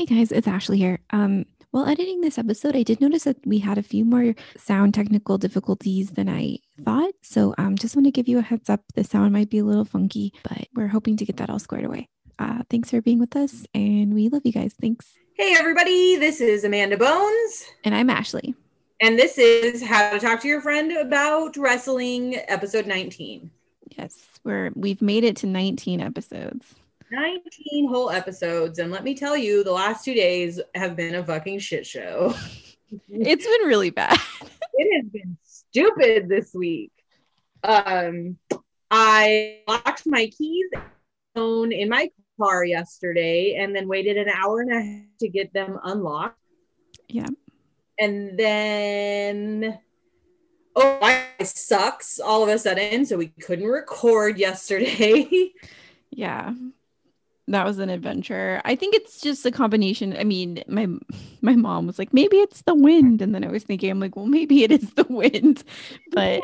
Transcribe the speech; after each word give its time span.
Hey 0.00 0.06
guys, 0.06 0.32
it's 0.32 0.48
Ashley 0.48 0.78
here. 0.78 0.98
Um, 1.10 1.44
while 1.72 1.86
editing 1.86 2.22
this 2.22 2.38
episode, 2.38 2.74
I 2.74 2.82
did 2.82 3.02
notice 3.02 3.24
that 3.24 3.36
we 3.46 3.58
had 3.58 3.76
a 3.76 3.82
few 3.82 4.02
more 4.02 4.34
sound 4.56 4.94
technical 4.94 5.36
difficulties 5.36 6.12
than 6.12 6.26
I 6.26 6.56
thought. 6.82 7.12
So 7.20 7.54
um, 7.58 7.76
just 7.76 7.94
want 7.94 8.06
to 8.06 8.10
give 8.10 8.26
you 8.26 8.38
a 8.38 8.40
heads 8.40 8.70
up. 8.70 8.80
The 8.94 9.04
sound 9.04 9.34
might 9.34 9.50
be 9.50 9.58
a 9.58 9.64
little 9.64 9.84
funky, 9.84 10.32
but 10.42 10.68
we're 10.74 10.88
hoping 10.88 11.18
to 11.18 11.26
get 11.26 11.36
that 11.36 11.50
all 11.50 11.58
squared 11.58 11.84
away. 11.84 12.08
Uh, 12.38 12.62
thanks 12.70 12.88
for 12.88 13.02
being 13.02 13.18
with 13.18 13.36
us, 13.36 13.66
and 13.74 14.14
we 14.14 14.30
love 14.30 14.40
you 14.46 14.52
guys. 14.52 14.72
Thanks. 14.80 15.12
Hey, 15.34 15.54
everybody, 15.58 16.16
this 16.16 16.40
is 16.40 16.64
Amanda 16.64 16.96
Bones, 16.96 17.64
And 17.84 17.94
I'm 17.94 18.08
Ashley. 18.08 18.54
and 19.02 19.18
this 19.18 19.36
is 19.36 19.82
How 19.82 20.12
to 20.14 20.18
Talk 20.18 20.40
to 20.40 20.48
Your 20.48 20.62
Friend 20.62 20.92
About 20.92 21.58
Wrestling, 21.58 22.36
episode 22.48 22.86
19. 22.86 23.50
Yes, 23.98 24.16
we're 24.44 24.70
we've 24.74 25.02
made 25.02 25.24
it 25.24 25.36
to 25.36 25.46
19 25.46 26.00
episodes. 26.00 26.74
19 27.10 27.88
whole 27.88 28.10
episodes, 28.10 28.78
and 28.78 28.90
let 28.90 29.04
me 29.04 29.14
tell 29.14 29.36
you, 29.36 29.64
the 29.64 29.72
last 29.72 30.04
two 30.04 30.14
days 30.14 30.60
have 30.74 30.96
been 30.96 31.14
a 31.16 31.24
fucking 31.24 31.58
shit 31.58 31.86
show. 31.86 32.34
It's 33.08 33.46
been 33.46 33.68
really 33.68 33.90
bad. 33.90 34.18
it 34.74 35.02
has 35.02 35.12
been 35.12 35.38
stupid 35.44 36.28
this 36.28 36.52
week. 36.52 36.90
Um, 37.62 38.36
I 38.90 39.60
locked 39.68 40.02
my 40.06 40.26
keys 40.26 40.66
phone 41.36 41.70
in 41.70 41.88
my 41.88 42.10
car 42.40 42.64
yesterday 42.64 43.54
and 43.60 43.76
then 43.76 43.86
waited 43.86 44.16
an 44.16 44.28
hour 44.28 44.60
and 44.60 44.72
a 44.72 44.82
half 44.82 45.18
to 45.20 45.28
get 45.28 45.52
them 45.52 45.78
unlocked. 45.84 46.38
Yeah. 47.08 47.28
And 47.98 48.38
then 48.38 49.78
oh 50.74 50.98
my 51.00 51.22
sucks 51.42 52.18
all 52.18 52.42
of 52.42 52.48
a 52.48 52.58
sudden, 52.58 53.04
so 53.04 53.16
we 53.16 53.28
couldn't 53.28 53.68
record 53.68 54.38
yesterday. 54.38 55.52
Yeah. 56.12 56.54
That 57.48 57.66
was 57.66 57.78
an 57.78 57.90
adventure. 57.90 58.60
I 58.64 58.76
think 58.76 58.94
it's 58.94 59.20
just 59.20 59.44
a 59.44 59.50
combination. 59.50 60.16
I 60.16 60.24
mean, 60.24 60.62
my 60.68 60.86
my 61.40 61.56
mom 61.56 61.86
was 61.86 61.98
like, 61.98 62.12
maybe 62.12 62.36
it's 62.38 62.62
the 62.62 62.74
wind. 62.74 63.22
And 63.22 63.34
then 63.34 63.44
I 63.44 63.48
was 63.48 63.64
thinking, 63.64 63.90
I'm 63.90 64.00
like, 64.00 64.16
well, 64.16 64.26
maybe 64.26 64.62
it 64.62 64.70
is 64.70 64.92
the 64.94 65.06
wind. 65.08 65.64
But 66.12 66.42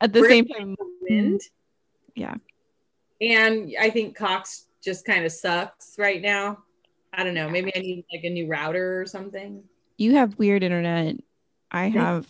at 0.00 0.12
the 0.12 0.20
We're 0.20 0.28
same 0.30 0.46
time, 0.46 0.74
the 0.78 0.86
wind. 1.08 1.40
Yeah. 2.14 2.34
And 3.20 3.72
I 3.80 3.90
think 3.90 4.16
Cox 4.16 4.66
just 4.82 5.04
kind 5.04 5.24
of 5.24 5.32
sucks 5.32 5.94
right 5.98 6.20
now. 6.22 6.58
I 7.12 7.24
don't 7.24 7.34
know. 7.34 7.48
Maybe 7.48 7.72
I 7.76 7.80
need 7.80 8.04
like 8.12 8.24
a 8.24 8.30
new 8.30 8.46
router 8.48 9.00
or 9.00 9.06
something. 9.06 9.64
you 9.96 10.14
have 10.14 10.38
weird 10.38 10.62
internet. 10.62 11.16
I 11.70 11.88
have 11.88 12.26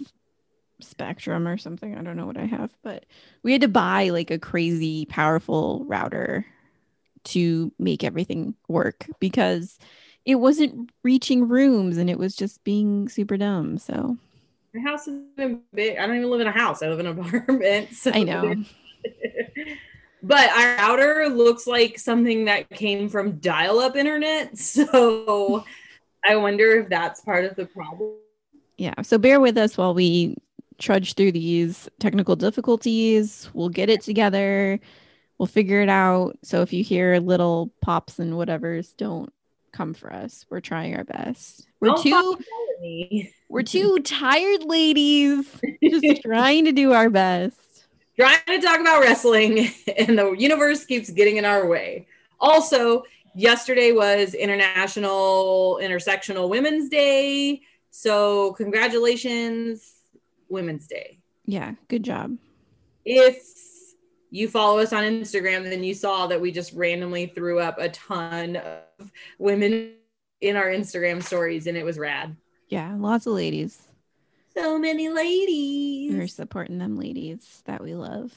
Spectrum 0.81 1.47
or 1.49 1.59
something. 1.59 1.97
I 1.97 2.03
don't 2.03 2.17
know 2.17 2.27
what 2.27 2.37
I 2.39 2.47
have, 2.47 2.71
but 2.83 3.05
we 3.43 3.53
had 3.53 3.63
to 3.63 3.69
buy 3.69 4.09
like 4.11 4.31
a 4.31 4.39
crazy 4.39 5.07
powerful 5.07 5.85
router 5.87 6.47
to 7.25 7.73
make 7.79 8.05
everything 8.05 8.55
work 8.69 9.07
because 9.21 9.79
it 10.25 10.37
wasn't 10.37 10.91
reaching 11.03 11.49
rooms 11.49 11.97
and 11.97 12.11
it 12.11 12.19
was 12.19 12.35
just 12.37 12.63
being 12.65 13.09
super 13.09 13.37
dumb. 13.37 13.79
So 13.79 14.17
My 14.75 14.81
house 14.83 15.09
is 15.09 15.21
big. 15.73 15.97
I 15.99 16.07
don't 16.07 16.17
even 16.17 16.31
live 16.31 16.41
in 16.41 16.47
a 16.47 16.53
house. 16.53 16.83
I 16.83 16.89
live 16.89 17.01
in 17.01 17.07
an 17.07 17.19
apartment. 17.19 17.93
So 17.93 18.11
I 18.15 18.23
know. 18.25 18.55
but 20.23 20.51
our 20.51 20.77
router 20.77 21.29
looks 21.29 21.67
like 21.67 21.99
something 21.99 22.47
that 22.47 22.69
came 22.71 23.09
from 23.09 23.39
dial-up 23.39 23.97
internet. 23.97 24.57
So 24.59 25.65
I 26.27 26.37
wonder 26.37 26.81
if 26.81 26.89
that's 26.89 27.21
part 27.21 27.45
of 27.45 27.55
the 27.57 27.67
problem. 27.67 28.13
yeah 28.77 29.01
so 29.03 29.17
bear 29.19 29.41
with 29.41 29.57
us 29.57 29.77
while 29.79 29.95
we 29.95 30.37
trudge 30.79 31.15
through 31.15 31.33
these 31.33 31.89
technical 32.01 32.37
difficulties 32.37 33.49
we'll 33.55 33.69
get 33.69 33.89
it 33.89 34.01
together 34.03 34.79
we'll 35.39 35.47
figure 35.47 35.81
it 35.81 35.89
out 35.89 36.37
so 36.43 36.63
if 36.63 36.73
you 36.73 36.83
hear 36.85 37.19
little 37.19 37.71
pops 37.81 38.19
and 38.19 38.35
whatevers 38.35 38.97
don't 38.97 39.33
come 39.73 39.95
for 39.95 40.13
us 40.13 40.45
we're 40.51 40.61
trying 40.61 40.97
our 40.97 41.05
best 41.05 41.67
we're 41.81 41.89
Don't 41.89 42.03
two 42.03 42.11
fucking 42.11 42.45
yell 42.51 42.75
at 42.77 42.81
me. 42.83 43.33
we're 43.49 43.63
two 43.63 43.99
tired 44.01 44.65
ladies 44.65 45.47
just 45.83 46.23
trying 46.25 46.65
to 46.65 46.73
do 46.73 46.93
our 46.93 47.11
best 47.11 47.87
trying 48.19 48.41
to 48.47 48.61
talk 48.61 48.81
about 48.81 49.01
wrestling 49.01 49.69
and 49.97 50.19
the 50.19 50.33
universe 50.33 50.85
keeps 50.85 51.11
getting 51.11 51.37
in 51.37 51.45
our 51.45 51.67
way. 51.67 52.07
Also, 52.41 53.05
yesterday 53.35 53.93
was 53.93 54.35
International 54.35 55.79
Intersectional 55.81 56.49
Women's 56.49 56.89
Day. 56.89 57.63
So, 57.91 58.53
congratulations, 58.55 59.93
Women's 60.49 60.87
Day. 60.87 61.19
yeah 61.47 61.75
good 61.89 62.03
job 62.03 62.37
If 63.05 63.43
you 64.31 64.49
follow 64.49 64.79
us 64.79 64.93
on 64.93 65.05
Instagram, 65.05 65.65
then 65.65 65.83
you 65.85 65.95
saw 65.95 66.27
that 66.27 66.41
we 66.41 66.53
just 66.53 66.73
randomly 66.75 67.27
threw 67.27 67.59
up 67.61 67.79
a 67.79 67.89
ton 67.91 68.57
of 68.57 69.11
women 69.39 69.93
in 70.41 70.57
our 70.57 70.67
Instagram 70.67 71.23
stories 71.23 71.67
and 71.67 71.77
it 71.77 71.85
was 71.85 71.99
rad. 71.99 72.37
yeah 72.69 72.95
lots 72.97 73.27
of 73.27 73.33
ladies 73.33 73.83
So 74.55 74.79
many 74.79 75.09
ladies. 75.09 76.15
we're 76.15 76.29
supporting 76.29 76.79
them 76.79 76.97
ladies 76.97 77.63
that 77.65 77.83
we 77.83 77.95
love 77.95 78.33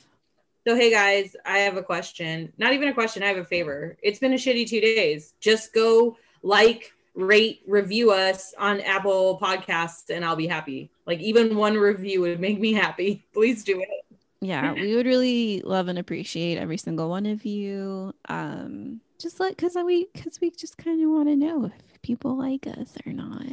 So, 0.66 0.76
hey 0.76 0.92
guys, 0.92 1.36
I 1.46 1.60
have 1.60 1.78
a 1.78 1.84
question. 1.84 2.54
Not 2.58 2.74
even 2.74 2.88
a 2.90 2.94
question, 2.94 3.22
I 3.24 3.28
have 3.28 3.38
a 3.38 3.46
favor. 3.46 3.98
It's 4.02 4.20
been 4.20 4.34
a 4.34 4.38
shitty 4.38 4.68
two 4.70 4.80
days. 4.82 5.34
Just 5.40 5.74
go 5.74 6.18
like, 6.44 6.92
rate, 7.16 7.62
review 7.68 8.12
us 8.12 8.54
on 8.58 8.80
Apple 8.82 9.40
Podcasts, 9.42 10.10
and 10.10 10.24
I'll 10.24 10.36
be 10.36 10.48
happy. 10.48 10.90
Like, 11.06 11.20
even 11.20 11.56
one 11.56 11.76
review 11.76 12.22
would 12.22 12.40
make 12.40 12.60
me 12.60 12.74
happy. 12.74 13.26
Please 13.34 13.64
do 13.64 13.82
it. 13.82 14.11
Yeah 14.42 14.74
we 14.74 14.96
would 14.96 15.06
really 15.06 15.62
love 15.62 15.88
and 15.88 16.00
appreciate 16.00 16.58
every 16.58 16.78
single 16.78 17.10
one 17.10 17.26
of 17.26 17.46
you 17.46 18.14
um 18.28 19.00
just 19.20 19.40
like 19.40 19.56
because 19.56 19.76
we 19.86 20.08
because 20.14 20.42
we 20.42 20.50
just 20.52 20.78
kind 20.78 21.04
of 21.04 21.10
want 21.10 21.28
to 21.28 21.36
know 21.36 21.66
if 21.66 22.02
people 22.02 22.38
like 22.38 22.66
us 22.68 22.96
or 23.06 23.14
not 23.14 23.44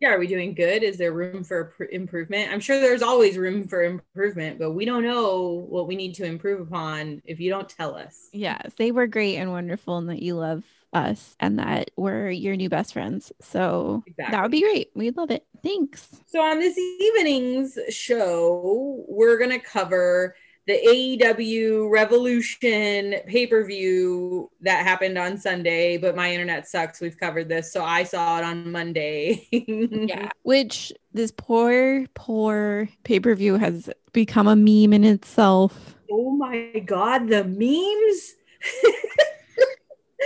Yeah, 0.00 0.10
are 0.10 0.18
we 0.18 0.26
doing 0.26 0.54
good? 0.54 0.82
Is 0.82 0.98
there 0.98 1.12
room 1.12 1.44
for 1.44 1.66
pr- 1.76 1.84
improvement? 1.84 2.50
I'm 2.50 2.60
sure 2.60 2.80
there's 2.80 3.02
always 3.02 3.38
room 3.38 3.68
for 3.68 3.84
improvement, 3.84 4.58
but 4.58 4.72
we 4.72 4.84
don't 4.84 5.04
know 5.04 5.64
what 5.68 5.86
we 5.86 5.94
need 5.96 6.14
to 6.16 6.24
improve 6.24 6.60
upon 6.60 7.22
if 7.24 7.38
you 7.38 7.50
don't 7.50 7.68
tell 7.68 7.94
us. 7.94 8.30
yes 8.32 8.72
they 8.76 8.90
were 8.92 9.06
great 9.06 9.36
and 9.36 9.50
wonderful 9.50 9.98
and 9.98 10.08
that 10.08 10.22
you 10.22 10.34
love 10.34 10.64
us 10.92 11.36
and 11.40 11.58
that 11.58 11.90
we're 11.96 12.30
your 12.30 12.56
new 12.56 12.68
best 12.68 12.92
friends. 12.92 13.32
So 13.40 14.04
that 14.18 14.42
would 14.42 14.50
be 14.50 14.62
great. 14.62 14.90
We'd 14.94 15.16
love 15.16 15.30
it. 15.30 15.44
Thanks. 15.62 16.08
So 16.26 16.40
on 16.40 16.58
this 16.58 16.76
evening's 16.78 17.78
show, 17.88 19.04
we're 19.08 19.38
gonna 19.38 19.60
cover 19.60 20.34
the 20.66 20.74
AEW 20.74 21.90
Revolution 21.90 23.16
pay-per-view 23.26 24.48
that 24.60 24.84
happened 24.84 25.18
on 25.18 25.36
Sunday, 25.36 25.96
but 25.96 26.14
my 26.14 26.30
internet 26.32 26.68
sucks. 26.68 27.00
We've 27.00 27.18
covered 27.18 27.48
this, 27.48 27.72
so 27.72 27.84
I 27.84 28.04
saw 28.04 28.38
it 28.38 28.44
on 28.44 28.70
Monday. 28.70 29.48
yeah. 29.50 30.30
Which 30.42 30.92
this 31.12 31.32
poor 31.36 32.06
poor 32.14 32.88
pay-per-view 33.02 33.56
has 33.56 33.90
become 34.12 34.46
a 34.46 34.54
meme 34.54 34.92
in 34.92 35.04
itself. 35.04 35.96
Oh 36.10 36.30
my 36.30 36.82
god, 36.86 37.28
the 37.28 37.44
memes! 37.44 38.34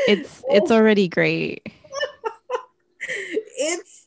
it's 0.08 0.42
it's 0.48 0.70
already 0.70 1.08
great. 1.08 1.66
It's 3.58 4.06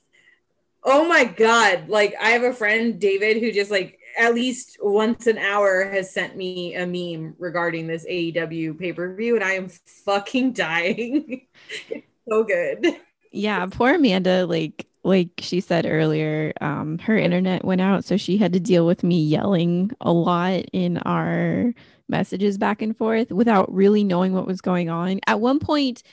oh 0.84 1.08
my 1.08 1.24
god. 1.24 1.90
Like 1.90 2.14
i 2.22 2.30
have 2.30 2.44
a 2.44 2.54
friend 2.54 3.00
david 3.00 3.38
who 3.38 3.52
just 3.52 3.72
like 3.72 3.98
at 4.18 4.36
least 4.36 4.78
once 4.82 5.26
an 5.28 5.38
hour 5.38 5.90
has 5.90 6.14
sent 6.14 6.36
me 6.36 6.76
a 6.76 6.86
meme 6.86 7.36
regarding 7.40 7.88
this 7.88 8.06
aew 8.06 8.78
pay-per-view 8.78 9.36
and 9.36 9.44
i 9.44 9.54
am 9.54 9.70
fucking 10.06 10.52
dying. 10.66 11.48
It's 11.90 12.06
so 12.28 12.44
good. 12.44 12.86
Yeah, 13.32 13.66
poor 13.68 13.96
Amanda, 13.96 14.46
like 14.46 14.88
like 15.04 15.30
she 15.40 15.62
said 15.62 15.86
earlier, 15.88 16.54
um, 16.62 16.98
her 17.00 17.18
internet 17.18 17.64
went 17.64 17.82
out, 17.82 18.04
so 18.04 18.18
she 18.18 18.38
had 18.38 18.54
to 18.54 18.60
deal 18.60 18.86
with 18.86 19.04
me 19.04 19.22
yelling 19.22 19.92
a 20.02 20.12
lot 20.12 20.66
in 20.74 20.98
our 21.00 21.74
messages 22.10 22.58
back 22.58 22.82
and 22.82 22.96
forth 22.98 23.32
without 23.32 23.74
really 23.74 24.04
knowing 24.04 24.34
what 24.34 24.48
was 24.48 24.62
going 24.62 24.90
on. 24.90 25.20
At 25.28 25.40
one 25.40 25.60
point 25.60 26.04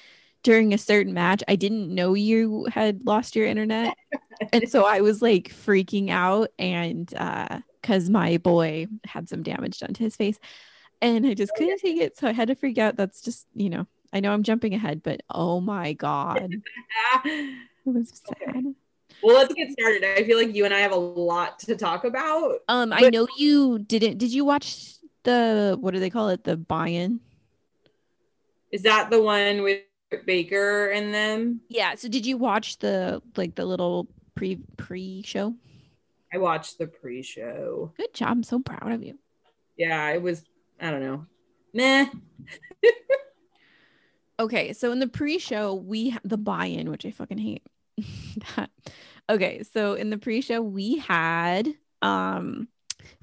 during 0.43 0.73
a 0.73 0.79
certain 0.79 1.13
match, 1.13 1.43
I 1.49 1.57
didn't 1.57 1.95
know 1.95 2.15
you 2.15 2.67
had 2.73 3.05
lost 3.07 3.35
your 3.35 3.47
internet. 3.47 3.97
and 4.53 4.69
so 4.69 4.85
I 4.85 5.01
was 5.01 5.23
like 5.23 5.49
freaking 5.49 6.11
out 6.11 6.51
and 6.59 7.13
uh 7.15 7.61
because 7.81 8.11
my 8.11 8.37
boy 8.39 8.89
had 9.05 9.29
some 9.29 9.45
damage 9.45 9.79
done 9.79 9.95
to 9.95 10.03
his 10.03 10.17
face 10.17 10.41
and 11.01 11.25
I 11.25 11.35
just 11.35 11.53
couldn't 11.55 11.79
take 11.79 11.99
it. 11.99 12.17
So 12.17 12.27
I 12.27 12.33
had 12.33 12.49
to 12.49 12.57
freak 12.57 12.79
out. 12.79 12.97
That's 12.97 13.21
just, 13.21 13.47
you 13.55 13.71
know, 13.71 13.87
I 14.13 14.21
know 14.21 14.33
I'm 14.33 14.43
jumping 14.43 14.75
ahead, 14.75 15.03
but 15.03 15.21
oh 15.31 15.61
my 15.61 15.93
God. 15.93 16.55
It 17.87 17.95
was 17.95 18.21
sad. 18.27 18.75
Well, 19.23 19.37
let's 19.37 19.55
get 19.55 19.71
started. 19.71 20.03
I 20.03 20.25
feel 20.25 20.37
like 20.37 20.55
you 20.55 20.65
and 20.65 20.75
I 20.75 20.81
have 20.81 20.91
a 20.91 20.97
lot 20.97 21.61
to 21.61 21.77
talk 21.77 22.05
about. 22.05 22.59
Um, 22.67 22.93
I 22.93 23.11
know 23.11 23.29
you 23.39 23.79
didn't. 23.79 24.19
Did 24.19 24.33
you 24.33 24.45
watch 24.45 24.96
the 25.27 25.77
what 25.79 25.93
do 25.93 26.01
they 26.01 26.11
call 26.11 26.31
it? 26.31 26.45
The 26.45 26.57
buy-in. 26.57 27.21
Is 28.73 28.83
that 28.83 29.11
the 29.11 29.21
one 29.21 29.63
with 29.63 29.83
Baker 30.25 30.89
and 30.89 31.13
them? 31.13 31.61
Yeah. 31.69 31.95
So 31.97 32.09
did 32.09 32.25
you 32.25 32.39
watch 32.39 32.79
the 32.79 33.21
like 33.37 33.55
the 33.55 33.67
little 33.67 34.09
pre 34.35 34.59
pre 34.79 35.23
show? 35.23 35.55
I 36.33 36.39
watched 36.39 36.79
the 36.79 36.87
pre-show. 36.87 37.93
Good 37.97 38.13
job. 38.13 38.29
I'm 38.29 38.43
so 38.43 38.59
proud 38.59 38.93
of 38.93 39.03
you. 39.03 39.19
Yeah, 39.77 40.11
it 40.11 40.21
was. 40.21 40.45
I 40.81 40.91
don't 40.91 41.03
know. 41.03 41.27
Meh. 41.73 42.07
Okay, 44.39 44.75
so 44.75 44.93
in 44.93 44.99
the 44.99 45.09
pre-show, 45.09 45.75
we 45.75 46.11
ha- 46.11 46.21
the 46.23 46.37
buy-in, 46.37 46.91
which 46.91 47.07
I 47.07 47.11
fucking 47.11 47.39
hate. 47.39 47.63
that. 48.57 48.69
Okay, 49.31 49.63
so 49.63 49.95
in 49.95 50.11
the 50.11 50.19
pre-show, 50.19 50.61
we 50.61 50.99
had 50.99 51.73
um 52.03 52.69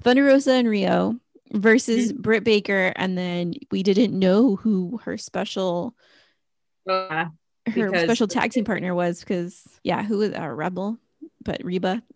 Thunder 0.02 0.24
Rosa 0.24 0.54
and 0.54 0.66
Riho 0.66 1.20
versus 1.54 2.12
Britt 2.12 2.44
Baker, 2.44 2.92
and 2.96 3.16
then 3.16 3.54
we 3.70 3.82
didn't 3.82 4.18
know 4.18 4.56
who 4.56 5.00
her 5.04 5.16
special 5.16 5.94
Uh, 6.88 7.26
her 7.66 7.98
special 8.04 8.28
tag 8.28 8.52
team 8.52 8.64
partner 8.64 8.94
was 8.94 9.20
because 9.20 9.66
yeah, 9.82 10.02
who 10.02 10.18
was 10.18 10.32
a 10.34 10.52
rebel, 10.52 10.98
but 11.42 11.62
Reba. 11.64 12.02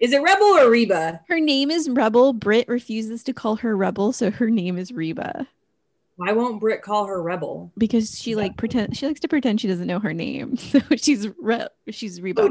is 0.00 0.12
it 0.12 0.22
Rebel 0.22 0.46
or 0.46 0.70
Reba? 0.70 1.20
her 1.28 1.40
name 1.40 1.70
is 1.70 1.88
Rebel. 1.88 2.32
Britt 2.32 2.68
refuses 2.68 3.22
to 3.24 3.32
call 3.32 3.56
her 3.56 3.76
Rebel, 3.76 4.12
so 4.12 4.30
her 4.30 4.50
name 4.50 4.78
is 4.78 4.92
Reba 4.92 5.46
Why 6.16 6.32
won't 6.32 6.60
Britt 6.60 6.82
call 6.82 7.06
her 7.06 7.22
Rebel? 7.22 7.72
because 7.78 8.18
she 8.18 8.34
like 8.34 8.56
pretend 8.56 8.96
she 8.96 9.06
likes 9.06 9.20
to 9.20 9.28
pretend 9.28 9.60
she 9.60 9.68
doesn't 9.68 9.86
know 9.86 10.00
her 10.00 10.14
name, 10.14 10.56
so 10.56 10.80
she's 10.96 11.28
Re- 11.38 11.68
she's 11.90 12.20
Reba. 12.20 12.50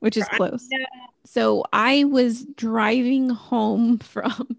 Which 0.00 0.16
is 0.16 0.26
close. 0.28 0.68
So 1.24 1.64
I 1.72 2.04
was 2.04 2.44
driving 2.56 3.30
home 3.30 3.98
from 3.98 4.56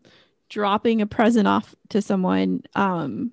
dropping 0.50 1.02
a 1.02 1.08
present 1.08 1.48
off 1.48 1.76
to 1.90 2.02
someone. 2.02 2.64
Um, 2.76 3.32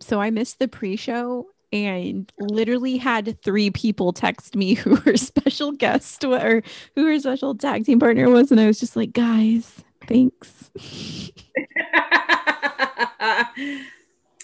so 0.00 0.20
I 0.20 0.30
missed 0.30 0.58
the 0.58 0.68
pre-show 0.68 1.46
and 1.72 2.32
literally 2.38 2.96
had 2.96 3.40
three 3.42 3.70
people 3.70 4.12
text 4.12 4.56
me 4.56 4.74
who 4.74 4.96
her 4.96 5.16
special 5.16 5.72
guest 5.72 6.24
wa- 6.24 6.42
or 6.42 6.62
who 6.94 7.06
her 7.06 7.18
special 7.18 7.54
tag 7.54 7.84
team 7.84 8.00
partner 8.00 8.30
was, 8.30 8.50
and 8.50 8.60
I 8.60 8.66
was 8.66 8.80
just 8.80 8.96
like, 8.96 9.12
guys, 9.12 9.84
thanks. 10.06 10.70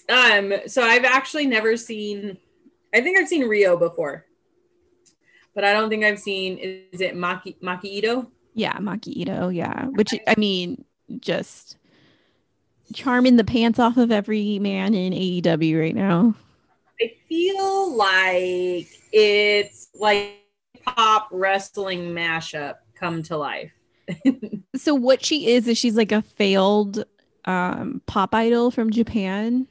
um, 0.09 0.53
so 0.67 0.83
I've 0.83 1.05
actually 1.05 1.47
never 1.47 1.77
seen. 1.77 2.39
I 2.95 3.01
think 3.01 3.19
I've 3.19 3.29
seen 3.29 3.49
Rio 3.49 3.77
before, 3.77 4.27
but 5.55 5.65
I 5.65 5.73
don't 5.73 5.89
think 5.89 6.05
I've 6.05 6.19
seen. 6.19 6.59
Is 6.93 7.01
it 7.01 7.15
Maki 7.15 7.59
Maki 7.61 8.03
Itoh? 8.03 8.29
Yeah, 8.55 8.77
Maki 8.79 9.25
Itoh. 9.25 9.55
Yeah, 9.55 9.87
which 9.87 10.15
I 10.27 10.35
mean, 10.37 10.85
just 11.21 11.77
charming 12.93 13.37
the 13.37 13.45
pants 13.45 13.79
off 13.79 13.97
of 13.97 14.13
every 14.13 14.59
man 14.59 14.95
in 14.95 15.13
AEW 15.13 15.81
right 15.81 15.95
now. 15.95 16.35
I 17.01 17.13
feel 17.29 17.97
like 17.97 18.89
it's 19.13 19.89
like 19.95 20.41
pop 20.85 21.29
wrestling 21.31 22.15
mashup 22.15 22.75
come 22.95 23.23
to 23.25 23.37
life. 23.37 23.73
so 24.77 24.95
what 24.95 25.25
she 25.25 25.49
is 25.49 25.67
is 25.67 25.79
she's 25.79 25.97
like 25.97 26.13
a 26.13 26.23
failed 26.23 27.05
um 27.47 28.03
pop 28.07 28.35
idol 28.35 28.71
from 28.71 28.91
Japan 28.91 29.67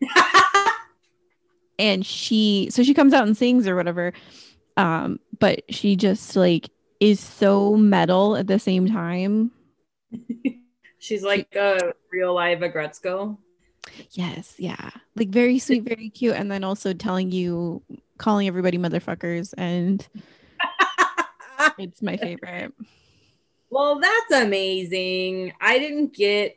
and 1.78 2.04
she 2.04 2.68
so 2.70 2.82
she 2.82 2.94
comes 2.94 3.12
out 3.12 3.26
and 3.26 3.36
sings 3.36 3.66
or 3.68 3.76
whatever 3.76 4.12
um 4.76 5.18
but 5.38 5.62
she 5.72 5.96
just 5.96 6.36
like 6.36 6.70
is 7.00 7.20
so 7.20 7.76
metal 7.76 8.36
at 8.36 8.46
the 8.46 8.58
same 8.58 8.88
time 8.88 9.50
She's 10.98 11.22
like 11.22 11.54
a 11.54 11.92
real 12.10 12.34
live 12.34 12.60
Aggretsuko. 12.60 13.38
yes 14.12 14.54
yeah 14.58 14.90
like 15.14 15.28
very 15.28 15.58
sweet 15.58 15.84
very 15.84 16.08
cute 16.10 16.34
and 16.34 16.50
then 16.50 16.64
also 16.64 16.92
telling 16.92 17.30
you 17.30 17.82
calling 18.18 18.46
everybody 18.48 18.78
motherfuckers 18.78 19.52
and 19.56 20.06
it's 21.78 22.02
my 22.02 22.16
favorite 22.16 22.72
Well, 23.70 23.98
that's 24.00 24.42
amazing. 24.42 25.52
I 25.60 25.78
didn't 25.78 26.14
get 26.14 26.56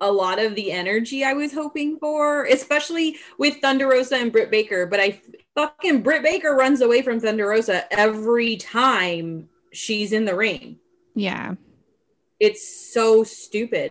a 0.00 0.10
lot 0.10 0.38
of 0.42 0.54
the 0.54 0.72
energy 0.72 1.22
I 1.24 1.34
was 1.34 1.52
hoping 1.52 1.98
for, 1.98 2.44
especially 2.46 3.16
with 3.38 3.58
Thunder 3.60 3.86
Rosa 3.88 4.16
and 4.16 4.32
Britt 4.32 4.50
Baker. 4.50 4.86
But 4.86 5.00
I 5.00 5.20
fucking 5.54 6.02
Britt 6.02 6.22
Baker 6.22 6.54
runs 6.54 6.80
away 6.80 7.02
from 7.02 7.20
Thunder 7.20 7.48
Rosa 7.48 7.84
every 7.92 8.56
time 8.56 9.48
she's 9.72 10.12
in 10.12 10.24
the 10.24 10.34
ring. 10.36 10.78
yeah 11.14 11.54
It's 12.40 12.92
so 12.92 13.24
stupid. 13.24 13.90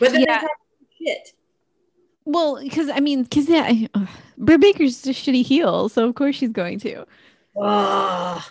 But 0.00 0.12
then 0.12 0.22
Yeah. 0.22 0.44
shit. 0.98 1.32
well 2.24 2.60
because 2.62 2.88
i 2.90 3.00
mean 3.00 3.22
because 3.22 3.48
yeah 3.48 3.86
ugh, 3.94 4.08
Britt 4.36 4.60
Baker's 4.60 5.02
just 5.02 5.24
shitty 5.26 5.42
heel 5.44 5.88
so 5.88 6.06
of 6.08 6.14
course 6.14 6.36
she's 6.36 6.50
going 6.52 6.78
to 6.80 7.04
Ugh. 7.60 8.42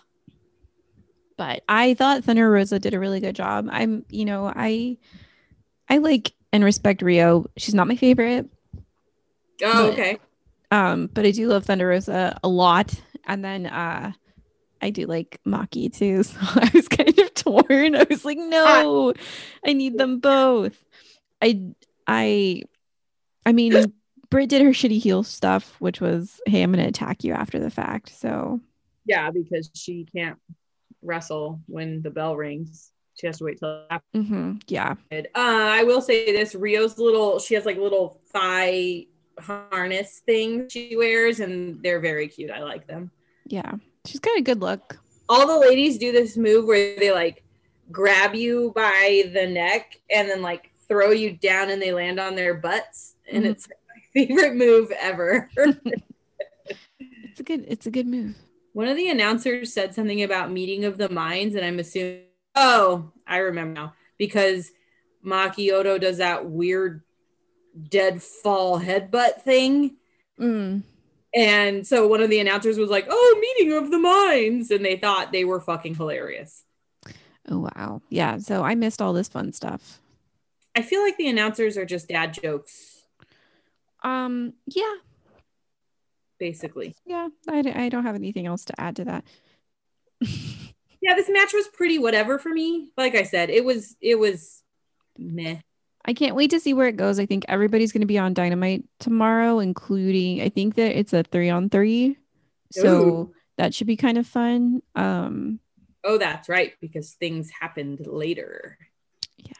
but 1.37 1.63
I 1.69 1.93
thought 1.93 2.23
Thunder 2.23 2.49
Rosa 2.49 2.79
did 2.79 2.93
a 2.93 2.99
really 2.99 3.19
good 3.21 3.35
job. 3.35 3.69
I'm, 3.71 4.03
you 4.09 4.25
know, 4.25 4.51
I 4.53 4.97
I 5.87 5.99
like 5.99 6.33
and 6.51 6.63
respect 6.63 7.01
Riho. 7.01 7.45
She's 7.57 7.73
not 7.75 7.87
my 7.87 7.95
favorite, 7.95 8.49
Oh, 9.63 9.91
okay. 9.91 10.17
Um, 10.71 11.09
but 11.13 11.25
I 11.25 11.31
do 11.31 11.47
love 11.47 11.65
Thunder 11.65 11.87
Rosa 11.87 12.37
a 12.43 12.47
lot. 12.47 12.93
And 13.25 13.43
then 13.43 13.65
uh 13.65 14.11
I 14.81 14.89
do 14.91 15.05
like 15.05 15.39
Maki 15.45 15.91
too. 15.91 16.23
So 16.23 16.37
I 16.41 16.69
was 16.73 16.87
kind 16.87 17.17
of 17.17 17.33
torn. 17.33 17.95
I 17.95 18.05
was 18.09 18.23
like, 18.25 18.37
no, 18.37 19.13
I 19.65 19.73
need 19.73 19.97
them 19.97 20.19
both. 20.19 20.83
I 21.41 21.61
I 22.05 22.63
I 23.45 23.53
mean 23.53 23.93
Britt 24.29 24.49
did 24.49 24.61
her 24.61 24.71
shitty 24.71 24.99
heel 24.99 25.23
stuff, 25.23 25.77
which 25.79 26.01
was, 26.01 26.41
hey, 26.45 26.61
I'm 26.61 26.71
gonna 26.71 26.87
attack 26.87 27.23
you 27.23 27.33
after 27.33 27.59
the 27.59 27.69
fact. 27.69 28.09
So 28.17 28.59
Yeah, 29.05 29.31
because 29.31 29.69
she 29.73 30.05
can't 30.13 30.37
wrestle 31.01 31.61
when 31.67 32.01
the 32.01 32.09
bell 32.11 32.35
rings. 32.35 32.91
She 33.15 33.25
has 33.25 33.39
to 33.39 33.45
wait 33.45 33.57
till 33.57 33.83
after. 33.89 34.05
mhm, 34.15 34.61
yeah. 34.67 34.95
Uh, 35.11 35.25
I 35.35 35.83
will 35.83 36.01
say 36.01 36.31
this: 36.31 36.53
Riho's 36.53 36.99
little. 36.99 37.39
She 37.39 37.55
has 37.55 37.65
like 37.65 37.77
little 37.77 38.21
thigh 38.31 39.05
harness 39.39 40.19
thing 40.25 40.67
she 40.69 40.95
wears, 40.95 41.39
and 41.39 41.81
they're 41.83 41.99
very 41.99 42.27
cute. 42.27 42.51
I 42.51 42.63
like 42.63 42.87
them. 42.87 43.11
Yeah. 43.45 43.73
She's 44.05 44.19
got 44.19 44.37
a 44.37 44.41
good 44.41 44.61
look. 44.61 44.99
All 45.29 45.45
the 45.47 45.59
ladies 45.59 45.97
do 45.97 46.11
this 46.11 46.37
move 46.37 46.65
where 46.65 46.95
they 46.97 47.11
like 47.11 47.43
grab 47.91 48.35
you 48.35 48.71
by 48.75 49.29
the 49.33 49.45
neck 49.47 49.99
and 50.09 50.29
then 50.29 50.41
like 50.41 50.71
throw 50.87 51.11
you 51.11 51.33
down, 51.33 51.69
and 51.69 51.81
they 51.81 51.91
land 51.91 52.19
on 52.19 52.35
their 52.35 52.53
butts, 52.53 53.15
and 53.29 53.43
Mhm. 53.45 53.49
it's 53.49 53.67
my 53.95 54.01
favorite 54.25 54.55
move 54.55 54.91
ever. 54.99 55.49
It's 56.99 57.39
a 57.39 57.43
good 57.43 57.65
it's 57.67 57.85
a 57.85 57.91
good 57.91 58.07
move. 58.07 58.35
One 58.73 58.87
of 58.87 58.95
the 58.95 59.09
announcers 59.09 59.73
said 59.73 59.93
something 59.93 60.23
about 60.23 60.51
meeting 60.51 60.85
of 60.85 60.97
the 60.97 61.09
minds, 61.09 61.55
and 61.55 61.65
I'm 61.65 61.79
assuming. 61.79 62.23
Oh, 62.55 63.11
I 63.27 63.37
remember 63.37 63.73
now 63.81 63.93
because 64.17 64.71
Maki 65.23 65.69
Itoh 65.69 65.99
does 66.01 66.17
that 66.17 66.45
weird 66.49 67.03
dead 67.89 68.21
fall 68.21 68.79
headbutt 68.79 69.41
thing. 69.41 69.97
Mm. 70.39 70.83
And 71.35 71.85
so 71.85 72.07
one 72.07 72.21
of 72.21 72.29
the 72.29 72.39
announcers 72.39 72.77
was 72.77 72.89
like, 72.89 73.05
"Oh, 73.09 73.37
meeting 73.39 73.73
of 73.77 73.91
the 73.91 73.99
minds," 73.99 74.71
and 74.71 74.83
they 74.83 74.95
thought 74.97 75.31
they 75.31 75.45
were 75.45 75.59
fucking 75.59 75.95
hilarious. 75.95 76.63
Oh 77.49 77.59
wow. 77.59 78.01
Yeah. 78.09 78.37
So 78.39 78.63
I 78.63 78.75
missed 78.75 79.01
all 79.01 79.13
this 79.13 79.27
fun 79.29 79.53
stuff. 79.53 79.99
I 80.75 80.81
feel 80.81 81.01
like 81.01 81.17
the 81.17 81.27
announcers 81.27 81.77
are 81.77 81.85
just 81.85 82.07
dad 82.07 82.33
jokes, 82.33 83.03
Um. 84.03 84.53
Yeah. 84.67 84.95
basically. 86.39 86.95
Yeah. 87.05 87.29
I, 87.49 87.63
I 87.75 87.89
don't 87.89 88.03
have 88.05 88.15
anything 88.15 88.45
else 88.45 88.65
to 88.65 88.79
add 88.79 88.95
to 88.97 89.05
that. 89.05 89.23
Yeah, 90.99 91.13
this 91.13 91.29
match 91.29 91.53
was 91.53 91.67
pretty 91.67 91.99
whatever 91.99 92.39
for 92.39 92.49
me. 92.49 92.91
Like 92.97 93.13
I 93.13 93.21
said, 93.21 93.51
it 93.51 93.63
was 93.63 93.95
it 94.01 94.15
was 94.17 94.63
meh. 95.17 95.57
I 96.07 96.13
can't 96.13 96.35
wait 96.35 96.51
to 96.51 96.59
see 96.59 96.73
where 96.73 96.87
it 96.87 96.95
goes. 96.95 97.19
I 97.19 97.25
think 97.25 97.43
everybody's 97.49 97.91
going 97.91 98.01
to 98.01 98.07
be 98.07 98.17
on 98.17 98.33
Dynamite 98.33 98.85
tomorrow, 98.99 99.59
including 99.59 100.41
I 100.41 100.47
think 100.47 100.75
that 100.75 100.97
it's 100.97 101.11
a 101.11 101.23
three 101.23 101.49
on 101.49 101.69
three, 101.69 102.17
so 102.71 103.03
Ooh. 103.03 103.33
that 103.57 103.75
should 103.75 103.87
be 103.87 103.97
kind 103.97 104.17
of 104.17 104.25
fun. 104.25 104.81
Um. 104.95 105.59
Oh, 106.05 106.17
that's 106.17 106.47
right, 106.47 106.73
because 106.79 107.11
things 107.11 107.51
happened 107.59 108.07
later. 108.07 108.77
Yeah. 109.35 109.53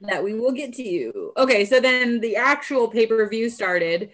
That 0.00 0.24
we 0.24 0.34
will 0.34 0.50
get 0.50 0.74
to 0.74 0.82
you. 0.82 1.32
Okay, 1.36 1.64
so 1.64 1.78
then 1.78 2.18
the 2.20 2.34
actual 2.34 2.88
pay 2.88 3.06
per 3.06 3.28
view 3.28 3.48
started, 3.48 4.10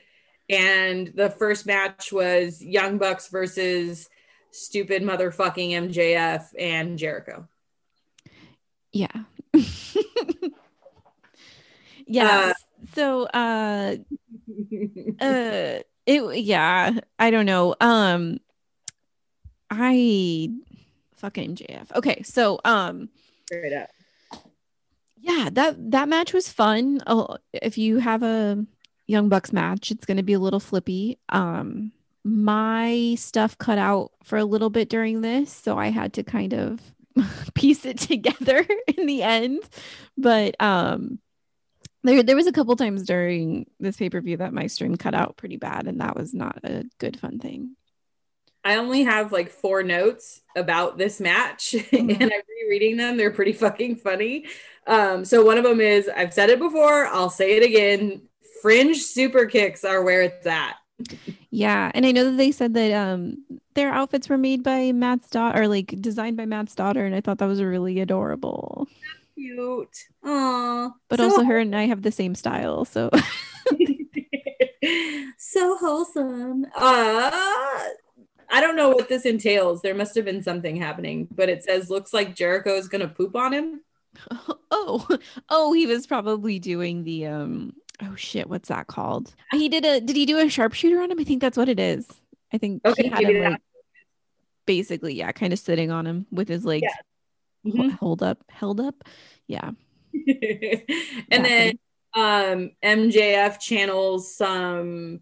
and 0.51 1.11
the 1.15 1.31
first 1.31 1.65
match 1.65 2.13
was 2.13 2.63
Young 2.63 2.99
Bucks 2.99 3.29
versus 3.29 4.11
stupid 4.51 5.03
motherfucking 5.03 5.71
MJF 5.71 6.49
and 6.59 6.99
Jericho. 6.99 7.49
Yeah. 8.93 9.09
yes. 12.07 12.55
so 12.95 13.25
uh 13.25 13.97
uh 15.21 15.79
it 16.07 16.37
yeah 16.45 16.93
i 17.19 17.31
don't 17.31 17.47
know. 17.47 17.75
Um 17.81 18.39
i 19.71 20.51
fucking 21.17 21.57
mjf 21.57 21.91
okay 21.97 22.23
so 22.23 22.61
um 22.65 23.09
Straight 23.47 23.73
up. 23.73 23.89
yeah 25.21 25.49
that 25.53 25.91
that 25.91 26.09
match 26.09 26.33
was 26.33 26.49
fun. 26.49 27.01
Oh, 27.07 27.39
if 27.53 27.79
you 27.79 27.99
have 27.99 28.23
a 28.23 28.65
young 29.07 29.29
bucks 29.29 29.53
match 29.53 29.91
it's 29.91 30.07
going 30.07 30.17
to 30.17 30.23
be 30.23 30.33
a 30.35 30.39
little 30.39 30.61
flippy. 30.61 31.19
Um 31.29 31.93
my 32.27 33.15
stuff 33.19 33.59
cut 33.59 33.77
out 33.79 34.13
for 34.23 34.39
a 34.39 34.45
little 34.45 34.71
bit 34.71 34.89
during 34.89 35.21
this 35.21 35.53
so 35.53 35.77
i 35.77 35.89
had 35.89 36.15
to 36.15 36.23
kind 36.23 36.55
of 36.55 36.81
piece 37.55 37.85
it 37.85 37.99
together 37.99 38.67
in 38.97 39.07
the 39.07 39.23
end. 39.23 39.63
But 40.17 40.57
um 40.61 41.19
there 42.05 42.23
there 42.23 42.37
was 42.37 42.47
a 42.47 42.53
couple 42.53 42.77
times 42.77 43.03
during 43.05 43.67
this 43.81 43.97
pay-per-view 43.97 44.37
that 44.37 44.53
my 44.53 44.67
stream 44.69 44.97
cut 44.97 45.15
out 45.15 45.37
pretty 45.37 45.57
bad 45.57 45.87
and 45.89 46.01
that 46.01 46.17
was 46.17 46.33
not 46.35 46.59
a 46.65 46.85
good 46.99 47.19
fun 47.19 47.39
thing 47.39 47.75
I 48.67 48.77
only 48.77 49.03
have 49.05 49.31
like 49.31 49.51
four 49.51 49.83
notes 49.83 50.41
about 50.57 50.97
this 50.97 51.21
match 51.21 51.73
Mhm. 51.79 52.15
and 52.21 52.23
I'm 52.33 52.41
rereading 52.63 52.97
them. 52.97 53.19
They're 53.19 53.31
pretty 53.31 53.53
fucking 53.53 53.97
funny. 53.97 54.47
Um, 54.87 55.27
so 55.27 55.45
one 55.45 55.59
of 55.59 55.65
them 55.65 55.83
is 55.83 56.09
I've 56.09 56.33
said 56.33 56.49
it 56.49 56.59
before, 56.59 57.05
I'll 57.07 57.29
say 57.29 57.57
it 57.59 57.63
again. 57.63 58.23
Fringe 58.63 58.97
super 59.03 59.45
kicks 59.45 59.85
are 59.85 60.03
where 60.03 60.23
it's 60.23 60.47
at. 60.47 60.77
Yeah, 61.51 61.91
and 61.93 62.07
I 62.07 62.13
know 62.13 62.25
that 62.25 62.39
they 62.39 62.53
said 62.53 62.73
that 62.73 62.93
um 62.93 63.45
their 63.75 63.93
outfits 63.93 64.31
were 64.31 64.39
made 64.39 64.63
by 64.63 64.93
Matt's 64.93 65.29
daughter 65.29 65.63
or 65.63 65.69
like 65.69 65.89
designed 66.01 66.39
by 66.39 66.47
Matt's 66.47 66.75
daughter, 66.75 67.05
and 67.05 67.15
I 67.15 67.21
thought 67.21 67.39
that 67.39 67.47
was 67.47 67.63
really 67.63 68.01
adorable. 68.01 68.89
Cute. 69.35 69.97
Aww. 70.25 70.93
But 71.09 71.19
So 71.19 71.25
also 71.25 71.45
her 71.45 71.59
and 71.59 71.75
I 71.75 71.87
have 71.87 72.03
the 72.03 72.13
same 72.13 72.35
style, 72.35 72.85
so 72.85 73.11
so 75.39 75.77
wholesome. 75.77 76.67
Uh 76.77 77.31
I 78.51 78.61
don't 78.61 78.77
know 78.77 78.91
what 78.91 79.09
this 79.09 79.25
entails. 79.25 79.83
There 79.83 79.95
must 79.95 80.15
have 80.15 80.25
been 80.25 80.43
something 80.43 80.77
happening, 80.77 81.27
but 81.35 81.49
it 81.49 81.65
says 81.65 81.91
looks 81.91 82.13
like 82.13 82.37
Jericho 82.37 82.75
is 82.77 82.89
gonna 82.89 83.09
poop 83.09 83.35
on 83.35 83.53
him. 83.53 83.81
oh 84.71 85.07
oh 85.49 85.73
he 85.73 85.87
was 85.87 86.07
probably 86.07 86.61
doing 86.61 87.03
the 87.03 87.27
um 87.27 87.73
oh 88.03 88.15
shit 88.15 88.49
what's 88.49 88.69
that 88.69 88.87
called? 88.87 89.35
He 89.51 89.69
did 89.69 89.85
a 89.85 90.01
did 90.01 90.15
he 90.17 90.27
do 90.27 90.39
a 90.39 90.49
sharpshooter 90.49 91.01
on 91.01 91.11
him? 91.11 91.19
I 91.19 91.25
think 91.25 91.41
that's 91.41 91.57
what 91.57 91.69
it 91.69 91.81
is. 91.81 92.07
I 92.53 92.59
think 92.59 92.83
Okay, 92.87 93.05
he 93.05 93.09
had 93.09 93.25
him 93.25 93.53
like 93.53 93.61
basically 94.67 95.15
yeah, 95.15 95.33
kind 95.33 95.53
of 95.53 95.59
sitting 95.59 95.91
on 95.91 96.07
him 96.07 96.27
with 96.31 96.49
his 96.49 96.65
legs 96.65 96.83
Yeah. 96.85 96.95
Mhm. 97.65 97.93
hold 97.99 98.23
up 98.23 98.39
held 98.49 98.81
up. 98.81 99.05
Yeah, 99.47 99.71
and 101.31 101.45
then 101.45 101.79
um 102.15 102.71
MJF 102.83 103.59
channels 103.61 104.35
some 104.37 105.21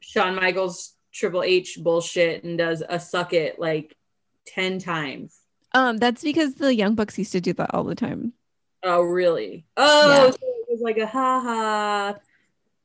Shawn 0.00 0.34
Michaels 0.34 0.94
Triple 1.12 1.42
H 1.42 1.78
bullshit 1.80 2.44
and 2.44 2.58
does 2.58 2.82
a 2.88 2.98
suck 3.00 3.32
it 3.32 3.58
like 3.58 3.94
10 4.46 4.78
times. 4.78 5.38
um 5.72 5.98
that's 5.98 6.22
because 6.22 6.54
the 6.54 6.74
Young 6.74 6.94
Bucks 6.94 7.18
used 7.18 7.32
to 7.32 7.40
do 7.40 7.52
that 7.54 7.74
all 7.74 7.84
the 7.84 7.94
time. 7.94 8.32
Oh, 8.82 9.00
really? 9.02 9.66
Oh, 9.76 10.08
Yeah. 10.10 10.30
so 10.30 10.36
it 10.42 10.66
was 10.68 10.80
like 10.80 10.98
a 10.98 11.06
ha 11.06 11.40
ha 11.40 12.14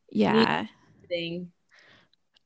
Yeah. 0.10 0.66
thing. 1.08 1.52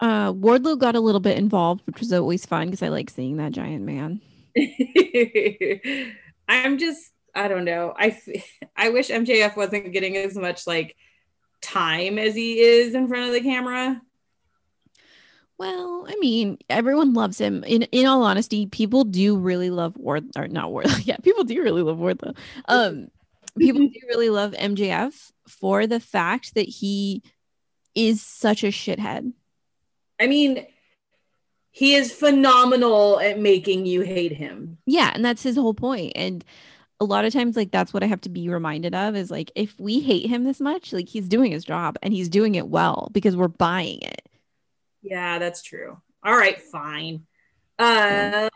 Uh, 0.02 0.34
Wardlow 0.34 0.78
got 0.78 0.96
a 0.96 1.00
little 1.00 1.22
bit 1.22 1.38
involved, 1.38 1.82
which 1.86 2.00
was 2.00 2.12
always 2.12 2.46
fun 2.46 2.68
because 2.68 2.84
I 2.84 2.90
like 2.90 3.10
seeing 3.10 3.38
that 3.38 3.54
giant 3.54 3.86
man. 3.86 4.20
I'm 6.48 6.78
just, 6.78 7.12
I 7.34 7.48
don't 7.48 7.66
know. 7.66 7.94
I 7.98 8.18
I 8.78 8.90
wish 8.90 9.10
MJF 9.10 9.56
wasn't 9.56 9.94
getting 9.94 10.18
as 10.18 10.36
much 10.36 10.68
like 10.68 10.96
time 11.62 12.18
as 12.20 12.36
he 12.36 12.60
is 12.60 12.94
in 12.94 13.08
front 13.08 13.28
of 13.28 13.34
the 13.34 13.42
camera. 13.42 14.02
Well, 15.58 16.06
I 16.08 16.18
mean, 16.20 16.58
everyone 16.70 17.14
loves 17.14 17.40
him. 17.40 17.64
In 17.64 17.84
in 17.84 18.06
all 18.08 18.24
honesty, 18.24 18.66
people 18.66 19.06
do 19.06 19.38
really 19.38 19.70
love 19.70 19.96
Ward 19.98 20.30
or 20.36 20.48
not 20.48 20.70
Wardlow. 20.70 21.02
Yeah, 21.06 21.18
people 21.18 21.44
do 21.44 21.62
really 21.62 21.82
love 21.82 21.98
Wardlow. 21.98 22.36
Um, 22.68 23.08
people 23.58 23.88
do 23.88 24.00
really 24.08 24.30
love 24.30 24.52
MJF 24.52 25.32
for 25.48 25.88
the 25.88 26.00
fact 26.00 26.56
that 26.56 26.68
he 26.68 27.24
is 27.94 28.22
such 28.22 28.64
a 28.64 28.68
shithead. 28.68 29.32
I 30.20 30.28
mean, 30.28 30.66
he 31.75 31.94
is 31.94 32.13
phenomenal 32.13 33.20
at 33.20 33.38
making 33.38 33.86
you 33.86 34.00
hate 34.00 34.32
him. 34.32 34.77
Yeah, 34.86 35.12
and 35.13 35.25
that's 35.25 35.44
his 35.44 35.58
whole 35.58 35.74
point. 35.74 36.13
And 36.15 36.41
a 37.01 37.05
lot 37.05 37.25
of 37.25 37.34
times, 37.34 37.58
like 37.58 37.70
that's 37.70 37.94
what 37.94 38.01
I 38.01 38.05
have 38.05 38.22
to 38.22 38.29
be 38.29 38.48
reminded 38.48 38.96
of 38.96 39.13
is 39.13 39.29
like 39.29 39.51
if 39.55 39.77
we 39.77 40.00
hate 40.00 40.29
him 40.29 40.46
this 40.46 40.62
much, 40.62 40.94
like 40.94 41.10
he's 41.10 41.27
doing 41.27 41.51
his 41.51 41.65
job 41.65 41.98
and 42.01 42.13
he's 42.13 42.29
doing 42.29 42.55
it 42.55 42.70
well 42.70 43.10
because 43.12 43.36
we're 43.36 43.50
buying 43.50 44.01
it. 44.03 44.22
Yeah, 45.01 45.38
that's 45.38 45.62
true. 45.62 45.98
All 46.24 46.38
right, 46.38 46.62
fine. 46.62 47.25
Um, 47.77 48.50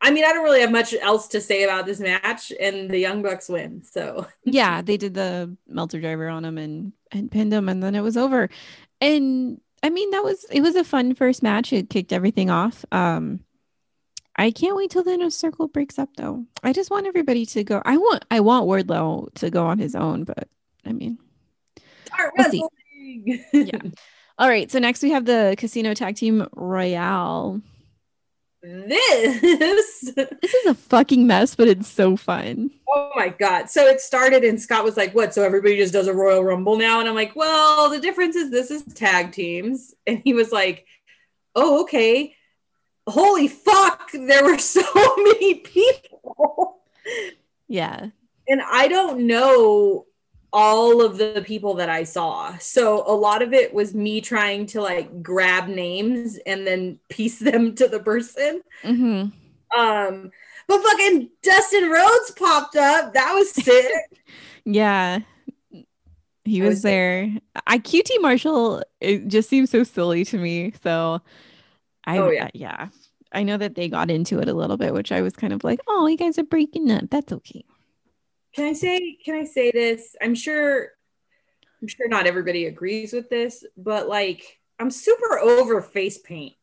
I 0.00 0.10
mean, 0.10 0.24
I 0.24 0.32
don't 0.32 0.42
really 0.42 0.60
have 0.60 0.72
much 0.72 0.92
else 1.00 1.28
to 1.28 1.40
say 1.40 1.62
about 1.62 1.86
this 1.86 2.00
match, 2.00 2.52
and 2.58 2.90
the 2.90 2.98
Young 2.98 3.22
Bucks 3.22 3.48
win. 3.48 3.84
So 3.84 4.26
yeah, 4.44 4.82
they 4.82 4.96
did 4.96 5.14
the 5.14 5.56
Meltzer 5.68 6.00
driver 6.00 6.28
on 6.28 6.44
him 6.44 6.58
and 6.58 6.92
and 7.12 7.30
pinned 7.30 7.54
him, 7.54 7.68
and 7.68 7.80
then 7.80 7.94
it 7.94 8.00
was 8.00 8.16
over. 8.16 8.50
And 9.00 9.60
I 9.84 9.90
mean, 9.90 10.10
that 10.12 10.24
was 10.24 10.44
it 10.50 10.62
was 10.62 10.76
a 10.76 10.82
fun 10.82 11.14
first 11.14 11.42
match. 11.42 11.70
It 11.70 11.90
kicked 11.90 12.10
everything 12.10 12.48
off. 12.48 12.86
Um, 12.90 13.40
I 14.34 14.50
can't 14.50 14.76
wait 14.76 14.90
till 14.90 15.04
the 15.04 15.12
inner 15.12 15.28
circle 15.28 15.68
breaks 15.68 15.98
up, 15.98 16.08
though. 16.16 16.46
I 16.62 16.72
just 16.72 16.90
want 16.90 17.06
everybody 17.06 17.44
to 17.44 17.62
go. 17.62 17.82
I 17.84 17.98
want 17.98 18.24
I 18.30 18.40
want 18.40 18.66
Wardlow 18.66 19.34
to 19.34 19.50
go 19.50 19.66
on 19.66 19.78
his 19.78 19.94
own, 19.94 20.24
but 20.24 20.48
I 20.86 20.92
mean, 20.92 21.18
Start 22.06 22.32
We'll 22.38 22.50
see. 22.50 22.64
Yeah. 23.52 23.78
all 24.38 24.48
right. 24.48 24.70
So 24.70 24.78
next 24.78 25.02
we 25.02 25.10
have 25.10 25.26
the 25.26 25.54
Casino 25.58 25.92
Tag 25.92 26.16
Team 26.16 26.48
Royale. 26.54 27.60
This. 28.64 30.12
This 30.14 30.54
is 30.54 30.66
a 30.66 30.74
fucking 30.74 31.26
mess, 31.26 31.54
but 31.54 31.68
it's 31.68 31.88
so 31.88 32.16
fun. 32.16 32.70
Oh 32.88 33.10
my 33.14 33.28
god! 33.28 33.68
So 33.68 33.86
it 33.86 34.00
started, 34.00 34.44
and 34.44 34.60
Scott 34.60 34.84
was 34.84 34.96
like, 34.96 35.14
"What? 35.14 35.34
So 35.34 35.42
everybody 35.42 35.76
just 35.76 35.92
does 35.92 36.06
a 36.06 36.14
Royal 36.14 36.44
Rumble 36.44 36.76
now?" 36.76 37.00
And 37.00 37.08
I'm 37.08 37.14
like, 37.14 37.36
"Well, 37.36 37.90
the 37.90 38.00
difference 38.00 38.36
is 38.36 38.50
this 38.50 38.70
is 38.70 38.82
tag 38.94 39.32
teams." 39.32 39.94
And 40.06 40.20
he 40.24 40.32
was 40.34 40.52
like, 40.52 40.86
"Oh, 41.54 41.82
okay." 41.82 42.34
Holy 43.06 43.48
fuck! 43.48 44.10
There 44.12 44.44
were 44.44 44.58
so 44.76 44.82
many 45.18 45.56
people. 45.56 46.78
Yeah. 47.68 48.08
and 48.48 48.62
I 48.62 48.88
don't 48.88 49.26
know 49.26 50.06
all 50.54 51.04
of 51.04 51.18
the 51.18 51.42
people 51.44 51.74
that 51.74 51.88
I 51.90 52.04
saw. 52.04 52.56
So 52.58 53.02
a 53.06 53.12
lot 53.12 53.42
of 53.42 53.52
it 53.52 53.74
was 53.74 53.92
me 53.92 54.20
trying 54.20 54.66
to 54.66 54.80
like 54.80 55.20
grab 55.22 55.66
names 55.68 56.38
and 56.46 56.64
then 56.66 56.98
piece 57.10 57.38
them 57.50 57.74
to 57.74 57.88
the 57.88 57.98
person. 58.00 58.62
hmm 58.82 59.24
Um, 59.76 60.30
but 60.68 60.80
fucking 60.82 61.28
Dustin 61.42 61.90
Rhodes 61.90 62.30
popped 62.38 62.76
up. 62.76 63.12
That 63.14 63.32
was 63.34 63.50
sick. 63.64 63.92
Yeah. 64.64 65.18
He 66.44 66.60
was 66.60 66.70
was- 66.76 66.82
there. 66.82 67.30
I 67.66 67.78
QT 67.78 68.10
Marshall, 68.20 68.82
it 69.00 69.26
just 69.28 69.48
seems 69.48 69.70
so 69.70 69.82
silly 69.82 70.24
to 70.26 70.38
me. 70.38 70.72
So 70.82 71.20
I 72.06 72.18
Oh, 72.18 72.30
yeah. 72.30 72.44
uh, 72.44 72.48
yeah. 72.54 72.88
I 73.32 73.42
know 73.42 73.56
that 73.56 73.74
they 73.74 73.88
got 73.88 74.12
into 74.12 74.38
it 74.38 74.48
a 74.48 74.54
little 74.54 74.76
bit, 74.76 74.94
which 74.94 75.10
I 75.10 75.20
was 75.20 75.32
kind 75.32 75.52
of 75.52 75.64
like, 75.64 75.80
oh, 75.88 76.06
you 76.06 76.16
guys 76.16 76.38
are 76.38 76.44
breaking 76.44 76.92
up. 76.92 77.10
That's 77.10 77.32
okay. 77.32 77.64
Can 78.54 78.66
I 78.66 78.72
say 78.72 79.18
can 79.24 79.36
I 79.36 79.44
say 79.44 79.70
this? 79.70 80.16
I'm 80.20 80.34
sure 80.34 80.90
I'm 81.82 81.88
sure 81.88 82.08
not 82.08 82.26
everybody 82.26 82.66
agrees 82.66 83.12
with 83.12 83.28
this, 83.28 83.64
but 83.76 84.08
like 84.08 84.60
I'm 84.78 84.90
super 84.90 85.38
over 85.38 85.82
face 85.82 86.18
paint. 86.18 86.54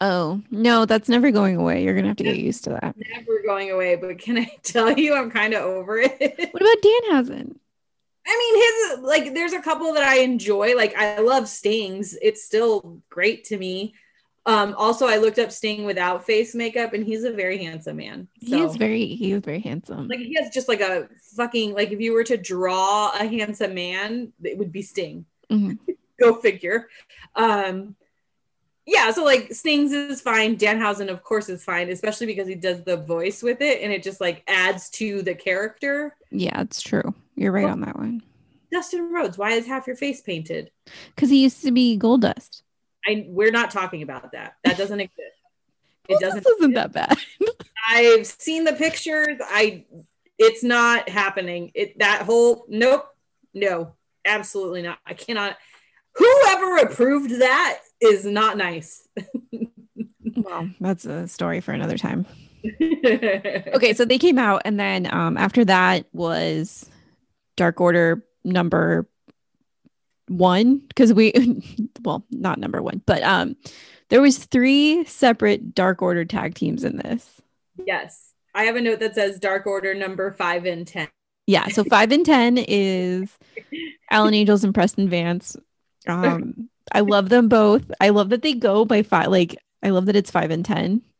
Oh, 0.00 0.42
no, 0.50 0.84
that's 0.84 1.08
never 1.08 1.30
going 1.30 1.56
away. 1.56 1.84
You're 1.84 1.94
gonna 1.94 2.08
have 2.08 2.16
to 2.18 2.24
get 2.24 2.36
used 2.36 2.64
to 2.64 2.70
that. 2.70 2.94
Never 2.96 3.42
going 3.46 3.70
away, 3.70 3.96
but 3.96 4.18
can 4.18 4.38
I 4.38 4.50
tell 4.62 4.92
you 4.92 5.14
I'm 5.14 5.30
kind 5.30 5.54
of 5.54 5.62
over 5.62 5.98
it? 5.98 6.12
What 6.52 6.62
about 6.62 6.82
Danhausen? 6.82 7.56
I 8.26 8.38
mean, 8.38 8.98
his 8.98 9.04
like, 9.06 9.34
there's 9.34 9.52
a 9.52 9.60
couple 9.60 9.92
that 9.94 10.02
I 10.02 10.20
enjoy. 10.20 10.74
Like, 10.76 10.96
I 10.96 11.20
love 11.20 11.46
Stings. 11.48 12.16
It's 12.20 12.44
still 12.44 13.02
great 13.10 13.44
to 13.44 13.58
me. 13.58 13.94
Um, 14.46 14.74
also, 14.76 15.06
I 15.06 15.16
looked 15.16 15.38
up 15.38 15.50
Sting 15.50 15.84
without 15.84 16.26
face 16.26 16.54
makeup, 16.54 16.92
and 16.92 17.04
he's 17.04 17.24
a 17.24 17.32
very 17.32 17.62
handsome 17.64 17.96
man. 17.96 18.28
He 18.34 18.60
is 18.60 18.76
very 18.76 19.06
he 19.06 19.32
is 19.32 19.42
very 19.42 19.60
handsome. 19.60 20.06
like, 20.08 20.18
he 20.18 20.34
has 20.38 20.52
just 20.52 20.68
like 20.68 20.80
a 20.82 21.08
fucking 21.34 21.72
like, 21.74 21.92
if 21.92 22.00
you 22.00 22.12
were 22.12 22.24
to 22.24 22.36
draw 22.36 23.10
a 23.18 23.24
handsome 23.26 23.74
man, 23.74 24.32
it 24.42 24.58
would 24.58 24.70
be 24.72 24.82
Sting. 24.82 25.24
Mhm. 25.50 25.78
Go 26.20 26.34
figure. 26.36 26.88
Um, 27.34 27.96
yeah, 28.86 29.10
so 29.12 29.24
like 29.24 29.52
Stings 29.54 29.92
is 29.92 30.20
fine. 30.20 30.56
Danhausen, 30.58 31.08
of 31.08 31.22
course, 31.22 31.48
is 31.48 31.64
fine, 31.64 31.88
especially 31.88 32.26
because 32.26 32.46
he 32.46 32.54
does 32.54 32.84
the 32.84 32.98
voice 32.98 33.42
with 33.42 33.62
it, 33.62 33.80
and 33.82 33.92
it 33.92 34.02
just 34.02 34.20
like 34.20 34.42
adds 34.46 34.90
to 34.90 35.22
the 35.22 35.34
character. 35.34 36.14
Yeah, 36.30 36.60
it's 36.60 36.82
true. 36.82 37.14
You're 37.34 37.50
right 37.52 37.64
on 37.68 37.80
that 37.80 37.96
one. 37.96 38.22
Dustin 38.70 39.10
Rhodes, 39.10 39.38
why 39.38 39.52
is 39.52 39.66
half 39.66 39.86
your 39.86 39.96
face 39.96 40.20
painted? 40.20 40.70
Because 41.14 41.30
he 41.30 41.42
used 41.42 41.62
to 41.64 41.70
be 41.72 41.96
Gold 41.96 42.20
Dust. 42.22 42.62
I 43.06 43.26
we're 43.28 43.50
not 43.50 43.70
talking 43.70 44.02
about 44.02 44.32
that. 44.32 44.56
That 44.64 44.76
doesn't 44.76 45.00
exist. 45.00 45.20
It 46.08 46.20
doesn't. 46.20 46.42
Dust 46.42 46.56
isn't 46.58 46.74
that 46.74 46.92
bad. 46.92 47.16
I've 47.88 48.26
seen 48.26 48.64
the 48.64 48.72
pictures. 48.72 49.38
I 49.42 49.84
it's 50.38 50.62
not 50.62 51.08
happening. 51.08 51.70
It 51.74 51.98
that 51.98 52.22
whole 52.22 52.66
nope, 52.68 53.06
no, 53.52 53.94
absolutely 54.24 54.82
not. 54.82 54.98
I 55.06 55.14
cannot. 55.14 55.56
Whoever 56.16 56.76
approved 56.78 57.40
that 57.40 57.80
is 58.00 58.24
not 58.24 58.56
nice. 58.56 59.08
Well, 60.36 60.68
that's 60.80 61.04
a 61.04 61.28
story 61.28 61.60
for 61.60 61.72
another 61.72 61.98
time. 61.98 62.26
Okay, 63.06 63.92
so 63.92 64.06
they 64.06 64.18
came 64.18 64.38
out, 64.38 64.62
and 64.64 64.80
then 64.80 65.12
um, 65.12 65.36
after 65.36 65.66
that 65.66 66.06
was 66.14 66.88
Dark 67.56 67.78
Order 67.78 68.24
number 68.42 69.06
one 70.28 70.78
because 70.88 71.12
we, 71.12 71.32
well, 72.04 72.24
not 72.30 72.58
number 72.58 72.82
one, 72.82 73.02
but 73.06 73.22
um, 73.22 73.56
there 74.08 74.20
was 74.20 74.38
three 74.38 75.04
separate 75.04 75.74
Dark 75.74 76.02
Order 76.02 76.24
tag 76.24 76.54
teams 76.54 76.84
in 76.84 76.96
this. 76.98 77.40
Yes. 77.84 78.32
I 78.54 78.64
have 78.64 78.76
a 78.76 78.80
note 78.80 79.00
that 79.00 79.14
says 79.14 79.38
Dark 79.38 79.66
Order 79.66 79.94
number 79.94 80.30
five 80.32 80.64
and 80.64 80.86
10. 80.86 81.08
Yeah, 81.46 81.68
so 81.68 81.84
five 81.90 82.12
and 82.12 82.24
ten 82.24 82.56
is 82.58 83.36
Alan 84.10 84.34
Angels 84.34 84.64
and 84.64 84.74
Preston 84.74 85.08
Vance. 85.08 85.56
Um, 86.06 86.68
I 86.92 87.00
love 87.00 87.28
them 87.28 87.48
both. 87.48 87.90
I 88.00 88.10
love 88.10 88.30
that 88.30 88.42
they 88.42 88.54
go 88.54 88.84
by 88.84 89.02
five. 89.02 89.28
Like, 89.28 89.56
I 89.82 89.90
love 89.90 90.06
that 90.06 90.16
it's 90.16 90.30
five 90.30 90.50
and 90.50 90.64
ten. 90.64 91.02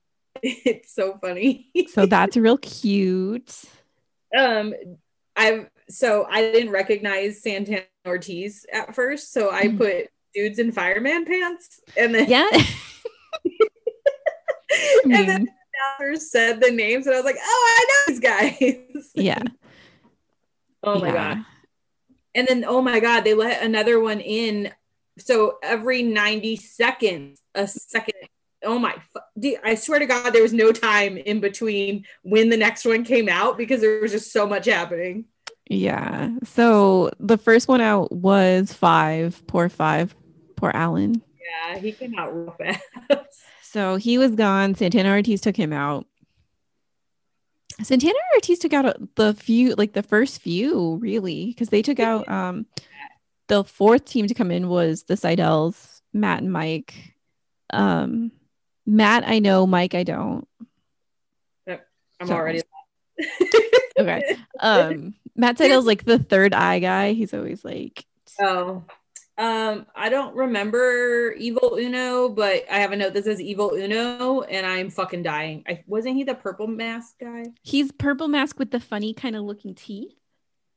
It's 0.42 0.92
so 0.92 1.16
funny. 1.22 1.70
So 1.88 2.06
that's 2.06 2.36
real 2.36 2.58
cute. 2.58 3.64
um, 4.36 4.74
I've 5.36 5.68
so 5.88 6.26
I 6.30 6.40
didn't 6.40 6.70
recognize 6.72 7.42
Santana 7.42 7.82
Ortiz 8.06 8.66
at 8.72 8.94
first, 8.94 9.32
so 9.32 9.50
I 9.50 9.64
Mhm. 9.64 9.78
put 9.78 10.08
dudes 10.34 10.58
in 10.58 10.72
fireman 10.72 11.24
pants, 11.24 11.80
and 11.96 12.14
then 12.14 12.28
Yeah. 12.28 12.48
And 15.04 15.12
then 15.12 15.26
mean, 15.26 15.44
the 15.44 15.52
announcers 16.00 16.30
said 16.30 16.60
the 16.60 16.70
names, 16.70 17.06
and 17.06 17.14
I 17.14 17.18
was 17.18 17.24
like, 17.24 17.36
oh, 17.40 17.76
I 17.78 17.84
know 17.88 18.12
these 18.12 18.20
guys. 18.20 19.10
yeah. 19.14 19.42
oh 20.82 20.98
my 20.98 21.08
yeah. 21.08 21.34
god. 21.34 21.44
And 22.34 22.48
then, 22.48 22.64
oh 22.66 22.82
my 22.82 22.98
God, 22.98 23.22
they 23.22 23.34
let 23.34 23.62
another 23.62 24.00
one 24.00 24.20
in. 24.20 24.72
So 25.18 25.58
every 25.62 26.02
90 26.02 26.56
seconds, 26.56 27.40
a 27.54 27.68
second. 27.68 28.14
Oh 28.64 28.78
my, 28.78 28.96
dude, 29.38 29.60
I 29.62 29.76
swear 29.76 30.00
to 30.00 30.06
God, 30.06 30.30
there 30.30 30.42
was 30.42 30.52
no 30.52 30.72
time 30.72 31.16
in 31.18 31.38
between 31.38 32.06
when 32.22 32.48
the 32.48 32.56
next 32.56 32.84
one 32.84 33.04
came 33.04 33.28
out 33.28 33.56
because 33.56 33.80
there 33.80 34.00
was 34.00 34.10
just 34.10 34.32
so 34.32 34.46
much 34.46 34.66
happening. 34.66 35.26
Yeah. 35.68 36.30
So 36.44 37.10
the 37.20 37.38
first 37.38 37.68
one 37.68 37.80
out 37.80 38.12
was 38.12 38.72
five. 38.72 39.46
Poor 39.46 39.68
five. 39.68 40.14
Poor 40.56 40.70
Alan. 40.74 41.22
Yeah, 41.70 41.78
he 41.78 41.92
came 41.92 42.14
out 42.18 42.34
real 42.34 42.54
fast. 42.58 42.82
So 43.62 43.96
he 43.96 44.18
was 44.18 44.30
gone. 44.36 44.76
Santana 44.76 45.08
Ortiz 45.10 45.40
took 45.40 45.56
him 45.56 45.72
out. 45.72 46.06
Santana 47.82 48.14
Ortiz 48.36 48.60
took 48.60 48.72
out 48.72 49.16
the 49.16 49.34
few, 49.34 49.74
like 49.74 49.94
the 49.94 50.02
first 50.04 50.40
few, 50.40 50.94
really, 51.02 51.46
because 51.46 51.70
they 51.70 51.82
took 51.82 51.98
out 51.98 52.28
um 52.28 52.66
the 53.48 53.64
fourth 53.64 54.04
team 54.04 54.28
to 54.28 54.34
come 54.34 54.52
in 54.52 54.68
was 54.68 55.02
the 55.02 55.14
Sydals, 55.14 56.02
Matt 56.12 56.40
and 56.42 56.52
Mike. 56.52 56.94
Um 57.70 58.30
Matt, 58.86 59.26
I 59.26 59.40
know, 59.40 59.66
Mike, 59.66 59.94
I 59.96 60.04
don't. 60.04 60.46
I'm 61.66 62.28
So- 62.28 62.34
already. 62.34 62.62
Okay. 63.98 64.36
Um 64.60 65.14
Matt 65.36 65.58
Sydal's 65.58 65.86
like 65.86 66.04
the 66.04 66.18
third 66.18 66.54
eye 66.54 66.78
guy. 66.78 67.12
He's 67.12 67.34
always 67.34 67.64
like 67.64 68.06
Oh, 68.40 68.84
um, 69.38 69.86
I 69.96 70.08
don't 70.08 70.34
remember 70.36 71.32
Evil 71.38 71.76
Uno, 71.78 72.28
but 72.28 72.64
I 72.70 72.78
have 72.78 72.92
a 72.92 72.96
note 72.96 73.14
that 73.14 73.24
says 73.24 73.40
Evil 73.40 73.72
Uno, 73.74 74.42
and 74.42 74.64
I'm 74.66 74.90
fucking 74.90 75.22
dying. 75.24 75.64
I 75.68 75.82
wasn't 75.86 76.16
he 76.16 76.24
the 76.24 76.34
purple 76.34 76.66
mask 76.68 77.14
guy? 77.20 77.44
he's 77.62 77.90
purple 77.92 78.28
mask 78.28 78.58
with 78.58 78.70
the 78.70 78.80
funny 78.80 79.12
kind 79.14 79.34
of 79.36 79.42
looking 79.44 79.74
teeth. 79.74 80.12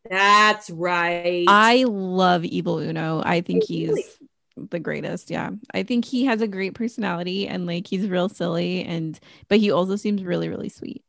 That's 0.10 0.70
right. 0.70 1.46
I 1.48 1.84
love 1.88 2.46
Evil 2.46 2.80
Uno. 2.80 3.22
I 3.26 3.42
think 3.42 3.64
Oh, 3.64 3.68
really? 3.74 4.02
he's 4.02 4.20
the 4.56 4.80
greatest. 4.80 5.30
Yeah. 5.30 5.52
I 5.74 5.84
think 5.84 6.06
he 6.06 6.26
has 6.26 6.42
a 6.42 6.48
great 6.48 6.74
personality 6.74 7.48
and 7.48 7.66
like 7.68 7.86
he's 7.88 8.08
real 8.08 8.30
silly 8.30 8.84
and 8.86 9.20
but 9.50 9.60
he 9.60 9.70
also 9.72 9.98
seems 9.98 10.24
really, 10.24 10.48
really 10.50 10.70
sweet. 10.70 11.04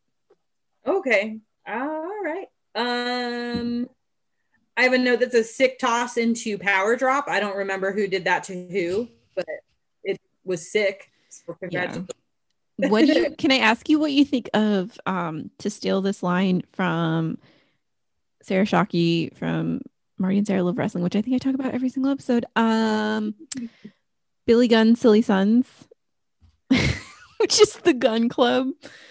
Okay. 0.87 1.39
All 1.67 2.23
right. 2.25 2.49
Um 2.79 3.89
I 4.77 4.83
have 4.83 4.93
a 4.93 4.99
note 4.99 5.19
that 5.21 5.33
says 5.33 5.53
sick 5.53 5.81
toss 5.81 6.17
into 6.17 6.57
power 6.57 6.95
drop. 6.95 7.27
I 7.29 7.41
don't 7.41 7.57
remember 7.57 7.93
who 7.93 8.07
did 8.07 8.25
that 8.27 8.45
to 8.45 8.69
who, 8.69 9.09
but 9.35 9.45
it 10.05 10.21
was 10.45 10.71
sick. 10.71 11.11
So 11.29 11.55
congratulations. 11.55 12.09
What 12.77 13.07
do 13.07 13.13
you 13.13 13.31
can 13.39 13.51
I 13.51 13.59
ask 13.59 13.89
you 13.89 13.99
what 13.99 14.13
you 14.13 14.25
think 14.25 14.49
of 14.55 14.97
um 15.07 15.51
to 15.59 15.71
steal 15.71 16.01
this 16.01 16.23
line 16.23 16.63
from 16.73 17.39
Sarah 18.43 18.65
Shockey 18.65 19.37
from 19.37 19.81
Marty 20.17 20.39
and 20.39 20.47
Sarah 20.47 20.63
Love 20.63 20.79
Wrestling, 20.79 21.03
which 21.03 21.17
I 21.17 21.23
think 21.23 21.35
I 21.35 21.39
talk 21.39 21.55
about 21.55 21.75
every 21.75 21.89
single 21.89 22.13
episode. 22.13 22.47
Um 22.55 23.35
Billy 24.47 24.69
Gunn, 24.69 24.95
Silly 24.95 25.23
Sons, 25.23 25.67
which 26.69 27.61
is 27.61 27.75
the 27.79 27.95
gun 27.95 28.29
club. 28.29 28.69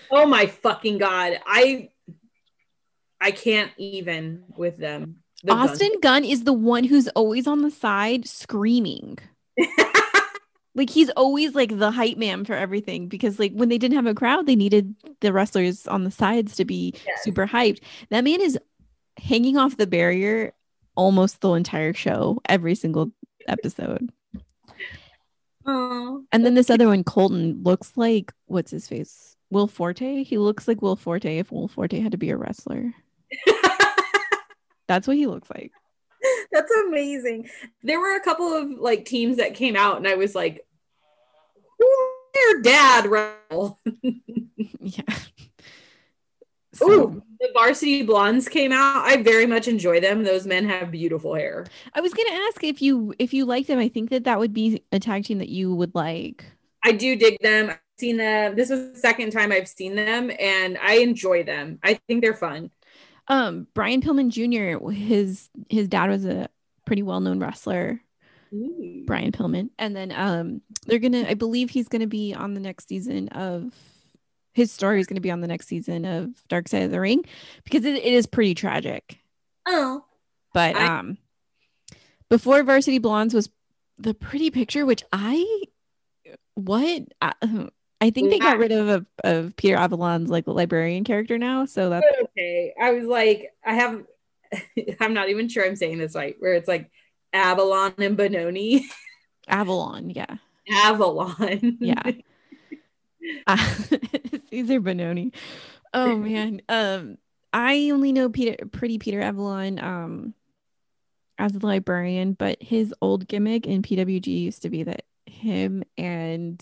Oh 0.10 0.26
my 0.26 0.46
fucking 0.46 0.98
god. 0.98 1.40
I 1.46 1.90
I 3.20 3.32
can't 3.32 3.72
even 3.78 4.44
with 4.56 4.78
them. 4.78 5.18
The. 5.44 5.54
Austin 5.54 5.92
Gunn 6.02 6.24
is 6.24 6.44
the 6.44 6.54
one 6.54 6.84
who's 6.84 7.08
always 7.10 7.48
on 7.48 7.62
the 7.62 7.72
side 7.72 8.28
screaming. 8.28 9.20
Like 10.78 10.92
he's 10.92 11.10
always 11.10 11.56
like 11.56 11.80
the 11.80 11.90
hype 11.90 12.18
man 12.18 12.46
for 12.46 12.54
everything 12.54 13.08
because 13.08 13.40
like 13.40 13.52
when 13.52 13.68
they 13.68 13.80
didn't 13.80 13.96
have 13.96 14.06
a 14.06 14.14
crowd, 14.14 14.46
they 14.46 14.56
needed 14.56 14.94
the 15.22 15.34
wrestlers 15.34 15.88
on 15.88 16.04
the 16.04 16.12
sides 16.12 16.56
to 16.58 16.66
be 16.66 16.94
super 17.24 17.48
hyped. 17.48 17.82
That 18.12 18.24
man 18.24 18.40
is 18.42 18.60
hanging 19.18 19.58
off 19.58 19.76
the 19.76 19.88
barrier 19.88 20.54
almost 20.96 21.42
the 21.42 21.52
entire 21.54 21.94
show, 21.94 22.40
every 22.48 22.76
single 22.76 23.12
episode. 23.48 24.12
Oh. 25.66 26.24
And 26.32 26.46
then 26.46 26.54
this 26.54 26.70
other 26.70 26.88
one, 26.88 27.04
Colton, 27.04 27.64
looks 27.64 27.94
like 27.96 28.32
what's 28.46 28.70
his 28.70 28.88
face? 28.88 29.36
Will 29.50 29.68
Forte. 29.68 30.24
He 30.24 30.38
looks 30.38 30.68
like 30.68 30.84
Will 30.84 30.96
Forte 30.96 31.40
if 31.40 31.52
Will 31.52 31.68
Forte 31.68 32.00
had 32.00 32.12
to 32.12 32.20
be 32.20 32.30
a 32.30 32.38
wrestler. 32.38 32.94
That's 34.88 35.08
what 35.08 35.18
he 35.18 35.28
looks 35.28 35.50
like. 35.50 35.72
That's 36.52 36.72
amazing. 36.88 37.50
There 37.84 38.00
were 38.00 38.16
a 38.16 38.22
couple 38.22 38.54
of 38.54 38.70
like 38.80 39.06
teams 39.06 39.38
that 39.38 39.56
came 39.56 39.76
out, 39.76 39.98
and 39.98 40.08
I 40.08 40.16
was 40.16 40.36
like, 40.36 40.66
"Who 41.80 42.10
their 42.34 42.62
dad?" 42.62 43.08
wrestle?" 43.08 43.80
Yeah. 44.80 45.04
Ooh, 46.82 47.22
the 47.40 47.50
varsity 47.54 48.04
blondes 48.04 48.48
came 48.48 48.72
out. 48.72 49.04
I 49.04 49.22
very 49.22 49.46
much 49.46 49.68
enjoy 49.68 50.00
them. 50.00 50.24
Those 50.24 50.46
men 50.46 50.68
have 50.70 50.92
beautiful 50.92 51.34
hair. 51.34 51.66
I 51.94 52.02
was 52.02 52.14
gonna 52.14 52.36
ask 52.48 52.64
if 52.64 52.82
you 52.82 53.14
if 53.20 53.34
you 53.34 53.46
like 53.46 53.68
them. 53.68 53.80
I 53.80 53.90
think 53.90 54.10
that 54.12 54.24
that 54.26 54.40
would 54.40 54.54
be 54.54 54.84
a 54.92 55.00
tag 55.00 55.26
team 55.26 55.40
that 55.40 55.50
you 55.50 55.74
would 55.76 55.94
like. 55.96 56.46
I 56.86 56.92
do 56.94 57.16
dig 57.16 57.38
them. 57.42 57.72
I've 57.72 57.80
seen 57.98 58.18
them. 58.18 58.56
This 58.56 58.70
was 58.70 58.92
the 58.94 59.00
second 59.00 59.32
time 59.32 59.52
I've 59.52 59.68
seen 59.68 59.96
them, 59.96 60.32
and 60.40 60.78
I 60.82 61.00
enjoy 61.00 61.44
them. 61.44 61.80
I 61.84 62.00
think 62.08 62.22
they're 62.22 62.34
fun. 62.34 62.72
Um, 63.28 63.68
Brian 63.74 64.02
Pillman 64.02 64.30
Jr. 64.30 64.90
His 64.92 65.50
his 65.70 65.88
dad 65.88 66.10
was 66.10 66.26
a 66.26 66.50
pretty 66.86 67.04
well 67.04 67.20
known 67.20 67.40
wrestler, 67.40 68.02
Brian 69.06 69.32
Pillman, 69.32 69.70
and 69.78 69.96
then 69.96 70.12
um 70.16 70.62
they're 70.86 71.00
gonna. 71.00 71.26
I 71.28 71.34
believe 71.34 71.70
he's 71.70 71.88
gonna 71.90 72.08
be 72.08 72.34
on 72.34 72.54
the 72.54 72.60
next 72.62 72.88
season 72.88 73.28
of. 73.30 73.74
His 74.54 74.72
story 74.72 75.00
is 75.00 75.06
going 75.06 75.18
to 75.18 75.22
be 75.22 75.30
on 75.30 75.42
the 75.42 75.48
next 75.48 75.68
season 75.68 76.04
of 76.04 76.30
Dark 76.48 76.68
Side 76.68 76.82
of 76.82 76.90
the 76.90 77.00
Ring 77.00 77.24
because 77.64 77.86
it, 77.86 77.94
it 77.94 78.12
is 78.12 78.26
pretty 78.26 78.56
tragic. 78.56 79.20
Oh, 79.68 80.04
But 80.52 80.76
I- 80.76 80.98
um, 80.98 81.20
before 82.28 82.64
Varsity 82.64 82.98
Blondes 82.98 83.36
was 83.36 83.52
the 84.00 84.16
Pretty 84.16 84.50
Picture, 84.50 84.84
which 84.84 85.04
I 85.14 85.46
what 86.56 87.04
I, 87.22 87.34
I 88.00 88.12
think 88.12 88.30
they 88.30 88.40
got 88.40 88.60
rid 88.60 88.72
of, 88.72 88.88
of 88.88 89.06
of 89.24 89.56
Peter 89.56 89.76
Avalon's 89.76 90.30
like 90.30 90.46
librarian 90.48 91.04
character 91.04 91.38
now. 91.38 91.66
So 91.66 91.90
that's 91.90 92.06
okay. 92.24 92.74
I 92.80 92.92
was 92.92 93.06
like, 93.06 93.52
I 93.66 93.74
have. 93.74 94.04
I'm 95.00 95.14
not 95.14 95.30
even 95.30 95.50
sure 95.50 95.66
I'm 95.66 95.76
saying 95.76 95.98
this 95.98 96.16
right. 96.16 96.36
Where 96.40 96.54
it's 96.54 96.68
like 96.68 96.92
Avalon 97.34 97.94
and 97.98 98.18
Bononi. 98.18 98.82
Avalon. 99.48 100.10
Yeah, 100.12 100.36
Avalon. 100.70 101.78
yeah. 101.80 102.12
Uh, 103.48 103.58
Cezar 104.52 104.80
Bononi. 104.80 105.34
Oh 105.94 106.16
man. 106.16 106.62
Um, 106.70 107.18
I 107.54 107.90
only 107.92 108.12
know 108.12 108.30
Peter, 108.30 108.66
Pretty 108.68 109.00
Peter 109.00 109.22
Avalon, 109.22 109.80
um, 109.80 110.34
as 111.40 111.54
the 111.54 111.66
librarian, 111.66 112.34
but 112.34 112.62
his 112.62 112.94
old 113.02 113.28
gimmick 113.28 113.66
in 113.66 113.82
PWG 113.82 114.28
used 114.28 114.62
to 114.62 114.70
be 114.70 114.84
that 114.84 115.06
him 115.26 115.84
and 115.98 116.62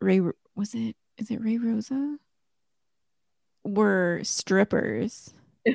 Ray 0.00 0.20
was 0.54 0.74
it? 0.74 0.96
Is 1.16 1.30
it 1.30 1.42
Ray 1.42 1.58
Rosa? 1.58 2.16
Were 3.64 4.20
strippers. 4.22 5.32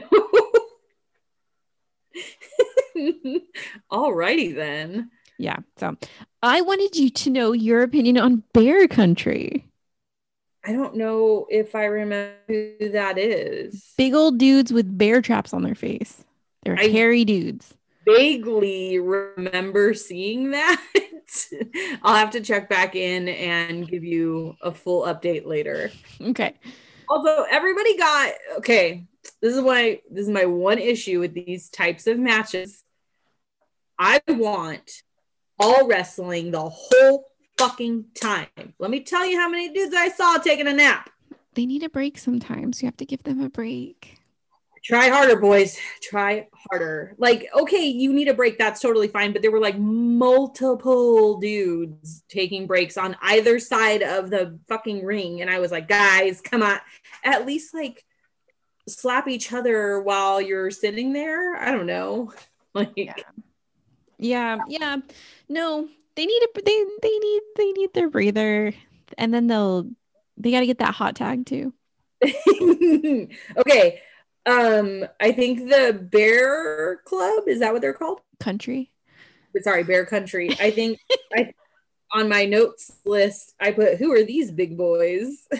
Alrighty 3.91 4.55
then. 4.55 5.09
Yeah. 5.37 5.57
So 5.77 5.97
I 6.41 6.61
wanted 6.61 6.95
you 6.95 7.09
to 7.09 7.29
know 7.29 7.51
your 7.53 7.81
opinion 7.83 8.17
on 8.17 8.43
Bear 8.53 8.87
Country. 8.87 9.65
I 10.65 10.71
don't 10.71 10.95
know 10.95 11.45
if 11.49 11.75
I 11.75 11.85
remember 11.85 12.35
who 12.47 12.89
that 12.91 13.17
is. 13.17 13.93
Big 13.97 14.13
old 14.13 14.37
dudes 14.37 14.71
with 14.71 14.97
bear 14.97 15.21
traps 15.21 15.53
on 15.53 15.63
their 15.63 15.75
face. 15.75 16.23
They're 16.63 16.79
I- 16.79 16.87
hairy 16.87 17.25
dudes. 17.25 17.73
vaguely 18.05 18.99
remember 18.99 19.93
seeing 19.93 20.51
that. 20.51 20.81
I'll 22.03 22.15
have 22.15 22.31
to 22.31 22.41
check 22.41 22.69
back 22.69 22.95
in 22.95 23.27
and 23.27 23.87
give 23.87 24.03
you 24.03 24.55
a 24.61 24.71
full 24.71 25.03
update 25.03 25.45
later. 25.45 25.91
Okay. 26.21 26.55
Although 27.09 27.45
everybody 27.49 27.97
got 27.97 28.33
okay, 28.57 29.05
this 29.41 29.55
is 29.55 29.61
why 29.61 30.01
this 30.09 30.23
is 30.23 30.29
my 30.29 30.45
one 30.45 30.79
issue 30.79 31.19
with 31.19 31.33
these 31.33 31.69
types 31.69 32.07
of 32.07 32.17
matches. 32.17 32.83
I 33.99 34.21
want 34.27 35.03
all 35.59 35.87
wrestling 35.87 36.51
the 36.51 36.69
whole 36.69 37.25
fucking 37.57 38.05
time. 38.19 38.47
Let 38.79 38.91
me 38.91 39.01
tell 39.01 39.25
you 39.25 39.39
how 39.39 39.49
many 39.49 39.69
dudes 39.73 39.95
I 39.95 40.09
saw 40.09 40.37
taking 40.37 40.67
a 40.67 40.73
nap. 40.73 41.09
They 41.53 41.65
need 41.65 41.83
a 41.83 41.89
break 41.89 42.17
sometimes. 42.17 42.81
You 42.81 42.87
have 42.87 42.97
to 42.97 43.05
give 43.05 43.23
them 43.23 43.41
a 43.41 43.49
break. 43.49 44.17
Try 44.83 45.07
harder, 45.07 45.39
boys. 45.39 45.77
Try 46.01 46.47
harder. 46.53 47.15
Like, 47.17 47.47
okay, 47.55 47.85
you 47.85 48.11
need 48.11 48.27
a 48.27 48.33
break. 48.33 48.57
That's 48.57 48.81
totally 48.81 49.07
fine. 49.07 49.31
But 49.31 49.41
there 49.41 49.51
were 49.51 49.61
like 49.61 49.79
multiple 49.79 51.39
dudes 51.39 52.23
taking 52.27 52.67
breaks 52.67 52.97
on 52.97 53.15
either 53.21 53.59
side 53.59 54.03
of 54.03 54.29
the 54.29 54.59
fucking 54.67 55.05
ring. 55.05 55.41
And 55.41 55.49
I 55.49 55.59
was 55.59 55.71
like, 55.71 55.87
guys, 55.87 56.41
come 56.41 56.61
on. 56.61 56.79
At 57.23 57.45
least 57.45 57.73
like 57.73 58.03
slap 58.87 59.29
each 59.29 59.53
other 59.53 60.01
while 60.01 60.41
you're 60.41 60.71
sitting 60.71 61.13
there. 61.13 61.55
I 61.55 61.71
don't 61.71 61.87
know. 61.87 62.33
Like, 62.75 62.93
Yeah. 62.95 63.13
Yeah, 64.17 64.57
yeah. 64.67 64.97
No, 65.47 65.87
they 66.15 66.25
need 66.25 66.41
a 66.41 66.47
they 66.59 66.85
they 67.03 67.19
need 67.19 67.41
they 67.55 67.71
need 67.71 67.93
their 67.93 68.09
breather 68.09 68.73
and 69.15 69.31
then 69.31 69.45
they'll 69.45 69.87
they 70.37 70.49
got 70.49 70.61
to 70.61 70.65
get 70.65 70.79
that 70.79 70.95
hot 70.95 71.15
tag 71.15 71.45
too. 71.45 71.71
okay. 73.57 74.01
Um, 74.45 75.05
I 75.19 75.31
think 75.31 75.69
the 75.69 75.93
Bear 76.11 76.97
Club 77.05 77.47
is 77.47 77.59
that 77.59 77.71
what 77.73 77.81
they're 77.81 77.93
called? 77.93 78.21
Country. 78.39 78.91
Sorry, 79.61 79.83
Bear 79.83 80.05
Country. 80.05 80.49
I 80.59 80.71
think 80.71 80.99
I 81.33 81.53
on 82.11 82.29
my 82.29 82.45
notes 82.45 82.91
list 83.05 83.55
I 83.59 83.71
put 83.71 83.97
who 83.97 84.13
are 84.13 84.23
these 84.23 84.51
big 84.51 84.77
boys? 84.77 85.47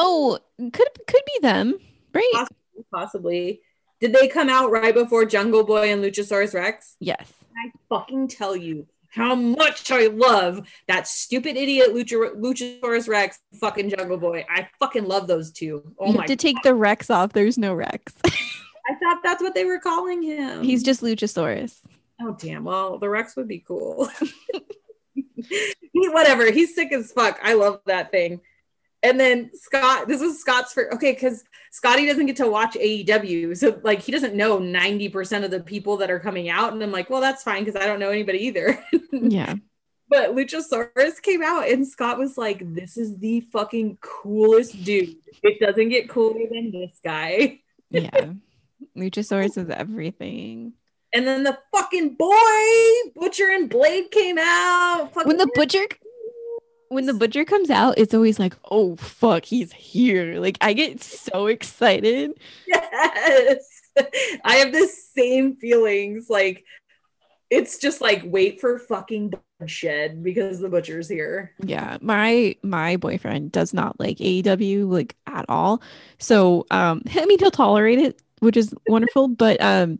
Oh, 0.00 0.38
could 0.58 0.88
could 1.08 1.22
be 1.26 1.38
them. 1.42 1.74
Right? 2.14 2.30
Possibly. 2.32 2.84
Possibly. 2.92 3.60
Did 4.00 4.12
they 4.12 4.28
come 4.28 4.48
out 4.48 4.70
right 4.70 4.94
before 4.94 5.24
Jungle 5.24 5.64
Boy 5.64 5.90
and 5.90 6.04
Luchasaurus 6.04 6.54
Rex? 6.54 6.94
Yes. 7.00 7.32
I 7.56 7.72
fucking 7.88 8.28
tell 8.28 8.54
you 8.54 8.86
how 9.10 9.34
much 9.34 9.90
I 9.90 10.06
love 10.06 10.68
that 10.86 11.08
stupid 11.08 11.56
idiot 11.56 11.94
Lucha, 11.94 12.34
Luchasaurus 12.36 13.08
Rex, 13.08 13.38
fucking 13.60 13.90
Jungle 13.90 14.18
Boy. 14.18 14.44
I 14.48 14.68
fucking 14.78 15.06
love 15.06 15.26
those 15.26 15.50
two. 15.50 15.94
Oh 15.98 16.08
you 16.08 16.14
my! 16.14 16.20
have 16.22 16.28
to 16.28 16.36
take 16.36 16.56
the 16.62 16.74
Rex 16.74 17.10
off. 17.10 17.32
There's 17.32 17.58
no 17.58 17.74
Rex. 17.74 18.14
I 18.26 18.94
thought 19.02 19.20
that's 19.22 19.42
what 19.42 19.54
they 19.54 19.64
were 19.64 19.78
calling 19.78 20.22
him. 20.22 20.62
He's 20.62 20.82
just 20.82 21.02
Luchasaurus. 21.02 21.78
oh 22.20 22.36
damn. 22.38 22.64
Well, 22.64 22.98
the 22.98 23.08
Rex 23.08 23.36
would 23.36 23.48
be 23.48 23.60
cool. 23.66 24.08
he, 25.14 26.08
whatever. 26.08 26.50
He's 26.50 26.74
sick 26.74 26.92
as 26.92 27.12
fuck. 27.12 27.38
I 27.42 27.54
love 27.54 27.80
that 27.86 28.10
thing. 28.10 28.40
And 29.02 29.18
then 29.18 29.50
Scott, 29.54 30.08
this 30.08 30.20
was 30.20 30.40
Scott's 30.40 30.72
for 30.72 30.92
okay, 30.94 31.12
because 31.12 31.44
Scotty 31.70 32.06
doesn't 32.06 32.26
get 32.26 32.36
to 32.36 32.50
watch 32.50 32.74
AEW. 32.74 33.56
So 33.56 33.80
like 33.84 34.00
he 34.00 34.10
doesn't 34.10 34.34
know 34.34 34.58
90% 34.58 35.44
of 35.44 35.50
the 35.50 35.60
people 35.60 35.96
that 35.98 36.10
are 36.10 36.18
coming 36.18 36.48
out. 36.48 36.72
And 36.72 36.82
I'm 36.82 36.90
like, 36.90 37.08
well, 37.08 37.20
that's 37.20 37.42
fine 37.42 37.64
because 37.64 37.80
I 37.80 37.86
don't 37.86 38.00
know 38.00 38.10
anybody 38.10 38.38
either. 38.46 38.82
Yeah. 39.10 39.54
but 40.08 40.34
Luchasaurus 40.34 41.20
came 41.22 41.42
out 41.42 41.68
and 41.68 41.86
Scott 41.86 42.18
was 42.18 42.36
like, 42.38 42.74
This 42.74 42.96
is 42.96 43.18
the 43.18 43.40
fucking 43.52 43.98
coolest 44.00 44.84
dude. 44.84 45.16
It 45.42 45.60
doesn't 45.60 45.88
get 45.88 46.08
cooler 46.08 46.46
than 46.50 46.72
this 46.72 46.98
guy. 47.02 47.60
Yeah. 47.90 48.32
Luchasaurus 48.96 49.56
is 49.58 49.70
everything. 49.70 50.74
And 51.12 51.26
then 51.26 51.42
the 51.42 51.58
fucking 51.74 52.14
boy, 52.14 53.10
Butcher 53.16 53.48
and 53.50 53.68
Blade 53.70 54.10
came 54.10 54.36
out. 54.38 55.10
When 55.24 55.38
the 55.38 55.50
butcher 55.54 55.86
when 56.88 57.06
the 57.06 57.14
butcher 57.14 57.44
comes 57.44 57.70
out, 57.70 57.98
it's 57.98 58.14
always 58.14 58.38
like, 58.38 58.54
oh 58.70 58.96
fuck, 58.96 59.44
he's 59.44 59.72
here. 59.72 60.40
Like 60.40 60.58
I 60.60 60.72
get 60.72 61.02
so 61.02 61.46
excited. 61.46 62.32
yes, 62.66 63.64
I 64.44 64.56
have 64.56 64.72
the 64.72 64.88
same 65.14 65.56
feelings. 65.56 66.28
Like 66.28 66.64
it's 67.50 67.78
just 67.78 68.00
like 68.00 68.22
wait 68.24 68.60
for 68.60 68.78
fucking 68.78 69.32
shed 69.66 70.22
because 70.22 70.60
the 70.60 70.68
butcher's 70.68 71.08
here. 71.08 71.52
Yeah, 71.62 71.98
my 72.00 72.56
my 72.62 72.96
boyfriend 72.96 73.52
does 73.52 73.74
not 73.74 73.98
like 73.98 74.18
AEW 74.18 74.88
like 74.88 75.16
at 75.26 75.46
all. 75.48 75.82
So 76.18 76.66
um 76.70 77.02
I 77.14 77.26
mean 77.26 77.38
he'll 77.38 77.50
tolerate 77.50 77.98
it, 77.98 78.22
which 78.40 78.56
is 78.56 78.74
wonderful, 78.86 79.28
but 79.28 79.60
um 79.60 79.98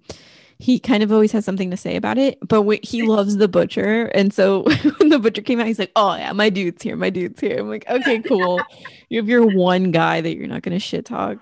he 0.59 0.79
kind 0.81 1.03
of 1.03 1.13
always 1.13 1.33
has 1.33 1.45
something 1.45 1.71
to 1.71 1.77
say 1.77 1.97
about 1.97 2.19
it. 2.19 2.39
But 2.47 2.65
wh- 2.65 2.85
he 2.85 3.03
loves 3.03 3.37
the 3.37 3.49
butcher, 3.49 4.07
and 4.07 4.33
so 4.33 4.63
when 4.99 5.09
the 5.09 5.19
butcher 5.19 5.43
came 5.43 5.61
out, 5.61 5.67
he's 5.67 5.79
like, 5.79 5.93
"Oh 5.97 6.15
yeah, 6.17 6.33
my 6.33 6.51
dude's 6.51 6.83
here, 6.83 6.97
my 6.97 7.11
dude's 7.11 7.41
here." 7.41 7.59
I'm 7.61 7.69
like, 7.69 7.89
"Okay, 7.89 8.19
cool." 8.27 8.61
you 9.09 9.19
have 9.21 9.29
your 9.29 9.47
one 9.47 9.91
guy 9.93 10.21
that 10.21 10.37
you're 10.37 10.49
not 10.49 10.63
gonna 10.63 10.79
shit 10.79 11.05
talk. 11.05 11.39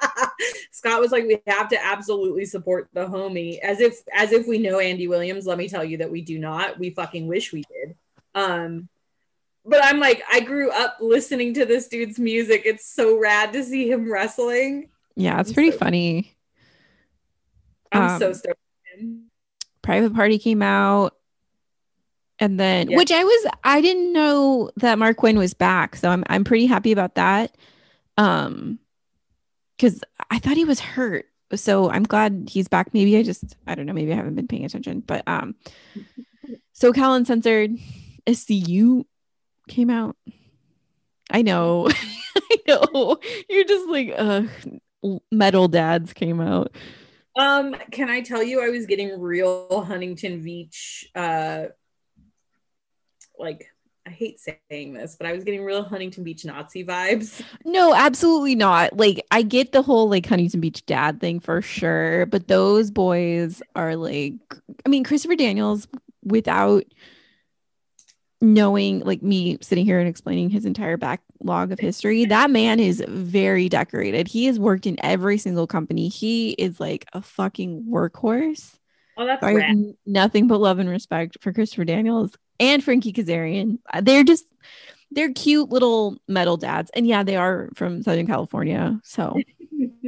Scott 0.72 1.00
was 1.00 1.12
like, 1.12 1.24
we 1.24 1.40
have 1.46 1.68
to 1.68 1.84
absolutely 1.84 2.44
support 2.44 2.88
the 2.92 3.06
homie, 3.06 3.58
as 3.60 3.80
if 3.80 4.00
as 4.12 4.32
if 4.32 4.46
we 4.48 4.58
know 4.58 4.78
Andy 4.80 5.06
Williams. 5.08 5.46
Let 5.46 5.58
me 5.58 5.68
tell 5.68 5.84
you 5.84 5.98
that 5.98 6.10
we 6.10 6.22
do 6.22 6.38
not. 6.38 6.78
We 6.78 6.90
fucking 6.90 7.26
wish 7.26 7.52
we 7.52 7.62
did. 7.62 7.96
Um, 8.34 8.88
but 9.64 9.84
I'm 9.84 10.00
like, 10.00 10.22
I 10.32 10.40
grew 10.40 10.70
up 10.70 10.96
listening 11.00 11.54
to 11.54 11.64
this 11.64 11.86
dude's 11.86 12.18
music. 12.18 12.62
It's 12.64 12.84
so 12.92 13.18
rad 13.18 13.52
to 13.52 13.62
see 13.62 13.88
him 13.90 14.12
wrestling. 14.12 14.88
Yeah, 15.14 15.40
it's 15.40 15.52
pretty 15.52 15.70
so- 15.70 15.78
funny. 15.78 16.36
I'm 17.92 18.18
so 18.18 18.28
Um, 18.28 18.34
stoked. 18.34 18.58
Private 19.82 20.14
Party 20.14 20.38
came 20.38 20.62
out. 20.62 21.16
And 22.38 22.58
then 22.58 22.90
Yeah. 22.90 22.96
which 22.96 23.12
I 23.12 23.22
was 23.22 23.46
I 23.62 23.80
didn't 23.80 24.12
know 24.12 24.70
that 24.76 24.98
Marq 24.98 25.16
Quen 25.16 25.38
was 25.38 25.54
back. 25.54 25.96
So 25.96 26.08
I'm 26.08 26.24
I'm 26.28 26.44
pretty 26.44 26.66
happy 26.66 26.90
about 26.92 27.14
that. 27.16 27.56
Um 28.16 28.78
cuz 29.78 30.02
I 30.30 30.38
thought 30.38 30.56
he 30.56 30.64
was 30.64 30.80
hurt. 30.80 31.26
So 31.54 31.90
I'm 31.90 32.02
glad 32.04 32.48
he's 32.50 32.68
back. 32.68 32.94
Maybe 32.94 33.16
I 33.16 33.22
just 33.22 33.56
I 33.66 33.74
don't 33.74 33.86
know, 33.86 33.92
maybe 33.92 34.12
I 34.12 34.16
haven't 34.16 34.34
been 34.34 34.48
paying 34.48 34.64
attention, 34.64 35.00
but 35.00 35.22
um 35.28 35.54
so 36.72 36.92
Cal 36.92 37.14
Uncensored 37.14 37.76
SCU 38.26 39.04
came 39.68 39.90
out. 39.90 40.16
I 41.30 41.42
know. 41.42 41.88
I 42.36 42.56
know. 42.66 43.18
You're 43.48 43.64
just 43.64 43.88
like 43.88 44.12
uh 44.16 44.42
metal 45.30 45.68
dads 45.68 46.12
came 46.12 46.40
out. 46.40 46.74
Um, 47.36 47.74
can 47.90 48.10
I 48.10 48.20
tell 48.20 48.42
you, 48.42 48.62
I 48.62 48.68
was 48.68 48.86
getting 48.86 49.20
real 49.20 49.84
Huntington 49.84 50.42
Beach, 50.42 51.08
uh, 51.14 51.66
like 53.38 53.66
I 54.06 54.10
hate 54.10 54.38
saying 54.40 54.94
this, 54.94 55.16
but 55.16 55.26
I 55.26 55.32
was 55.32 55.44
getting 55.44 55.64
real 55.64 55.82
Huntington 55.82 56.24
Beach 56.24 56.44
Nazi 56.44 56.84
vibes. 56.84 57.42
No, 57.64 57.94
absolutely 57.94 58.54
not. 58.54 58.96
Like 58.96 59.24
I 59.30 59.42
get 59.42 59.72
the 59.72 59.82
whole 59.82 60.08
like 60.08 60.26
Huntington 60.26 60.60
Beach 60.60 60.84
dad 60.86 61.20
thing 61.20 61.40
for 61.40 61.62
sure, 61.62 62.26
but 62.26 62.48
those 62.48 62.90
boys 62.90 63.62
are 63.76 63.96
like 63.96 64.34
I 64.84 64.88
mean 64.88 65.04
Christopher 65.04 65.36
Daniels 65.36 65.86
without 66.24 66.84
knowing 68.42 69.00
like 69.00 69.22
me 69.22 69.56
sitting 69.62 69.84
here 69.84 69.98
and 70.00 70.08
explaining 70.08 70.50
his 70.50 70.66
entire 70.66 70.96
backlog 70.96 71.72
of 71.72 71.78
history, 71.78 72.24
that 72.26 72.50
man 72.50 72.80
is 72.80 73.02
very 73.08 73.68
decorated. 73.68 74.28
He 74.28 74.46
has 74.46 74.58
worked 74.58 74.86
in 74.86 74.96
every 75.02 75.38
single 75.38 75.66
company. 75.66 76.08
He 76.08 76.50
is 76.50 76.80
like 76.80 77.06
a 77.12 77.22
fucking 77.22 77.84
workhorse. 77.88 78.74
Oh, 79.16 79.26
that's 79.26 79.42
n- 79.44 79.96
nothing 80.04 80.48
but 80.48 80.60
love 80.60 80.78
and 80.80 80.88
respect 80.88 81.38
for 81.40 81.52
Christopher 81.52 81.84
Daniels 81.84 82.32
and 82.58 82.82
Frankie 82.82 83.12
Kazarian. 83.12 83.78
Uh, 83.92 84.00
They're 84.00 84.24
just 84.24 84.44
they're 85.14 85.32
cute 85.32 85.68
little 85.68 86.16
metal 86.26 86.56
dads, 86.56 86.90
and 86.94 87.06
yeah, 87.06 87.22
they 87.22 87.36
are 87.36 87.68
from 87.74 88.02
Southern 88.02 88.26
California. 88.26 88.98
So 89.04 89.38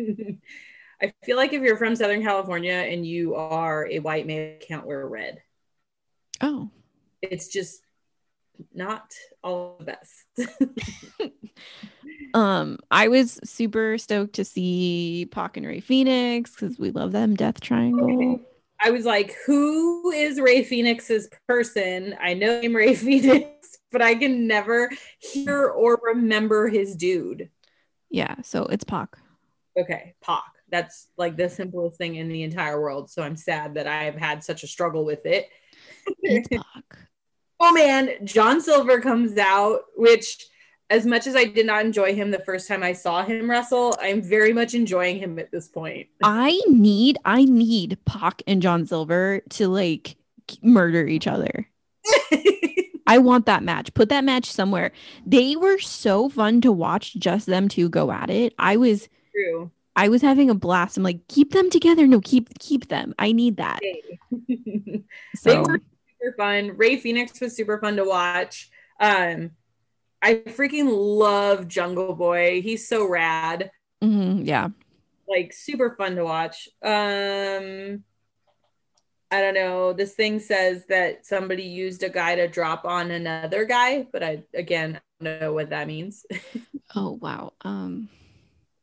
I 1.03 1.13
feel 1.25 1.37
like 1.37 1.53
if 1.53 1.63
you're 1.63 1.77
from 1.77 1.95
Southern 1.95 2.23
California 2.23 2.73
and 2.73 3.07
you 3.07 3.35
are 3.35 3.87
a 3.87 3.99
white 3.99 4.27
man 4.27 4.57
can't 4.67 4.87
wear 4.87 5.07
red. 5.07 5.43
oh, 6.41 6.71
It's 7.21 7.49
just 7.49 7.84
not 8.73 9.13
all 9.43 9.77
the 9.79 9.85
best. 9.85 11.33
um, 12.35 12.79
I 12.91 13.09
was 13.09 13.41
super 13.45 13.99
stoked 13.99 14.35
to 14.35 14.45
see 14.45 15.29
Pac 15.31 15.57
and 15.57 15.67
Rey 15.67 15.81
Fénix 15.81 16.53
because 16.53 16.79
we 16.79 16.91
love 16.91 17.13
them 17.13 17.35
Death 17.35 17.61
Triangle. 17.61 18.41
I 18.85 18.91
was 18.91 19.05
like, 19.05 19.35
who 19.47 20.11
is 20.11 20.41
Rey 20.41 20.65
Fénix's 20.65 21.29
person? 21.49 22.15
I 22.21 22.35
know 22.35 22.61
him 22.61 22.77
Ray 22.77 22.95
Phoenix, 22.95 23.79
but 23.91 24.03
I 24.03 24.15
can 24.15 24.47
never 24.47 24.91
hear 25.19 25.69
or 25.69 26.01
remember 26.03 26.69
his 26.69 26.95
dude. 26.97 27.51
Yeah, 28.11 28.37
so 28.43 28.65
it's 28.67 28.85
Pac. 28.85 29.17
Okay, 29.79 30.15
Pac. 30.23 30.45
That's 30.71 31.09
like 31.17 31.37
the 31.37 31.49
simplest 31.49 31.99
thing 31.99 32.17
in 32.17 32.29
the 32.29 32.43
entire 32.43 32.81
world. 32.81 33.11
So 33.11 33.23
I'm 33.23 33.37
sad 33.37 33.75
that 33.75 33.87
I 33.87 34.05
have 34.05 34.17
had 34.17 34.43
such 34.43 34.65
a 34.65 34.69
struggle 34.69 35.05
with 35.05 35.25
it. 35.25 35.49
It's 36.23 36.49
Pac. 36.49 37.09
Oh 37.65 37.73
man, 37.73 38.11
John 38.25 38.61
Silver 38.61 39.01
comes 39.01 39.37
out, 39.39 39.81
which 39.97 40.47
as 40.91 41.07
much 41.07 41.27
as 41.27 41.35
I 41.35 41.45
did 41.45 41.67
not 41.67 41.85
enjoy 41.85 42.15
him 42.15 42.31
the 42.31 42.41
first 42.41 42.69
time 42.69 42.83
I 42.83 42.93
saw 42.93 43.25
him 43.25 43.51
wrestle, 43.51 43.97
I'm 44.01 44.21
very 44.21 44.53
much 44.53 44.75
enjoying 44.75 45.19
him 45.19 45.39
at 45.39 45.51
this 45.51 45.69
point. 45.69 46.09
I 46.23 46.61
need 46.69 47.19
I 47.25 47.45
need 47.45 47.99
Pac 48.05 48.43
and 48.47 48.61
John 48.61 48.87
Silver 48.87 49.41
to 49.51 49.69
like 49.69 50.17
murder 50.63 51.07
each 51.07 51.27
other. 51.27 51.69
I 53.07 53.19
want 53.19 53.47
that 53.47 53.63
match. 53.63 53.93
Put 53.95 54.09
that 54.09 54.25
match 54.25 54.51
somewhere. 54.51 54.93
They 55.27 55.57
were 55.57 55.79
so 55.79 56.29
fun 56.29 56.61
to 56.63 56.73
watch 56.73 57.15
just 57.17 57.47
them 57.47 57.69
two 57.69 57.89
go 57.89 58.11
at 58.11 58.31
it. 58.31 58.55
I 58.59 58.77
was 58.77 59.09
True. 59.35 59.71
I 59.97 60.09
was 60.09 60.23
having 60.23 60.51
a 60.51 60.55
blast. 60.55 60.97
I'm 60.97 61.03
like, 61.03 61.27
keep 61.29 61.53
them 61.53 61.71
together. 61.71 62.07
No, 62.07 62.21
keep 62.21 62.59
keep 62.59 62.89
them. 62.89 63.15
I 63.19 63.33
need 63.33 63.57
that. 63.57 63.81
they 64.49 65.03
So 65.37 65.63
were 65.63 65.81
super 66.25 66.37
fun. 66.37 66.77
Rey 66.77 66.97
Fénix 67.01 67.41
was 67.41 67.55
super 67.57 67.79
fun 67.79 67.97
to 67.97 68.05
watch. 68.05 68.71
Um, 69.01 69.51
I 70.23 70.37
freaking 70.37 70.89
love 70.91 71.69
Jungle 71.69 72.15
Boy. 72.15 72.63
He's 72.63 72.89
so 72.89 73.07
rad. 73.09 73.71
mhm, 74.03 74.47
yeah. 74.47 74.69
Like 75.29 75.53
super 75.53 75.95
fun 75.97 76.17
to 76.17 76.25
watch. 76.25 76.69
Um, 76.83 78.05
I 79.31 79.41
don't 79.41 79.55
know. 79.55 79.93
This 79.93 80.15
thing 80.15 80.39
says 80.39 80.85
that 80.89 81.27
somebody 81.27 81.65
used 81.65 82.03
a 82.03 82.09
guy 82.09 82.37
to 82.37 82.47
drop 82.47 82.85
on 82.85 83.11
another 83.11 83.65
guy, 83.65 84.07
but 84.13 84.23
I 84.23 84.45
again 84.55 85.01
I 85.21 85.25
don't 85.25 85.41
know 85.41 85.53
what 85.53 85.71
that 85.71 85.87
means. 85.87 86.25
Oh 86.97 87.19
wow. 87.21 87.55
Um 87.63 88.09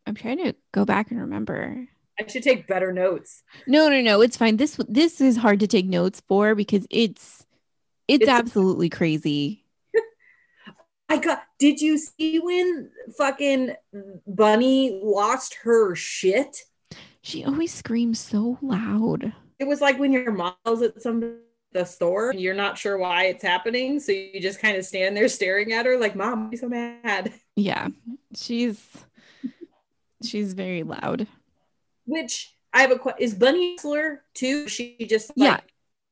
I'm 0.06 0.16
trying 0.16 0.40
to 0.40 0.54
go 0.74 0.84
back 0.84 1.12
and 1.12 1.22
remember. 1.22 1.88
I 2.22 2.32
should 2.32 2.44
take 2.44 2.68
better 2.68 2.92
notes. 2.92 3.44
No, 3.68 3.90
no, 3.90 4.02
no. 4.02 4.22
It's 4.22 4.38
fine. 4.38 4.58
This 4.58 4.80
this 4.88 5.22
is 5.22 5.38
hard 5.38 5.60
to 5.62 5.68
take 5.68 5.86
notes 5.86 6.22
for 6.28 6.56
because 6.56 6.86
it's 6.90 7.46
it's, 8.08 8.24
It's- 8.24 8.40
absolutely 8.40 8.90
crazy. 8.90 9.66
I 11.10 11.18
got. 11.18 11.44
Did 11.60 11.82
you 11.82 11.98
see 11.98 12.40
when 12.40 12.90
fucking 13.18 13.74
Bunny 14.28 15.00
lost 15.04 15.56
her 15.64 15.96
shit? 15.96 16.58
She 17.22 17.44
always 17.46 17.74
screams 17.74 18.20
so 18.20 18.58
loud. 18.62 19.34
It 19.60 19.68
was 19.68 19.80
like 19.82 20.00
when 20.00 20.12
your 20.12 20.32
mom 20.32 20.56
yells 20.66 20.82
at 20.82 21.02
some 21.02 21.38
the 21.74 21.86
store 21.86 22.32
and 22.32 22.40
you're 22.42 22.54
not 22.54 22.78
sure 22.78 22.98
why 22.98 23.26
it's 23.26 23.44
happening, 23.44 24.00
so 24.00 24.12
you 24.12 24.42
just 24.42 24.60
kind 24.60 24.76
of 24.76 24.84
stand 24.86 25.16
there 25.16 25.28
staring 25.28 25.72
at 25.72 25.86
her 25.86 25.98
like, 25.98 26.16
"Mom, 26.16 26.50
I'm 26.52 26.58
so 26.58 26.68
mad." 26.68 27.34
Yeah. 27.56 27.90
She's 28.36 28.82
she's 30.24 30.54
very 30.54 30.84
loud. 30.84 31.28
Which 32.06 32.56
I 32.74 32.82
have 32.82 32.92
a 32.92 33.00
question: 33.00 33.24
Is 33.24 33.34
Bunny 33.34 33.72
a 33.72 33.72
wrestler 33.74 34.24
too? 34.34 34.68
She 34.68 34.98
just 35.10 35.32
Yeah. 35.36 35.60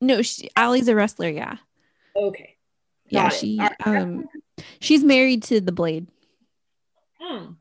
No, 0.02 0.21
she 0.21 0.49
Allie's 0.56 0.88
a 0.88 0.95
wrestler, 0.95 1.30
yeah. 1.30 1.58
Okay. 2.15 2.56
Yeah, 3.08 3.28
it. 3.28 3.34
she 3.34 3.58
right. 3.60 3.75
um 3.86 4.30
she's 4.80 5.04
married 5.04 5.43
to 5.43 5.60
the 5.62 5.71
blade. 5.71 6.08
Hmm. 7.19 7.54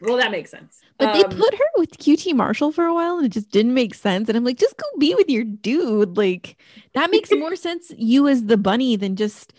Well, 0.00 0.18
that 0.18 0.30
makes 0.30 0.50
sense. 0.50 0.80
But 0.98 1.14
they 1.14 1.24
Um, 1.24 1.30
put 1.30 1.54
her 1.54 1.64
with 1.76 1.98
QT 1.98 2.34
Marshall 2.34 2.70
for 2.70 2.84
a 2.84 2.94
while 2.94 3.16
and 3.16 3.26
it 3.26 3.30
just 3.30 3.50
didn't 3.50 3.74
make 3.74 3.94
sense. 3.94 4.28
And 4.28 4.36
I'm 4.36 4.44
like, 4.44 4.58
just 4.58 4.76
go 4.76 4.84
be 4.98 5.14
with 5.14 5.28
your 5.28 5.44
dude. 5.44 6.16
Like 6.16 6.56
that 6.92 7.10
makes 7.10 7.30
more 7.32 7.56
sense 7.56 7.90
you 7.96 8.28
as 8.28 8.44
the 8.44 8.56
bunny 8.56 8.96
than 8.96 9.16
just 9.16 9.52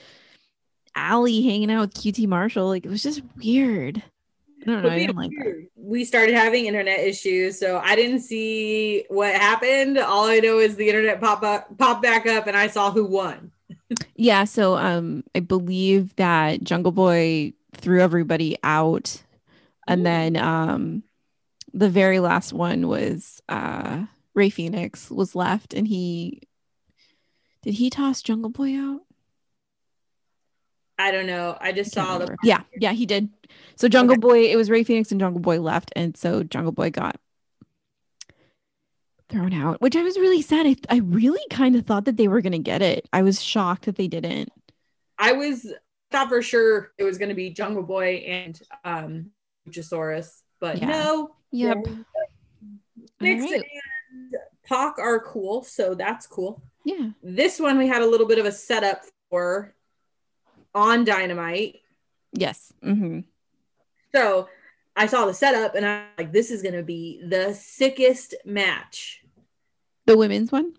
Allie 0.96 1.42
hanging 1.42 1.72
out 1.72 1.82
with 1.82 1.94
QT 1.96 2.28
Marshall. 2.28 2.68
Like 2.68 2.86
it 2.86 2.90
was 2.90 3.04
just 3.04 3.22
weird. 3.38 4.04
I 4.68 4.72
don't 4.72 4.84
know. 4.84 4.90
I 4.90 4.96
we- 4.96 5.02
didn't 5.02 5.16
like 5.18 5.32
that. 5.32 5.68
we 5.76 6.04
started 6.06 6.36
having 6.36 6.66
internet 6.66 7.00
issues, 7.00 7.60
so 7.60 7.78
I 7.84 7.96
didn't 7.96 8.22
see 8.22 9.06
what 9.10 9.34
happened. 9.36 9.98
All 9.98 10.26
I 10.26 10.40
know 10.40 10.58
is 10.60 10.76
the 10.76 10.88
internet 10.90 11.20
pop 11.22 11.44
up, 11.44 11.78
pop 11.78 12.02
back 12.02 12.26
up, 12.26 12.48
and 12.48 12.58
I 12.58 12.68
saw 12.68 12.92
who 12.92 13.06
won. 13.06 13.52
Yeah, 14.16 14.46
so 14.46 14.76
um 14.78 15.24
I 15.36 15.40
believe 15.42 16.16
that 16.16 16.64
Jungle 16.64 16.92
Boy 16.92 17.54
threw 17.74 18.02
everybody 18.02 18.58
out 18.64 19.22
and 19.88 20.02
Ooh. 20.02 20.04
then 20.06 20.36
um 20.38 21.04
the 21.74 21.90
very 21.90 22.20
last 22.20 22.52
one 22.54 22.88
was 22.88 23.42
uh 23.50 24.06
Rey 24.34 24.50
Fénix 24.50 25.12
was 25.12 25.36
left 25.36 25.74
and 25.74 25.88
he 25.88 26.42
did 27.62 27.76
he 27.76 27.90
toss 27.90 28.22
Jungle 28.24 28.50
Boy 28.50 28.76
out? 28.76 29.02
I 30.98 31.12
don't 31.12 31.28
know. 31.28 31.58
I 31.60 31.72
just 31.72 31.94
saw 31.94 32.18
the. 32.18 32.36
Yeah, 32.44 32.62
yeah, 32.78 32.94
he 32.94 33.06
did. 33.06 33.30
So 33.76 33.88
Jungle 33.88 34.18
Boy, 34.18 34.46
it 34.52 34.56
was 34.56 34.70
Rey 34.70 34.84
Fénix 34.84 35.12
and 35.12 35.20
Jungle 35.20 35.42
Boy 35.42 35.60
left 35.60 35.92
and 35.96 36.16
so 36.16 36.44
Jungle 36.44 36.72
Boy 36.72 36.90
got 36.90 37.18
thrown 39.30 39.54
out, 39.54 39.82
which 39.82 39.96
I 39.96 40.04
was 40.04 40.18
really 40.18 40.42
sad. 40.42 40.66
I, 40.66 40.76
I 40.90 40.98
really 41.00 41.42
kind 41.50 41.76
of 41.76 41.86
thought 41.86 42.06
that 42.06 42.16
they 42.18 42.28
were 42.28 42.42
going 42.42 42.54
to 42.54 42.60
get 42.60 42.82
it. 42.82 43.08
I 43.12 43.24
was 43.24 43.42
shocked 43.42 43.86
that 43.86 43.96
they 43.96 44.08
didn't. 44.08 44.50
I 45.18 45.34
was 45.34 45.72
thought 46.12 46.30
for 46.30 46.42
sure 46.42 46.92
it 46.98 47.04
was 47.04 47.18
going 47.18 47.30
to 47.30 47.36
be 47.36 47.50
Jungle 47.50 47.84
Boy 47.84 48.24
and 48.28 48.60
um 48.84 49.32
Luchasaurus, 49.68 50.42
but 50.60 50.80
Yeah. 50.80 50.88
no. 50.88 51.36
Yep. 51.52 51.78
All 51.78 51.84
right. 51.84 53.42
and 53.42 53.56
Pac 54.66 54.98
are 55.00 55.20
cool, 55.20 55.64
so 55.64 55.94
that's 55.94 56.26
cool. 56.28 56.62
Yeah. 56.86 57.10
This 57.22 57.60
one 57.60 57.78
we 57.78 57.88
had 57.88 58.02
a 58.02 58.08
little 58.08 58.28
bit 58.28 58.40
of 58.40 58.46
a 58.46 58.52
setup 58.52 59.02
for 59.30 59.75
on 60.76 61.06
Dynamite. 61.06 61.82
Yes. 62.34 62.72
hmm 62.84 63.22
So 64.14 64.50
I 64.96 65.08
saw 65.08 65.26
the 65.26 65.34
setup 65.34 65.76
and 65.76 65.86
I'm 65.86 66.06
like, 66.18 66.32
this 66.32 66.52
is 66.52 66.62
gonna 66.62 66.84
be 66.84 67.22
the 67.26 67.54
sickest 67.54 68.36
match. 68.46 69.24
The 70.06 70.18
women's 70.18 70.52
one? 70.52 70.74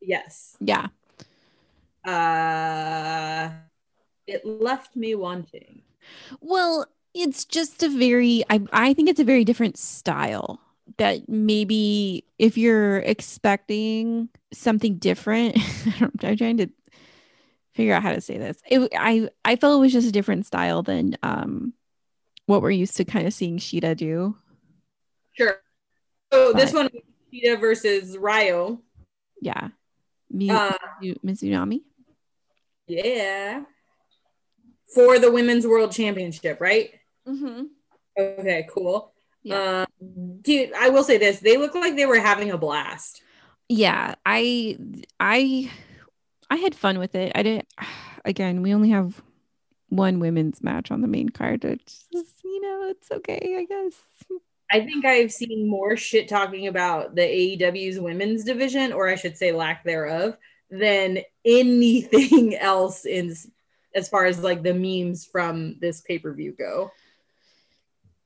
Yes. 0.00 0.56
Yeah. 0.60 0.88
Uh 2.04 3.50
it 4.26 4.44
left 4.46 4.96
me 4.96 5.14
wanting. 5.14 5.82
Well, 6.40 6.86
it's 7.14 7.44
just 7.44 7.82
a 7.82 7.88
very 7.88 8.44
I 8.50 8.62
I 8.72 8.94
think 8.94 9.08
it's 9.08 9.20
a 9.20 9.24
very 9.24 9.44
different 9.44 9.76
style 9.76 10.60
that 10.98 11.28
maybe 11.28 12.24
if 12.38 12.58
you're 12.58 12.98
expecting 12.98 14.28
something 14.52 14.96
different, 14.96 15.56
I'm 16.00 16.36
trying 16.36 16.56
to 16.58 16.68
figure 17.74 17.94
out 17.94 18.02
how 18.02 18.12
to 18.12 18.20
say 18.20 18.38
this. 18.38 18.58
It, 18.70 18.92
I 18.96 19.28
I 19.44 19.56
felt 19.56 19.78
it 19.78 19.80
was 19.80 19.92
just 19.92 20.08
a 20.08 20.12
different 20.12 20.46
style 20.46 20.82
than 20.82 21.16
um 21.22 21.72
what 22.46 22.62
we're 22.62 22.70
used 22.70 22.96
to 22.96 23.04
kind 23.04 23.26
of 23.26 23.32
seeing 23.32 23.58
Shida 23.58 23.96
do. 23.96 24.36
Sure. 25.32 25.56
So 26.32 26.52
this 26.52 26.72
one 26.72 26.88
was 26.92 27.02
Shida 27.32 27.60
versus 27.60 28.16
Ryo. 28.18 28.80
Yeah. 29.40 29.68
Mi- 30.30 30.50
Uh, 30.50 30.72
Mizu- 31.02 31.18
Mizunami? 31.24 31.82
yeah. 32.86 33.62
For 34.94 35.18
the 35.18 35.30
women's 35.32 35.66
world 35.66 35.92
championship, 35.92 36.60
right? 36.60 36.90
Mm-hmm. 37.26 37.62
Okay, 38.18 38.66
cool. 38.70 39.12
Yeah. 39.42 39.86
Um, 40.00 40.38
dude, 40.42 40.72
I 40.74 40.90
will 40.90 41.02
say 41.02 41.16
this: 41.16 41.40
they 41.40 41.56
look 41.56 41.74
like 41.74 41.96
they 41.96 42.04
were 42.06 42.18
having 42.20 42.50
a 42.50 42.58
blast. 42.58 43.22
yeah 43.68 44.16
i 44.26 44.76
i 45.18 45.70
i 46.52 46.56
had 46.56 46.74
fun 46.74 46.98
with 46.98 47.14
it 47.14 47.32
i 47.34 47.42
didn't 47.42 47.68
again 48.24 48.62
we 48.62 48.74
only 48.74 48.90
have 48.90 49.22
one 49.88 50.20
women's 50.20 50.62
match 50.62 50.90
on 50.90 51.00
the 51.00 51.08
main 51.08 51.28
card 51.28 51.64
it's 51.64 52.06
just, 52.12 52.44
you 52.44 52.60
know 52.60 52.88
it's 52.88 53.10
okay 53.10 53.56
i 53.58 53.64
guess 53.64 53.94
I 54.74 54.80
think 54.80 55.04
I've 55.04 55.30
seen 55.30 55.68
more 55.68 55.98
shit 55.98 56.28
talking 56.28 56.66
about 56.66 57.14
the 57.14 57.20
AEW's 57.20 58.00
women's 58.00 58.42
division, 58.42 58.94
or 58.94 59.06
I 59.06 59.16
should 59.16 59.36
say, 59.36 59.52
lack 59.52 59.84
thereof, 59.84 60.34
than 60.70 61.18
anything 61.44 62.56
else 62.58 63.04
in 63.04 63.36
as 63.94 64.08
far 64.08 64.24
as 64.24 64.40
like 64.40 64.62
the 64.62 64.72
memes 64.72 65.26
from 65.26 65.76
this 65.80 66.00
pay 66.00 66.18
per 66.18 66.32
view 66.32 66.52
go. 66.58 66.90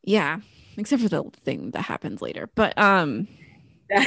yeah 0.05 0.39
except 0.77 1.03
for 1.03 1.09
the 1.09 1.25
thing 1.45 1.73
that 1.73 1.83
happens 1.83 2.23
later 2.23 2.49
but 2.55 2.77
um 2.79 3.27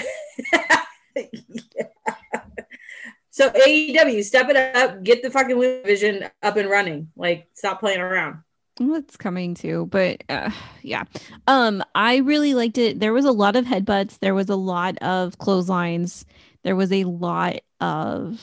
Yeah. 1.16 1.88
So 3.39 3.49
AEW, 3.52 4.21
step 4.25 4.49
it 4.49 4.58
up, 4.75 5.02
get 5.02 5.23
the 5.23 5.32
fucking 5.32 5.58
women's 5.58 5.84
division 5.84 6.30
up 6.43 6.58
and 6.58 6.69
running. 6.69 7.08
Like, 7.15 7.47
stop 7.54 7.80
playing 7.80 8.02
around. 8.02 8.43
well, 8.82 8.95
it's 8.99 9.15
coming 9.15 9.56
too 9.56 9.88
but 9.91 10.23
uh, 10.30 10.52
yeah 10.84 11.04
um 11.47 11.82
i 11.95 12.17
really 12.17 12.54
liked 12.54 12.78
it 12.78 12.99
there 12.99 13.13
was 13.13 13.25
a 13.25 13.32
lot 13.32 13.56
of 13.56 13.65
headbutts 13.65 14.19
there 14.19 14.34
was 14.36 14.49
a 14.49 14.56
lot 14.56 14.97
of 14.99 15.38
clotheslines 15.38 16.25
there 16.63 16.75
was 16.75 16.91
a 16.91 17.04
lot 17.06 17.56
of 17.82 18.41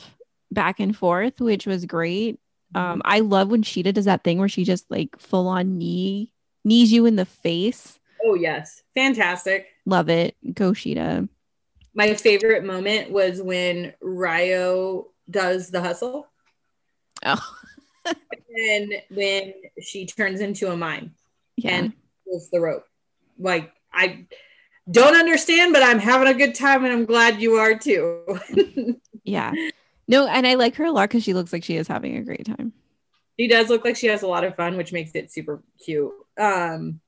back 0.50 0.80
and 0.80 0.96
forth 0.96 1.40
which 1.40 1.66
was 1.66 1.84
great 1.84 2.38
Um, 2.74 3.00
I 3.04 3.20
love 3.20 3.48
when 3.50 3.62
Shida 3.62 3.92
does 3.94 4.06
that 4.06 4.24
thing 4.24 4.38
where 4.38 4.48
she 4.48 4.64
just 4.64 4.90
like 4.90 5.18
full 5.18 5.46
on 5.48 5.78
knee 5.78 6.32
knees 6.64 6.92
you 6.92 7.06
in 7.06 7.16
the 7.16 7.24
face. 7.24 7.98
Oh 8.24 8.34
yes, 8.34 8.82
fantastic. 8.94 9.68
Love 9.86 10.08
it. 10.10 10.36
Go 10.52 10.72
Shida. 10.72 11.28
My 11.96 12.14
favorite 12.14 12.62
moment 12.62 13.10
was 13.10 13.42
when 13.42 13.94
Ryo 14.00 15.08
does 15.28 15.70
the 15.70 15.80
hustle, 15.80 16.28
Oh, 17.24 17.56
and 18.06 18.92
when 19.10 19.54
she 19.80 20.06
turns 20.06 20.40
into 20.40 20.70
a 20.70 20.76
mime 20.76 21.14
yeah. 21.56 21.76
and 21.76 21.92
pulls 22.24 22.50
the 22.50 22.60
rope. 22.60 22.84
Like 23.38 23.72
I 23.92 24.26
don't 24.90 25.16
understand, 25.16 25.72
but 25.72 25.82
I'm 25.82 25.98
having 25.98 26.28
a 26.28 26.34
good 26.34 26.54
time, 26.54 26.84
and 26.84 26.92
I'm 26.92 27.06
glad 27.06 27.40
you 27.40 27.54
are 27.54 27.76
too. 27.76 28.38
yeah. 29.24 29.52
No, 30.06 30.26
and 30.26 30.46
I 30.46 30.54
like 30.54 30.76
her 30.76 30.84
a 30.84 30.92
lot 30.92 31.08
because 31.08 31.24
she 31.24 31.34
looks 31.34 31.52
like 31.52 31.64
she 31.64 31.76
is 31.76 31.88
having 31.88 32.16
a 32.16 32.22
great 32.22 32.46
time. 32.46 32.72
She 33.38 33.48
does 33.48 33.68
look 33.68 33.84
like 33.84 33.96
she 33.96 34.06
has 34.06 34.22
a 34.22 34.28
lot 34.28 34.44
of 34.44 34.54
fun, 34.54 34.76
which 34.76 34.92
makes 34.92 35.10
it 35.14 35.32
super 35.32 35.62
cute. 35.84 36.12
Um, 36.38 37.00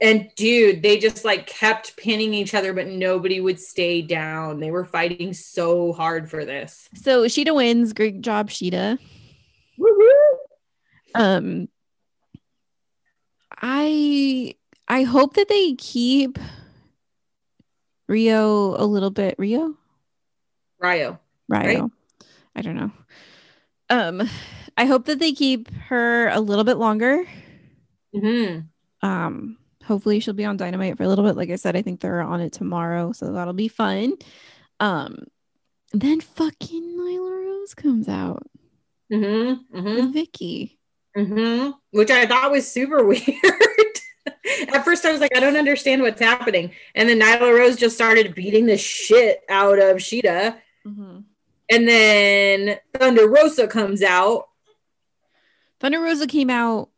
and 0.00 0.30
dude, 0.36 0.82
they 0.82 0.98
just 0.98 1.24
like 1.24 1.46
kept 1.46 1.96
pinning 1.96 2.32
each 2.34 2.54
other, 2.54 2.72
but 2.72 2.86
nobody 2.86 3.40
would 3.40 3.60
stay 3.60 4.02
down. 4.02 4.60
They 4.60 4.70
were 4.70 4.84
fighting 4.84 5.32
so 5.32 5.92
hard 5.92 6.30
for 6.30 6.44
this. 6.44 6.88
So 6.94 7.24
Shida 7.24 7.54
wins. 7.54 7.92
Great 7.92 8.20
job, 8.20 8.50
Shida. 8.50 8.98
Woo-hoo! 9.78 10.38
Um, 11.14 11.68
I 13.60 14.54
I 14.88 15.02
hope 15.02 15.34
that 15.34 15.48
they 15.48 15.74
keep 15.74 16.38
Rio 18.08 18.74
a 18.76 18.84
little 18.84 19.10
bit. 19.10 19.34
Rio, 19.38 19.76
Ryo. 20.78 21.08
Rio. 21.08 21.18
Right. 21.48 21.82
I 22.56 22.62
don't 22.62 22.76
know. 22.76 22.90
Um, 23.90 24.28
I 24.76 24.86
hope 24.86 25.06
that 25.06 25.18
they 25.18 25.32
keep 25.32 25.70
her 25.88 26.28
a 26.28 26.40
little 26.40 26.64
bit 26.64 26.76
longer. 26.76 27.24
hmm 28.14 28.60
Um, 29.02 29.58
hopefully 29.90 30.20
she'll 30.20 30.34
be 30.34 30.44
on 30.44 30.56
Dynamite 30.56 30.96
for 30.96 31.02
a 31.02 31.08
little 31.08 31.24
bit. 31.24 31.34
Like 31.36 31.50
I 31.50 31.56
said, 31.56 31.74
I 31.74 31.82
think 31.82 32.00
they're 32.00 32.22
on 32.22 32.40
it 32.40 32.52
tomorrow, 32.52 33.10
so 33.10 33.32
that'll 33.32 33.52
be 33.52 33.66
fun. 33.66 34.14
Um, 34.78 35.24
then 35.92 36.20
fucking 36.20 36.96
Nyla 36.96 37.44
Rose 37.44 37.74
comes 37.74 38.08
out 38.08 38.46
hmm 39.10 39.54
hmm 39.72 39.84
with 39.84 40.14
Vickie. 40.14 40.76
hmm 41.16 41.70
Which 41.90 42.10
I 42.10 42.24
thought 42.26 42.52
was 42.52 42.70
super 42.70 43.04
weird. 43.10 43.24
At 44.72 44.84
first, 44.84 45.04
I 45.04 45.10
was 45.10 45.20
like, 45.20 45.36
I 45.36 45.40
don't 45.40 45.56
understand 45.56 46.02
what's 46.02 46.20
happening. 46.20 46.70
And 46.94 47.08
then 47.08 47.18
Nyla 47.18 47.52
Rose 47.58 47.76
just 47.76 47.96
started 47.96 48.34
beating 48.34 48.66
the 48.66 48.78
shit 48.78 49.40
out 49.48 49.80
of 49.80 49.96
Shida. 49.96 50.56
And 51.68 51.88
then 51.88 52.78
Thunder 52.94 53.28
Rosa 53.28 53.66
comes 53.66 54.02
out. 54.02 54.46
Thunder 55.80 56.00
Rosa 56.00 56.28
came 56.28 56.50
out 56.50 56.90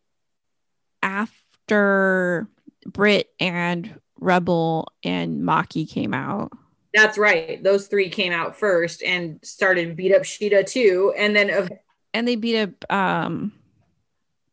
after 1.02 2.48
Britt 2.86 3.30
and 3.40 3.98
Rebel 4.18 4.92
and 5.04 5.42
Maki 5.42 5.88
came 5.88 6.14
out. 6.14 6.52
That's 6.94 7.16
right. 7.16 7.62
Those 7.62 7.86
three 7.86 8.08
came 8.10 8.32
out 8.32 8.56
first 8.58 9.02
and 9.02 9.40
started 9.42 9.96
beat 9.96 10.14
up 10.14 10.22
Shida 10.22 10.66
too. 10.66 11.14
And 11.16 11.34
then 11.34 11.68
And 12.14 12.28
they 12.28 12.36
beat 12.36 12.60
up 12.60 12.92
um 12.92 13.52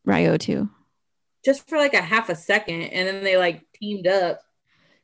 Riho 0.06 0.38
too. 0.38 0.68
just 1.44 1.68
for 1.68 1.76
like 1.78 1.94
a 1.94 2.00
half 2.02 2.28
a 2.30 2.34
second, 2.34 2.82
and 2.82 3.06
then 3.06 3.22
they 3.24 3.36
like 3.36 3.62
teamed 3.74 4.06
up. 4.06 4.40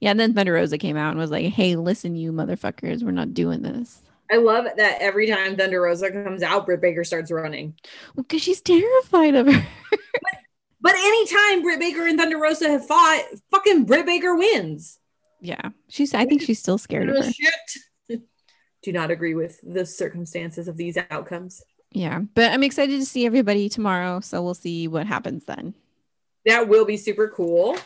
Yeah, 0.00 0.10
and 0.10 0.20
then 0.20 0.34
Thunder 0.34 0.52
Rosa 0.54 0.76
came 0.78 0.96
out 0.96 1.10
and 1.10 1.18
was 1.18 1.30
like, 1.30 1.46
Hey, 1.52 1.76
listen, 1.76 2.16
you 2.16 2.32
motherfuckers, 2.32 3.02
we're 3.02 3.10
not 3.12 3.34
doing 3.34 3.62
this. 3.62 4.00
I 4.30 4.36
love 4.38 4.64
that 4.76 4.98
every 5.00 5.28
time 5.28 5.56
Thunder 5.56 5.80
Rosa 5.82 6.10
comes 6.10 6.42
out, 6.42 6.66
Britt 6.66 6.80
Baker 6.80 7.04
starts 7.04 7.30
running. 7.30 7.74
Well, 8.16 8.24
because 8.24 8.42
she's 8.42 8.60
terrified 8.60 9.34
of 9.36 9.46
her. 9.46 9.66
But 10.86 10.94
anytime 10.94 11.62
Britt 11.62 11.80
Baker 11.80 12.06
and 12.06 12.16
Thunder 12.16 12.38
Rosa 12.38 12.68
have 12.68 12.86
fought, 12.86 13.24
fucking 13.50 13.86
Britt 13.86 14.06
Baker 14.06 14.36
wins. 14.36 14.98
yeah. 15.40 15.70
She's 15.88 16.14
I 16.14 16.26
think 16.26 16.42
she's 16.42 16.60
still 16.60 16.78
scared 16.78 17.08
of 17.08 17.24
her. 17.24 17.32
Shit. 17.32 18.20
Do 18.82 18.92
not 18.92 19.10
agree 19.10 19.34
with 19.34 19.58
the 19.64 19.84
circumstances 19.84 20.68
of 20.68 20.76
these 20.76 20.96
outcomes. 21.10 21.60
Yeah. 21.90 22.20
But 22.34 22.52
I'm 22.52 22.62
excited 22.62 23.00
to 23.00 23.04
see 23.06 23.26
everybody 23.26 23.68
tomorrow. 23.68 24.20
So 24.20 24.40
we'll 24.42 24.54
see 24.54 24.86
what 24.86 25.08
happens 25.08 25.44
then. 25.46 25.74
That 26.44 26.68
will 26.68 26.84
be 26.84 26.96
super 26.96 27.28
cool. 27.34 27.76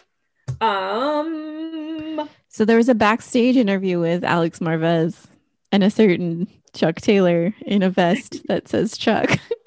Um, 0.60 2.28
So 2.48 2.64
there 2.66 2.76
was 2.76 2.88
a 2.90 2.94
backstage 2.94 3.56
interview 3.56 3.98
with 3.98 4.24
Alex 4.24 4.58
Marvez 4.58 5.24
and 5.72 5.82
a 5.82 5.90
certain 5.90 6.48
Chuck 6.74 6.96
Taylor 7.00 7.54
in 7.62 7.82
a 7.82 7.88
vest 7.88 8.46
that 8.48 8.68
says 8.68 8.98
Chuck. 8.98 9.38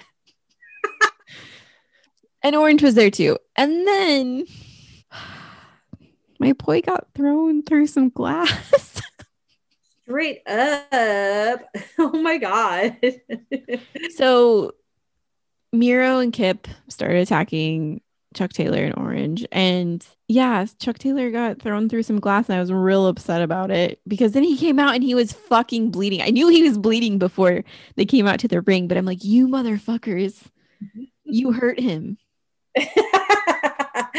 and 2.43 2.56
Orange 2.56 2.84
was 2.84 2.95
there 2.95 3.12
too. 3.12 3.38
And 3.56 3.88
then 3.88 4.45
my 6.39 6.53
boy 6.53 6.82
got 6.82 7.08
thrown 7.15 7.63
through 7.63 7.88
some 7.88 8.10
glass. 8.10 9.01
straight 10.03 10.47
up. 10.47 11.62
Oh 11.99 12.21
my 12.21 12.38
god. 12.38 12.97
so 14.15 14.73
Miro 15.71 16.19
and 16.19 16.34
Kip 16.34 16.67
started 16.89 17.17
attacking 17.17 18.01
Chuck 18.34 18.51
Taylor 18.51 18.84
and 18.84 18.97
Orange. 18.97 19.45
And 19.51 20.06
yeah, 20.27 20.65
Chuck 20.79 20.97
Taylor 20.97 21.32
got 21.32 21.62
thrown 21.62 21.88
through 21.88 22.03
some 22.03 22.19
glass 22.19 22.49
and 22.49 22.58
I 22.58 22.60
was 22.60 22.71
real 22.71 23.08
upset 23.08 23.41
about 23.41 23.71
it 23.71 24.01
because 24.08 24.32
then 24.32 24.43
he 24.43 24.58
came 24.58 24.79
out 24.79 24.95
and 24.95 25.03
he 25.03 25.15
was 25.15 25.34
fucking 25.34 25.91
bleeding. 25.91 26.21
I 26.21 26.29
knew 26.29 26.47
he 26.49 26.63
was 26.63 26.77
bleeding 26.77 27.19
before 27.19 27.63
they 27.95 28.06
came 28.06 28.27
out 28.27 28.39
to 28.39 28.47
the 28.47 28.62
ring, 28.62 28.88
but 28.88 28.97
I'm 28.97 29.06
like, 29.06 29.23
you 29.23 29.47
motherfuckers, 29.47 30.43
mm-hmm. 30.84 31.03
you 31.23 31.51
hurt 31.51 31.79
him. 31.79 32.17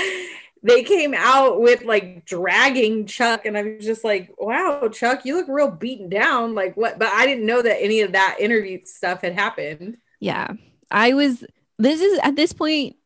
they 0.63 0.83
came 0.83 1.15
out 1.15 1.61
with 1.61 1.85
like 1.85 2.25
dragging 2.25 3.07
Chuck, 3.07 3.47
and 3.47 3.57
I 3.57 3.63
was 3.63 3.85
just 3.85 4.05
like, 4.05 4.31
wow, 4.39 4.89
Chuck, 4.89 5.25
you 5.25 5.37
look 5.37 5.49
real 5.49 5.71
beaten 5.71 6.09
down. 6.09 6.55
Like, 6.55 6.77
what? 6.77 6.99
But 6.99 7.09
I 7.09 7.27
didn't 7.27 7.47
know 7.47 7.63
that 7.63 7.83
any 7.83 8.01
of 8.01 8.13
that 8.13 8.37
interview 8.41 8.81
stuff 8.85 9.21
had 9.23 9.35
happened. 9.35 9.99
Yeah. 10.21 10.53
I 10.91 11.13
was, 11.13 11.45
this 11.79 12.01
is 12.01 12.19
at 12.23 12.37
this 12.37 12.53
point, 12.53 12.97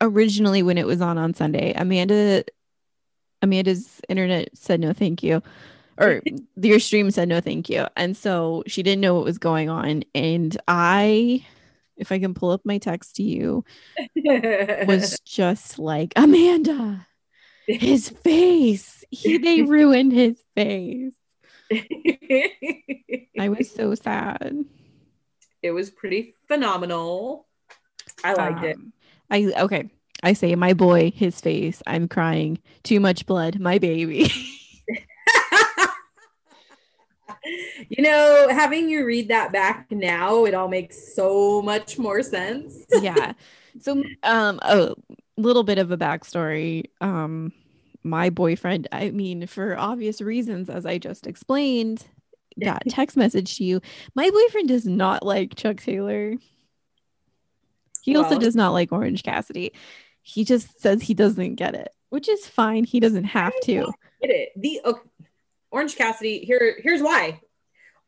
originally 0.00 0.62
when 0.62 0.78
it 0.78 0.86
was 0.86 1.00
on 1.00 1.18
on 1.18 1.34
Sunday, 1.34 1.72
Amanda, 1.76 2.44
Amanda's 3.42 4.00
internet 4.08 4.56
said 4.56 4.80
no 4.80 4.92
thank 4.92 5.22
you. 5.22 5.42
Or 5.98 6.22
your 6.56 6.80
stream 6.80 7.10
said 7.10 7.28
no 7.28 7.40
thank 7.40 7.68
you. 7.68 7.86
And 7.96 8.16
so 8.16 8.64
she 8.66 8.82
didn't 8.82 9.00
know 9.00 9.14
what 9.14 9.24
was 9.24 9.38
going 9.38 9.68
on. 9.68 10.04
And 10.14 10.56
I, 10.66 11.44
if 12.02 12.10
I 12.10 12.18
can 12.18 12.34
pull 12.34 12.50
up 12.50 12.62
my 12.64 12.78
text 12.78 13.16
to 13.16 13.22
you, 13.22 13.64
was 14.86 15.20
just 15.24 15.78
like, 15.78 16.12
Amanda, 16.16 17.06
his 17.66 18.08
face. 18.10 19.04
He, 19.10 19.38
they 19.38 19.62
ruined 19.62 20.12
his 20.12 20.36
face. 20.56 21.14
I 23.38 23.48
was 23.48 23.70
so 23.70 23.94
sad. 23.94 24.64
it 25.62 25.70
was 25.70 25.90
pretty 25.90 26.34
phenomenal. 26.48 27.46
I 28.24 28.34
liked 28.34 28.64
it. 28.64 28.76
Um, 28.76 28.92
I 29.30 29.52
okay. 29.62 29.88
I 30.24 30.32
say 30.32 30.54
my 30.56 30.72
boy, 30.72 31.12
his 31.14 31.40
face. 31.40 31.82
I'm 31.86 32.08
crying. 32.08 32.58
Too 32.82 32.98
much 32.98 33.26
blood, 33.26 33.60
my 33.60 33.78
baby. 33.78 34.30
you 37.88 38.02
know, 38.02 38.48
having 38.50 38.88
you 38.88 39.04
read 39.04 39.28
that 39.28 39.52
back 39.52 39.86
now, 39.90 40.44
it 40.44 40.54
all 40.54 40.68
makes 40.68 41.14
so 41.14 41.62
much 41.62 41.98
more 41.98 42.22
sense. 42.22 42.84
yeah. 43.00 43.32
So 43.80 44.02
um 44.22 44.58
a 44.62 44.94
little 45.36 45.64
bit 45.64 45.78
of 45.78 45.90
a 45.90 45.96
backstory. 45.96 46.84
Um 47.00 47.52
my 48.04 48.30
boyfriend, 48.30 48.88
I 48.90 49.10
mean, 49.10 49.46
for 49.46 49.78
obvious 49.78 50.20
reasons, 50.20 50.68
as 50.68 50.84
I 50.84 50.98
just 50.98 51.26
explained, 51.26 52.04
got 52.62 52.82
text 52.88 53.16
message 53.16 53.56
to 53.56 53.64
you. 53.64 53.80
My 54.14 54.28
boyfriend 54.28 54.68
does 54.68 54.86
not 54.86 55.24
like 55.24 55.54
Chuck 55.54 55.78
Taylor. 55.78 56.34
He 58.02 58.16
also 58.16 58.38
does 58.38 58.56
not 58.56 58.72
like 58.72 58.90
Orange 58.92 59.22
Cassidy. 59.22 59.72
He 60.22 60.44
just 60.44 60.80
says 60.80 61.02
he 61.02 61.14
doesn't 61.14 61.54
get 61.54 61.74
it, 61.74 61.90
which 62.10 62.28
is 62.28 62.46
fine. 62.46 62.84
He 62.84 62.98
doesn't 62.98 63.24
have 63.24 63.52
to. 63.62 63.92
Get 64.20 64.30
it? 64.30 64.48
The 64.56 64.80
okay, 64.84 65.00
Orange 65.72 65.96
Cassidy. 65.96 66.44
Here, 66.44 66.76
here's 66.80 67.02
why. 67.02 67.40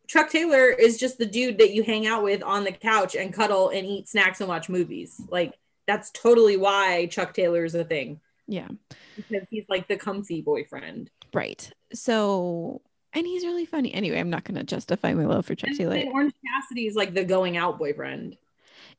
Chuck 0.07 0.31
Taylor 0.31 0.69
is 0.69 0.99
just 0.99 1.19
the 1.19 1.27
dude 1.27 1.59
that 1.59 1.73
you 1.73 1.83
hang 1.83 2.07
out 2.07 2.23
with 2.23 2.43
on 2.43 2.63
the 2.65 2.73
couch 2.73 3.17
and 3.17 3.33
cuddle 3.33 3.71
and 3.71 3.87
eat 3.87 4.07
snacks 4.09 4.41
and 4.41 4.49
watch 4.49 4.69
movies. 4.69 5.21
Like 5.31 5.55
that's 5.87 6.11
totally 6.13 6.57
why 6.57 7.07
Chuck 7.07 7.33
Taylor 7.35 7.65
is 7.65 7.75
a 7.75 7.85
thing 7.85 8.21
Yeah. 8.47 8.69
because 9.17 9.47
he's 9.51 9.65
like 9.69 9.89
the 9.89 9.97
comfy 9.97 10.43
boyfriend. 10.43 11.11
Right. 11.33 11.71
So, 11.95 12.83
and 13.15 13.27
he's 13.27 13.45
really 13.45 13.65
funny. 13.67 13.93
Anyway, 13.95 14.19
I'm 14.21 14.31
not 14.31 14.45
going 14.45 14.57
to 14.57 14.65
justify 14.65 15.15
my 15.15 15.25
love 15.25 15.47
for 15.47 15.55
Chuck 15.55 15.71
And 15.71 15.79
Taylor. 15.79 16.03
Orange 16.13 16.35
Cassidy 16.47 16.87
is 16.87 16.95
like 16.97 17.15
the 17.15 17.25
going 17.25 17.57
out 17.57 17.79
boyfriend. 17.79 18.37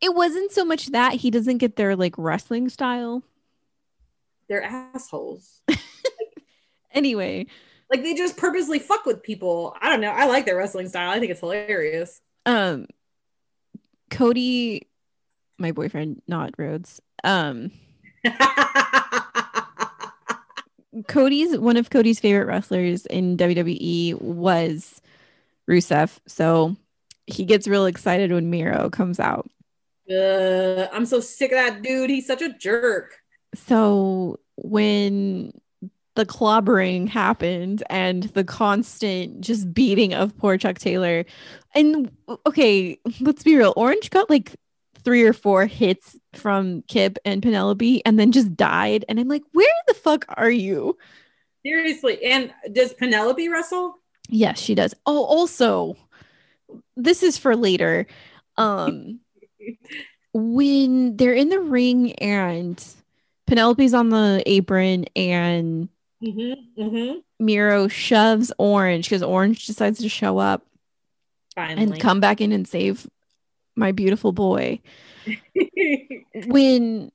It 0.02 0.14
wasn't 0.16 0.52
so 0.52 0.66
much 0.66 0.88
that 0.88 1.14
he 1.14 1.30
doesn't 1.32 1.60
get 1.60 1.76
their 1.76 1.96
like 1.96 2.16
wrestling 2.18 2.68
style. 2.70 3.24
They're 4.50 4.64
assholes. 4.64 5.62
Anyway, 6.92 7.48
Like 7.92 8.04
they 8.04 8.14
just 8.14 8.38
purposely 8.38 8.80
fuck 8.80 9.06
with 9.06 9.24
people. 9.24 9.76
I 9.82 9.90
don't 9.90 10.02
know. 10.02 10.12
I 10.12 10.26
like 10.26 10.46
their 10.46 10.58
wrestling 10.58 10.90
style. 10.90 11.12
I 11.12 11.20
think 11.20 11.32
it's 11.32 11.40
hilarious. 11.40 12.22
um 12.46 12.88
Cody 14.10 14.88
my 15.58 15.72
boyfriend, 15.72 16.22
not 16.28 16.52
Rhodes. 16.58 17.02
Um 17.24 17.72
Cody's 21.08 21.58
one 21.58 21.78
of 21.78 21.90
Cody's 21.90 22.20
favorite 22.20 22.46
wrestlers 22.46 23.06
in 23.06 23.38
WWE 23.38 24.22
was 24.22 25.02
Rusev. 25.70 26.18
So 26.28 26.76
he 27.28 27.46
gets 27.46 27.68
real 27.68 27.86
excited 27.86 28.32
when 28.32 28.50
Miro 28.50 28.90
comes 28.90 29.20
out. 29.20 29.50
Ugh, 30.10 30.90
I'm 30.94 31.06
so 31.06 31.20
sick 31.20 31.52
of 31.52 31.58
that 31.58 31.82
dude. 31.82 32.10
He's 32.10 32.28
such 32.28 32.42
a 32.42 32.54
jerk. 32.54 33.18
So 33.56 34.40
when 34.56 35.52
the 36.16 36.26
clobbering 36.26 37.08
happened 37.08 37.84
and 37.90 38.24
the 38.24 38.44
constant 38.44 39.42
just 39.42 39.74
beating 39.74 40.14
of 40.14 40.38
poor 40.38 40.58
Chuck 40.58 40.80
Taylor, 40.80 41.26
and 41.74 42.12
okay, 42.48 42.98
let's 43.20 43.44
be 43.44 43.56
real, 43.56 43.74
Orange 43.76 44.10
got 44.10 44.30
like 44.30 44.56
three 45.06 45.24
or 45.24 45.34
four 45.34 45.68
hits 45.68 46.18
from 46.34 46.82
Kip 46.88 47.18
and 47.24 47.42
Penelope 47.42 48.04
and 48.06 48.20
then 48.20 48.32
just 48.32 48.56
died. 48.56 49.06
And 49.08 49.20
I'm 49.20 49.28
like, 49.28 49.44
where 49.54 49.68
the 49.88 49.94
fuck 49.94 50.26
are 50.30 50.50
you? 50.50 50.98
Seriously. 51.64 52.24
And 52.26 52.52
does 52.74 52.94
Penelope 52.94 53.48
wrestle? 53.48 54.00
Yes, 54.30 54.60
she 54.60 54.74
does. 54.74 54.96
Oh, 55.06 55.24
also, 55.24 55.96
this 56.98 57.22
is 57.22 57.38
for 57.38 57.56
later. 57.56 58.08
Um 58.58 59.20
when 60.34 61.16
they're 61.16 61.34
in 61.34 61.50
the 61.50 61.62
ring 61.62 62.14
and 62.14 62.84
Penelope's 63.48 63.94
on 63.94 64.10
the 64.10 64.44
apron 64.46 65.06
and 65.16 65.88
Mm-hmm. 66.24 66.82
Mm-hmm. 66.82 67.20
Miro 67.46 67.88
shoves 67.88 68.52
Orange 68.58 69.10
because 69.10 69.24
Orange 69.24 69.66
decides 69.66 70.00
to 70.00 70.10
show 70.10 70.38
up 70.38 70.66
Finally. 71.56 71.84
and 71.84 72.00
come 72.00 72.20
back 72.20 72.42
in 72.42 72.52
and 72.52 72.68
save 72.68 73.08
my 73.76 73.92
beautiful 73.92 74.32
boy. 74.32 74.80
when 76.48 77.12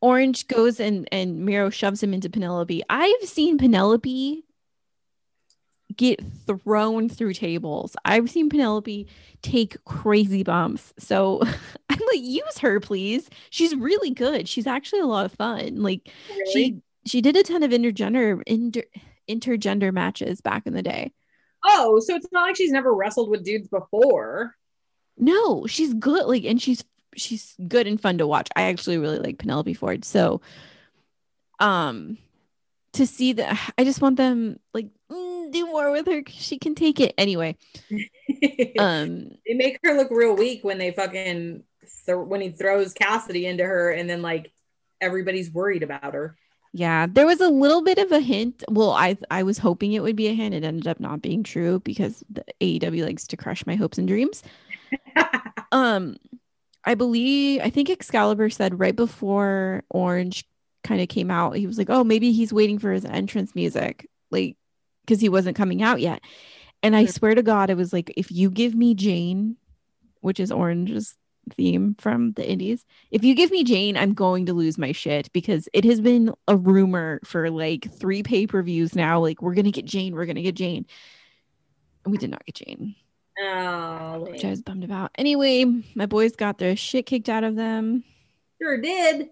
Orange 0.00 0.46
goes 0.48 0.78
and 0.80 1.08
and 1.10 1.44
Miro 1.44 1.70
shoves 1.70 2.02
him 2.02 2.12
into 2.12 2.28
Penelope, 2.30 2.82
I've 2.90 3.22
seen 3.22 3.58
Penelope 3.58 4.42
get 5.96 6.20
thrown 6.46 7.08
through 7.08 7.32
tables. 7.32 7.96
I've 8.04 8.28
seen 8.28 8.50
Penelope 8.50 9.06
take 9.40 9.82
crazy 9.84 10.42
bumps. 10.42 10.92
So 10.98 11.40
I'm 11.88 11.98
like, 12.12 12.20
use 12.20 12.58
her, 12.58 12.80
please. 12.80 13.30
She's 13.50 13.74
really 13.74 14.10
good. 14.10 14.46
She's 14.46 14.66
actually 14.66 15.00
a 15.00 15.06
lot 15.06 15.24
of 15.24 15.32
fun. 15.32 15.82
Like 15.82 16.10
Really? 16.28 16.52
she 16.52 16.82
she 17.06 17.20
did 17.20 17.36
a 17.36 17.42
ton 17.42 17.62
of 17.62 17.70
intergender 17.70 18.42
inter, 18.46 18.82
intergender 19.28 19.92
matches 19.92 20.40
back 20.40 20.66
in 20.66 20.74
the 20.74 20.82
day. 20.82 21.12
oh, 21.64 22.00
so 22.00 22.14
it's 22.14 22.28
not 22.32 22.42
like 22.42 22.56
she's 22.56 22.70
never 22.72 22.94
wrestled 22.94 23.30
with 23.30 23.44
dudes 23.44 23.68
before. 23.68 24.54
No, 25.16 25.66
she's 25.66 25.94
good. 25.94 26.26
Like, 26.26 26.44
and 26.44 26.60
she's 26.60 26.84
she's 27.16 27.54
good 27.66 27.86
and 27.86 28.00
fun 28.00 28.18
to 28.18 28.26
watch. 28.26 28.48
I 28.54 28.62
actually 28.64 28.98
really 28.98 29.18
like 29.18 29.38
Penelope 29.38 29.74
Ford. 29.74 30.04
So, 30.04 30.42
um, 31.58 32.18
to 32.92 33.06
see 33.06 33.32
that, 33.34 33.72
I 33.78 33.84
just 33.84 34.02
want 34.02 34.16
them 34.16 34.58
like 34.74 34.88
mm, 35.10 35.52
do 35.52 35.66
more 35.66 35.90
with 35.90 36.06
her. 36.06 36.22
She 36.28 36.58
can 36.58 36.74
take 36.74 37.00
it 37.00 37.14
anyway. 37.18 37.56
Um, 38.78 39.30
they 39.46 39.54
make 39.54 39.78
her 39.82 39.96
look 39.96 40.08
real 40.10 40.36
weak 40.36 40.62
when 40.62 40.76
they 40.76 40.90
fucking 40.90 41.62
th- 42.04 42.18
when 42.18 42.42
he 42.42 42.50
throws 42.50 42.92
Cassidy 42.92 43.46
into 43.46 43.64
her, 43.64 43.90
and 43.90 44.10
then 44.10 44.20
like 44.20 44.52
everybody's 45.00 45.50
worried 45.50 45.82
about 45.82 46.12
her. 46.12 46.36
Yeah, 46.72 47.06
there 47.06 47.26
was 47.26 47.40
a 47.40 47.48
little 47.48 47.82
bit 47.82 47.98
of 47.98 48.12
a 48.12 48.20
hint. 48.20 48.62
Well, 48.68 48.90
I 48.90 49.16
I 49.30 49.42
was 49.42 49.58
hoping 49.58 49.92
it 49.92 50.02
would 50.02 50.16
be 50.16 50.28
a 50.28 50.34
hint. 50.34 50.54
It 50.54 50.64
ended 50.64 50.86
up 50.86 51.00
not 51.00 51.22
being 51.22 51.42
true 51.42 51.80
because 51.80 52.22
the 52.28 52.44
AEW 52.60 53.04
likes 53.04 53.26
to 53.28 53.36
crush 53.36 53.66
my 53.66 53.76
hopes 53.76 53.98
and 53.98 54.06
dreams. 54.08 54.42
um 55.72 56.16
i 56.84 56.94
believe 56.94 57.60
i 57.62 57.70
think 57.70 57.90
excalibur 57.90 58.48
said 58.50 58.78
right 58.78 58.96
before 58.96 59.82
orange 59.90 60.48
kind 60.84 61.00
of 61.00 61.08
came 61.08 61.30
out 61.30 61.56
he 61.56 61.66
was 61.66 61.78
like 61.78 61.90
oh 61.90 62.04
maybe 62.04 62.32
he's 62.32 62.52
waiting 62.52 62.78
for 62.78 62.92
his 62.92 63.04
entrance 63.04 63.54
music 63.54 64.08
like 64.30 64.56
because 65.04 65.20
he 65.20 65.28
wasn't 65.28 65.56
coming 65.56 65.82
out 65.82 66.00
yet 66.00 66.22
and 66.82 66.94
i 66.94 67.04
swear 67.06 67.34
to 67.34 67.42
god 67.42 67.70
it 67.70 67.76
was 67.76 67.92
like 67.92 68.12
if 68.16 68.30
you 68.30 68.50
give 68.50 68.74
me 68.74 68.94
jane 68.94 69.56
which 70.20 70.38
is 70.38 70.52
orange's 70.52 71.16
theme 71.54 71.94
from 71.98 72.32
the 72.32 72.48
indies 72.48 72.84
if 73.10 73.22
you 73.22 73.34
give 73.34 73.50
me 73.50 73.62
jane 73.62 73.96
i'm 73.96 74.14
going 74.14 74.46
to 74.46 74.52
lose 74.52 74.76
my 74.78 74.90
shit 74.92 75.32
because 75.32 75.68
it 75.72 75.84
has 75.84 76.00
been 76.00 76.32
a 76.48 76.56
rumor 76.56 77.20
for 77.24 77.50
like 77.50 77.90
three 77.98 78.22
pay-per-views 78.22 78.94
now 78.96 79.20
like 79.20 79.40
we're 79.42 79.54
gonna 79.54 79.70
get 79.70 79.84
jane 79.84 80.14
we're 80.14 80.26
gonna 80.26 80.42
get 80.42 80.56
jane 80.56 80.84
and 82.04 82.10
we 82.12 82.18
did 82.18 82.30
not 82.30 82.44
get 82.44 82.54
jane 82.56 82.94
Oh, 83.38 84.26
which 84.30 84.46
I 84.46 84.48
was 84.48 84.62
bummed 84.62 84.82
about. 84.82 85.10
Anyway, 85.18 85.62
my 85.94 86.06
boys 86.06 86.34
got 86.36 86.56
their 86.56 86.74
shit 86.74 87.04
kicked 87.04 87.28
out 87.28 87.44
of 87.44 87.54
them. 87.54 88.02
sure 88.62 88.80
did. 88.80 89.28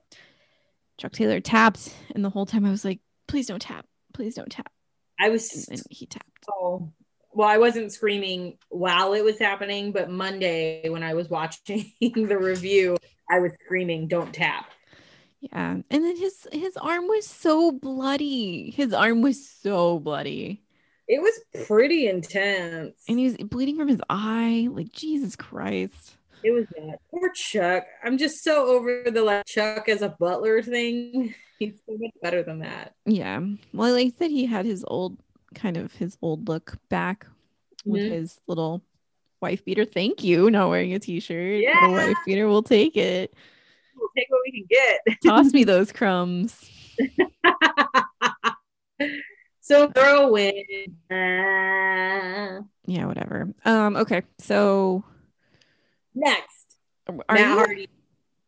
Chuck 0.98 1.12
Taylor 1.12 1.40
tapped, 1.40 1.88
and 2.14 2.22
the 2.22 2.28
whole 2.28 2.44
time 2.44 2.66
I 2.66 2.70
was 2.70 2.84
like, 2.84 3.00
please 3.28 3.46
don't 3.46 3.62
tap. 3.62 3.86
Please 4.12 4.34
don't 4.34 4.50
tap. 4.50 4.70
I 5.18 5.24
And 5.24 5.32
was 5.32 5.64
then 5.64 5.78
he 5.88 6.04
tapped. 6.04 6.44
so 6.44 6.92
well. 7.35 7.49
I 7.49 7.59
wasn't 7.59 7.93
screaming 7.93 8.59
while 8.68 9.14
it 9.14 9.24
was 9.24 9.39
happening, 9.39 9.93
but 9.93 10.11
Monday 10.11 10.89
when 10.89 11.03
I 11.03 11.14
was 11.14 11.28
watching 11.28 11.93
the 12.01 12.39
review, 12.39 12.97
I 13.30 13.41
was 13.41 13.53
screaming, 13.64 14.09
"Don't 14.09 14.32
tap." 14.32 14.70
Yeah. 15.41 15.78
And 15.91 16.05
then 16.05 16.16
his 16.16 16.47
his 16.53 16.76
arm 16.76 17.07
was 17.07 17.26
so 17.26 17.72
bloody. 17.72 18.70
His 18.70 18.93
arm 18.93 19.22
was 19.22 19.49
so 19.49 19.99
bloody. 19.99 20.62
It 21.07 21.20
was 21.20 21.66
pretty 21.66 22.09
intense. 22.09 22.95
And 23.09 23.18
he 23.18 23.26
was 23.26 23.37
bleeding 23.37 23.76
from 23.76 23.89
his 23.89 24.01
eye. 24.09 24.68
Like 24.70 24.93
Jesus 24.93 25.37
Christ. 25.37 26.16
It 26.43 26.51
was 26.51 26.66
bad. 26.76 26.99
Poor 27.11 27.30
Chuck. 27.32 27.85
I'm 28.03 28.18
just 28.18 28.43
so 28.43 28.66
over 28.66 29.05
the 29.11 29.22
like 29.22 29.47
Chuck 29.47 29.89
as 29.89 30.03
a 30.03 30.11
butler 30.18 30.62
thing. 30.62 31.35
He's 31.59 31.80
so 31.87 31.97
much 31.99 32.11
better 32.22 32.43
than 32.43 32.61
that. 32.61 32.95
Yeah. 33.07 33.41
Well, 33.72 33.89
I 33.89 33.93
like 33.93 34.18
that 34.18 34.30
he 34.30 34.45
had 34.47 34.66
his 34.66 34.85
old 34.87 35.18
kind 35.55 35.76
of 35.76 35.92
his 35.92 36.16
old 36.22 36.48
look 36.48 36.76
back 36.88 37.26
with 37.84 38.02
Mhm. 38.02 38.11
his 38.11 38.40
little 38.46 38.82
wife 39.40 39.64
beater. 39.64 39.84
Thank 39.84 40.22
you. 40.24 40.50
Not 40.50 40.68
wearing 40.70 40.94
a 40.94 40.98
t-shirt. 40.98 41.61
Yeah. 41.62 41.80
Little 41.88 41.96
wife 42.09 42.16
beater. 42.26 42.48
We'll 42.48 42.62
take 42.62 42.96
it. 42.96 43.34
We'll 43.96 44.09
take 44.16 44.26
what 44.30 44.40
we 44.44 44.52
can 44.52 44.66
get. 44.68 45.00
Toss 45.24 45.52
me 45.52 45.64
those 45.64 45.92
crumbs. 45.92 46.68
so 49.61 49.88
throw 49.90 50.26
a 50.28 50.32
win. 50.32 50.96
Uh, 51.11 52.62
Yeah, 52.86 53.07
whatever. 53.07 53.48
Um, 53.64 53.96
okay. 53.96 54.22
So 54.38 55.05
next, 56.14 56.76
are 57.07 57.14
Matt 57.30 57.38
you 57.40 57.55
Hardy. 57.55 57.88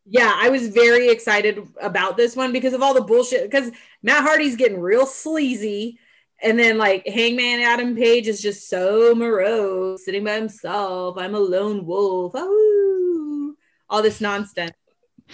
Yeah, 0.08 0.32
I 0.36 0.50
was 0.50 0.68
very 0.68 1.08
excited 1.08 1.66
about 1.80 2.16
this 2.16 2.36
one 2.36 2.52
because 2.52 2.74
of 2.74 2.82
all 2.82 2.94
the 2.94 3.00
bullshit. 3.00 3.42
Because 3.50 3.72
Matt 4.02 4.22
Hardy's 4.22 4.54
getting 4.56 4.78
real 4.80 5.04
sleazy. 5.06 5.98
And 6.42 6.58
then 6.58 6.76
like 6.78 7.06
Hangman 7.06 7.60
Adam 7.60 7.96
Page 7.96 8.28
is 8.28 8.42
just 8.42 8.68
so 8.68 9.14
morose, 9.14 10.04
sitting 10.04 10.24
by 10.24 10.34
himself. 10.36 11.16
I'm 11.18 11.34
a 11.34 11.38
lone 11.40 11.86
wolf. 11.86 12.32
Oh, 12.34 13.54
all 13.88 14.02
this 14.02 14.20
nonsense. 14.20 14.72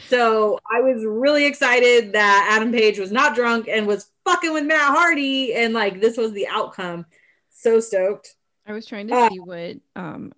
So 0.08 0.58
I 0.70 0.80
was 0.80 1.04
really 1.04 1.44
excited 1.44 2.12
that 2.14 2.48
Adam 2.52 2.72
Page 2.72 2.98
was 2.98 3.12
not 3.12 3.34
drunk 3.34 3.68
and 3.68 3.86
was 3.86 4.10
fucking 4.24 4.52
with 4.52 4.64
Matt 4.64 4.94
Hardy, 4.94 5.54
and 5.54 5.74
like 5.74 6.00
this 6.00 6.16
was 6.16 6.32
the 6.32 6.46
outcome. 6.48 7.04
So 7.50 7.80
stoked. 7.80 8.34
I 8.66 8.72
was 8.72 8.86
trying 8.86 9.08
to 9.08 9.14
Uh, 9.14 9.28
see 9.28 9.40
what 9.40 9.76
um 9.96 10.32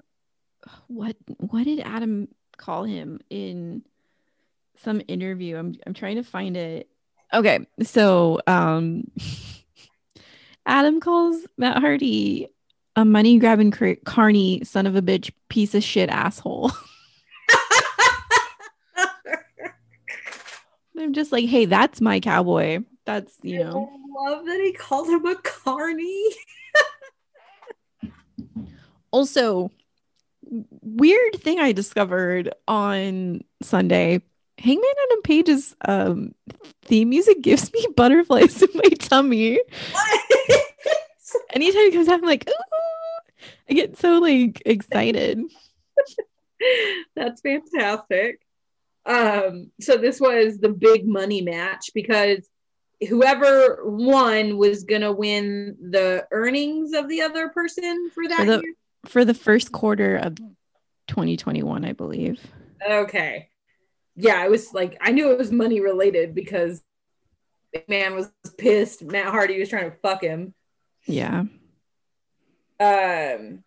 what 0.89 1.15
what 1.39 1.65
did 1.65 1.81
Adam 1.81 2.29
call 2.57 2.85
him 2.85 3.21
in 3.31 3.83
some 4.83 5.03
interview. 5.09 5.57
I'm 5.57 5.75
I'm 5.87 5.95
trying 5.95 6.17
to 6.17 6.25
find 6.25 6.57
it. 6.57 6.89
Okay, 7.33 7.67
so 7.83 8.41
um 8.47 9.05
Adam 10.67 11.01
calls 11.01 11.47
Matt 11.59 11.79
Hardy 11.79 12.49
a 12.97 13.05
money 13.05 13.39
grabbing 13.39 13.71
cr- 13.71 14.01
carny 14.05 14.63
son 14.65 14.87
of 14.87 14.97
a 14.97 15.03
bitch 15.03 15.31
piece 15.49 15.75
of 15.75 15.83
shit 15.83 16.09
asshole. 16.09 16.71
I'm 20.99 21.13
just 21.13 21.33
like, 21.33 21.47
hey, 21.47 21.65
that's 21.67 22.01
my 22.01 22.21
cowboy. 22.21 22.79
That's 23.05 23.37
you 23.43 23.59
know. 23.59 23.91
I 23.93 24.31
love 24.31 24.47
that 24.47 24.61
he 24.61 24.73
called 24.73 25.09
him 25.09 25.27
a 25.27 25.37
carny. 25.37 26.29
Also, 29.11 29.71
weird 30.83 31.37
thing 31.37 31.61
I 31.61 31.71
discovered 31.71 32.53
on 32.67 33.43
Sunday. 33.63 34.23
Hangman 34.59 34.91
Adam 35.05 35.23
Page's 35.23 35.77
um, 35.87 36.35
theme 36.83 37.11
music 37.11 37.41
gives 37.41 37.73
me 37.73 37.87
butterflies 37.97 38.61
in 38.61 38.71
my 38.75 38.89
tummy. 38.99 39.61
Anytime 41.53 41.83
he 41.83 41.91
comes 41.93 42.09
out, 42.09 42.15
I'm 42.21 42.23
like, 42.27 42.49
ooh, 42.49 43.45
I 43.71 43.75
get 43.75 43.99
so 43.99 44.19
like 44.19 44.63
excited. 44.67 45.41
That's 47.17 47.41
fantastic. 47.41 48.41
Um, 49.07 49.71
so 49.81 49.97
this 49.97 50.21
was 50.21 50.59
the 50.59 50.71
big 50.71 51.07
money 51.07 51.43
match 51.43 51.91
because 51.95 52.49
whoever 53.09 53.81
won 53.85 54.57
was 54.57 54.85
gonna 54.85 55.13
win 55.13 55.77
the 55.91 56.27
earnings 56.31 56.95
of 56.95 57.09
the 57.09 57.23
other 57.23 57.49
person 57.51 58.11
for 58.11 58.27
that 58.29 58.39
For 58.39 58.45
the- 58.47 58.63
year. 58.63 58.75
For 59.07 59.25
the 59.27 59.35
first 59.35 59.71
quarter 59.71 60.17
of 60.17 60.37
2021, 61.09 61.85
I 61.85 61.93
believe. 61.93 62.41
Okay. 62.89 63.51
Yeah, 64.17 64.37
I 64.41 64.49
was 64.49 64.73
like, 64.73 64.97
I 65.03 65.11
knew 65.13 65.31
it 65.31 65.37
was 65.37 65.53
money 65.53 65.81
related 65.81 66.35
because 66.35 66.83
man 67.89 68.15
was 68.15 68.31
pissed. 68.57 69.03
Matt 69.03 69.27
Hardy 69.27 69.59
was 69.59 69.69
trying 69.69 69.91
to 69.91 69.97
fuck 69.99 70.23
him. 70.23 70.55
Yeah. 71.07 71.45
Um, 72.81 73.63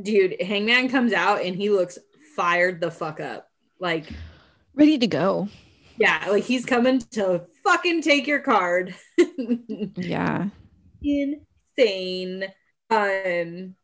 dude, 0.00 0.40
Hangman 0.40 0.88
comes 0.88 1.12
out 1.12 1.42
and 1.42 1.54
he 1.56 1.70
looks 1.70 1.98
fired 2.34 2.80
the 2.80 2.90
fuck 2.90 3.20
up. 3.20 3.48
Like, 3.78 4.06
Ready 4.74 4.98
to 4.98 5.06
go. 5.06 5.48
yeah, 5.98 6.26
like 6.28 6.44
he's 6.44 6.64
coming 6.66 7.00
to 7.12 7.42
fucking 7.64 8.02
take 8.02 8.26
your 8.26 8.40
card. 8.40 8.94
Yeah. 9.96 10.48
Insane. 11.02 12.44
Um, 12.90 13.74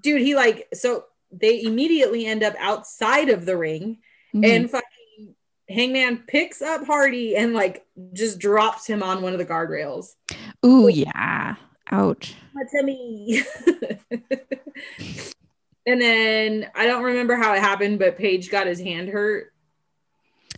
dude, 0.00 0.20
he 0.22 0.34
like 0.34 0.68
so 0.74 1.04
they 1.30 1.62
immediately 1.62 2.26
end 2.26 2.42
up 2.42 2.54
outside 2.58 3.28
of 3.28 3.44
the 3.46 3.56
ring 3.56 3.98
Mhm. 4.34 4.44
and 4.46 4.70
fucking 4.70 5.34
Hangman 5.68 6.24
picks 6.26 6.62
up 6.62 6.86
Hardy 6.86 7.36
and 7.36 7.52
like 7.54 7.84
just 8.14 8.38
drops 8.38 8.86
him 8.86 9.02
on 9.02 9.22
one 9.22 9.32
of 9.32 9.38
the 9.38 9.44
guardrails. 9.46 10.14
Ooh, 10.64 10.88
yeah. 10.88 11.54
Ouch. 11.90 12.34
to 12.70 12.82
me. 12.82 13.42
and 15.86 16.00
then 16.00 16.70
I 16.74 16.86
don't 16.86 17.04
remember 17.04 17.36
how 17.36 17.54
it 17.54 17.60
happened, 17.60 17.98
but 17.98 18.18
Page 18.18 18.50
got 18.50 18.66
his 18.66 18.80
hand 18.80 19.08
hurt. 19.08 19.52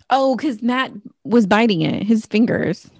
Oh, 0.08 0.34
because 0.36 0.62
Matt 0.62 0.92
was 1.24 1.46
biting 1.46 1.82
it, 1.82 2.02
his 2.02 2.26
fingers. 2.26 2.90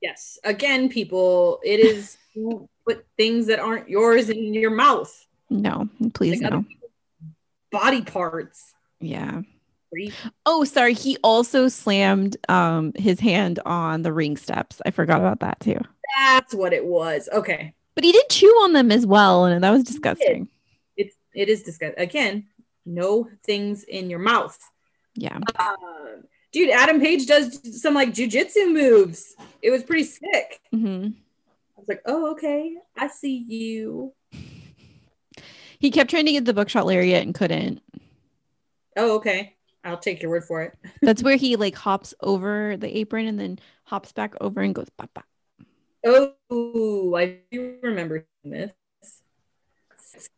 Yes. 0.00 0.38
Again, 0.44 0.88
people, 0.88 1.60
it 1.64 1.80
is 1.80 2.16
put 2.86 3.04
things 3.16 3.46
that 3.46 3.58
aren't 3.58 3.88
yours 3.88 4.28
in 4.28 4.54
your 4.54 4.70
mouth. 4.70 5.26
No, 5.48 5.88
please 6.14 6.40
Like 6.40 6.52
no. 6.52 6.64
Body 7.72 8.02
parts. 8.02 8.72
Yeah. 9.00 9.42
Oh, 10.46 10.64
sorry. 10.64 10.94
He 10.94 11.16
also 11.22 11.68
slammed 11.68 12.36
um 12.48 12.92
his 12.96 13.20
hand 13.20 13.58
on 13.66 14.02
the 14.02 14.12
ring 14.12 14.36
steps. 14.36 14.80
I 14.86 14.90
forgot 14.90 15.20
about 15.20 15.40
that 15.40 15.60
too. 15.60 15.78
That's 16.16 16.54
what 16.54 16.72
it 16.72 16.84
was. 16.84 17.28
Okay. 17.32 17.74
But 17.94 18.04
he 18.04 18.12
did 18.12 18.28
chew 18.30 18.48
on 18.62 18.72
them 18.72 18.90
as 18.92 19.04
well, 19.06 19.44
and 19.44 19.62
that 19.62 19.70
was 19.70 19.84
disgusting. 19.84 20.48
It's 20.96 21.14
it 21.34 21.48
is 21.48 21.62
disgusting. 21.62 22.02
Again, 22.02 22.46
no 22.86 23.28
things 23.44 23.84
in 23.84 24.10
your 24.10 24.20
mouth. 24.20 24.58
Yeah. 25.14 25.38
Uh, 25.58 25.74
dude, 26.52 26.70
Adam 26.70 27.00
Page 27.00 27.26
does 27.26 27.80
some 27.82 27.94
like 27.94 28.10
jujitsu 28.14 28.72
moves. 28.72 29.34
It 29.62 29.70
was 29.70 29.82
pretty 29.82 30.04
sick. 30.04 30.60
hmm 30.70 31.08
I 31.76 31.80
was 31.80 31.88
like, 31.88 32.02
oh, 32.06 32.32
okay. 32.32 32.76
I 32.96 33.08
see 33.08 33.36
you. 33.36 34.12
He 35.78 35.90
kept 35.90 36.10
trying 36.10 36.26
to 36.26 36.32
get 36.32 36.44
the 36.44 36.52
buckshot 36.52 36.84
lariat 36.84 37.22
and 37.22 37.34
couldn't. 37.34 37.80
Oh, 38.98 39.16
okay. 39.16 39.56
I'll 39.84 39.98
take 39.98 40.22
your 40.22 40.30
word 40.30 40.44
for 40.44 40.62
it. 40.62 40.74
That's 41.02 41.22
where 41.22 41.36
he 41.36 41.56
like 41.56 41.74
hops 41.74 42.14
over 42.20 42.76
the 42.76 42.98
apron 42.98 43.26
and 43.26 43.38
then 43.38 43.58
hops 43.84 44.12
back 44.12 44.34
over 44.40 44.60
and 44.60 44.74
goes 44.74 44.88
bop, 44.90 45.10
bop. 45.14 45.24
Oh, 46.04 47.14
I 47.16 47.38
do 47.50 47.76
remember 47.82 48.26
this. 48.44 48.72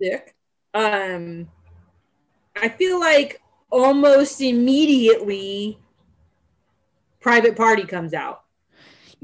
Sick. 0.01 0.35
Um, 0.75 1.49
I 2.61 2.69
feel 2.69 2.99
like 2.99 3.41
almost 3.71 4.41
immediately, 4.41 5.79
Private 7.21 7.57
Party 7.57 7.85
comes 7.85 8.15
out. 8.15 8.43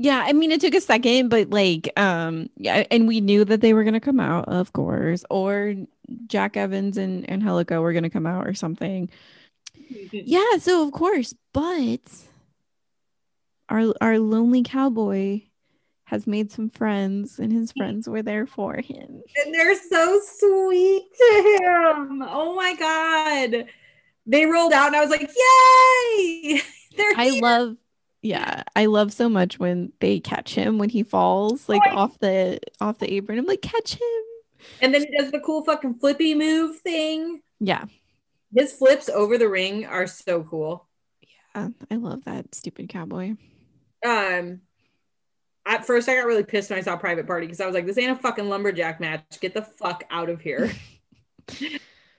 Yeah, 0.01 0.23
I 0.25 0.33
mean 0.33 0.53
it 0.53 0.61
took 0.61 0.75
a 0.75 0.81
second, 0.81 1.29
but 1.29 1.51
like 1.51 1.91
um 1.99 2.49
yeah, 2.57 2.85
and 2.91 3.09
we 3.09 3.21
knew 3.21 3.45
that 3.45 3.61
they 3.61 3.75
were 3.75 3.83
gonna 3.83 3.99
come 3.99 4.21
out, 4.21 4.49
of 4.49 4.73
course, 4.73 5.25
or 5.29 5.75
Jack 6.29 6.57
Evans 6.57 6.97
and 6.97 7.27
Angélico 7.27 7.83
were 7.83 7.93
gonna 7.93 8.11
come 8.11 8.27
out 8.27 8.47
or 8.47 8.55
something. 8.55 9.11
Yeah, 10.13 10.57
so 10.59 10.87
of 10.87 10.93
course, 10.93 11.35
but 11.53 12.01
our 13.69 13.93
our 14.01 14.19
lonely 14.19 14.63
cowboy 14.63 15.43
has 16.05 16.27
made 16.27 16.51
some 16.51 16.71
friends, 16.71 17.39
and 17.39 17.53
his 17.53 17.73
friends 17.73 18.09
were 18.09 18.23
there 18.23 18.47
for 18.47 18.77
him. 18.77 19.23
And 19.45 19.55
they're 19.55 19.77
so 19.79 20.21
sweet 20.25 21.03
to 21.19 21.59
him. 21.61 22.23
Oh 22.23 22.55
my 22.57 22.75
god. 22.75 23.67
They 24.25 24.47
rolled 24.47 24.73
out 24.73 24.89
and 24.89 24.97
I 24.97 25.01
was 25.01 25.11
like, 25.11 25.23
yay! 25.23 26.61
They're 26.97 27.13
I 27.17 27.29
here. 27.31 27.43
love, 27.43 27.77
yeah, 28.23 28.63
I 28.77 28.87
love 28.87 29.13
so 29.13 29.29
much 29.29 29.59
when 29.59 29.93
they 30.01 30.21
catch 30.21 30.55
him 30.55 30.77
when 30.79 30.89
he 30.91 31.03
falls 31.03 31.65
oh, 31.69 31.73
like 31.73 31.83
I- 31.87 31.95
off 31.95 32.19
the 32.19 32.59
off 32.81 32.99
the 32.99 33.13
apron. 33.13 33.39
I'm 33.39 33.47
like, 33.47 33.63
catch 33.63 33.95
him. 33.95 34.23
and 34.83 34.93
then 34.95 35.03
he 35.03 35.17
does 35.17 35.31
the 35.31 35.41
cool 35.41 35.63
fucking 35.65 35.95
flippy 35.99 36.35
move 36.35 36.79
thing. 36.81 37.41
Yeah, 37.61 37.85
His 38.55 38.73
flips 38.73 39.09
over 39.09 39.39
the 39.39 39.49
ring 39.49 39.85
are 39.87 40.07
so 40.07 40.43
cool. 40.43 40.89
Yeah, 41.55 41.69
I 41.91 41.97
love 41.97 42.25
that 42.25 42.55
stupid 42.55 42.89
cowboy. 42.89 43.35
um 44.05 44.61
at 45.67 45.85
first 45.85 46.09
I 46.09 46.15
got 46.15 46.27
really 46.27 46.45
pissed 46.45 46.71
when 46.71 46.79
I 46.79 46.83
saw 46.83 46.97
Private 46.97 47.27
Party 47.27 47.47
because 47.47 47.61
I 47.61 47.67
was 47.67 47.75
like, 47.75 47.85
this 47.85 47.99
ain't 47.99 48.13
a 48.13 48.21
fucking 48.21 48.49
lumberjack 48.49 49.01
match. 49.01 49.39
Get 49.41 49.53
the 49.53 49.63
fuck 49.63 50.05
out 50.11 50.31
of 50.31 50.41
here. 50.41 50.71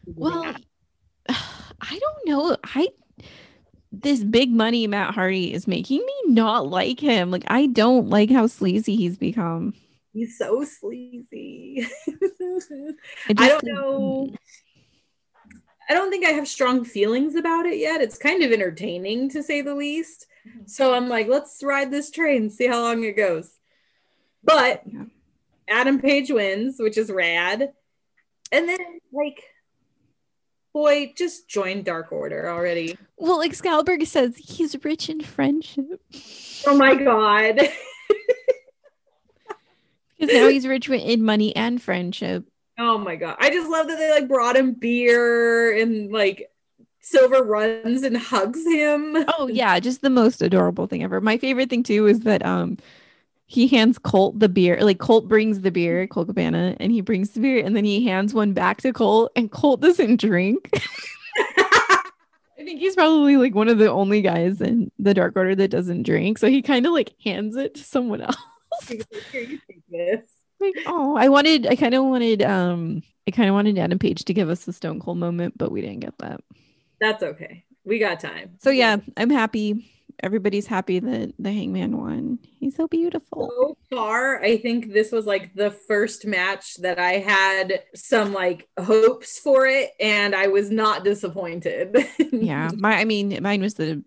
Well, 0.05 0.55
I 1.29 1.99
don't 1.99 2.27
know. 2.27 2.57
I 2.63 2.89
this 3.91 4.23
big 4.23 4.51
money 4.51 4.87
Matt 4.87 5.13
Hardy 5.13 5.53
is 5.53 5.67
making 5.67 5.99
me 5.99 6.33
not 6.33 6.67
like 6.67 6.99
him. 6.99 7.31
Like 7.31 7.43
I 7.47 7.67
don't 7.67 8.09
like 8.09 8.29
how 8.29 8.47
sleazy 8.47 8.95
he's 8.95 9.17
become. 9.17 9.73
he's 10.13 10.37
so 10.37 10.63
sleazy. 10.63 11.87
I, 13.27 13.35
I 13.37 13.47
don't 13.47 13.63
know. 13.63 14.29
I 15.89 15.93
don't 15.93 16.11
think 16.11 16.25
I 16.25 16.29
have 16.31 16.47
strong 16.47 16.85
feelings 16.85 17.35
about 17.35 17.65
it 17.65 17.79
yet. 17.79 17.99
It's 18.01 18.17
kind 18.17 18.43
of 18.43 18.51
entertaining 18.51 19.29
to 19.31 19.41
say 19.41 19.61
the 19.61 19.73
least. 19.73 20.27
Mm-hmm. 20.47 20.67
So 20.67 20.93
I'm 20.93 21.09
like, 21.09 21.27
let's 21.27 21.63
ride 21.63 21.89
this 21.89 22.11
train, 22.11 22.49
see 22.51 22.67
how 22.67 22.81
long 22.81 23.03
it 23.03 23.17
goes. 23.17 23.51
But 24.43 24.83
Yeah. 24.85 25.05
Adam 25.67 25.99
Page 25.99 26.31
wins, 26.31 26.77
which 26.79 26.97
is 26.97 27.11
rad. 27.11 27.73
And 28.51 28.67
then, 28.67 28.79
like, 29.11 29.43
boy, 30.73 31.13
just 31.15 31.47
join 31.47 31.83
Dark 31.83 32.11
Order 32.11 32.49
already. 32.49 32.97
Well, 33.17 33.37
like 33.37 33.51
Excalibur 33.51 34.03
says 34.05 34.35
he's 34.37 34.75
rich 34.83 35.09
in 35.09 35.21
friendship 35.21 36.01
Oh 36.65 36.75
my 36.75 36.95
god. 36.95 37.55
because 40.19 40.35
now 40.35 40.49
he's 40.49 40.67
rich 40.67 40.89
in 40.89 41.23
money 41.23 41.55
and 41.55 41.81
friendship. 41.81 42.48
Oh 42.79 42.97
my 42.97 43.17
god. 43.17 43.35
I 43.39 43.49
just 43.49 43.69
love 43.69 43.87
that 43.87 43.97
they 43.97 44.09
like 44.09 44.27
brought 44.27 44.55
him 44.55 44.73
beer 44.73 45.77
and 45.77 46.11
like 46.11 46.49
Silver 47.01 47.43
runs 47.43 48.03
and 48.03 48.17
hugs 48.17 48.65
him. 48.65 49.17
Oh 49.37 49.47
yeah, 49.47 49.79
just 49.79 50.01
the 50.01 50.09
most 50.09 50.41
adorable 50.41 50.87
thing 50.87 51.03
ever. 51.03 51.21
My 51.21 51.37
favorite 51.37 51.69
thing 51.69 51.83
too 51.83 52.07
is 52.07 52.21
that 52.21 52.45
um 52.45 52.77
he 53.47 53.67
hands 53.67 53.97
Colt 53.97 54.39
the 54.39 54.49
beer. 54.49 54.77
Like 54.81 54.99
Colt 54.99 55.27
brings 55.27 55.61
the 55.61 55.71
beer, 55.71 56.07
Colt 56.07 56.27
Cabana, 56.27 56.75
and 56.79 56.91
he 56.91 57.01
brings 57.01 57.31
the 57.31 57.39
beer, 57.41 57.65
and 57.65 57.75
then 57.75 57.83
he 57.85 58.05
hands 58.05 58.33
one 58.33 58.53
back 58.53 58.81
to 58.81 58.93
Colt, 58.93 59.31
and 59.35 59.51
Colt 59.51 59.81
doesn't 59.81 60.19
drink. 60.19 60.69
I 61.37 62.01
think 62.63 62.79
he's 62.79 62.95
probably 62.95 63.37
like 63.37 63.55
one 63.55 63.69
of 63.69 63.77
the 63.77 63.89
only 63.89 64.21
guys 64.21 64.61
in 64.61 64.91
the 64.99 65.13
Dark 65.13 65.35
Order 65.35 65.55
that 65.55 65.71
doesn't 65.71 66.03
drink. 66.03 66.37
So 66.37 66.47
he 66.47 66.61
kind 66.61 66.85
of 66.85 66.91
like 66.91 67.13
hands 67.23 67.55
it 67.55 67.75
to 67.75 67.83
someone 67.83 68.21
else. 68.21 68.37
Here, 70.59 70.67
you 70.67 70.73
take 70.73 70.75
this. 70.75 70.85
like, 70.85 70.93
oh, 70.95 71.15
I 71.15 71.29
wanted, 71.29 71.67
I 71.67 71.75
kind 71.75 71.93
of 71.93 72.03
wanted, 72.05 72.41
um, 72.43 73.03
I 73.27 73.31
kind 73.31 73.49
of 73.49 73.53
wanted 73.53 73.77
Adam 73.77 73.99
Page 73.99 74.25
to 74.25 74.33
give 74.33 74.49
us 74.49 74.67
a 74.67 74.73
Stone 74.73 74.99
Cold 74.99 75.17
moment, 75.17 75.57
but 75.57 75.71
we 75.71 75.81
didn't 75.81 75.99
get 75.99 76.17
that. 76.19 76.41
That's 76.99 77.23
okay. 77.23 77.65
We 77.85 77.99
got 77.99 78.19
time. 78.19 78.57
So 78.59 78.69
yeah, 78.69 78.97
I'm 79.17 79.29
happy. 79.29 79.89
Everybody's 80.21 80.67
happy 80.67 80.99
that 80.99 81.33
the 81.39 81.51
Hangman 81.51 81.97
won. 81.97 82.39
He's 82.59 82.75
so 82.75 82.89
beautiful. 82.89 83.49
So 83.49 83.77
far, 83.89 84.41
I 84.43 84.57
think 84.57 84.91
this 84.91 85.13
was 85.13 85.25
like 85.25 85.53
the 85.55 85.71
first 85.71 86.25
match 86.25 86.75
that 86.77 86.99
I 86.99 87.13
had 87.13 87.83
some 87.95 88.33
like 88.33 88.67
hopes 88.77 89.39
for 89.39 89.65
it, 89.65 89.91
and 89.99 90.35
I 90.35 90.47
was 90.47 90.69
not 90.69 91.05
disappointed. 91.05 92.05
yeah 92.31 92.69
my 92.77 92.95
i 92.95 93.05
mean 93.05 93.37
mine 93.41 93.61
was 93.61 93.75
the 93.75 94.03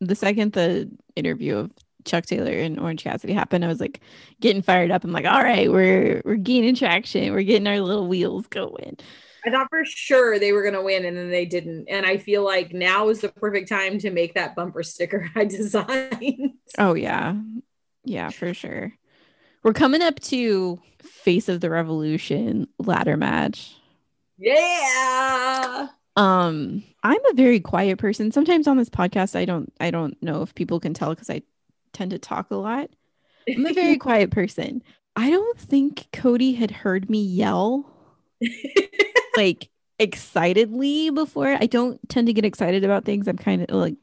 the 0.00 0.14
second 0.14 0.52
the 0.52 0.90
interview 1.16 1.56
of 1.56 1.70
chuck 2.04 2.26
taylor 2.26 2.52
and 2.52 2.78
orange 2.78 3.02
cassidy 3.04 3.32
happened 3.32 3.64
i 3.64 3.68
was 3.68 3.80
like 3.80 4.00
getting 4.40 4.62
fired 4.62 4.90
up. 4.90 5.04
I'm 5.04 5.12
like 5.12 5.26
all 5.26 5.42
right 5.42 5.70
we're 5.70 6.20
we're 6.24 6.36
gaining 6.36 6.74
traction. 6.74 7.32
We're 7.32 7.42
getting 7.42 7.66
our 7.68 7.80
little 7.80 8.06
wheels 8.08 8.46
going. 8.48 8.98
I 9.44 9.50
thought 9.50 9.68
for 9.70 9.84
sure 9.84 10.38
they 10.38 10.52
were 10.52 10.62
gonna 10.62 10.82
win, 10.82 11.04
and 11.04 11.16
then 11.16 11.30
they 11.30 11.46
didn't. 11.46 11.88
And 11.88 12.06
I 12.06 12.16
feel 12.18 12.44
like 12.44 12.72
now 12.72 13.08
is 13.08 13.20
the 13.20 13.28
perfect 13.28 13.68
time 13.68 13.98
to 13.98 14.10
make 14.10 14.34
that 14.34 14.54
bumper 14.54 14.82
sticker 14.82 15.28
I 15.36 15.44
designed. 15.44 16.52
oh 16.78 16.94
yeah. 16.94 17.34
Yeah 18.04 18.30
for 18.30 18.52
sure. 18.54 18.92
We're 19.62 19.72
coming 19.72 20.02
up 20.02 20.18
to 20.20 20.80
face 21.00 21.48
of 21.48 21.60
the 21.60 21.70
revolution 21.70 22.66
ladder 22.78 23.16
match. 23.16 23.76
Yeah. 24.38 25.88
um 26.16 26.82
i'm 27.02 27.24
a 27.30 27.34
very 27.34 27.60
quiet 27.60 27.98
person. 27.98 28.32
Sometimes 28.32 28.66
on 28.66 28.76
this 28.76 28.90
podcast 28.90 29.36
i 29.36 29.44
don't 29.44 29.72
i 29.80 29.90
don't 29.90 30.20
know 30.22 30.42
if 30.42 30.54
people 30.54 30.80
can 30.80 30.94
tell 30.94 31.10
because 31.10 31.30
i 31.30 31.42
tend 31.92 32.10
to 32.12 32.18
talk 32.18 32.50
a 32.50 32.56
lot. 32.56 32.90
I'm 33.48 33.66
a 33.66 33.72
very 33.72 33.96
quiet 33.98 34.30
person. 34.30 34.82
I 35.16 35.30
don't 35.30 35.58
think 35.58 36.06
cody 36.12 36.54
had 36.54 36.70
heard 36.70 37.10
me 37.10 37.22
yell 37.22 37.86
like 39.36 39.68
excitedly 39.98 41.10
before. 41.10 41.56
I 41.60 41.66
don't 41.66 42.00
tend 42.08 42.26
to 42.28 42.32
get 42.32 42.44
excited 42.44 42.84
about 42.84 43.04
things. 43.04 43.28
I'm 43.28 43.36
kind 43.36 43.62
of 43.62 43.70
like 43.70 43.96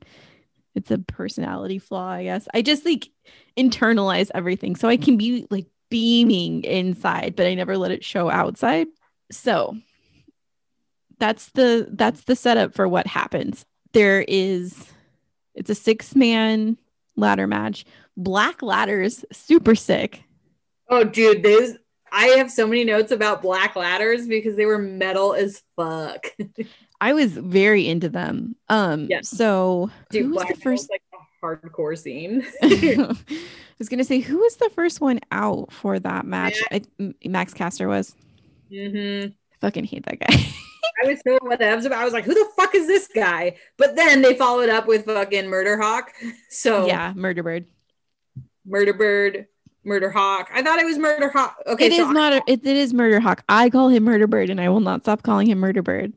it's 0.76 0.92
a 0.92 1.00
personality 1.00 1.80
flaw 1.80 2.12
i 2.12 2.24
guess. 2.24 2.48
I 2.54 2.62
just 2.62 2.86
like 2.86 3.10
internalize 3.58 4.30
everything. 4.34 4.76
So 4.76 4.88
i 4.88 4.98
can 4.98 5.18
be 5.18 5.48
like 5.50 5.66
beaming 5.90 6.64
inside 6.66 7.36
but 7.36 7.48
i 7.48 7.56
never 7.56 7.78
let 7.78 7.92
it 7.92 8.04
show 8.04 8.30
outside. 8.30 8.88
So 9.32 9.76
that's 11.20 11.50
the 11.50 11.88
that's 11.92 12.22
the 12.22 12.36
setup 12.36 12.74
for 12.74 12.88
what 12.88 13.08
happens. 13.08 13.66
There 13.94 14.24
is 14.28 14.88
it's 15.56 15.70
a 15.70 15.76
six 15.76 16.16
man 16.16 16.78
ladder 17.20 17.48
match 17.48 17.86
black 18.18 18.62
ladders 18.62 19.24
super 19.32 19.76
sick 19.76 20.24
Oh, 20.92 21.04
dude, 21.04 21.44
those 21.44 21.76
I 22.12 22.26
have 22.38 22.50
so 22.50 22.66
many 22.66 22.84
notes 22.84 23.12
about 23.12 23.44
black 23.44 23.76
ladders 23.76 24.28
because 24.28 24.56
they 24.56 24.66
were 24.66 24.80
metal 24.80 25.36
as 25.36 25.62
fuck. 25.76 26.26
I 27.02 27.14
was 27.14 27.34
very 27.34 27.88
into 27.88 28.10
them. 28.10 28.56
Um, 28.70 29.06
Yeah. 29.08 29.20
so 29.22 29.92
Dude, 30.10 30.26
who 30.26 30.32
was 30.34 30.48
the 30.48 30.56
first? 30.56 30.90
like 30.90 31.04
a 31.14 31.46
hardcore 31.46 31.96
scene. 31.96 32.44
I 32.64 33.16
was 33.78 33.88
gonna 33.88 34.04
say 34.04 34.20
who 34.20 34.40
was 34.40 34.56
the 34.56 34.72
first 34.72 35.00
one 35.00 35.20
out 35.32 35.72
for 35.72 36.00
that 36.00 36.26
match? 36.26 36.60
I, 36.72 36.82
M- 37.00 37.14
Max 37.26 37.54
Caster 37.54 37.88
was. 37.88 38.16
Mm-hmm. 38.72 39.30
Fucking 39.62 39.84
hate 39.84 40.06
that 40.08 40.20
guy. 40.20 40.36
I 41.04 41.08
was 41.08 41.20
so 41.26 41.38
whatevs 41.40 41.86
about. 41.86 42.00
I 42.00 42.04
was 42.06 42.14
like, 42.14 42.26
"Who 42.26 42.34
the 42.34 42.48
fuck 42.56 42.76
is 42.76 42.88
this 42.88 43.08
guy?" 43.14 43.56
But 43.78 43.96
then 43.96 44.22
they 44.22 44.36
followed 44.36 44.70
up 44.70 44.88
with 44.88 45.06
fucking 45.06 45.48
Murder 45.48 45.78
Hawk. 45.82 46.12
So 46.50 46.88
yeah, 46.88 47.14
Murder 47.16 47.44
Bird. 47.44 47.66
Murder 48.66 48.94
Bird, 48.94 49.48
Murder 49.84 50.10
Hawk. 50.12 50.50
I 50.54 50.62
thought 50.62 50.80
it 50.80 50.86
was 50.86 50.98
Murder 50.98 51.30
Hawk. 51.30 51.56
Okay, 51.68 51.86
it 51.88 51.94
is 51.94 52.08
not. 52.10 52.34
It, 52.34 52.44
it 52.48 52.66
is 52.66 52.94
Murder 52.94 53.20
Hawk. 53.20 53.44
I 53.50 53.70
call 53.70 53.90
him 53.90 54.04
Murder 54.04 54.28
Bird, 54.28 54.50
and 54.50 54.60
I 54.60 54.70
will 54.70 54.80
not 54.80 55.02
stop 55.04 55.24
calling 55.24 55.48
him 55.48 55.60
Murder 55.60 55.82
Bird. 55.82 56.14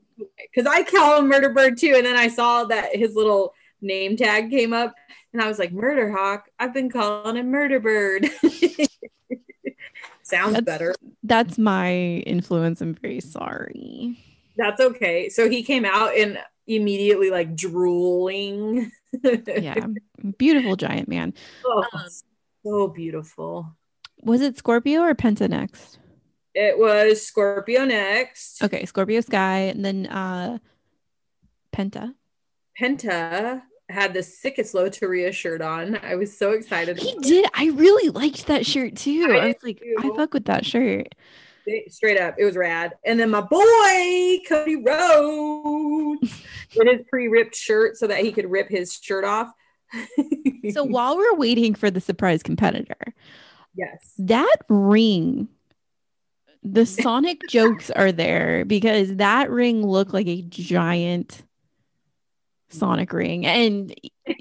because 0.55 0.67
I 0.67 0.83
call 0.83 1.19
him 1.21 1.29
Murder 1.29 1.51
Bird 1.51 1.79
too, 1.79 1.95
and 1.97 2.05
then 2.05 2.17
I 2.17 2.29
saw 2.29 2.65
that 2.65 2.95
his 2.97 3.15
little 3.15 3.55
name 3.81 4.17
tag 4.17 4.51
came 4.51 4.73
up, 4.73 4.95
and 5.33 5.41
I 5.43 5.49
was 5.49 5.59
like, 5.59 5.73
Murder 5.73 6.11
Hawk. 6.11 6.49
I've 6.59 6.75
been 6.75 6.91
calling 6.91 7.37
him 7.37 7.51
Murder 7.51 7.81
Bird. 7.81 8.29
Sounds 10.23 10.55
That's- 10.55 10.65
better. 10.65 10.95
That's 11.23 11.59
my 11.59 11.93
influence. 12.27 12.81
I'm 12.81 12.95
very 12.95 13.21
sorry. 13.21 14.19
That's 14.57 14.81
okay. 14.81 15.29
So 15.29 15.49
he 15.49 15.63
came 15.63 15.85
out 15.85 16.17
and 16.17 16.39
immediately 16.67 17.31
like 17.31 17.57
drooling. 17.57 18.91
Yeah, 19.23 19.87
beautiful 20.39 20.77
giant 20.77 21.09
man. 21.09 21.35
Oh, 21.65 21.85
Um, 21.93 22.07
so 22.65 22.89
beautiful. 22.89 23.77
Was 24.23 24.41
it 24.41 24.57
Scorpio 24.57 25.03
or 25.03 25.15
Penta 25.15 25.49
next? 25.49 25.99
It 26.55 26.79
was 26.79 27.27
Scorpio 27.27 27.85
next. 27.85 28.63
Okay, 28.63 28.85
Scorpio 28.87 29.21
Sky, 29.21 29.59
and 29.61 29.85
then 29.85 30.07
uh 30.07 30.59
Penta. 31.73 32.15
Penta 32.81 33.63
had 33.89 34.15
the 34.15 34.23
sickest 34.23 34.75
Loteria 34.75 35.33
shirt 35.33 35.61
on. 35.61 35.99
I 36.03 36.15
was 36.15 36.37
so 36.37 36.53
excited. 36.53 36.99
He 36.99 37.15
did. 37.21 37.47
I 37.55 37.67
really 37.67 38.09
liked 38.11 38.47
that 38.47 38.65
shirt 38.65 38.97
too. 38.97 39.27
I 39.31 39.37
I, 39.37 39.47
was 39.49 39.57
like, 39.63 39.79
too. 39.81 39.97
I 39.99 40.11
fuck 40.17 40.33
with 40.35 40.47
that 40.47 40.65
shirt. 40.65 41.15
Straight 41.89 42.21
up, 42.21 42.37
it 42.39 42.45
was 42.45 42.57
rad. 42.57 42.93
And 43.05 43.19
then 43.19 43.31
my 43.31 43.41
boy 43.41 44.39
Cody 44.49 44.77
Rhodes 44.77 46.43
with 46.77 46.89
his 46.89 47.03
pre-ripped 47.09 47.55
shirt 47.55 47.97
so 47.97 48.07
that 48.07 48.21
he 48.21 48.33
could 48.33 48.51
rip 48.51 48.69
his 48.69 48.99
shirt 49.01 49.25
off. 49.25 49.53
So 50.73 50.85
while 50.85 51.17
we're 51.17 51.35
waiting 51.35 51.75
for 51.75 51.91
the 51.91 52.01
surprise 52.01 52.43
competitor, 52.43 53.15
yes, 53.75 54.15
that 54.19 54.57
ring, 54.69 55.49
the 56.63 56.87
Sonic 56.87 57.41
jokes 57.49 57.91
are 57.91 58.13
there 58.13 58.65
because 58.65 59.17
that 59.17 59.51
ring 59.51 59.85
looked 59.87 60.15
like 60.15 60.29
a 60.29 60.43
giant 60.43 61.43
Sonic 62.71 63.13
ring. 63.13 63.45
And 63.45 63.95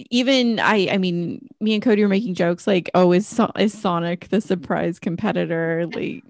even 0.10 0.60
I, 0.60 0.88
I 0.92 0.98
mean, 0.98 1.48
me 1.60 1.74
and 1.74 1.84
Cody 1.84 2.02
were 2.02 2.08
making 2.08 2.36
jokes 2.36 2.66
like, 2.66 2.90
oh, 2.94 3.12
is, 3.12 3.28
so- 3.28 3.52
is 3.58 3.78
Sonic 3.78 4.30
the 4.30 4.42
surprise 4.42 5.00
competitor? 5.00 5.86
Like, 5.88 6.24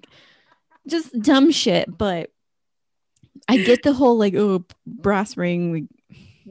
just 0.86 1.18
dumb 1.20 1.50
shit. 1.50 1.96
But 1.96 2.30
I 3.48 3.58
get 3.58 3.82
the 3.82 3.92
whole 3.92 4.16
like, 4.18 4.34
oh, 4.34 4.64
brass 4.86 5.36
ring, 5.36 5.72
like, 5.72 5.84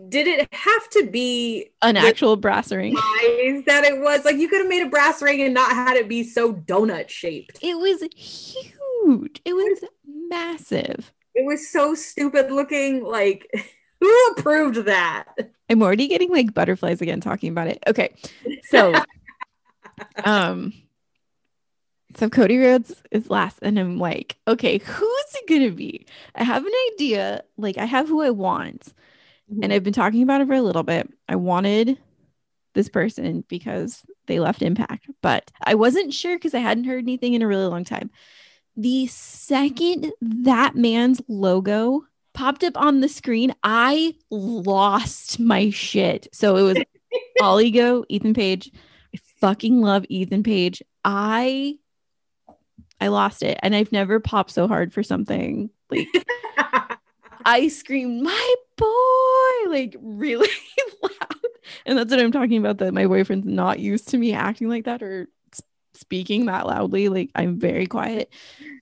did 0.09 0.27
it 0.27 0.53
have 0.53 0.89
to 0.89 1.07
be 1.07 1.71
an 1.81 1.97
actual 1.97 2.35
brass 2.35 2.71
ring. 2.71 2.93
that 2.93 3.83
it 3.85 3.99
was? 3.99 4.25
Like 4.25 4.37
you 4.37 4.47
could 4.47 4.59
have 4.59 4.69
made 4.69 4.85
a 4.85 4.89
brass 4.89 5.21
ring 5.21 5.41
and 5.41 5.53
not 5.53 5.71
had 5.71 5.97
it 5.97 6.07
be 6.07 6.23
so 6.23 6.53
donut 6.53 7.09
shaped. 7.09 7.59
It 7.61 7.77
was 7.77 8.01
huge. 8.15 9.41
It 9.45 9.53
was 9.53 9.83
massive. 10.29 11.11
It 11.33 11.45
was 11.45 11.69
so 11.69 11.95
stupid 11.95 12.51
looking. 12.51 13.03
Like 13.03 13.47
who 13.99 14.27
approved 14.31 14.85
that? 14.85 15.25
I'm 15.69 15.81
already 15.81 16.07
getting 16.07 16.29
like 16.29 16.53
butterflies 16.53 17.01
again 17.01 17.21
talking 17.21 17.51
about 17.51 17.67
it. 17.67 17.81
Okay. 17.87 18.13
So 18.69 18.93
um 20.25 20.73
so 22.15 22.29
Cody 22.29 22.57
Rhodes 22.57 23.01
is 23.11 23.29
last 23.29 23.59
and 23.61 23.79
I'm 23.79 23.97
like, 23.97 24.37
okay, 24.47 24.77
who's 24.77 25.35
it 25.35 25.47
gonna 25.47 25.71
be? 25.71 26.05
I 26.35 26.43
have 26.43 26.65
an 26.65 26.71
idea. 26.93 27.43
Like 27.57 27.77
I 27.77 27.85
have 27.85 28.07
who 28.07 28.21
I 28.21 28.29
want. 28.29 28.93
And 29.49 29.63
mm-hmm. 29.63 29.71
I've 29.71 29.83
been 29.83 29.93
talking 29.93 30.23
about 30.23 30.41
it 30.41 30.47
for 30.47 30.53
a 30.53 30.61
little 30.61 30.83
bit. 30.83 31.09
I 31.27 31.35
wanted 31.35 31.97
this 32.73 32.89
person 32.89 33.43
because 33.49 34.03
they 34.27 34.39
left 34.39 34.61
Impact, 34.61 35.09
but 35.21 35.51
I 35.63 35.75
wasn't 35.75 36.13
sure 36.13 36.37
because 36.37 36.53
I 36.53 36.59
hadn't 36.59 36.85
heard 36.85 37.03
anything 37.03 37.33
in 37.33 37.41
a 37.41 37.47
really 37.47 37.65
long 37.65 37.83
time. 37.83 38.09
The 38.77 39.07
second 39.07 40.13
that 40.21 40.75
man's 40.75 41.21
logo 41.27 42.05
popped 42.33 42.63
up 42.63 42.77
on 42.77 43.01
the 43.01 43.09
screen, 43.09 43.53
I 43.63 44.15
lost 44.29 45.39
my 45.39 45.69
shit. 45.69 46.27
So 46.31 46.55
it 46.55 46.61
was 46.61 46.77
all 47.41 47.59
ego, 47.59 48.05
Ethan 48.07 48.33
Page. 48.33 48.71
I 49.13 49.19
fucking 49.39 49.81
love 49.81 50.05
Ethan 50.07 50.43
Page. 50.43 50.81
I 51.03 51.77
I 53.01 53.07
lost 53.07 53.41
it, 53.41 53.59
and 53.63 53.75
I've 53.75 53.91
never 53.91 54.19
popped 54.19 54.51
so 54.51 54.67
hard 54.67 54.93
for 54.93 55.01
something. 55.01 55.71
Like 55.89 56.07
I 57.45 57.67
screamed, 57.67 58.21
"My 58.21 58.55
boy!" 58.77 59.69
like 59.69 59.95
really 59.99 60.47
loud, 61.03 61.35
and 61.87 61.97
that's 61.97 62.11
what 62.11 62.19
I'm 62.19 62.31
talking 62.31 62.59
about. 62.59 62.77
That 62.77 62.93
my 62.93 63.07
boyfriend's 63.07 63.47
not 63.47 63.79
used 63.79 64.09
to 64.09 64.17
me 64.19 64.33
acting 64.33 64.69
like 64.69 64.85
that 64.85 65.01
or 65.01 65.27
speaking 65.95 66.45
that 66.45 66.67
loudly. 66.67 67.09
Like 67.09 67.31
I'm 67.33 67.59
very 67.59 67.87
quiet, 67.87 68.31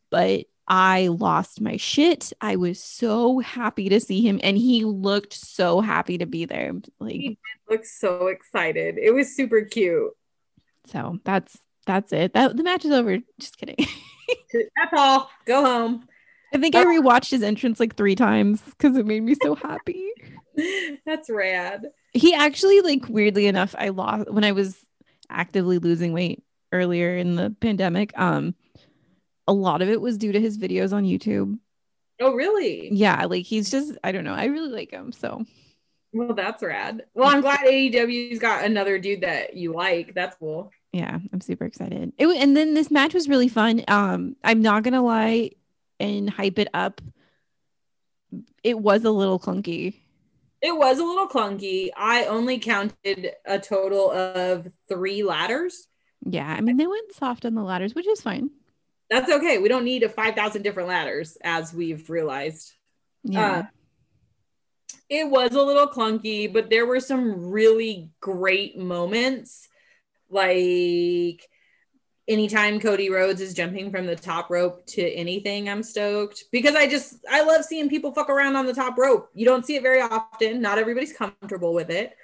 but 0.09 0.45
I 0.67 1.07
lost 1.07 1.61
my 1.61 1.77
shit. 1.77 2.33
I 2.41 2.57
was 2.57 2.83
so 2.83 3.39
happy 3.39 3.87
to 3.87 4.01
see 4.01 4.21
him, 4.21 4.41
and 4.43 4.57
he 4.57 4.83
looked 4.83 5.33
so 5.33 5.79
happy 5.79 6.17
to 6.17 6.25
be 6.25 6.43
there. 6.43 6.73
Like 6.99 7.13
he 7.13 7.39
Looks 7.69 7.97
so 7.97 8.27
excited. 8.27 8.97
It 8.97 9.13
was 9.13 9.33
super 9.33 9.61
cute. 9.61 10.11
so, 10.87 11.19
that's 11.23 11.57
that's 11.89 12.13
it. 12.13 12.33
That 12.33 12.55
the 12.55 12.63
match 12.63 12.85
is 12.85 12.91
over. 12.91 13.17
Just 13.39 13.57
kidding. 13.57 13.75
That's 14.53 14.93
all. 14.95 15.29
Go 15.45 15.63
home. 15.65 16.07
I 16.53 16.59
think 16.59 16.75
I 16.75 16.85
rewatched 16.85 17.31
his 17.31 17.41
entrance 17.43 17.79
like 17.79 17.95
three 17.95 18.15
times 18.15 18.61
because 18.61 18.95
it 18.95 19.05
made 19.07 19.23
me 19.23 19.35
so 19.41 19.55
happy. 19.55 20.07
That's 21.05 21.29
rad. 21.29 21.87
he 22.13 22.33
actually 22.33 22.81
like 22.81 23.07
weirdly 23.07 23.47
enough 23.47 23.75
i 23.77 23.89
lost 23.89 24.29
when 24.29 24.43
i 24.43 24.51
was 24.51 24.75
actively 25.29 25.77
losing 25.77 26.11
weight 26.11 26.43
earlier 26.73 27.15
in 27.15 27.35
the 27.35 27.55
pandemic 27.61 28.11
um 28.19 28.53
a 29.47 29.53
lot 29.53 29.81
of 29.81 29.87
it 29.89 30.01
was 30.01 30.17
due 30.17 30.31
to 30.33 30.39
his 30.41 30.57
videos 30.57 30.91
on 30.91 31.05
youtube 31.05 31.57
Oh, 32.19 32.33
really? 32.33 32.89
yeah 32.91 33.23
like 33.25 33.45
he's 33.45 33.69
just 33.71 33.97
i 34.03 34.11
don't 34.11 34.25
know 34.25 34.33
i 34.33 34.45
really 34.45 34.69
like 34.69 34.91
him 34.91 35.11
so 35.13 35.45
Well, 36.11 36.33
that's 36.33 36.61
rad. 36.63 37.05
Well, 37.13 37.29
I'm 37.29 37.41
glad 37.41 37.59
AEW's 37.59 38.39
got 38.39 38.65
another 38.65 38.97
dude 38.99 39.21
that 39.21 39.55
you 39.55 39.73
like. 39.73 40.15
That's 40.15 40.35
cool. 40.37 40.71
Yeah 40.91 41.19
i'm 41.31 41.41
super 41.41 41.65
excited 41.65 42.11
it 42.17 42.27
and 42.27 42.57
then 42.57 42.73
this 42.73 42.89
match 42.89 43.13
was 43.13 43.29
really 43.29 43.47
fun 43.47 43.83
um 43.87 44.35
i'm 44.43 44.61
not 44.61 44.83
gonna 44.83 45.03
lie 45.03 45.51
and 45.99 46.29
hype 46.29 46.57
it 46.59 46.67
up 46.73 47.01
it 48.63 48.79
was 48.79 49.03
a 49.05 49.11
little 49.11 49.39
clunky 49.39 49.95
It 50.61 50.75
was 50.75 50.99
a 50.99 51.03
little 51.05 51.27
clunky. 51.27 51.89
I 51.95 52.25
only 52.25 52.59
counted 52.59 53.31
a 53.45 53.59
total 53.59 54.11
of 54.11 54.67
three 54.89 55.23
ladders. 55.23 55.87
yeah 56.25 56.53
i 56.57 56.59
mean 56.61 56.77
they 56.77 56.87
went 56.87 57.13
soft 57.13 57.45
on 57.45 57.53
the 57.55 57.63
ladders 57.63 57.95
which 57.95 58.07
is 58.07 58.21
fine 58.21 58.49
That's 59.09 59.31
okay. 59.31 59.57
We 59.57 59.69
don't 59.69 59.85
need 59.85 60.03
a 60.03 60.09
5,000 60.09 60.61
different 60.61 60.89
ladders, 60.89 61.35
as 61.43 61.73
we've 61.73 62.07
realized. 62.09 62.73
yeah 63.23 63.51
Uh, 63.59 63.63
it 65.09 65.27
was 65.27 65.53
a 65.53 65.61
little 65.63 65.87
clunky, 65.87 66.51
but 66.51 66.69
there 66.69 66.85
were 66.85 66.99
some 66.99 67.49
really 67.49 68.11
great 68.21 68.77
moments. 68.77 69.68
Like 70.29 71.47
anytime 72.29 72.79
Cody 72.79 73.09
Rhodes 73.09 73.41
is 73.41 73.53
jumping 73.55 73.91
from 73.91 74.05
the 74.05 74.15
top 74.15 74.49
rope 74.49 74.85
to 74.87 75.01
anything, 75.01 75.67
I'm 75.67 75.83
stoked 75.83 76.45
because 76.51 76.75
I 76.75 76.87
just 76.87 77.15
I 77.29 77.43
love 77.43 77.65
seeing 77.65 77.89
people 77.89 78.13
fuck 78.13 78.29
around 78.29 78.55
on 78.55 78.67
the 78.67 78.73
top 78.73 78.97
rope. 78.97 79.29
You 79.33 79.45
don't 79.45 79.65
see 79.65 79.75
it 79.75 79.83
very 79.83 80.01
often. 80.01 80.61
Not 80.61 80.77
everybody's 80.77 81.11
comfortable 81.11 81.73
with 81.73 81.89
it. 81.89 82.15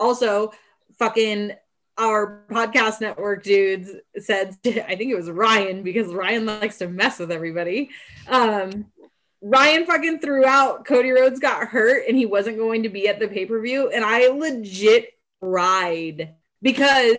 Also, 0.00 0.52
fucking 0.98 1.52
our 1.96 2.44
podcast 2.50 3.00
network 3.00 3.42
dudes 3.42 3.90
said 4.16 4.56
I 4.66 4.96
think 4.96 5.10
it 5.10 5.16
was 5.16 5.30
Ryan 5.30 5.82
because 5.82 6.12
Ryan 6.12 6.46
likes 6.46 6.78
to 6.78 6.88
mess 6.88 7.18
with 7.18 7.30
everybody. 7.30 7.90
Um 8.28 8.86
Ryan 9.40 9.86
fucking 9.86 10.18
threw 10.18 10.44
out 10.44 10.84
Cody 10.84 11.10
Rhodes 11.10 11.38
got 11.38 11.68
hurt 11.68 12.04
and 12.08 12.16
he 12.16 12.26
wasn't 12.26 12.58
going 12.58 12.82
to 12.82 12.88
be 12.88 13.08
at 13.08 13.20
the 13.20 13.28
pay-per-view 13.28 13.90
and 13.90 14.04
I 14.04 14.28
legit 14.28 15.12
cried 15.40 16.34
because 16.62 17.16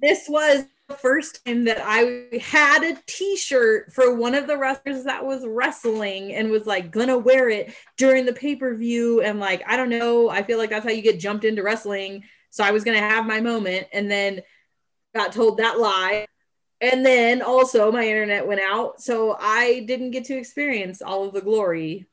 this 0.00 0.26
was 0.28 0.64
the 0.88 0.94
first 0.94 1.44
time 1.44 1.64
that 1.64 1.80
I 1.82 2.38
had 2.38 2.84
a 2.84 2.96
t-shirt 3.06 3.92
for 3.92 4.14
one 4.14 4.34
of 4.34 4.46
the 4.46 4.56
wrestlers 4.56 5.04
that 5.04 5.24
was 5.24 5.44
wrestling 5.46 6.32
and 6.34 6.50
was 6.50 6.66
like 6.66 6.92
gonna 6.92 7.18
wear 7.18 7.48
it 7.48 7.74
during 7.96 8.24
the 8.24 8.32
pay-per-view 8.32 9.20
and 9.22 9.40
like 9.40 9.62
I 9.66 9.76
don't 9.76 9.90
know 9.90 10.28
I 10.28 10.42
feel 10.44 10.58
like 10.58 10.70
that's 10.70 10.84
how 10.84 10.92
you 10.92 11.02
get 11.02 11.18
jumped 11.18 11.44
into 11.44 11.62
wrestling 11.62 12.24
so 12.50 12.62
I 12.62 12.70
was 12.70 12.84
gonna 12.84 13.00
have 13.00 13.26
my 13.26 13.40
moment 13.40 13.88
and 13.92 14.10
then 14.10 14.42
got 15.14 15.32
told 15.32 15.58
that 15.58 15.80
lie 15.80 16.26
And 16.80 17.06
then 17.06 17.42
also 17.42 17.90
my 17.90 18.06
internet 18.06 18.46
went 18.46 18.60
out, 18.60 19.00
so 19.00 19.36
I 19.40 19.84
didn't 19.86 20.10
get 20.10 20.26
to 20.26 20.36
experience 20.36 21.00
all 21.00 21.24
of 21.24 21.32
the 21.32 21.40
glory. 21.40 22.06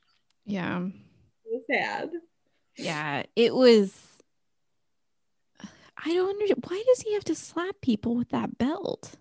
Yeah. 0.46 0.86
It 1.46 1.52
was 1.52 1.64
sad. 1.70 2.12
Yeah. 2.78 3.24
It 3.36 3.54
was. 3.54 3.94
I 6.06 6.14
don't 6.14 6.30
understand. 6.30 6.64
Why 6.68 6.84
does 6.88 7.02
he 7.02 7.14
have 7.14 7.24
to 7.26 7.36
slap 7.36 7.76
people 7.82 8.16
with 8.16 8.30
that 8.30 8.58
belt? 8.58 9.16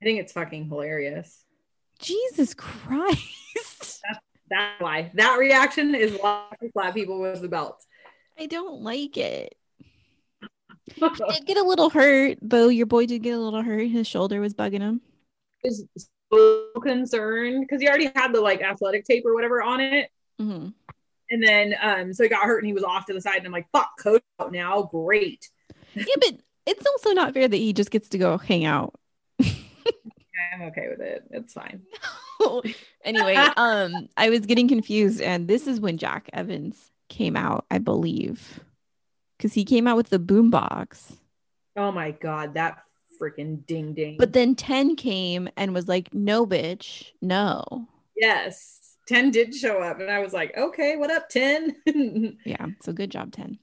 I 0.00 0.04
think 0.04 0.20
it's 0.20 0.32
fucking 0.32 0.68
hilarious. 0.68 1.44
Jesus 1.98 2.54
Christ. 2.54 4.02
That's 4.50 4.80
why 4.80 5.10
that 5.14 5.38
reaction 5.38 5.94
is 5.94 6.18
why 6.20 6.44
I 6.52 6.68
slap 6.72 6.94
people 6.94 7.20
with 7.20 7.40
the 7.40 7.48
belt. 7.48 7.82
I 8.38 8.46
don't 8.46 8.82
like 8.82 9.16
it. 9.16 9.56
He 10.94 11.00
did 11.00 11.46
get 11.46 11.56
a 11.56 11.62
little 11.62 11.88
hurt, 11.88 12.38
Bo. 12.42 12.68
Your 12.68 12.86
boy 12.86 13.06
did 13.06 13.22
get 13.22 13.32
a 13.32 13.38
little 13.38 13.62
hurt. 13.62 13.88
His 13.88 14.06
shoulder 14.06 14.40
was 14.40 14.52
bugging 14.52 14.80
him. 14.80 15.00
was 15.62 15.86
so 16.32 16.72
concerned 16.82 17.62
because 17.62 17.80
he 17.80 17.88
already 17.88 18.10
had 18.14 18.32
the 18.32 18.40
like 18.40 18.60
athletic 18.60 19.04
tape 19.04 19.24
or 19.24 19.34
whatever 19.34 19.62
on 19.62 19.80
it. 19.80 20.10
hmm 20.38 20.68
And 21.30 21.42
then 21.42 21.74
um 21.80 22.12
so 22.12 22.24
he 22.24 22.28
got 22.28 22.44
hurt 22.44 22.58
and 22.58 22.66
he 22.66 22.72
was 22.72 22.84
off 22.84 23.06
to 23.06 23.14
the 23.14 23.20
side 23.20 23.38
and 23.38 23.46
I'm 23.46 23.52
like, 23.52 23.68
fuck, 23.72 23.90
coach 23.98 24.22
out 24.40 24.52
now. 24.52 24.82
Great. 24.82 25.48
Yeah, 25.94 26.04
but 26.20 26.40
it's 26.66 26.86
also 26.86 27.12
not 27.12 27.34
fair 27.34 27.48
that 27.48 27.56
he 27.56 27.72
just 27.72 27.90
gets 27.90 28.08
to 28.10 28.18
go 28.18 28.38
hang 28.38 28.64
out. 28.64 28.94
I'm 29.40 30.62
okay 30.62 30.88
with 30.88 31.00
it. 31.00 31.24
It's 31.30 31.52
fine. 31.52 31.82
anyway, 33.04 33.34
um, 33.56 34.08
I 34.16 34.30
was 34.30 34.40
getting 34.40 34.68
confused, 34.68 35.20
and 35.20 35.48
this 35.48 35.66
is 35.66 35.80
when 35.80 35.98
Jack 35.98 36.28
Evans 36.32 36.90
came 37.08 37.36
out, 37.36 37.64
I 37.70 37.78
believe, 37.78 38.60
because 39.36 39.52
he 39.52 39.64
came 39.64 39.86
out 39.86 39.96
with 39.96 40.10
the 40.10 40.18
boombox. 40.18 41.16
Oh 41.76 41.92
my 41.92 42.10
god, 42.10 42.54
that 42.54 42.82
freaking 43.20 43.64
ding 43.66 43.94
ding. 43.94 44.16
But 44.18 44.32
then 44.32 44.54
10 44.54 44.96
came 44.96 45.48
and 45.56 45.72
was 45.72 45.88
like, 45.88 46.12
no, 46.12 46.46
bitch, 46.46 47.12
no. 47.22 47.86
yes, 48.16 48.96
10 49.08 49.30
did 49.30 49.54
show 49.54 49.80
up 49.82 50.00
and 50.00 50.10
I 50.10 50.18
was 50.20 50.32
like, 50.32 50.56
okay, 50.56 50.96
what 50.96 51.10
up, 51.10 51.28
10? 51.28 51.76
Yeah, 52.44 52.66
so 52.82 52.92
good 52.92 53.10
job, 53.10 53.32
10. 53.32 53.58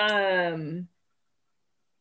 um 0.00 0.88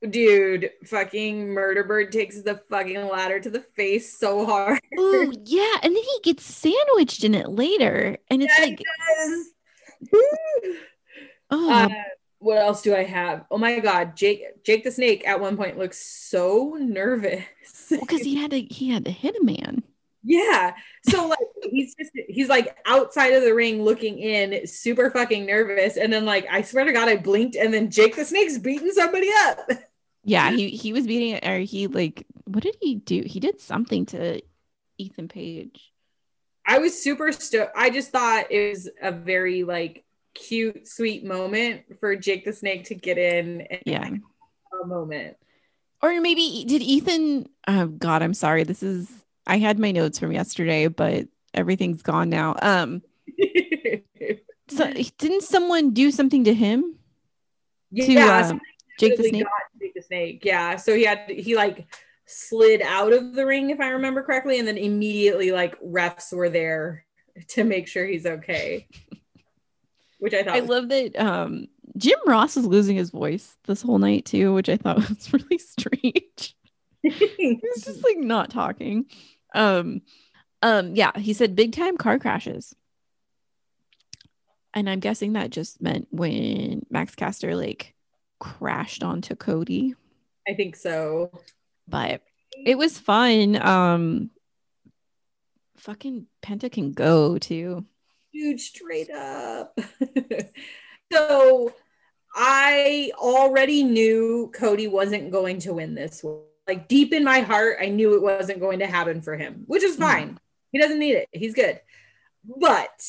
dude, 0.07 0.71
fucking 0.85 1.49
murder 1.49 1.83
bird 1.83 2.11
takes 2.11 2.41
the 2.41 2.61
fucking 2.69 3.07
ladder 3.07 3.39
to 3.39 3.49
the 3.49 3.61
face 3.75 4.17
so 4.17 4.45
hard. 4.45 4.79
Oh, 4.97 5.31
yeah. 5.45 5.75
And 5.81 5.95
then 5.95 6.03
he 6.03 6.19
gets 6.23 6.43
sandwiched 6.43 7.23
in 7.23 7.33
it 7.35 7.49
later. 7.49 8.17
And 8.29 8.43
it's 8.43 8.59
like, 8.59 8.81
Yes. 8.81 9.45
oh, 11.51 11.71
Uh, 11.71 11.89
what 12.39 12.57
else 12.57 12.81
do 12.81 12.95
I 12.95 13.03
have? 13.03 13.45
Oh 13.51 13.57
my 13.57 13.79
god, 13.79 14.15
Jake 14.15 14.63
Jake 14.63 14.83
the 14.85 14.91
Snake 14.91 15.27
at 15.27 15.41
one 15.41 15.57
point 15.57 15.77
looks 15.77 15.97
so 15.99 16.77
nervous. 16.79 17.43
because 17.89 18.21
he 18.21 18.35
had 18.35 18.51
to 18.51 18.61
he 18.61 18.89
had 18.89 19.03
to 19.05 19.11
hit 19.11 19.35
a 19.35 19.43
man. 19.43 19.83
yeah. 20.23 20.73
So 21.09 21.27
like 21.27 21.39
he's 21.69 21.95
just 21.95 22.11
he's 22.29 22.47
like 22.47 22.77
outside 22.85 23.33
of 23.33 23.43
the 23.43 23.53
ring 23.53 23.83
looking 23.83 24.19
in, 24.19 24.65
super 24.67 25.11
fucking 25.11 25.45
nervous. 25.45 25.97
And 25.97 26.13
then 26.13 26.25
like 26.25 26.45
I 26.49 26.61
swear 26.61 26.85
to 26.85 26.93
God, 26.93 27.09
I 27.09 27.17
blinked 27.17 27.57
and 27.57 27.73
then 27.73 27.91
Jake 27.91 28.15
the 28.15 28.23
Snake's 28.23 28.57
beating 28.57 28.91
somebody 28.91 29.29
up. 29.41 29.69
Yeah, 30.29 30.51
he 30.51 30.69
he 30.69 30.93
was 30.93 31.07
beating 31.07 31.29
it, 31.35 31.47
or 31.47 31.59
he 31.59 31.87
like, 31.87 32.25
what 32.45 32.63
did 32.63 32.75
he 32.79 32.95
do? 32.95 33.23
He 33.25 33.39
did 33.39 33.59
something 33.59 34.05
to 34.07 34.41
Ethan 34.97 35.27
Page. 35.27 35.91
I 36.67 36.77
was 36.77 37.01
super 37.01 37.31
stoked. 37.31 37.71
I 37.75 37.89
just 37.89 38.11
thought 38.11 38.51
it 38.51 38.69
was 38.69 38.89
a 39.01 39.11
very 39.11 39.63
like 39.63 40.05
cute, 40.35 40.87
sweet 40.87 41.25
moment 41.25 41.99
for 41.99 42.15
Jake 42.15 42.45
the 42.45 42.53
Snake 42.53 42.85
to 42.85 42.95
get 42.95 43.17
in 43.17 43.61
and 43.61 43.81
Yeah. 43.85 44.09
a 44.81 44.85
moment. 44.85 45.37
Or 46.01 46.21
maybe 46.21 46.63
did 46.67 46.81
Ethan? 46.81 47.49
Oh 47.67 47.87
God, 47.87 48.21
I'm 48.21 48.35
sorry. 48.35 48.63
This 48.63 48.83
is 48.83 49.09
I 49.47 49.57
had 49.57 49.79
my 49.79 49.91
notes 49.91 50.19
from 50.19 50.31
yesterday, 50.31 50.87
but 50.87 51.27
everything's 51.55 52.03
gone 52.03 52.29
now. 52.29 52.55
Um, 52.61 53.01
so 54.69 54.93
didn't 55.17 55.41
someone 55.41 55.91
do 55.91 56.11
something 56.11 56.43
to 56.43 56.53
him? 56.53 56.95
To 57.95 58.11
yeah, 58.13 58.37
um, 58.37 58.43
somebody 58.45 58.65
Jake 58.99 59.17
the 59.17 59.23
Snake. 59.23 59.45
The 59.99 60.03
Snake. 60.05 60.41
Yeah. 60.43 60.75
So 60.77 60.95
he 60.95 61.03
had 61.05 61.29
he 61.29 61.55
like 61.55 61.87
slid 62.25 62.81
out 62.81 63.13
of 63.13 63.33
the 63.33 63.45
ring, 63.45 63.69
if 63.69 63.79
I 63.79 63.89
remember 63.89 64.21
correctly, 64.23 64.59
and 64.59 64.67
then 64.67 64.77
immediately 64.77 65.51
like 65.51 65.79
refs 65.81 66.31
were 66.33 66.49
there 66.49 67.05
to 67.49 67.63
make 67.63 67.87
sure 67.87 68.05
he's 68.05 68.25
okay. 68.25 68.87
Which 70.19 70.33
I 70.33 70.43
thought 70.43 70.55
I 70.55 70.61
was- 70.61 70.69
love 70.69 70.89
that 70.89 71.19
um 71.19 71.67
Jim 71.97 72.19
Ross 72.25 72.55
is 72.55 72.65
losing 72.65 72.95
his 72.95 73.09
voice 73.09 73.57
this 73.65 73.81
whole 73.81 73.97
night 73.99 74.25
too, 74.25 74.53
which 74.53 74.69
I 74.69 74.77
thought 74.77 74.97
was 75.09 75.33
really 75.33 75.57
strange. 75.57 76.55
He's 77.01 77.83
just 77.83 78.03
like 78.03 78.17
not 78.17 78.49
talking. 78.49 79.05
Um 79.55 80.01
um 80.61 80.95
yeah, 80.95 81.17
he 81.17 81.33
said 81.33 81.55
big 81.55 81.73
time 81.73 81.97
car 81.97 82.19
crashes. 82.19 82.75
And 84.73 84.89
I'm 84.89 84.99
guessing 84.99 85.33
that 85.33 85.49
just 85.49 85.81
meant 85.81 86.07
when 86.11 86.85
Max 86.89 87.15
Caster 87.15 87.55
like 87.55 87.95
crashed 88.39 89.03
onto 89.03 89.35
Cody, 89.35 89.95
I 90.47 90.53
think 90.53 90.75
so. 90.75 91.31
but 91.87 92.21
it 92.65 92.77
was 92.77 92.97
fun. 92.99 93.55
Um 93.61 94.29
fucking 95.77 96.27
Penta 96.41 96.71
can 96.71 96.91
go 96.91 97.37
too. 97.37 97.85
Dude, 98.33 98.59
straight 98.59 99.09
up. 99.09 99.77
so 101.11 101.73
I 102.35 103.11
already 103.17 103.83
knew 103.83 104.51
Cody 104.53 104.87
wasn't 104.87 105.31
going 105.31 105.59
to 105.59 105.73
win 105.73 105.95
this 105.95 106.23
one. 106.23 106.41
Like 106.67 106.87
deep 106.87 107.13
in 107.13 107.23
my 107.23 107.39
heart, 107.39 107.77
I 107.81 107.87
knew 107.89 108.13
it 108.15 108.21
wasn't 108.21 108.59
going 108.59 108.79
to 108.79 108.87
happen 108.87 109.21
for 109.21 109.35
him, 109.35 109.63
which 109.65 109.83
is 109.83 109.95
Mhm. 109.95 109.99
fine. 110.01 110.39
He 110.71 110.79
doesn't 110.79 110.99
need 110.99 111.15
it. 111.15 111.27
He's 111.31 111.55
good. 111.55 111.81
But 112.45 113.01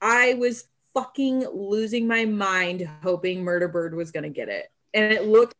I 0.00 0.34
was 0.34 0.64
fucking 0.94 1.46
losing 1.52 2.06
my 2.06 2.24
mind 2.24 2.88
hoping 3.02 3.44
Murderbird 3.44 3.92
was 3.92 4.10
going 4.10 4.22
to 4.22 4.30
get 4.30 4.48
it. 4.48 4.70
And 4.92 5.12
it 5.12 5.24
looked, 5.24 5.54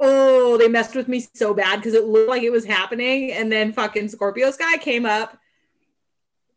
oh, 0.00 0.56
they 0.58 0.68
messed 0.68 0.94
with 0.94 1.08
me 1.08 1.24
so 1.34 1.54
bad 1.54 1.76
because 1.76 1.94
it 1.94 2.04
looked 2.04 2.28
like 2.28 2.42
it 2.42 2.50
was 2.50 2.64
happening. 2.64 3.32
And 3.32 3.50
then 3.50 3.72
fucking 3.72 4.08
Scorpio 4.08 4.50
Sky 4.50 4.78
came 4.78 5.06
up. 5.06 5.38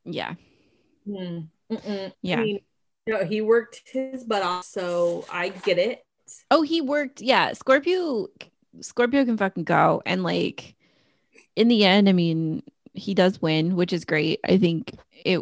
Yeah. 0.04 0.34
Mm, 1.08 1.48
mm-mm. 1.72 2.14
Yeah. 2.22 2.40
I 2.40 2.44
mean, 2.44 2.60
no, 3.08 3.24
he 3.24 3.42
worked 3.42 3.82
his 3.86 4.24
butt 4.24 4.44
off, 4.44 4.66
so 4.66 5.26
I 5.32 5.50
get 5.50 5.78
it. 5.78 6.04
Oh, 6.50 6.62
he 6.62 6.82
worked. 6.82 7.22
Yeah, 7.22 7.54
Scorpio. 7.54 8.28
Scorpio 8.80 9.26
can 9.26 9.38
fucking 9.38 9.66
go, 9.66 10.02
and 10.06 10.24
like 10.24 10.76
in 11.56 11.68
the 11.68 11.84
end, 11.84 12.08
I 12.08 12.14
mean, 12.14 12.64
he 12.94 13.14
does 13.14 13.42
win, 13.42 13.76
which 13.76 13.92
is 13.92 14.06
great. 14.06 14.40
I 14.48 14.58
think 14.58 14.96
it 15.26 15.42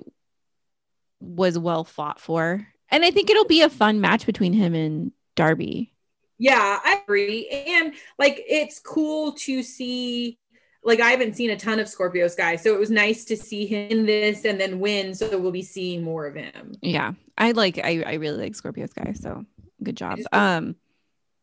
was 1.20 1.58
well 1.58 1.84
fought 1.84 2.20
for, 2.20 2.68
and 2.90 3.04
I 3.04 3.12
think 3.12 3.30
it'll 3.30 3.46
be 3.46 3.62
a 3.62 3.70
fun 3.70 4.02
match 4.02 4.26
between 4.26 4.54
him 4.54 4.74
and 4.74 5.12
Darby. 5.36 5.94
Yeah, 6.38 6.80
I 6.84 7.02
agree. 7.04 7.48
And 7.50 7.94
like, 8.18 8.44
it's 8.48 8.80
cool 8.80 9.34
to 9.34 9.62
see. 9.62 10.38
Like, 10.82 11.02
I 11.02 11.12
haven't 11.12 11.36
seen 11.36 11.50
a 11.50 11.58
ton 11.58 11.80
of 11.80 11.90
Scorpio 11.90 12.30
Sky, 12.30 12.56
so 12.56 12.74
it 12.74 12.80
was 12.80 12.90
nice 12.90 13.26
to 13.26 13.36
see 13.36 13.66
him 13.66 13.92
in 13.92 14.06
this 14.06 14.46
and 14.46 14.60
then 14.60 14.80
win. 14.80 15.14
So 15.14 15.38
we'll 15.38 15.52
be 15.52 15.62
seeing 15.62 16.04
more 16.04 16.26
of 16.26 16.36
him. 16.36 16.74
Yeah, 16.82 17.14
I 17.38 17.52
like. 17.52 17.78
I 17.78 18.04
I 18.06 18.14
really 18.14 18.42
like 18.42 18.56
Scorpio 18.56 18.86
Sky. 18.86 19.14
So 19.14 19.46
good 19.84 19.98
job. 19.98 20.20
Um, 20.32 20.76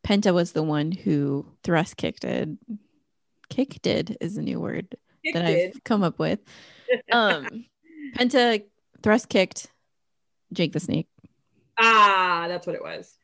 Penta 0.07 0.33
was 0.33 0.53
the 0.53 0.63
one 0.63 0.93
who 0.93 1.47
thrust 1.63 1.99
kicked 1.99 2.25
it. 2.25 2.49
Kicked 3.51 3.87
it 3.87 4.17
is 4.21 4.39
a 4.39 4.43
new 4.43 4.59
word 4.59 4.97
that 5.33 5.45
I've 5.45 5.85
come 5.85 6.03
up 6.03 6.19
with. 6.19 6.41
Um, 7.11 7.67
Penta 8.17 8.63
thrust 9.03 9.29
kicked 9.29 9.69
Jake 10.53 10.73
the 10.73 10.81
Snake. 10.81 11.09
ah, 11.79 12.47
that's 12.49 12.67
what 12.67 12.77
it 12.77 12.83
was. 12.83 13.15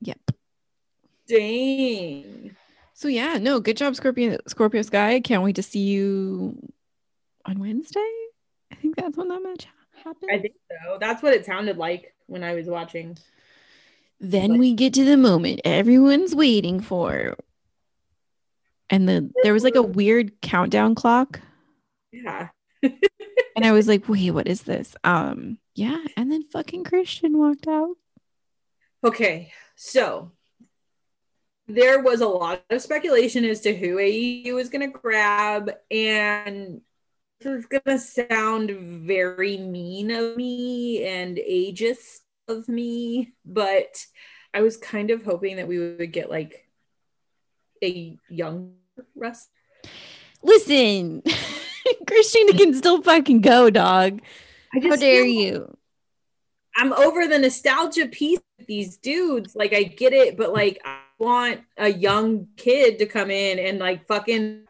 Yep. 0.00 0.18
Dang. 1.28 2.56
So 2.92 3.08
yeah, 3.08 3.38
no, 3.38 3.60
good 3.60 3.76
job, 3.76 3.96
Scorpio 3.96 4.38
Scorpio 4.46 4.82
Sky. 4.82 5.20
Can't 5.20 5.42
wait 5.42 5.56
to 5.56 5.62
see 5.62 5.80
you 5.80 6.56
on 7.44 7.58
Wednesday. 7.58 8.00
I 8.72 8.76
think 8.76 8.96
that's 8.96 9.16
when 9.16 9.28
that 9.28 9.42
match 9.42 9.66
happened. 10.04 10.30
I 10.32 10.38
think 10.38 10.54
so. 10.70 10.98
That's 11.00 11.22
what 11.22 11.34
it 11.34 11.44
sounded 11.46 11.76
like 11.76 12.14
when 12.26 12.44
I 12.44 12.54
was 12.54 12.66
watching. 12.66 13.16
then 14.20 14.58
we 14.58 14.74
get 14.74 14.94
to 14.94 15.04
the 15.04 15.16
moment 15.16 15.60
everyone's 15.64 16.34
waiting 16.34 16.80
for. 16.80 17.36
And 18.90 19.08
the 19.08 19.30
there 19.42 19.52
was 19.52 19.64
like 19.64 19.76
a 19.76 19.82
weird 19.82 20.40
countdown 20.40 20.94
clock. 20.94 21.40
Yeah. 22.12 22.48
And 23.56 23.64
I 23.64 23.72
was 23.72 23.86
like, 23.86 24.08
wait, 24.08 24.32
what 24.32 24.48
is 24.48 24.62
this? 24.62 24.96
Um, 25.04 25.58
yeah, 25.76 26.02
and 26.16 26.30
then 26.30 26.42
fucking 26.42 26.84
Christian 26.84 27.38
walked 27.38 27.68
out. 27.68 27.96
Okay, 29.04 29.52
so 29.76 30.32
there 31.68 32.02
was 32.02 32.20
a 32.20 32.26
lot 32.26 32.64
of 32.68 32.82
speculation 32.82 33.44
as 33.44 33.60
to 33.60 33.74
who 33.74 33.96
AEW 33.96 34.54
was 34.54 34.70
going 34.70 34.90
to 34.90 34.98
grab, 34.98 35.70
and 35.90 36.80
this 37.40 37.60
is 37.60 37.66
going 37.66 37.82
to 37.86 37.98
sound 37.98 38.70
very 38.72 39.56
mean 39.56 40.10
of 40.10 40.36
me 40.36 41.04
and 41.06 41.36
ageist 41.36 42.20
of 42.48 42.68
me, 42.68 43.34
but 43.44 44.04
I 44.52 44.62
was 44.62 44.76
kind 44.76 45.10
of 45.10 45.24
hoping 45.24 45.56
that 45.56 45.68
we 45.68 45.78
would 45.78 46.12
get 46.12 46.28
like 46.28 46.68
a 47.82 48.18
young 48.28 48.74
wrestler. 49.14 49.52
Listen, 50.42 51.22
Christian 52.06 52.48
can 52.56 52.74
still 52.74 53.02
fucking 53.02 53.40
go, 53.40 53.70
dog. 53.70 54.20
I 54.74 54.80
How 54.80 54.88
just 54.88 55.00
dare 55.00 55.24
you? 55.24 55.76
I'm 56.76 56.92
over 56.92 57.26
the 57.26 57.38
nostalgia 57.38 58.06
piece 58.06 58.40
of 58.58 58.66
these 58.66 58.96
dudes. 58.96 59.54
Like 59.54 59.72
I 59.72 59.84
get 59.84 60.12
it, 60.12 60.36
but 60.36 60.52
like 60.52 60.80
I 60.84 60.98
want 61.18 61.60
a 61.76 61.88
young 61.88 62.48
kid 62.56 62.98
to 62.98 63.06
come 63.06 63.30
in 63.30 63.58
and 63.58 63.78
like 63.78 64.06
fucking 64.06 64.64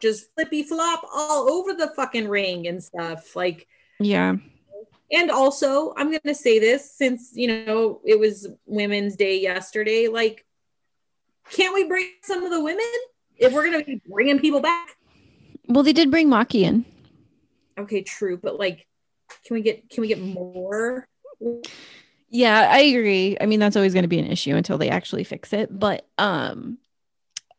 just 0.00 0.32
flippy 0.34 0.62
flop 0.62 1.04
all 1.14 1.50
over 1.50 1.74
the 1.74 1.88
fucking 1.88 2.28
ring 2.28 2.66
and 2.66 2.82
stuff. 2.82 3.36
Like 3.36 3.66
Yeah. 4.00 4.36
and 5.12 5.30
also 5.30 5.92
I'm 5.96 6.10
gonna 6.10 6.34
say 6.34 6.58
this 6.58 6.90
since 6.90 7.32
you 7.34 7.66
know 7.66 8.00
it 8.04 8.18
was 8.18 8.48
Women's 8.64 9.16
Day 9.16 9.38
yesterday. 9.40 10.08
Like, 10.08 10.46
can't 11.50 11.74
we 11.74 11.84
bring 11.84 12.10
some 12.22 12.44
of 12.44 12.50
the 12.50 12.62
women 12.62 12.84
if 13.36 13.52
we're 13.52 13.64
gonna 13.70 13.84
be 13.84 14.00
bringing 14.08 14.38
people 14.38 14.60
back? 14.60 14.96
Well, 15.68 15.82
they 15.82 15.92
did 15.92 16.10
bring 16.10 16.28
Maki 16.28 16.62
in. 16.62 16.84
Okay, 17.78 18.02
true, 18.02 18.38
but 18.38 18.58
like, 18.58 18.86
can 19.46 19.54
we 19.54 19.62
get 19.62 19.88
can 19.90 20.00
we 20.00 20.08
get 20.08 20.20
more? 20.20 21.06
Yeah, 22.28 22.68
I 22.70 22.78
agree. 22.80 23.36
I 23.40 23.46
mean, 23.46 23.60
that's 23.60 23.76
always 23.76 23.92
going 23.92 24.04
to 24.04 24.08
be 24.08 24.18
an 24.18 24.30
issue 24.30 24.56
until 24.56 24.78
they 24.78 24.88
actually 24.88 25.24
fix 25.24 25.52
it. 25.52 25.76
But 25.76 26.06
um, 26.18 26.78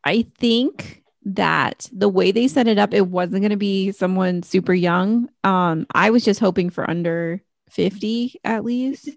I 0.04 0.26
think 0.38 1.02
that 1.24 1.88
the 1.92 2.08
way 2.08 2.32
they 2.32 2.48
set 2.48 2.68
it 2.68 2.78
up, 2.78 2.94
it 2.94 3.06
wasn't 3.06 3.42
going 3.42 3.50
to 3.50 3.56
be 3.56 3.92
someone 3.92 4.42
super 4.42 4.74
young. 4.74 5.28
Um, 5.44 5.86
I 5.94 6.10
was 6.10 6.24
just 6.24 6.40
hoping 6.40 6.70
for 6.70 6.88
under 6.88 7.42
50 7.70 8.40
at 8.44 8.64
least. 8.64 9.10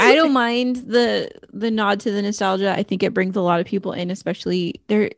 I 0.00 0.14
don't 0.14 0.32
mind 0.32 0.76
the 0.76 1.30
the 1.52 1.70
nod 1.70 2.00
to 2.00 2.10
the 2.10 2.20
nostalgia. 2.22 2.74
I 2.76 2.82
think 2.82 3.02
it 3.02 3.14
brings 3.14 3.36
a 3.36 3.40
lot 3.40 3.60
of 3.60 3.66
people 3.66 3.92
in, 3.92 4.10
especially 4.10 4.82
there. 4.88 5.10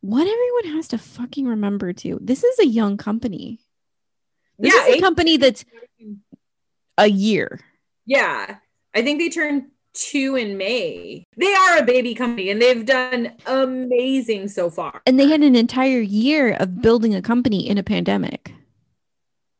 What 0.00 0.26
everyone 0.26 0.76
has 0.76 0.88
to 0.88 0.98
fucking 0.98 1.46
remember 1.46 1.92
too. 1.92 2.18
This 2.20 2.44
is 2.44 2.58
a 2.58 2.66
young 2.66 2.96
company. 2.96 3.58
This 4.58 4.74
yeah, 4.74 4.86
is 4.86 4.96
a 4.96 5.00
company 5.00 5.36
that's 5.36 5.64
a 6.96 7.08
year. 7.08 7.60
yeah. 8.06 8.56
I 8.94 9.02
think 9.02 9.20
they 9.20 9.28
turned 9.28 9.66
two 9.92 10.36
in 10.36 10.56
May. 10.56 11.26
They 11.36 11.54
are 11.54 11.78
a 11.78 11.84
baby 11.84 12.14
company 12.14 12.50
and 12.50 12.60
they've 12.60 12.84
done 12.84 13.34
amazing 13.46 14.48
so 14.48 14.70
far. 14.70 15.02
And 15.06 15.20
they 15.20 15.28
had 15.28 15.42
an 15.42 15.54
entire 15.54 16.00
year 16.00 16.54
of 16.54 16.80
building 16.80 17.14
a 17.14 17.22
company 17.22 17.68
in 17.68 17.78
a 17.78 17.82
pandemic. 17.82 18.52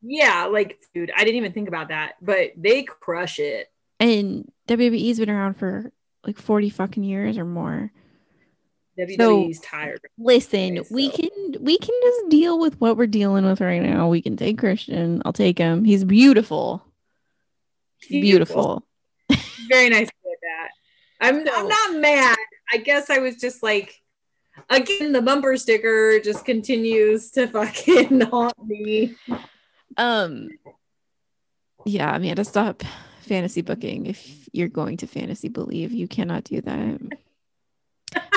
Yeah, 0.00 0.46
like 0.46 0.78
dude, 0.94 1.12
I 1.14 1.24
didn't 1.24 1.36
even 1.36 1.52
think 1.52 1.68
about 1.68 1.88
that, 1.88 2.14
but 2.22 2.52
they 2.56 2.84
crush 2.84 3.38
it. 3.38 3.66
And 4.00 4.50
WWE's 4.68 5.18
been 5.18 5.30
around 5.30 5.54
for 5.54 5.92
like 6.24 6.38
40 6.38 6.70
fucking 6.70 7.04
years 7.04 7.36
or 7.36 7.44
more. 7.44 7.92
WWE's 8.98 9.60
tired. 9.60 10.00
Listen, 10.18 10.78
Okay, 10.78 10.88
we 10.90 11.10
can 11.10 11.30
we 11.60 11.78
can 11.78 11.94
just 12.02 12.28
deal 12.30 12.58
with 12.58 12.80
what 12.80 12.96
we're 12.96 13.06
dealing 13.06 13.44
with 13.44 13.60
right 13.60 13.82
now. 13.82 14.08
We 14.08 14.20
can 14.22 14.36
take 14.36 14.58
Christian. 14.58 15.22
I'll 15.24 15.32
take 15.32 15.58
him. 15.58 15.84
He's 15.84 16.04
beautiful. 16.04 16.84
He's 18.00 18.22
beautiful. 18.22 18.84
Very 19.68 19.88
nice 19.88 20.08
to 20.08 20.14
hear 20.24 20.36
that. 20.42 20.68
I'm 21.20 21.46
So- 21.46 21.52
I'm 21.54 21.68
not 21.68 22.00
mad. 22.00 22.36
I 22.72 22.78
guess 22.78 23.10
I 23.10 23.18
was 23.18 23.36
just 23.36 23.62
like 23.62 23.94
again 24.70 25.12
the 25.12 25.22
bumper 25.22 25.56
sticker 25.56 26.18
just 26.20 26.44
continues 26.44 27.30
to 27.32 27.46
fucking 27.48 28.20
haunt 28.22 28.54
me. 28.66 29.14
Um 29.96 30.48
yeah, 31.86 32.14
Amanda, 32.14 32.44
stop 32.44 32.82
fantasy 33.22 33.62
booking 33.62 34.06
if 34.06 34.48
you're 34.52 34.68
going 34.68 34.96
to 34.98 35.06
fantasy 35.06 35.48
believe. 35.48 35.92
You 35.92 36.08
cannot 36.08 36.44
do 36.44 36.60
that. 36.62 37.00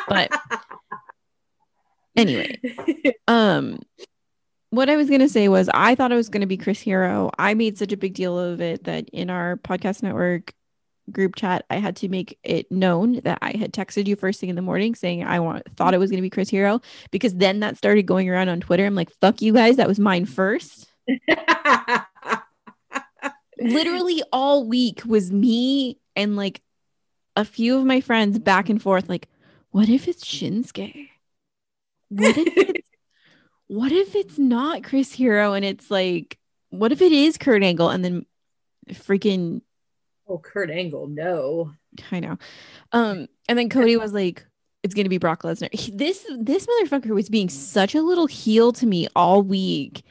But 0.07 0.31
anyway, 2.15 2.59
um 3.27 3.79
what 4.71 4.89
I 4.89 4.95
was 4.95 5.09
going 5.09 5.19
to 5.19 5.27
say 5.27 5.49
was 5.49 5.69
I 5.73 5.95
thought 5.95 6.13
it 6.13 6.15
was 6.15 6.29
going 6.29 6.41
to 6.41 6.47
be 6.47 6.55
Chris 6.55 6.79
Hero. 6.79 7.29
I 7.37 7.53
made 7.55 7.77
such 7.77 7.91
a 7.91 7.97
big 7.97 8.13
deal 8.13 8.39
of 8.39 8.61
it 8.61 8.85
that 8.85 9.09
in 9.09 9.29
our 9.29 9.57
podcast 9.57 10.01
network 10.01 10.53
group 11.11 11.35
chat 11.35 11.65
I 11.69 11.75
had 11.75 11.97
to 11.97 12.07
make 12.07 12.39
it 12.43 12.71
known 12.71 13.19
that 13.25 13.39
I 13.41 13.51
had 13.57 13.73
texted 13.73 14.07
you 14.07 14.15
first 14.15 14.39
thing 14.39 14.49
in 14.49 14.55
the 14.55 14.61
morning 14.61 14.95
saying 14.95 15.25
I 15.25 15.41
want 15.41 15.63
thought 15.75 15.93
it 15.93 15.97
was 15.97 16.09
going 16.09 16.19
to 16.19 16.25
be 16.25 16.29
Chris 16.29 16.49
Hero 16.49 16.79
because 17.11 17.35
then 17.35 17.59
that 17.59 17.77
started 17.77 18.03
going 18.03 18.29
around 18.29 18.47
on 18.49 18.61
Twitter. 18.61 18.85
I'm 18.85 18.95
like, 18.95 19.11
"Fuck 19.19 19.41
you 19.41 19.53
guys, 19.53 19.75
that 19.77 19.89
was 19.89 19.99
mine 19.99 20.25
first. 20.25 20.87
Literally 23.59 24.23
all 24.31 24.65
week 24.65 25.03
was 25.05 25.31
me 25.31 25.99
and 26.15 26.35
like 26.35 26.61
a 27.35 27.45
few 27.45 27.77
of 27.77 27.85
my 27.85 28.01
friends 28.01 28.39
back 28.39 28.69
and 28.69 28.81
forth 28.81 29.09
like, 29.09 29.27
"What 29.71 29.89
if 29.89 30.07
it's 30.07 30.23
Shinsuke? 30.23 31.09
What 32.09 32.37
if 32.37 32.57
it's 32.57 32.89
what 33.67 33.91
if 33.91 34.15
it's 34.15 34.37
not 34.37 34.83
Chris 34.83 35.13
Hero 35.13 35.53
and 35.53 35.63
it's 35.63 35.89
like, 35.89 36.37
what 36.69 36.91
if 36.91 37.01
it 37.01 37.11
is 37.11 37.37
Kurt 37.37 37.63
Angle 37.63 37.89
and 37.89 38.03
then 38.03 38.25
freaking 38.89 39.61
oh, 40.27 40.37
Kurt 40.37 40.69
Angle, 40.69 41.07
no. 41.07 41.71
I 42.11 42.19
know. 42.19 42.37
Um, 42.91 43.27
and 43.47 43.57
then 43.57 43.69
Cody 43.69 43.97
was 43.97 44.13
like, 44.13 44.45
it's 44.83 44.93
gonna 44.93 45.09
be 45.09 45.17
Brock 45.17 45.43
Lesnar. 45.43 45.73
He- 45.73 45.91
this 45.91 46.25
this 46.37 46.65
motherfucker 46.65 47.11
was 47.13 47.29
being 47.29 47.49
such 47.49 47.95
a 47.95 48.01
little 48.01 48.27
heel 48.27 48.71
to 48.73 48.85
me 48.85 49.07
all 49.15 49.43
week, 49.43 50.03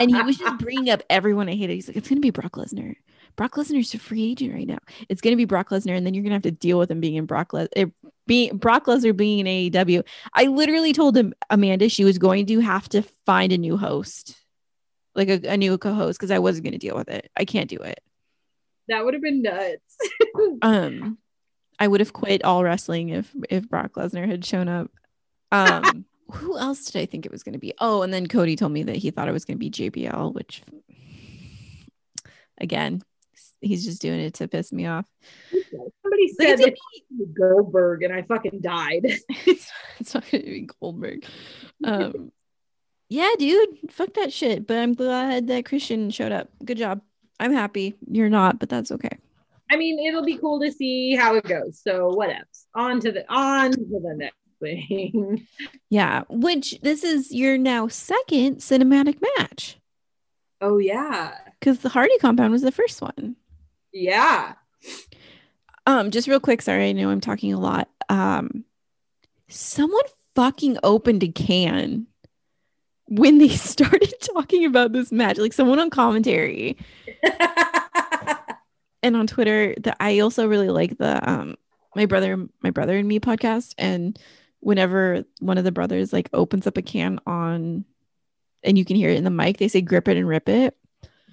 and 0.00 0.10
he 0.10 0.20
was 0.22 0.36
just 0.36 0.58
bringing 0.62 0.90
up 0.90 1.02
everyone 1.08 1.48
I 1.48 1.54
hated. 1.54 1.74
He's 1.74 1.88
like, 1.88 1.96
it's 1.96 2.08
gonna 2.08 2.20
be 2.20 2.30
Brock 2.30 2.52
Lesnar. 2.52 2.96
Brock 3.36 3.54
Lesnar's 3.54 3.92
a 3.94 3.98
free 3.98 4.30
agent 4.30 4.54
right 4.54 4.66
now. 4.66 4.78
It's 5.08 5.20
gonna 5.20 5.36
be 5.36 5.44
Brock 5.44 5.68
Lesnar, 5.70 5.96
and 5.96 6.04
then 6.04 6.14
you're 6.14 6.24
gonna 6.24 6.34
have 6.34 6.42
to 6.42 6.50
deal 6.50 6.78
with 6.78 6.90
him 6.90 7.00
being 7.00 7.14
in 7.14 7.26
Brock 7.26 7.52
Les- 7.52 7.68
er, 7.78 7.92
being 8.26 8.56
Brock 8.56 8.86
Lesnar 8.86 9.16
being 9.16 9.46
in 9.46 9.46
AEW. 9.46 10.04
I 10.34 10.46
literally 10.46 10.92
told 10.92 11.16
him 11.16 11.34
Amanda 11.50 11.88
she 11.88 12.04
was 12.04 12.18
going 12.18 12.46
to 12.46 12.60
have 12.60 12.88
to 12.90 13.02
find 13.24 13.52
a 13.52 13.58
new 13.58 13.76
host, 13.76 14.36
like 15.14 15.28
a, 15.28 15.40
a 15.52 15.56
new 15.56 15.78
co-host, 15.78 16.18
because 16.18 16.30
I 16.30 16.38
wasn't 16.38 16.64
gonna 16.64 16.78
deal 16.78 16.96
with 16.96 17.08
it. 17.08 17.30
I 17.36 17.44
can't 17.44 17.70
do 17.70 17.78
it. 17.78 18.00
That 18.88 19.04
would 19.04 19.14
have 19.14 19.22
been 19.22 19.42
nuts. 19.42 19.96
um 20.62 21.18
I 21.78 21.88
would 21.88 22.00
have 22.00 22.12
quit 22.12 22.44
all 22.44 22.64
wrestling 22.64 23.10
if 23.10 23.32
if 23.50 23.68
Brock 23.68 23.92
Lesnar 23.94 24.28
had 24.28 24.44
shown 24.44 24.68
up. 24.68 24.90
Um 25.52 26.04
who 26.32 26.58
else 26.58 26.86
did 26.86 27.00
I 27.00 27.06
think 27.06 27.24
it 27.24 27.32
was 27.32 27.42
going 27.42 27.52
to 27.52 27.58
be? 27.58 27.72
Oh, 27.78 28.02
and 28.02 28.12
then 28.12 28.26
Cody 28.26 28.56
told 28.56 28.72
me 28.72 28.82
that 28.84 28.96
he 28.96 29.10
thought 29.10 29.28
it 29.28 29.32
was 29.32 29.44
going 29.44 29.58
to 29.58 29.60
be 29.60 29.70
JBL, 29.70 30.34
which 30.34 30.62
again, 32.58 33.02
he's 33.66 33.84
just 33.84 34.00
doing 34.00 34.20
it 34.20 34.34
to 34.34 34.48
piss 34.48 34.72
me 34.72 34.86
off. 34.86 35.06
Somebody 35.50 36.28
said 36.28 36.60
it's 36.60 36.80
that 37.18 37.34
Goldberg 37.38 38.02
and 38.02 38.14
I 38.14 38.22
fucking 38.22 38.60
died. 38.60 39.04
it's, 39.46 39.70
it's 39.98 40.14
not 40.14 40.30
going 40.30 40.44
to 40.44 40.50
be 40.50 40.68
Goldberg. 40.80 41.24
Um 41.84 42.32
yeah, 43.08 43.30
dude, 43.38 43.68
fuck 43.90 44.14
that 44.14 44.32
shit, 44.32 44.66
but 44.66 44.78
I'm 44.78 44.94
glad 44.94 45.46
that 45.46 45.64
Christian 45.64 46.10
showed 46.10 46.32
up. 46.32 46.48
Good 46.64 46.78
job. 46.78 47.02
I'm 47.38 47.52
happy. 47.52 47.94
You're 48.10 48.28
not, 48.28 48.58
but 48.58 48.68
that's 48.68 48.90
okay. 48.90 49.16
I 49.70 49.76
mean, 49.76 50.04
it'll 50.04 50.24
be 50.24 50.38
cool 50.38 50.60
to 50.60 50.72
see 50.72 51.14
how 51.14 51.34
it 51.36 51.44
goes. 51.44 51.80
So 51.82 52.08
what 52.08 52.30
else? 52.30 52.66
On 52.74 53.00
to 53.00 53.12
the 53.12 53.24
on 53.32 53.72
to 53.72 53.78
the 53.78 54.14
next 54.16 54.36
thing. 54.60 55.46
Yeah, 55.90 56.24
which 56.28 56.80
this 56.80 57.04
is 57.04 57.32
your 57.32 57.56
now 57.56 57.86
second 57.86 58.56
cinematic 58.56 59.22
match. 59.38 59.78
Oh 60.60 60.78
yeah. 60.78 61.34
because 61.60 61.78
the 61.80 61.90
Hardy 61.90 62.18
compound 62.18 62.50
was 62.50 62.62
the 62.62 62.72
first 62.72 63.00
one. 63.00 63.36
Yeah. 63.96 64.52
Um, 65.86 66.10
just 66.10 66.28
real 66.28 66.38
quick, 66.40 66.60
sorry, 66.60 66.90
I 66.90 66.92
know 66.92 67.08
I'm 67.08 67.20
talking 67.20 67.52
a 67.54 67.58
lot. 67.58 67.88
Um, 68.10 68.64
someone 69.48 70.04
fucking 70.34 70.76
opened 70.82 71.22
a 71.22 71.28
can 71.28 72.06
when 73.06 73.38
they 73.38 73.48
started 73.56 74.12
talking 74.34 74.66
about 74.66 74.92
this 74.92 75.10
match, 75.10 75.38
like 75.38 75.54
someone 75.54 75.78
on 75.78 75.88
commentary 75.88 76.76
and 79.02 79.16
on 79.16 79.26
Twitter. 79.26 79.74
That 79.80 79.96
I 79.98 80.18
also 80.18 80.46
really 80.46 80.68
like 80.68 80.98
the 80.98 81.28
um 81.28 81.56
my 81.94 82.04
brother, 82.04 82.36
my 82.62 82.70
brother 82.70 82.98
and 82.98 83.08
me 83.08 83.18
podcast, 83.18 83.74
and 83.78 84.18
whenever 84.60 85.24
one 85.40 85.56
of 85.56 85.64
the 85.64 85.72
brothers 85.72 86.12
like 86.12 86.28
opens 86.34 86.66
up 86.66 86.76
a 86.76 86.82
can 86.82 87.18
on, 87.26 87.86
and 88.62 88.76
you 88.76 88.84
can 88.84 88.96
hear 88.96 89.08
it 89.08 89.16
in 89.16 89.24
the 89.24 89.30
mic, 89.30 89.56
they 89.56 89.68
say 89.68 89.80
"grip 89.80 90.06
it 90.06 90.18
and 90.18 90.28
rip 90.28 90.50
it." 90.50 90.76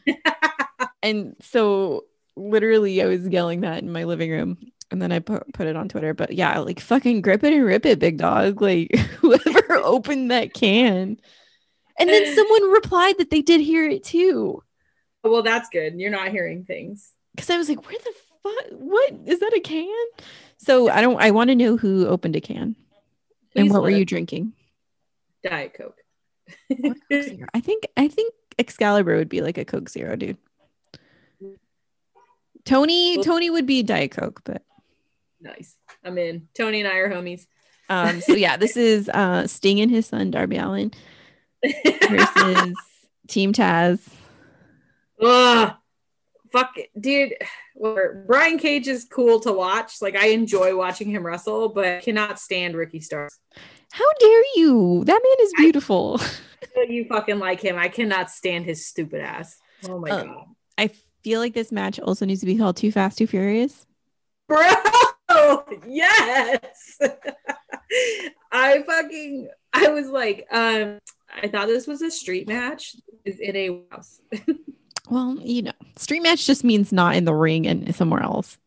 and 1.03 1.35
so 1.41 2.05
literally 2.35 3.01
I 3.01 3.05
was 3.05 3.27
yelling 3.27 3.61
that 3.61 3.81
in 3.81 3.91
my 3.91 4.03
living 4.03 4.31
room 4.31 4.57
and 4.91 5.01
then 5.01 5.11
I 5.11 5.19
put, 5.19 5.51
put 5.53 5.67
it 5.67 5.75
on 5.75 5.89
Twitter. 5.89 6.13
But 6.13 6.33
yeah, 6.33 6.59
like 6.59 6.79
fucking 6.79 7.21
grip 7.21 7.43
it 7.43 7.53
and 7.53 7.65
rip 7.65 7.85
it, 7.85 7.99
big 7.99 8.17
dog. 8.17 8.61
Like 8.61 8.95
whoever 9.19 9.73
opened 9.83 10.31
that 10.31 10.53
can. 10.53 11.17
And 11.99 12.09
then 12.09 12.35
someone 12.35 12.71
replied 12.71 13.17
that 13.17 13.29
they 13.29 13.41
did 13.41 13.61
hear 13.61 13.89
it 13.89 14.03
too. 14.03 14.61
well, 15.23 15.41
that's 15.43 15.69
good. 15.69 15.99
You're 15.99 16.11
not 16.11 16.29
hearing 16.29 16.63
things. 16.63 17.11
Cause 17.37 17.49
I 17.49 17.57
was 17.57 17.67
like, 17.67 17.85
where 17.87 17.97
the 17.97 18.13
fuck? 18.43 18.79
What 18.79 19.13
is 19.25 19.39
that 19.39 19.53
a 19.55 19.59
can? 19.59 20.05
So 20.57 20.89
I 20.89 21.01
don't 21.01 21.19
I 21.19 21.31
want 21.31 21.49
to 21.49 21.55
know 21.55 21.75
who 21.75 22.07
opened 22.07 22.35
a 22.35 22.41
can. 22.41 22.75
and 23.55 23.71
what 23.71 23.81
were 23.81 23.89
you 23.89 24.05
drinking? 24.05 24.53
Diet 25.43 25.73
Coke. 25.73 25.99
What 26.67 26.97
Coke 27.11 27.23
Zero? 27.23 27.47
I 27.53 27.59
think 27.59 27.87
I 27.97 28.07
think 28.07 28.33
Excalibur 28.59 29.17
would 29.17 29.29
be 29.29 29.41
like 29.41 29.57
a 29.57 29.65
Coke 29.65 29.89
Zero, 29.89 30.15
dude. 30.15 30.37
Tony 32.65 33.21
Tony 33.23 33.49
would 33.49 33.65
be 33.65 33.83
Diet 33.83 34.11
Coke, 34.11 34.41
but 34.43 34.63
nice. 35.41 35.75
I'm 36.03 36.17
in. 36.17 36.47
Tony 36.57 36.79
and 36.81 36.87
I 36.89 36.95
are 36.97 37.09
homies. 37.09 37.45
Um, 37.89 38.21
so 38.21 38.33
yeah, 38.33 38.57
this 38.57 38.77
is 38.77 39.09
uh 39.09 39.45
Sting 39.47 39.79
and 39.81 39.91
his 39.91 40.07
son 40.07 40.31
Darby 40.31 40.57
Allin 40.57 40.91
versus 41.63 42.75
Team 43.27 43.53
Taz. 43.53 43.99
Ugh. 45.21 45.73
Fuck 46.51 46.77
it, 46.77 46.89
dude. 46.99 47.33
Brian 48.27 48.59
Cage 48.59 48.87
is 48.87 49.05
cool 49.05 49.39
to 49.39 49.51
watch. 49.51 50.01
Like 50.01 50.15
I 50.15 50.27
enjoy 50.27 50.75
watching 50.77 51.09
him 51.09 51.25
wrestle, 51.25 51.69
but 51.69 52.03
cannot 52.03 52.39
stand 52.39 52.75
Ricky 52.75 52.99
Starks. 52.99 53.39
How 53.91 54.05
dare 54.19 54.43
you? 54.55 55.03
That 55.05 55.19
man 55.23 55.45
is 55.45 55.53
beautiful. 55.57 56.19
You 56.87 57.05
fucking 57.05 57.37
like 57.37 57.61
him. 57.61 57.77
I 57.77 57.87
cannot 57.87 58.31
stand 58.31 58.65
his 58.65 58.87
stupid 58.87 59.21
ass. 59.21 59.57
Oh 59.87 59.99
my 59.99 60.09
Um, 60.09 60.27
god. 60.27 60.45
Feel 61.23 61.39
like 61.39 61.53
this 61.53 61.71
match 61.71 61.99
also 61.99 62.25
needs 62.25 62.41
to 62.41 62.45
be 62.45 62.57
called 62.57 62.75
Too 62.75 62.91
Fast, 62.91 63.17
Too 63.17 63.27
Furious. 63.27 63.85
Bro, 64.47 64.59
yes. 65.87 66.99
I 68.51 68.83
fucking 68.83 69.49
I 69.73 69.87
was 69.89 70.09
like, 70.09 70.47
um, 70.51 70.99
I 71.41 71.47
thought 71.47 71.67
this 71.67 71.87
was 71.87 72.01
a 72.01 72.11
street 72.11 72.47
match 72.47 72.95
It's 73.25 73.39
in 73.39 73.55
a 73.55 73.81
house. 73.91 74.21
Well, 75.09 75.37
you 75.41 75.63
know, 75.63 75.73
street 75.97 76.23
match 76.23 76.45
just 76.45 76.63
means 76.63 76.93
not 76.93 77.17
in 77.17 77.25
the 77.25 77.33
ring 77.33 77.67
and 77.67 77.93
somewhere 77.93 78.23
else. 78.23 78.57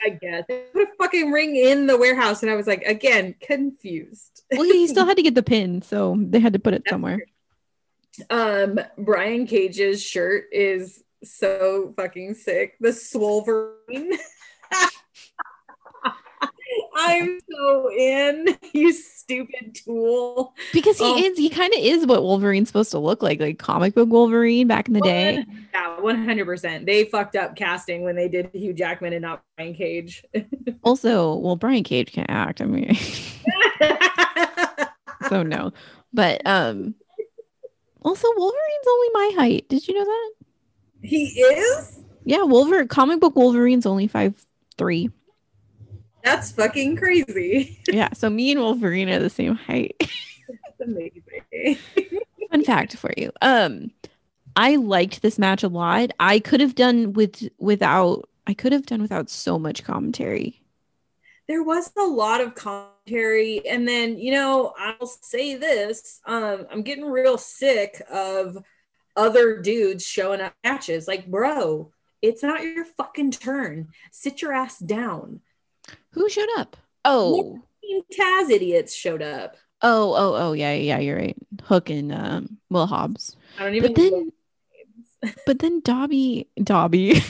I 0.00 0.10
guess. 0.10 0.44
They 0.48 0.62
put 0.72 0.82
a 0.82 0.92
fucking 0.98 1.32
ring 1.32 1.56
in 1.56 1.88
the 1.88 1.98
warehouse, 1.98 2.42
and 2.42 2.50
I 2.50 2.54
was 2.54 2.68
like, 2.68 2.82
again, 2.84 3.34
confused. 3.40 4.44
Well, 4.52 4.62
he 4.62 4.86
still 4.86 5.04
had 5.04 5.16
to 5.16 5.22
get 5.24 5.34
the 5.34 5.42
pin, 5.42 5.82
so 5.82 6.16
they 6.16 6.38
had 6.38 6.52
to 6.52 6.60
put 6.60 6.74
it 6.74 6.84
somewhere. 6.88 7.18
Um, 8.30 8.78
Brian 8.98 9.48
Cage's 9.48 10.00
shirt 10.00 10.44
is 10.52 11.02
so 11.24 11.92
fucking 11.96 12.34
sick. 12.34 12.74
The 12.80 12.90
Swolverine. 12.90 14.16
I'm 16.96 17.40
so 17.50 17.90
in, 17.90 18.46
you 18.72 18.92
stupid 18.92 19.74
tool. 19.74 20.54
Because 20.72 20.98
he 20.98 21.04
Oh. 21.04 21.16
is, 21.16 21.36
he 21.36 21.50
kind 21.50 21.72
of 21.74 21.80
is 21.80 22.06
what 22.06 22.22
Wolverine's 22.22 22.68
supposed 22.68 22.92
to 22.92 22.98
look 22.98 23.22
like, 23.22 23.40
like 23.40 23.58
comic 23.58 23.94
book 23.94 24.08
Wolverine 24.08 24.68
back 24.68 24.86
in 24.86 24.94
the 24.94 25.00
day. 25.00 25.44
Yeah, 25.74 25.96
100%. 26.00 26.86
They 26.86 27.04
fucked 27.06 27.34
up 27.36 27.56
casting 27.56 28.02
when 28.02 28.14
they 28.16 28.28
did 28.28 28.50
Hugh 28.54 28.72
Jackman 28.72 29.12
and 29.12 29.22
not 29.22 29.42
Brian 29.56 29.74
Cage. 29.74 30.24
Also, 30.82 31.34
well, 31.36 31.56
Brian 31.56 31.84
Cage 31.84 32.10
can't 32.12 32.30
act. 32.30 32.62
I 32.62 32.64
mean, 32.64 32.94
so 35.28 35.42
no. 35.42 35.72
But 36.12 36.40
um, 36.46 36.94
also 38.00 38.26
Wolverine's 38.34 38.86
only 38.88 39.08
my 39.12 39.30
height. 39.36 39.68
Did 39.68 39.86
you 39.86 39.94
know 39.94 40.04
that? 40.04 40.30
He 41.02 41.24
is? 41.26 42.00
Yeah, 42.24 42.42
Wolverine 42.42 42.88
comic 42.88 43.20
book 43.20 43.36
Wolverine's 43.36 43.86
only 43.86 44.06
five 44.08 44.34
three. 44.78 45.10
That's 46.24 46.52
fucking 46.52 46.96
crazy. 46.96 47.78
Yeah, 47.88 48.12
so 48.12 48.28
me 48.30 48.52
and 48.52 48.60
Wolverine 48.60 49.08
are 49.08 49.18
the 49.18 49.30
same 49.30 49.54
height. 49.56 49.96
That's 50.48 50.80
amazing. 50.80 51.78
Fun 52.50 52.64
fact 52.64 52.96
for 52.96 53.10
you. 53.16 53.32
Um, 53.42 53.90
I 54.56 54.76
liked 54.76 55.22
this 55.22 55.38
match 55.38 55.62
a 55.62 55.68
lot. 55.68 56.10
I 56.20 56.40
could 56.40 56.60
have 56.60 56.74
done 56.74 57.12
with 57.14 57.48
without. 57.58 58.28
I 58.46 58.54
could 58.54 58.72
have 58.72 58.86
done 58.86 59.00
without 59.02 59.30
so 59.30 59.58
much 59.58 59.84
commentary. 59.84 60.60
there 61.48 61.62
was 61.62 61.90
a 61.98 62.02
lot 62.02 62.40
of 62.40 62.54
commentary 62.54 63.66
and 63.66 63.86
then 63.88 64.18
you 64.18 64.32
know 64.32 64.72
i'll 64.78 65.06
say 65.06 65.56
this 65.56 66.20
um 66.26 66.66
i'm 66.70 66.82
getting 66.82 67.04
real 67.04 67.36
sick 67.38 68.00
of 68.10 68.56
other 69.16 69.60
dudes 69.60 70.06
showing 70.06 70.40
up 70.40 70.54
matches 70.64 71.06
like 71.08 71.26
bro 71.26 71.90
it's 72.22 72.42
not 72.42 72.62
your 72.62 72.84
fucking 72.84 73.30
turn 73.30 73.88
sit 74.10 74.42
your 74.42 74.52
ass 74.52 74.78
down 74.78 75.40
Who 76.12 76.28
showed 76.28 76.48
up? 76.56 76.76
Oh, 77.04 77.60
Team 77.82 78.02
taz 78.12 78.50
idiots 78.50 78.94
showed 78.94 79.22
up 79.22 79.56
oh, 79.82 80.14
oh, 80.14 80.34
oh, 80.36 80.52
yeah, 80.52 80.74
yeah, 80.74 80.98
you're 80.98 81.16
right. 81.16 81.36
Hook 81.64 81.90
and 81.90 82.12
um, 82.12 82.58
Will 82.68 82.86
Hobbs. 82.86 83.36
i 83.58 83.64
don't 83.64 83.74
even 83.74 83.92
But 83.92 84.00
then, 84.02 84.32
but 85.46 85.58
then 85.58 85.80
Dobby, 85.80 86.48
Dobby. 86.62 87.14
Dobby! 87.14 87.20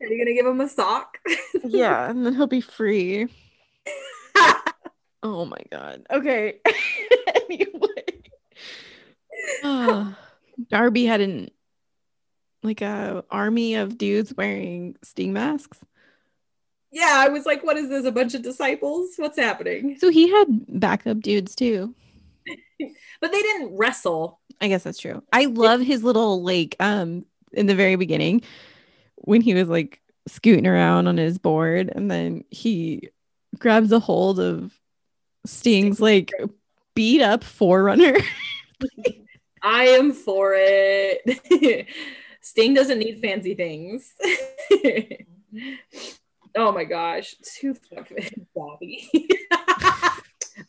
Are 0.00 0.06
you 0.10 0.18
gonna 0.18 0.34
give 0.34 0.46
him 0.46 0.60
a 0.60 0.68
sock? 0.68 1.18
yeah, 1.64 2.08
and 2.08 2.24
then 2.24 2.34
he'll 2.34 2.46
be 2.46 2.60
free. 2.60 3.28
Oh 5.22 5.44
my 5.44 5.58
god. 5.70 6.06
Okay. 6.10 6.60
anyway. 7.50 8.22
Ah, 9.64 10.18
Darby 10.70 11.04
had 11.04 11.20
an 11.20 11.50
like 12.62 12.80
a 12.82 13.24
army 13.30 13.74
of 13.74 13.96
dudes 13.98 14.34
wearing 14.36 14.96
sting 15.02 15.32
masks. 15.32 15.78
yeah, 16.90 17.14
I 17.16 17.28
was 17.28 17.46
like, 17.46 17.62
what 17.64 17.76
is 17.76 17.88
this? 17.88 18.04
A 18.04 18.12
bunch 18.12 18.34
of 18.34 18.42
disciples? 18.42 19.14
What's 19.16 19.38
happening? 19.38 19.96
So 19.98 20.10
he 20.10 20.28
had 20.30 20.46
backup 20.80 21.20
dudes 21.20 21.54
too. 21.54 21.94
But 23.20 23.32
they 23.32 23.42
didn't 23.42 23.76
wrestle. 23.76 24.38
I 24.60 24.68
guess 24.68 24.84
that's 24.84 24.98
true. 25.00 25.22
I 25.32 25.46
love 25.46 25.80
his 25.80 26.04
little 26.04 26.42
like 26.42 26.76
um 26.80 27.24
in 27.52 27.66
the 27.66 27.74
very 27.74 27.96
beginning 27.96 28.42
when 29.16 29.40
he 29.40 29.54
was 29.54 29.68
like 29.68 30.00
scooting 30.28 30.66
around 30.66 31.08
on 31.08 31.16
his 31.16 31.38
board 31.38 31.90
and 31.94 32.08
then 32.10 32.44
he 32.50 33.08
grabs 33.58 33.90
a 33.90 33.98
hold 33.98 34.38
of 34.38 34.77
Sting's 35.48 36.00
like 36.00 36.30
beat 36.94 37.22
up 37.22 37.42
forerunner. 37.42 38.16
I 39.62 39.84
am 39.88 40.12
for 40.12 40.54
it. 40.56 41.88
Sting 42.40 42.74
doesn't 42.74 42.98
need 42.98 43.20
fancy 43.20 43.54
things. 43.54 44.12
oh 46.56 46.72
my 46.72 46.84
gosh, 46.84 47.34
too 47.42 47.74
fucking 47.74 48.46
Bobby. 48.54 49.10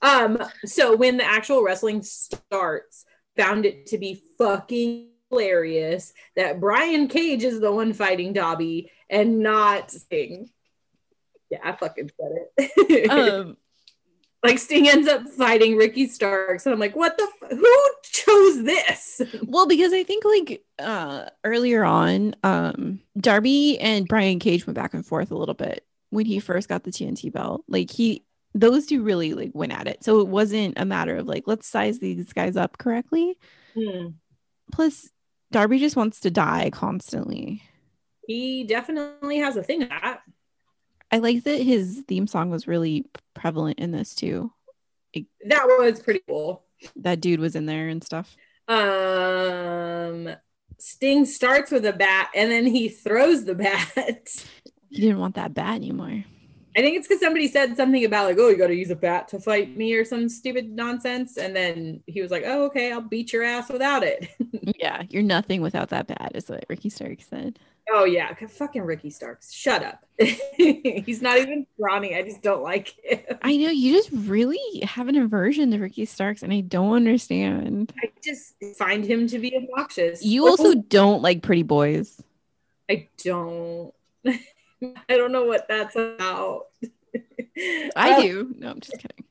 um, 0.01 0.41
so 0.65 0.95
when 0.95 1.17
the 1.17 1.25
actual 1.25 1.63
wrestling 1.63 2.01
starts, 2.01 3.05
found 3.37 3.65
it 3.65 3.85
to 3.87 3.97
be 3.97 4.21
fucking 4.37 5.09
hilarious 5.29 6.13
that 6.35 6.59
Brian 6.59 7.07
Cage 7.07 7.43
is 7.43 7.59
the 7.59 7.71
one 7.71 7.93
fighting 7.93 8.33
Dobby 8.33 8.91
and 9.09 9.39
not 9.39 9.91
Sting. 9.91 10.49
Yeah, 11.49 11.59
I 11.63 11.73
fucking 11.73 12.11
said 12.19 12.31
it. 12.57 13.09
um 13.09 13.57
like 14.43 14.57
Sting 14.57 14.87
ends 14.87 15.07
up 15.07 15.27
fighting 15.29 15.75
Ricky 15.75 16.07
Starks, 16.07 16.65
and 16.65 16.73
I'm 16.73 16.79
like, 16.79 16.95
what 16.95 17.17
the? 17.17 17.23
F- 17.23 17.51
who 17.51 17.91
chose 18.03 18.63
this? 18.63 19.21
well 19.43 19.67
because 19.67 19.93
I 19.93 20.03
think 20.03 20.23
like 20.25 20.63
uh 20.79 21.25
earlier 21.43 21.83
on 21.83 22.35
um 22.43 23.01
Darby 23.17 23.79
and 23.79 24.07
Brian 24.07 24.39
Cage 24.39 24.65
went 24.65 24.75
back 24.75 24.93
and 24.93 25.05
forth 25.05 25.31
a 25.31 25.37
little 25.37 25.55
bit 25.55 25.85
when 26.09 26.25
he 26.25 26.39
first 26.39 26.69
got 26.69 26.83
the 26.83 26.91
TNT 26.91 27.31
belt. 27.31 27.63
Like 27.67 27.91
he 27.91 28.23
those 28.53 28.85
two 28.85 29.03
really 29.03 29.33
like 29.33 29.51
went 29.53 29.73
at 29.73 29.87
it. 29.87 30.03
So 30.03 30.19
it 30.21 30.27
wasn't 30.27 30.77
a 30.77 30.85
matter 30.85 31.17
of 31.17 31.27
like 31.27 31.43
let's 31.47 31.67
size 31.67 31.99
these 31.99 32.33
guys 32.33 32.55
up 32.55 32.77
correctly. 32.77 33.37
Plus 34.71 35.09
Darby 35.51 35.79
just 35.79 35.95
wants 35.95 36.19
to 36.21 36.31
die 36.31 36.69
constantly. 36.71 37.63
He 38.27 38.63
definitely 38.63 39.39
has 39.39 39.55
a 39.57 39.63
thing 39.63 39.79
that. 39.79 40.21
I 41.11 41.17
like 41.17 41.43
that 41.43 41.61
his 41.61 42.03
theme 42.07 42.27
song 42.27 42.49
was 42.49 42.67
really 42.67 43.05
prevalent 43.33 43.79
in 43.79 43.91
this 43.91 44.13
too. 44.13 44.51
That 45.45 45.65
was 45.65 45.99
pretty 45.99 46.21
cool. 46.27 46.63
That 46.97 47.19
dude 47.19 47.39
was 47.39 47.55
in 47.55 47.65
there 47.65 47.87
and 47.87 48.03
stuff. 48.03 48.35
Um, 48.67 50.29
Sting 50.77 51.25
starts 51.25 51.71
with 51.71 51.85
a 51.85 51.93
bat, 51.93 52.29
and 52.35 52.51
then 52.51 52.65
he 52.65 52.89
throws 52.89 53.45
the 53.45 53.55
bat. 53.55 54.45
He 54.91 55.01
didn't 55.01 55.19
want 55.19 55.35
that 55.35 55.53
bat 55.53 55.75
anymore. 55.75 56.23
I 56.75 56.81
think 56.81 56.97
it's 56.97 57.07
because 57.07 57.21
somebody 57.21 57.47
said 57.47 57.77
something 57.77 58.05
about 58.05 58.25
like, 58.25 58.39
oh, 58.39 58.49
you 58.49 58.57
got 58.57 58.67
to 58.67 58.75
use 58.75 58.89
a 58.89 58.95
bat 58.95 59.27
to 59.27 59.39
fight 59.39 59.77
me 59.77 59.93
or 59.93 60.03
some 60.03 60.27
stupid 60.27 60.71
nonsense, 60.71 61.37
and 61.37 61.55
then 61.55 62.01
he 62.07 62.23
was 62.23 62.31
like, 62.31 62.41
oh, 62.45 62.65
okay, 62.65 62.91
I'll 62.91 62.99
beat 62.99 63.31
your 63.31 63.43
ass 63.43 63.69
without 63.69 64.01
it. 64.03 64.29
yeah, 64.79 65.03
you're 65.09 65.21
nothing 65.21 65.61
without 65.61 65.89
that 65.89 66.07
bat, 66.07 66.31
is 66.33 66.49
what 66.49 66.65
Ricky 66.69 66.89
Stark 66.89 67.21
said. 67.21 67.59
Oh 67.91 68.03
yeah, 68.05 68.33
fucking 68.33 68.81
Ricky 68.83 69.09
Starks. 69.09 69.51
Shut 69.51 69.83
up. 69.83 70.05
He's 70.19 71.21
not 71.21 71.37
even 71.37 71.65
Ronnie. 71.77 72.15
I 72.15 72.23
just 72.23 72.41
don't 72.41 72.61
like 72.61 72.93
him. 73.03 73.37
I 73.41 73.55
know 73.57 73.69
you 73.69 73.93
just 73.93 74.09
really 74.11 74.59
have 74.83 75.07
an 75.07 75.15
aversion 75.15 75.71
to 75.71 75.77
Ricky 75.79 76.05
Starks, 76.05 76.43
and 76.43 76.51
I 76.53 76.61
don't 76.61 76.93
understand. 76.95 77.93
I 78.01 78.11
just 78.23 78.55
find 78.77 79.05
him 79.05 79.27
to 79.27 79.39
be 79.39 79.55
obnoxious. 79.55 80.23
You 80.23 80.47
also 80.47 80.75
don't 80.75 81.21
like 81.21 81.41
pretty 81.41 81.63
boys. 81.63 82.21
I 82.89 83.07
don't. 83.23 83.93
I 84.25 84.39
don't 85.09 85.31
know 85.31 85.45
what 85.45 85.67
that's 85.67 85.95
about. 85.95 86.67
I 87.95 88.11
Uh, 88.13 88.21
do. 88.21 88.55
No, 88.57 88.69
I'm 88.71 88.79
just 88.79 88.97
kidding. 88.97 89.25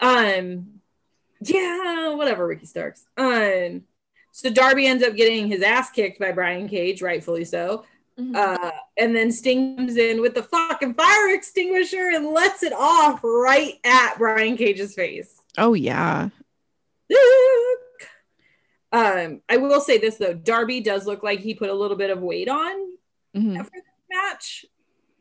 um 0.00 0.66
yeah 1.40 2.14
whatever 2.14 2.46
ricky 2.46 2.66
starks 2.66 3.06
um 3.16 3.82
so 4.36 4.50
darby 4.50 4.86
ends 4.86 5.02
up 5.04 5.14
getting 5.14 5.46
his 5.46 5.62
ass 5.62 5.90
kicked 5.90 6.18
by 6.18 6.32
brian 6.32 6.68
cage 6.68 7.00
rightfully 7.02 7.44
so 7.44 7.84
Mm-hmm. 8.16 8.36
uh 8.36 8.70
and 8.96 9.14
then 9.16 9.32
sting 9.32 9.76
comes 9.76 9.96
in 9.96 10.20
with 10.20 10.34
the 10.34 10.42
fucking 10.44 10.94
fire 10.94 11.34
extinguisher 11.34 12.10
and 12.14 12.26
lets 12.28 12.62
it 12.62 12.72
off 12.72 13.18
right 13.24 13.74
at 13.84 14.14
brian 14.18 14.56
cage's 14.56 14.94
face 14.94 15.40
oh 15.58 15.74
yeah. 15.74 16.28
Um, 18.92 19.40
I 19.48 19.56
will 19.56 19.80
say 19.80 19.98
this 19.98 20.16
though, 20.18 20.34
Darby 20.34 20.80
does 20.80 21.06
look 21.06 21.24
like 21.24 21.40
he 21.40 21.54
put 21.54 21.68
a 21.70 21.74
little 21.74 21.96
bit 21.96 22.10
of 22.10 22.20
weight 22.20 22.48
on 22.48 22.92
Mhm. 23.34 23.58
after 23.58 23.80
the 23.80 24.14
match. 24.16 24.64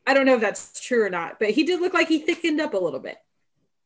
I 0.05 0.13
don't 0.13 0.27
know 0.27 0.35
if 0.35 0.41
that's 0.41 0.79
true 0.79 1.03
or 1.03 1.09
not, 1.09 1.39
but 1.39 1.49
he 1.49 1.63
did 1.63 1.81
look 1.81 1.93
like 1.95 2.07
he 2.07 2.19
thickened 2.19 2.61
up 2.61 2.75
a 2.75 2.77
little 2.77 2.99
bit. 2.99 3.17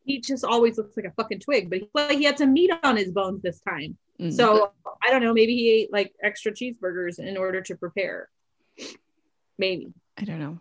He 0.03 0.19
just 0.19 0.43
always 0.43 0.77
looks 0.77 0.97
like 0.97 1.05
a 1.05 1.11
fucking 1.11 1.39
twig, 1.39 1.69
but 1.69 1.79
he 1.79 1.89
like 1.93 2.17
he 2.17 2.25
had 2.25 2.37
some 2.37 2.51
meat 2.51 2.71
on 2.83 2.97
his 2.97 3.11
bones 3.11 3.41
this 3.41 3.61
time. 3.61 3.97
Mm. 4.19 4.33
So 4.33 4.71
I 5.05 5.11
don't 5.11 5.21
know. 5.21 5.33
Maybe 5.33 5.55
he 5.55 5.71
ate 5.71 5.91
like 5.91 6.13
extra 6.23 6.51
cheeseburgers 6.51 7.19
in 7.19 7.37
order 7.37 7.61
to 7.61 7.75
prepare. 7.75 8.29
Maybe. 9.57 9.93
I 10.17 10.23
don't 10.23 10.39
know. 10.39 10.59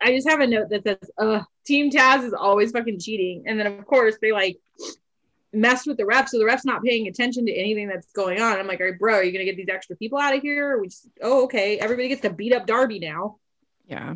I 0.00 0.12
just 0.12 0.28
have 0.28 0.40
a 0.40 0.46
note 0.46 0.70
that 0.70 0.84
says, 0.84 1.10
uh, 1.18 1.42
Team 1.64 1.90
Taz 1.90 2.24
is 2.24 2.32
always 2.32 2.70
fucking 2.70 3.00
cheating. 3.00 3.44
And 3.46 3.58
then, 3.58 3.66
of 3.66 3.84
course, 3.86 4.16
they 4.20 4.32
like 4.32 4.58
messed 5.52 5.86
with 5.86 5.96
the 5.96 6.04
refs. 6.04 6.28
So 6.28 6.38
the 6.38 6.44
ref's 6.44 6.64
not 6.64 6.84
paying 6.84 7.08
attention 7.08 7.46
to 7.46 7.52
anything 7.52 7.88
that's 7.88 8.12
going 8.12 8.40
on. 8.40 8.58
I'm 8.58 8.66
like, 8.66 8.80
all 8.80 8.86
right, 8.86 8.98
bro, 8.98 9.14
are 9.14 9.24
you 9.24 9.32
going 9.32 9.44
to 9.44 9.52
get 9.52 9.56
these 9.56 9.74
extra 9.74 9.96
people 9.96 10.18
out 10.18 10.36
of 10.36 10.42
here? 10.42 10.78
We 10.78 10.88
just, 10.88 11.08
oh, 11.22 11.44
okay. 11.44 11.78
Everybody 11.78 12.08
gets 12.08 12.22
to 12.22 12.30
beat 12.30 12.52
up 12.52 12.66
Darby 12.66 13.00
now. 13.00 13.38
Yeah. 13.86 14.14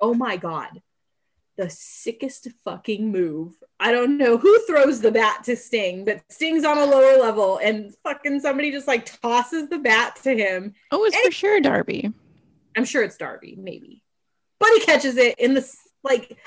Oh 0.00 0.14
my 0.14 0.36
God. 0.36 0.80
The 1.58 1.68
sickest 1.68 2.48
fucking 2.64 3.10
move. 3.10 3.56
I 3.80 3.90
don't 3.90 4.16
know 4.16 4.38
who 4.38 4.58
throws 4.60 5.00
the 5.00 5.10
bat 5.10 5.42
to 5.44 5.56
Sting, 5.56 6.04
but 6.04 6.22
Sting's 6.30 6.64
on 6.64 6.78
a 6.78 6.84
lower 6.84 7.20
level 7.20 7.58
and 7.58 7.92
fucking 8.04 8.38
somebody 8.40 8.70
just 8.70 8.86
like 8.86 9.04
tosses 9.20 9.68
the 9.68 9.78
bat 9.78 10.20
to 10.22 10.36
him. 10.36 10.74
Oh, 10.92 11.04
it's 11.04 11.18
for 11.18 11.32
sure 11.32 11.60
Darby. 11.60 12.12
I'm 12.76 12.84
sure 12.84 13.02
it's 13.02 13.16
Darby, 13.16 13.56
maybe. 13.58 14.04
But 14.60 14.70
he 14.70 14.80
catches 14.80 15.16
it 15.16 15.36
in 15.40 15.54
the 15.54 15.68
like 16.04 16.38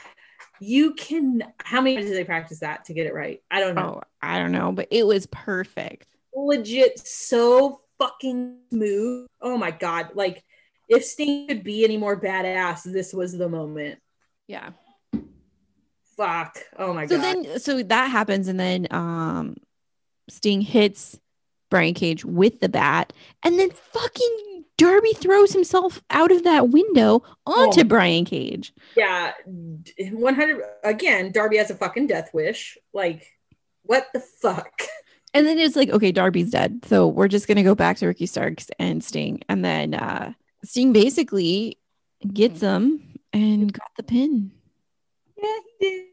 you 0.61 0.93
can 0.93 1.43
how 1.57 1.81
many 1.81 1.97
times 1.97 2.07
did 2.07 2.15
they 2.15 2.23
practice 2.23 2.59
that 2.59 2.85
to 2.85 2.93
get 2.93 3.05
it 3.05 3.13
right? 3.13 3.41
I 3.51 3.59
don't 3.59 3.75
know. 3.75 4.01
Oh, 4.01 4.03
I 4.21 4.39
don't 4.39 4.53
know, 4.53 4.71
but 4.71 4.87
it 4.91 5.05
was 5.05 5.25
perfect. 5.25 6.07
Legit 6.33 6.99
so 6.99 7.81
fucking 7.99 8.59
smooth. 8.69 9.27
Oh 9.41 9.57
my 9.57 9.71
god. 9.71 10.11
Like 10.13 10.41
if 10.87 11.03
Sting 11.03 11.49
could 11.49 11.65
be 11.65 11.83
any 11.83 11.97
more 11.97 12.19
badass, 12.19 12.83
this 12.83 13.13
was 13.13 13.37
the 13.37 13.49
moment. 13.49 13.99
Yeah. 14.47 14.71
Fuck. 16.17 16.57
Oh 16.77 16.93
my 16.93 17.05
So 17.07 17.17
god. 17.17 17.23
So 17.23 17.41
then, 17.43 17.59
so 17.59 17.83
that 17.83 18.07
happens, 18.11 18.47
and 18.47 18.59
then 18.59 18.87
um, 18.91 19.55
Sting 20.29 20.61
hits 20.61 21.19
Brian 21.69 21.93
Cage 21.93 22.25
with 22.25 22.59
the 22.59 22.69
bat, 22.69 23.13
and 23.43 23.57
then 23.57 23.71
fucking 23.71 24.65
Darby 24.77 25.13
throws 25.13 25.53
himself 25.53 26.01
out 26.09 26.31
of 26.31 26.43
that 26.43 26.69
window 26.69 27.23
onto 27.45 27.81
Oh. 27.81 27.83
Brian 27.85 28.25
Cage. 28.25 28.73
yeah, 28.97 29.31
100 30.11 30.63
again, 30.83 31.31
Darby 31.31 31.57
has 31.57 31.69
a 31.69 31.75
fucking 31.75 32.07
death 32.07 32.33
wish. 32.33 32.77
Like 32.93 33.27
what 33.83 34.07
the 34.13 34.19
fuck? 34.19 34.81
And 35.33 35.47
then 35.47 35.59
it's 35.59 35.77
like, 35.77 35.87
okay, 35.89 36.11
Darby's 36.11 36.51
dead. 36.51 36.83
So 36.87 37.07
we're 37.07 37.29
just 37.29 37.47
gonna 37.47 37.63
go 37.63 37.73
back 37.73 37.95
to 37.97 38.07
Ricky 38.07 38.25
Starks 38.25 38.67
and 38.79 39.01
Sting. 39.01 39.39
And 39.47 39.63
then 39.63 39.93
uh 39.93 40.33
Sting 40.65 40.91
basically 40.91 41.77
gets 42.33 42.59
him 42.59 43.17
and 43.31 43.71
got 43.71 43.87
the 43.95 44.03
pin. 44.03 44.51
Yeah, 45.41 45.57
he 45.79 45.89
did. 45.89 46.05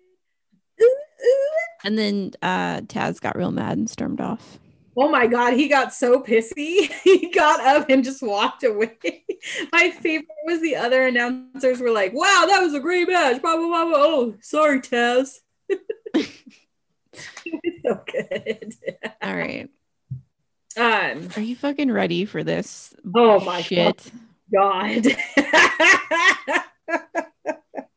Ooh, 0.80 0.84
ooh. 0.84 1.58
And 1.84 1.98
then 1.98 2.32
uh 2.42 2.80
Taz 2.82 3.20
got 3.20 3.36
real 3.36 3.50
mad 3.50 3.78
and 3.78 3.88
stormed 3.90 4.20
off. 4.20 4.58
Oh 5.00 5.08
my 5.08 5.26
god, 5.28 5.52
he 5.54 5.68
got 5.68 5.92
so 5.94 6.20
pissy. 6.22 6.90
He 7.04 7.30
got 7.30 7.60
up 7.60 7.88
and 7.88 8.02
just 8.02 8.22
walked 8.22 8.64
away. 8.64 8.96
My 9.72 9.90
favorite 9.90 10.26
was 10.44 10.60
the 10.60 10.74
other 10.76 11.06
announcers 11.06 11.80
were 11.80 11.90
like, 11.92 12.12
"Wow, 12.12 12.44
that 12.48 12.60
was 12.60 12.74
a 12.74 12.80
great 12.80 13.08
match." 13.08 13.40
Blah 13.40 13.56
blah 13.56 13.66
blah. 13.68 13.84
blah. 13.84 13.94
Oh, 13.98 14.34
sorry, 14.40 14.80
Taz. 14.80 15.36
was 16.14 16.26
so 17.84 18.02
good. 18.10 18.74
All 19.22 19.36
right. 19.36 19.68
Um. 20.76 21.28
Are 21.36 21.42
you 21.42 21.54
fucking 21.56 21.90
ready 21.90 22.24
for 22.24 22.42
this 22.44 22.94
Oh 23.14 23.40
my 23.40 23.62
shit? 23.62 24.10
God. 24.52 25.04
there 25.04 25.16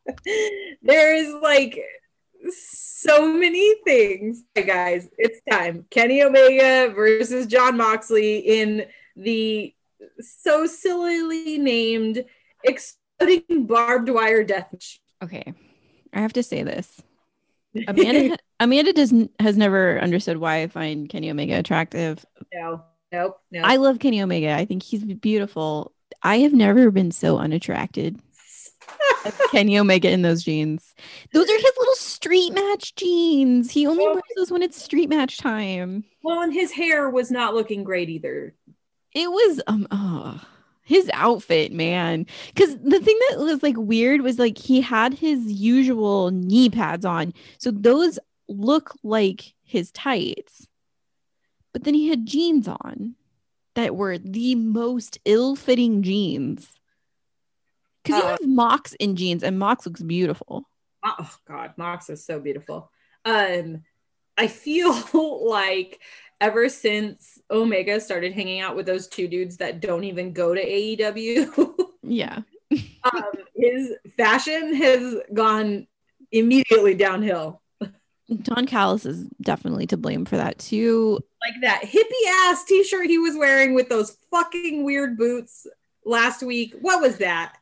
is 0.84 1.34
like 1.41 1.80
so 2.49 3.34
many 3.34 3.76
things. 3.84 4.43
Hey 4.56 4.64
guys, 4.64 5.10
it's 5.18 5.41
time. 5.49 5.86
Kenny 5.89 6.22
Omega 6.24 6.93
versus 6.93 7.47
Jon 7.47 7.78
Moxley 7.78 8.39
in 8.39 8.86
the 9.16 9.74
so 10.20 10.66
sillily 10.66 11.58
named 11.58 12.26
exploding 12.64 13.66
barbed 13.66 14.10
wire 14.10 14.43
death 14.43 14.68
match. 14.72 15.02
Okay. 15.24 15.54
I 16.14 16.20
have 16.20 16.34
to 16.34 16.43
say 16.43 16.64
this. 16.64 17.02
Amanda 17.88 18.38
Amanda 18.60 18.93
doesn't 18.93 19.32
has 19.39 19.58
never 19.58 19.99
understood 19.99 20.38
why 20.38 20.62
I 20.64 20.68
find 20.68 21.10
Kenny 21.10 21.32
Omega 21.32 21.58
attractive. 21.58 22.26
no, 22.54 22.84
nope, 23.12 23.39
no. 23.52 23.62
I 23.64 23.78
love 23.78 23.99
Kenny 23.99 24.22
Omega. 24.22 24.54
I 24.54 24.66
think 24.66 24.84
he's 24.84 25.04
beautiful. 25.04 25.93
I 26.22 26.39
have 26.39 26.54
never 26.54 26.91
been 26.91 27.12
so 27.12 27.38
unattracted 27.38 28.20
Kenny 29.51 29.77
Omega 29.77 30.09
in 30.09 30.21
those 30.21 30.43
jeans. 30.43 30.93
Those 31.33 31.49
are 31.49 31.55
his 31.55 31.71
little 31.77 31.95
street 31.95 32.53
match 32.53 32.95
jeans. 32.95 33.71
He 33.71 33.85
only 33.87 34.05
Oh. 34.05 34.13
wears 34.13 34.23
those 34.35 34.51
when 34.51 34.61
it's 34.61 34.81
street 34.81 35.09
match 35.09 35.37
time. 35.37 36.03
well, 36.23 36.41
and 36.41 36.53
his 36.53 36.71
hair 36.71 37.09
was 37.09 37.31
not 37.31 37.53
looking 37.53 37.83
great 37.83 38.09
either. 38.09 38.55
It 39.13 39.29
was 39.29 39.61
um 39.67 39.87
oh, 39.91 40.41
his 40.83 41.09
outfit, 41.13 41.71
man. 41.71 42.25
Because 42.53 42.77
the 42.77 42.99
thing 42.99 43.17
that 43.29 43.39
was 43.39 43.61
like 43.61 43.75
weird 43.77 44.21
was 44.21 44.39
like 44.39 44.57
he 44.57 44.81
had 44.81 45.13
his 45.13 45.51
usual 45.51 46.31
knee 46.31 46.69
pads 46.69 47.05
on, 47.05 47.33
so 47.57 47.71
those 47.71 48.17
look 48.47 48.93
like 49.03 49.53
his 49.63 49.91
tights. 49.91 50.67
But 51.73 51.83
then 51.85 51.93
he 51.93 52.09
had 52.09 52.25
jeans 52.25 52.67
on 52.67 53.15
that 53.75 53.95
were 53.95 54.17
the 54.17 54.55
most 54.55 55.17
ill-fitting 55.23 56.03
jeans. 56.03 56.67
Because 58.04 58.18
you 58.20 58.24
Oh. 58.26 58.30
have 58.32 58.47
Mox 58.47 58.93
in 58.93 59.16
jeans, 59.16 59.43
and 59.43 59.58
Mox 59.60 59.86
looks 59.86 60.02
beautiful. 60.02 60.66
oh 61.04 61.36
god 61.47 61.74
mox 61.78 62.10
is 62.12 62.24
so 62.24 62.39
beautiful 62.39 62.91
um 63.26 63.82
i 64.38 64.45
feel 64.47 64.93
like 65.49 65.99
ever 66.39 66.70
since 66.70 67.39
omega 67.49 67.99
started 67.99 68.34
hanging 68.34 68.60
out 68.62 68.76
with 68.76 68.86
those 68.86 69.08
two 69.08 69.28
dudes 69.28 69.58
that 69.58 69.80
don't 69.80 70.04
even 70.04 70.32
go 70.32 70.54
to 70.54 70.64
aew 70.64 71.74
Yeah. 72.04 72.41
um, 72.72 73.32
his 73.56 73.93
fashion 74.16 74.76
has 74.76 75.16
gone 75.34 75.88
immediately 76.32 76.93
downhill 76.93 77.62
Don 78.43 78.66
Callis 78.66 79.06
is 79.06 79.26
definitely 79.41 79.88
to 79.88 79.97
blame 79.97 80.24
for 80.26 80.38
that 80.38 80.58
too. 80.60 81.20
like 81.43 81.60
that 81.62 81.82
hippie 81.84 82.30
ass 82.52 82.64
t-shirt 82.66 83.08
he 83.08 83.18
was 83.18 83.36
wearing 83.36 83.74
with 83.74 83.89
those 83.89 84.18
fucking 84.30 84.84
weird 84.84 85.18
boots 85.18 85.66
last 86.06 86.43
week 86.43 86.76
what 86.82 87.02
was 87.02 87.18
that 87.18 87.56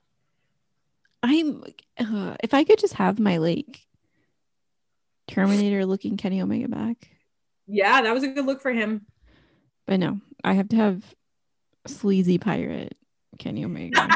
I'm 1.24 1.63
uh, 1.99 2.36
if 2.43 2.53
I 2.53 2.63
could 2.63 2.80
just 2.80 2.93
have 2.95 3.20
my 3.20 3.38
like 3.38 3.80
Terminator 5.28 5.86
looking 5.86 6.17
Kenny 6.17 6.41
Omega 6.41 6.67
back. 6.67 7.09
yeah 7.67 8.01
that 8.01 8.13
was 8.13 8.24
a 8.24 8.28
good 8.30 8.45
look 8.45 8.61
for 8.61 8.72
him 8.72 9.05
But 9.86 9.99
no, 9.99 10.20
I 10.43 10.53
have 10.53 10.70
to 10.70 10.76
have 10.76 11.03
sleazy 11.88 12.38
pirate 12.38 12.95
Kenny 13.38 13.64
Omega. 13.65 14.07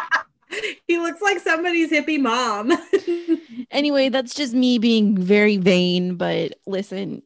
he 0.87 0.97
looks 0.97 1.21
like 1.21 1.39
somebody's 1.39 1.91
hippie 1.91 2.19
mom 2.19 2.71
anyway, 3.71 4.09
that's 4.09 4.33
just 4.33 4.53
me 4.53 4.77
being 4.77 5.17
very 5.17 5.57
vain, 5.57 6.15
but 6.15 6.53
listen, 6.65 7.21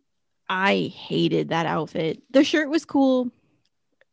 I 0.50 0.94
hated 0.96 1.50
that 1.50 1.66
outfit. 1.66 2.22
The 2.32 2.44
shirt 2.44 2.70
was 2.70 2.86
cool. 2.86 3.30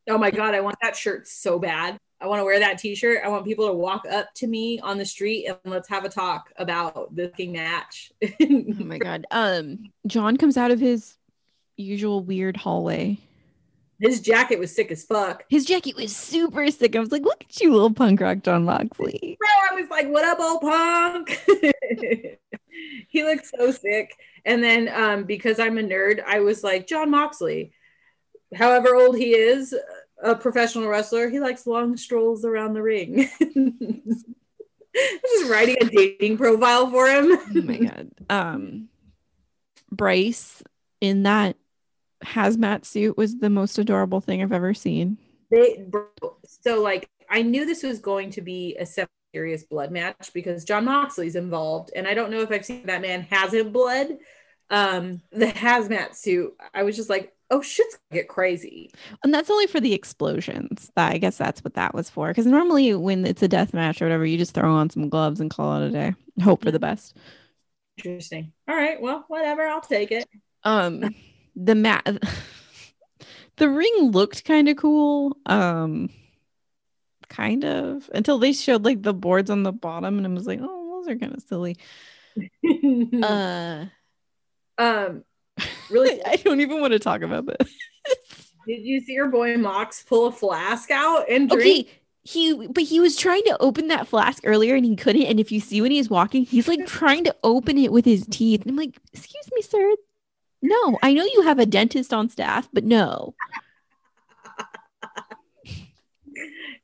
Oh 0.08 0.18
my 0.18 0.30
god, 0.30 0.54
I 0.54 0.60
want 0.60 0.76
that 0.82 0.96
shirt 0.96 1.26
so 1.28 1.58
bad. 1.58 1.96
I 2.24 2.26
want 2.26 2.40
to 2.40 2.44
wear 2.44 2.58
that 2.58 2.78
t-shirt. 2.78 3.20
I 3.22 3.28
want 3.28 3.44
people 3.44 3.66
to 3.66 3.74
walk 3.74 4.06
up 4.10 4.32
to 4.36 4.46
me 4.46 4.80
on 4.80 4.96
the 4.96 5.04
street 5.04 5.46
and 5.46 5.58
let's 5.66 5.90
have 5.90 6.06
a 6.06 6.08
talk 6.08 6.50
about 6.56 7.14
the 7.14 7.28
fucking 7.28 7.52
match. 7.52 8.12
Oh 8.22 8.64
my 8.78 8.96
god. 8.96 9.26
Um 9.30 9.90
Jon 10.06 10.38
comes 10.38 10.56
out 10.56 10.70
of 10.70 10.80
his 10.80 11.18
usual 11.76 12.24
weird 12.24 12.56
hallway. 12.56 13.18
His 14.00 14.22
jacket 14.22 14.58
was 14.58 14.74
sick 14.74 14.90
as 14.90 15.04
fuck. 15.04 15.44
His 15.50 15.66
jacket 15.66 15.96
was 15.96 16.16
super 16.16 16.70
sick. 16.70 16.96
I 16.96 16.98
was 16.98 17.12
like, 17.12 17.24
look 17.24 17.44
at 17.44 17.60
you, 17.60 17.72
little 17.72 17.92
punk 17.92 18.22
rock 18.22 18.38
Jon 18.42 18.64
Moxley. 18.64 19.36
Bro, 19.38 19.48
I 19.70 19.80
was 19.82 19.90
like, 19.90 20.08
what 20.08 20.24
up, 20.24 20.40
old 20.40 20.62
punk? 20.62 21.44
he 23.08 23.22
looked 23.22 23.46
so 23.46 23.70
sick. 23.70 24.16
And 24.46 24.64
then 24.64 24.88
um, 24.88 25.24
because 25.24 25.58
I'm 25.58 25.76
a 25.76 25.82
nerd, 25.82 26.22
I 26.26 26.40
was 26.40 26.64
like, 26.64 26.86
Jon 26.86 27.10
Moxley, 27.10 27.72
however 28.54 28.96
old 28.96 29.18
he 29.18 29.34
is, 29.34 29.74
a 30.24 30.34
professional 30.34 30.88
wrestler, 30.88 31.28
he 31.28 31.38
likes 31.38 31.66
long 31.66 31.96
strolls 31.96 32.44
around 32.44 32.74
the 32.74 32.82
ring. 32.82 33.28
I'm 33.40 34.02
just 35.26 35.50
writing 35.50 35.76
a 35.80 35.84
dating 35.84 36.38
profile 36.38 36.90
for 36.90 37.06
him. 37.06 37.26
oh 37.30 37.62
my 37.62 37.76
god. 37.76 38.10
Um 38.28 38.88
Bryce 39.92 40.62
in 41.00 41.24
that 41.24 41.56
hazmat 42.24 42.84
suit 42.84 43.16
was 43.16 43.38
the 43.38 43.50
most 43.50 43.78
adorable 43.78 44.20
thing 44.20 44.42
I've 44.42 44.52
ever 44.52 44.74
seen. 44.74 45.18
they 45.50 45.86
so 46.62 46.82
like 46.82 47.08
I 47.28 47.42
knew 47.42 47.66
this 47.66 47.82
was 47.82 47.98
going 48.00 48.30
to 48.30 48.40
be 48.40 48.76
a 48.78 48.86
serious 49.34 49.64
blood 49.64 49.90
match 49.90 50.30
because 50.32 50.64
Jon 50.64 50.84
Moxley's 50.84 51.36
involved, 51.36 51.90
and 51.94 52.06
I 52.06 52.14
don't 52.14 52.30
know 52.30 52.40
if 52.40 52.50
I've 52.50 52.64
seen 52.64 52.86
that 52.86 53.02
man 53.02 53.22
has 53.30 53.54
it 53.54 53.72
blood. 53.72 54.18
Um, 54.70 55.20
the 55.32 55.46
hazmat 55.46 56.14
suit, 56.14 56.54
I 56.72 56.82
was 56.82 56.96
just 56.96 57.10
like, 57.10 57.32
oh 57.54 57.62
shit's 57.62 57.96
gonna 57.96 58.20
get 58.20 58.28
crazy. 58.28 58.90
And 59.22 59.32
that's 59.32 59.48
only 59.48 59.66
for 59.66 59.80
the 59.80 59.92
explosions. 59.92 60.90
I 60.96 61.18
guess 61.18 61.36
that's 61.36 61.62
what 61.62 61.74
that 61.74 61.94
was 61.94 62.10
for. 62.10 62.28
Because 62.28 62.46
normally 62.46 62.94
when 62.94 63.24
it's 63.24 63.42
a 63.42 63.48
death 63.48 63.72
match 63.72 64.02
or 64.02 64.06
whatever, 64.06 64.26
you 64.26 64.36
just 64.36 64.54
throw 64.54 64.72
on 64.72 64.90
some 64.90 65.08
gloves 65.08 65.40
and 65.40 65.50
call 65.50 65.80
it 65.80 65.88
a 65.88 65.90
day. 65.90 66.14
Hope 66.42 66.62
for 66.62 66.72
the 66.72 66.80
best. 66.80 67.16
Interesting. 67.96 68.52
All 68.68 68.74
right. 68.74 69.00
Well, 69.00 69.24
whatever. 69.28 69.62
I'll 69.62 69.80
take 69.80 70.10
it. 70.10 70.28
Um 70.64 71.14
the 71.54 71.76
mat 71.76 72.04
the 73.56 73.70
ring 73.70 74.10
looked 74.10 74.44
kind 74.44 74.68
of 74.68 74.76
cool. 74.76 75.36
Um 75.46 76.10
kind 77.28 77.64
of 77.64 78.10
until 78.12 78.38
they 78.38 78.52
showed 78.52 78.84
like 78.84 79.02
the 79.02 79.14
boards 79.14 79.50
on 79.50 79.62
the 79.62 79.72
bottom 79.72 80.18
and 80.18 80.26
I 80.26 80.30
was 80.30 80.46
like, 80.46 80.60
oh, 80.60 81.02
those 81.04 81.14
are 81.14 81.18
kind 81.18 81.34
of 81.34 81.42
silly. 81.42 81.76
Uh 83.22 83.86
um, 84.76 85.24
really, 85.90 86.22
I 86.26 86.36
don't 86.36 86.60
even 86.60 86.80
want 86.80 86.92
to 86.92 86.98
talk 86.98 87.22
about 87.22 87.46
this. 87.46 87.74
did 88.66 88.82
you 88.82 89.00
see 89.00 89.12
your 89.12 89.28
boy 89.28 89.56
Mox 89.56 90.02
pull 90.02 90.26
a 90.26 90.32
flask 90.32 90.90
out 90.90 91.30
and 91.30 91.48
drink? 91.48 91.86
Okay, 91.86 92.00
he 92.22 92.66
but 92.68 92.84
he 92.84 93.00
was 93.00 93.16
trying 93.16 93.42
to 93.44 93.56
open 93.60 93.88
that 93.88 94.08
flask 94.08 94.42
earlier 94.46 94.74
and 94.74 94.84
he 94.84 94.96
couldn't. 94.96 95.24
And 95.24 95.38
if 95.38 95.52
you 95.52 95.60
see 95.60 95.82
when 95.82 95.90
he's 95.90 96.08
walking, 96.08 96.44
he's 96.44 96.68
like 96.68 96.86
trying 96.86 97.24
to 97.24 97.36
open 97.44 97.78
it 97.78 97.92
with 97.92 98.04
his 98.04 98.26
teeth. 98.26 98.62
And 98.62 98.70
I'm 98.70 98.76
like, 98.76 98.98
excuse 99.12 99.50
me, 99.54 99.62
sir. 99.62 99.94
No, 100.62 100.98
I 101.02 101.12
know 101.12 101.24
you 101.24 101.42
have 101.42 101.58
a 101.58 101.66
dentist 101.66 102.14
on 102.14 102.30
staff, 102.30 102.68
but 102.72 102.84
no. 102.84 103.34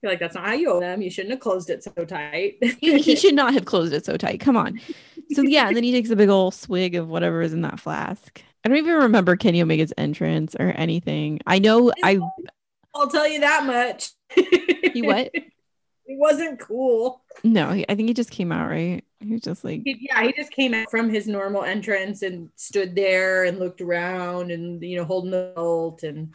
You're 0.02 0.12
like, 0.12 0.20
that's 0.20 0.35
not 0.35 0.44
how 0.44 0.52
you 0.52 0.68
open 0.68 0.89
them. 0.89 1.02
You 1.02 1.10
shouldn't 1.10 1.32
have 1.32 1.40
closed 1.40 1.70
it 1.70 1.82
so 1.82 1.93
tight. 2.05 2.59
He, 2.81 3.01
he 3.01 3.16
should 3.16 3.35
not 3.35 3.55
have 3.55 3.64
closed 3.64 3.94
it 3.94 4.05
so 4.05 4.18
tight. 4.18 4.40
Come 4.40 4.59
on. 4.59 4.78
So 5.32 5.43
yeah, 5.43 5.68
and 5.68 5.77
then 5.77 5.85
he 5.85 5.93
takes 5.93 6.10
a 6.10 6.16
big 6.16 6.28
old 6.28 6.55
swig 6.55 6.94
of 6.94 7.09
whatever 7.09 7.40
is 7.40 7.55
in 7.55 7.62
that 7.62 7.81
flask. 7.81 8.43
I 8.64 8.68
don't 8.68 8.78
even 8.78 8.94
remember 8.94 9.36
Kenny 9.36 9.62
Omega's 9.62 9.92
entrance 9.96 10.54
or 10.58 10.72
anything. 10.76 11.40
I 11.46 11.58
know 11.58 11.92
I 12.02 12.20
I'll 12.94 13.08
tell 13.08 13.28
you 13.28 13.40
that 13.40 13.64
much. 13.64 14.10
he 14.92 15.02
what? 15.02 15.30
It 16.06 16.18
wasn't 16.18 16.58
cool. 16.58 17.22
No, 17.44 17.70
he, 17.70 17.88
I 17.88 17.94
think 17.94 18.08
he 18.08 18.14
just 18.14 18.32
came 18.32 18.50
out 18.50 18.68
right. 18.68 19.04
He 19.20 19.32
was 19.32 19.42
just 19.42 19.62
like 19.62 19.82
He- 19.84 20.08
yeah, 20.10 20.24
he 20.24 20.32
just 20.32 20.50
came 20.50 20.74
out 20.74 20.90
from 20.90 21.08
his 21.08 21.28
normal 21.28 21.62
entrance 21.62 22.22
and 22.22 22.50
stood 22.56 22.96
there 22.96 23.44
and 23.44 23.60
looked 23.60 23.80
around 23.80 24.50
and 24.50 24.82
you 24.82 24.96
know 24.96 25.04
holding 25.04 25.30
the 25.30 25.52
belt 25.54 26.02
and 26.02 26.34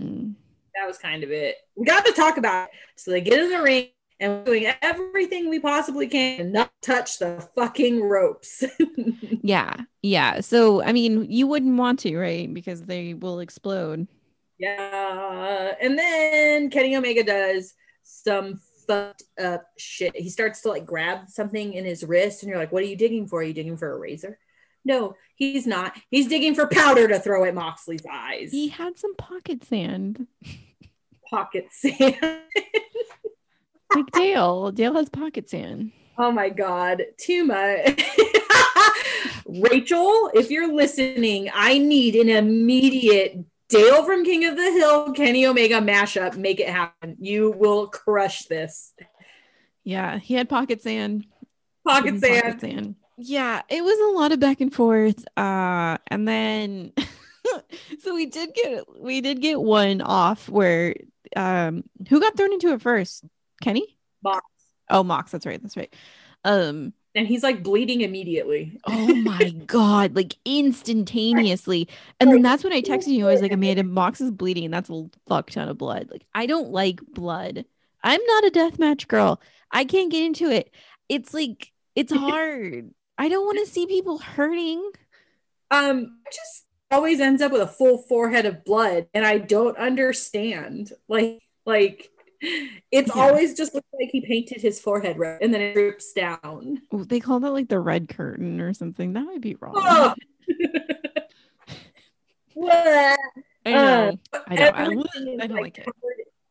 mm. 0.00 0.32
that 0.74 0.86
was 0.86 0.96
kind 0.96 1.22
of 1.22 1.30
it. 1.30 1.56
We 1.76 1.84
got 1.84 2.06
to 2.06 2.12
talk 2.12 2.38
about 2.38 2.68
it. 2.68 2.74
So 2.96 3.10
they 3.10 3.20
get 3.20 3.38
in 3.38 3.50
the 3.50 3.60
ring 3.60 3.88
and 4.20 4.44
doing 4.44 4.66
everything 4.82 5.48
we 5.48 5.60
possibly 5.60 6.08
can 6.08 6.38
to 6.38 6.44
not 6.44 6.70
touch 6.82 7.18
the 7.18 7.46
fucking 7.54 8.02
ropes. 8.02 8.64
Yeah, 9.42 9.76
yeah. 10.02 10.40
So 10.40 10.82
I 10.82 10.92
mean, 10.92 11.30
you 11.30 11.46
wouldn't 11.46 11.78
want 11.78 12.00
to, 12.00 12.18
right? 12.18 12.52
Because 12.52 12.82
they 12.82 13.14
will 13.14 13.40
explode. 13.40 14.06
yeah. 14.58 15.72
And 15.80 15.98
then 15.98 16.68
Kenny 16.70 16.96
Omega 16.96 17.22
does 17.24 17.72
some 18.02 18.60
fucked 18.86 19.22
up 19.40 19.66
shit. 19.78 20.14
He 20.16 20.28
starts 20.28 20.60
to 20.62 20.68
like 20.68 20.84
grab 20.84 21.28
something 21.30 21.72
in 21.72 21.84
his 21.86 22.04
wrist, 22.04 22.42
and 22.42 22.50
you're 22.50 22.58
like, 22.58 22.72
what 22.72 22.82
are 22.82 22.86
you 22.86 22.96
digging 22.96 23.26
for? 23.26 23.40
Are 23.40 23.44
you 23.44 23.54
digging 23.54 23.76
for 23.78 23.90
a 23.90 23.98
razor? 23.98 24.38
No, 24.84 25.14
he's 25.36 25.66
not. 25.66 25.96
He's 26.10 26.26
digging 26.26 26.54
for 26.54 26.66
powder 26.66 27.08
to 27.08 27.18
throw 27.20 27.44
at 27.44 27.54
Moxley's 27.54 28.04
eyes. 28.10 28.50
He 28.50 28.68
had 28.68 28.98
some 28.98 29.14
pocket 29.16 29.64
sand. 29.64 30.26
Pocket 31.30 31.68
sand. 31.70 32.16
Like 33.94 34.10
Dale. 34.12 34.70
Dale 34.72 34.94
has 34.94 35.08
pocket 35.08 35.48
sand. 35.48 35.92
Oh 36.18 36.32
my 36.32 36.48
God, 36.48 37.04
too 37.16 37.44
much. 37.44 38.02
Rachel, 39.46 40.30
if 40.34 40.50
you're 40.50 40.72
listening, 40.72 41.48
I 41.54 41.78
need 41.78 42.16
an 42.16 42.28
immediate 42.28 43.38
Dale 43.68 44.04
from 44.04 44.24
King 44.24 44.46
of 44.46 44.56
the 44.56 44.62
Hill, 44.62 45.12
Kenny 45.12 45.46
Omega 45.46 45.80
mashup. 45.80 46.36
Make 46.36 46.58
it 46.58 46.68
happen. 46.68 47.16
You 47.20 47.50
will 47.56 47.86
crush 47.88 48.44
this. 48.46 48.92
Yeah, 49.84 50.18
he 50.18 50.34
had 50.34 50.48
pocket 50.48 50.82
sand. 50.82 51.26
Pocket 51.86 52.20
Pocket 52.20 52.20
sand. 52.20 52.60
sand. 52.60 52.94
Yeah, 53.16 53.62
it 53.68 53.82
was 53.82 53.98
a 53.98 54.18
lot 54.18 54.32
of 54.32 54.40
back 54.40 54.60
and 54.60 54.72
forth. 54.72 55.24
Uh, 55.36 55.98
and 56.06 56.26
then 56.26 56.92
so 58.00 58.14
we 58.14 58.26
did 58.26 58.54
get 58.54 58.84
we 59.00 59.20
did 59.20 59.40
get 59.40 59.60
one 59.60 60.00
off 60.00 60.48
where 60.48 60.94
um 61.36 61.84
who 62.08 62.20
got 62.20 62.36
thrown 62.36 62.52
into 62.52 62.72
it 62.72 62.82
first? 62.82 63.24
Kenny? 63.62 63.96
Mox. 64.22 64.44
Oh, 64.90 65.02
Mox, 65.02 65.30
that's 65.30 65.46
right, 65.46 65.60
that's 65.60 65.76
right. 65.76 65.94
Um 66.44 66.92
And 67.14 67.26
he's 67.26 67.42
like 67.42 67.62
bleeding 67.62 68.00
immediately. 68.02 68.78
Oh 68.86 69.14
my 69.14 69.50
god, 69.66 70.14
like 70.16 70.36
instantaneously. 70.44 71.88
And 72.20 72.30
then 72.32 72.42
that's 72.42 72.64
when 72.64 72.72
I 72.72 72.80
texted 72.82 73.08
you. 73.08 73.28
I 73.28 73.32
was 73.32 73.42
like, 73.42 73.52
Amanda, 73.52 73.82
Mox 73.84 74.20
is 74.20 74.30
bleeding, 74.30 74.64
and 74.64 74.74
that's 74.74 74.90
a 74.90 75.06
fuck 75.28 75.50
ton 75.50 75.68
of 75.68 75.78
blood. 75.78 76.08
Like, 76.10 76.24
I 76.34 76.46
don't 76.46 76.70
like 76.70 77.00
blood. 77.12 77.64
I'm 78.02 78.20
not 78.24 78.46
a 78.46 78.50
deathmatch 78.50 79.08
girl. 79.08 79.40
I 79.70 79.84
can't 79.84 80.10
get 80.10 80.24
into 80.24 80.50
it. 80.50 80.70
It's 81.08 81.34
like 81.34 81.72
it's 81.94 82.12
hard. 82.14 82.94
I 83.18 83.28
don't 83.28 83.44
want 83.44 83.58
to 83.58 83.72
see 83.72 83.86
people 83.86 84.18
hurting. 84.18 84.90
Um, 85.70 86.18
just 86.32 86.66
always 86.90 87.20
ends 87.20 87.42
up 87.42 87.52
with 87.52 87.60
a 87.62 87.66
full 87.66 87.98
forehead 87.98 88.46
of 88.46 88.64
blood, 88.64 89.08
and 89.12 89.26
I 89.26 89.38
don't 89.38 89.76
understand. 89.76 90.92
Like, 91.08 91.42
like 91.66 92.10
it's 92.40 93.14
Yeah. 93.14 93.22
always 93.22 93.54
just 93.54 93.74
looks 93.74 93.88
like 93.98 94.10
he 94.12 94.20
painted 94.20 94.60
his 94.60 94.80
forehead 94.80 95.18
red 95.18 95.40
and 95.42 95.52
then 95.52 95.60
it 95.60 95.74
drips 95.74 96.12
down. 96.12 96.82
Oh, 96.92 97.04
They 97.04 97.20
call 97.20 97.40
that 97.40 97.50
like 97.52 97.68
the 97.68 97.80
red 97.80 98.08
curtain 98.08 98.60
or 98.60 98.72
something. 98.74 99.12
That 99.14 99.24
might 99.24 99.40
be 99.40 99.56
wrong. 99.60 99.74
Oh. 102.60 102.66
I 103.66 103.72
know. 103.72 104.18
I 104.46 104.54
know. 104.54 104.62
I, 104.62 104.82
Everything 104.82 105.40
I 105.40 105.46
don't 105.46 105.56
like, 105.62 105.78
like 105.78 105.86
it. 105.86 105.88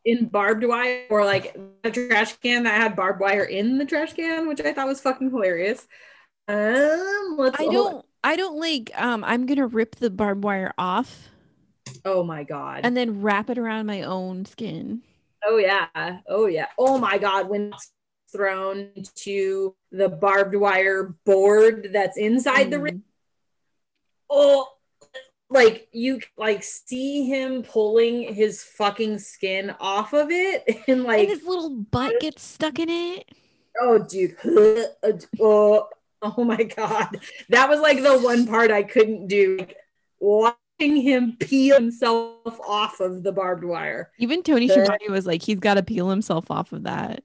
in 0.06 0.28
barbed 0.28 0.64
wire 0.64 1.04
or 1.10 1.26
like 1.26 1.58
a 1.84 1.92
trash 1.92 2.38
can 2.38 2.64
that 2.64 2.80
had 2.82 2.96
barbed 2.96 3.20
wire 3.20 3.44
in 3.44 3.78
the 3.78 3.86
trash 3.86 4.14
can, 4.14 4.48
which 4.48 4.62
I 4.62 4.72
thought 4.74 4.88
was 4.88 5.02
fucking 5.02 5.30
hilarious. 5.32 5.86
Um, 6.48 7.36
let's 7.38 7.60
I 7.60 7.66
don't. 7.66 8.06
I 8.24 8.36
don't 8.36 8.58
like. 8.60 8.92
Um, 8.96 9.24
I'm 9.24 9.46
gonna 9.46 9.68
rip 9.68 9.96
the 9.96 10.10
barbed 10.10 10.44
wire 10.44 10.74
off 10.78 11.28
Oh 12.06 12.24
my 12.24 12.44
god. 12.44 12.82
and 12.84 12.96
then 12.96 13.22
wrap 13.22 13.50
it 13.50 13.58
around 13.58 13.86
my 13.86 14.04
own 14.04 14.46
skin. 14.46 15.02
Oh 15.48 15.58
yeah. 15.58 15.88
Oh 16.28 16.46
yeah. 16.46 16.68
Oh 16.78 16.98
my 16.98 17.18
god. 17.18 17.50
When 17.50 17.74
it's 17.74 17.92
thrown 18.32 18.90
to 19.16 19.76
the 19.92 20.10
barbed 20.10 20.56
wire 20.56 21.16
board 21.26 21.90
that's 21.94 22.18
inside 22.18 22.70
the 22.72 22.80
ring. 22.80 22.96
Mm. 22.96 23.02
Oh, 24.30 24.68
like 25.50 25.88
you 25.94 26.20
like 26.38 26.64
see 26.64 27.26
him 27.26 27.64
pulling 27.64 28.34
his 28.34 28.62
fucking 28.62 29.20
skin 29.20 29.74
off 29.80 30.14
of 30.14 30.30
it 30.30 30.66
and 30.88 31.04
like 31.04 31.22
and 31.22 31.30
his 31.30 31.44
little 31.44 31.70
butt 31.70 32.20
gets 32.20 32.44
stuck 32.44 32.80
in 32.80 32.90
it. 32.90 33.30
Oh, 33.80 34.00
dude. 34.00 34.36
oh, 35.40 35.88
oh 36.22 36.44
my 36.44 36.64
God. 36.64 37.20
That 37.50 37.70
was 37.70 37.80
like 37.80 38.02
the 38.02 38.20
one 38.20 38.48
part 38.48 38.72
I 38.72 38.84
couldn't 38.84 39.28
do. 39.28 39.58
Like, 39.58 39.78
watching 40.20 40.58
him 40.80 41.36
peel 41.40 41.76
himself 41.76 42.60
off 42.68 43.00
of 43.00 43.24
the 43.24 43.32
barbed 43.32 43.64
wire. 43.64 44.12
Even 44.20 44.44
Tony 44.44 44.70
Uh, 44.70 44.74
Schiavone 44.74 45.10
was 45.10 45.26
like, 45.26 45.42
he's 45.42 45.60
got 45.60 45.76
to 45.76 45.84
peel 45.84 46.10
himself 46.10 46.50
off 46.52 46.72
of 46.72 46.84
that. 46.84 47.24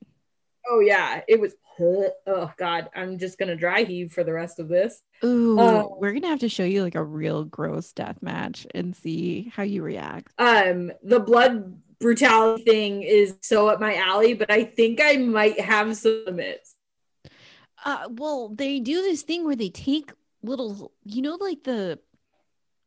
Oh, 0.68 0.80
yeah. 0.80 1.20
It 1.28 1.40
was, 1.40 1.54
oh 1.80 2.52
God. 2.56 2.88
I'm 2.94 3.18
just 3.18 3.38
going 3.38 3.48
to 3.48 3.56
dry 3.56 3.84
heave 3.84 4.12
for 4.12 4.24
the 4.24 4.32
rest 4.32 4.58
of 4.58 4.68
this. 4.68 5.02
Ooh, 5.24 5.58
Oh. 5.60 5.96
we're 6.00 6.12
gonna 6.12 6.28
have 6.28 6.40
to 6.40 6.48
show 6.48 6.64
you 6.64 6.82
like 6.82 6.94
a 6.96 7.02
real 7.04 7.44
gross 7.44 7.92
death 7.92 8.18
match 8.22 8.66
and 8.74 8.96
see 8.96 9.52
how 9.54 9.62
you 9.62 9.82
react. 9.82 10.32
Um, 10.38 10.92
The 11.04 11.20
blood 11.20 11.80
brutality 12.00 12.64
thing 12.64 13.02
is 13.02 13.36
so 13.42 13.68
up 13.68 13.78
my 13.80 13.94
alley, 13.94 14.34
but 14.34 14.50
I 14.50 14.64
think 14.64 15.00
I 15.00 15.18
might 15.18 15.60
have 15.60 15.96
some 15.96 16.24
limits. 16.26 16.74
Uh, 17.84 18.08
well, 18.10 18.48
they 18.48 18.80
do 18.80 19.02
this 19.02 19.22
thing 19.22 19.44
where 19.44 19.54
they 19.56 19.68
take 19.70 20.12
little, 20.42 20.90
you 21.04 21.22
know, 21.22 21.36
like 21.40 21.62
the 21.64 21.98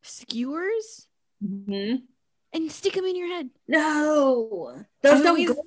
skewers 0.07 1.07
Mhm. 1.43 2.03
and 2.53 2.71
stick 2.71 2.93
them 2.93 3.05
in 3.05 3.15
your 3.15 3.27
head. 3.27 3.49
No, 3.67 4.83
those 5.01 5.13
I 5.13 5.17
don't 5.17 5.27
always- 5.27 5.49
go 5.49 5.63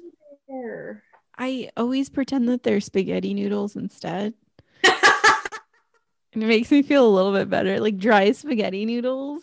there. 0.48 1.02
I 1.36 1.70
always 1.76 2.08
pretend 2.10 2.48
that 2.48 2.62
they're 2.64 2.80
spaghetti 2.80 3.32
noodles 3.34 3.76
instead. 3.76 4.34
And 4.82 4.92
it 6.42 6.46
makes 6.46 6.70
me 6.70 6.82
feel 6.82 7.06
a 7.06 7.14
little 7.14 7.32
bit 7.32 7.48
better, 7.48 7.78
like 7.80 7.96
dry 7.98 8.32
spaghetti 8.32 8.84
noodles. 8.84 9.42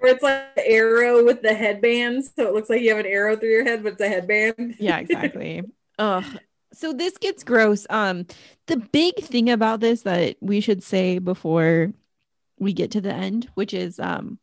Where 0.00 0.12
it's 0.14 0.22
like 0.22 0.42
an 0.56 0.64
arrow 0.66 1.24
with 1.24 1.42
the 1.42 1.54
headband, 1.54 2.24
so 2.24 2.48
it 2.48 2.54
looks 2.54 2.68
like 2.68 2.80
you 2.80 2.88
have 2.90 2.98
an 2.98 3.06
arrow 3.06 3.36
through 3.36 3.50
your 3.50 3.64
head, 3.64 3.84
but 3.84 3.92
it's 3.92 4.00
a 4.02 4.08
headband. 4.08 4.74
Yeah, 4.80 4.98
exactly. 4.98 5.62
Ugh. 5.98 6.24
So 6.72 6.92
this 6.92 7.16
gets 7.18 7.44
gross. 7.44 7.86
Um, 7.90 8.26
the 8.66 8.78
big 8.78 9.14
thing 9.16 9.48
about 9.50 9.78
this 9.80 10.02
that 10.02 10.36
we 10.40 10.60
should 10.60 10.82
say 10.82 11.18
before 11.18 11.92
we 12.62 12.72
get 12.72 12.92
to 12.92 13.00
the 13.00 13.12
end, 13.12 13.48
which 13.54 13.74
is 13.74 13.98
um 13.98 14.38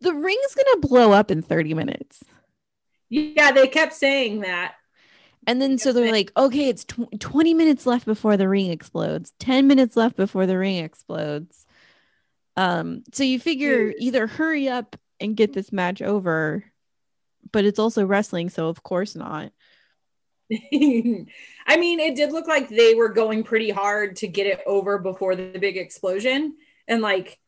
the 0.00 0.14
ring's 0.14 0.54
gonna 0.54 0.80
blow 0.80 1.12
up 1.12 1.30
in 1.30 1.42
30 1.42 1.74
minutes. 1.74 2.22
Yeah, 3.08 3.52
they 3.52 3.66
kept 3.66 3.94
saying 3.94 4.40
that. 4.40 4.74
And 5.46 5.62
then 5.62 5.78
so 5.78 5.92
they're 5.92 6.12
like, 6.12 6.30
okay, 6.36 6.68
it's 6.68 6.84
tw- 6.84 7.18
20 7.18 7.54
minutes 7.54 7.86
left 7.86 8.04
before 8.04 8.36
the 8.36 8.48
ring 8.48 8.70
explodes, 8.70 9.32
10 9.38 9.66
minutes 9.66 9.96
left 9.96 10.16
before 10.16 10.46
the 10.46 10.58
ring 10.58 10.76
explodes. 10.76 11.66
Um, 12.56 13.04
so 13.12 13.24
you 13.24 13.40
figure 13.40 13.92
either 13.98 14.26
hurry 14.26 14.68
up 14.68 14.96
and 15.20 15.36
get 15.36 15.52
this 15.52 15.72
match 15.72 16.02
over, 16.02 16.64
but 17.50 17.64
it's 17.64 17.78
also 17.78 18.04
wrestling, 18.04 18.50
so 18.50 18.68
of 18.68 18.82
course 18.82 19.14
not. 19.16 19.52
I 21.66 21.76
mean, 21.76 22.00
it 22.00 22.14
did 22.16 22.32
look 22.32 22.46
like 22.48 22.68
they 22.68 22.94
were 22.94 23.10
going 23.10 23.44
pretty 23.44 23.70
hard 23.70 24.16
to 24.16 24.28
get 24.28 24.46
it 24.46 24.60
over 24.66 24.98
before 24.98 25.36
the 25.36 25.58
big 25.58 25.76
explosion. 25.76 26.56
And 26.86 27.02
like, 27.02 27.38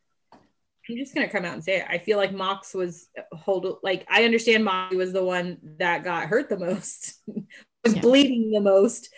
I'm 0.89 0.97
just 0.97 1.15
gonna 1.15 1.29
come 1.29 1.45
out 1.45 1.55
and 1.55 1.65
say 1.65 1.79
it. 1.79 1.87
I 1.89 1.99
feel 1.99 2.19
like 2.19 2.33
Mox 2.33 2.75
was 2.75 3.09
hold 3.33 3.79
like 3.83 4.07
I 4.11 4.25
understand 4.25 4.65
Moxley 4.65 4.97
was 4.97 5.13
the 5.13 5.25
one 5.25 5.59
that 5.79 6.05
got 6.05 6.29
hurt 6.29 6.49
the 6.49 6.59
most, 6.59 7.21
was 7.85 7.95
Yeah. 7.95 8.03
bleeding 8.03 8.51
the 8.51 8.61
most, 8.61 9.09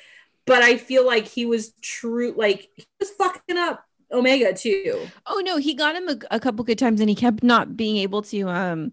but 0.47 0.63
I 0.63 0.77
feel 0.77 1.07
like 1.07 1.27
he 1.27 1.47
was 1.47 1.73
true. 1.83 2.35
Like 2.37 2.69
he 2.77 2.87
was 3.01 3.11
fucking 3.13 3.57
up 3.57 3.85
Omega 4.13 4.53
too. 4.55 5.13
Oh 5.27 5.43
no, 5.45 5.57
he 5.57 5.75
got 5.75 5.95
him 5.97 6.09
a, 6.09 6.17
a 6.33 6.41
couple 6.41 6.65
good 6.65 6.79
times, 6.79 7.01
and 7.01 7.09
he 7.09 7.15
kept 7.15 7.43
not 7.43 7.77
being 7.77 7.97
able 7.99 8.23
to. 8.23 8.49
Um, 8.49 8.93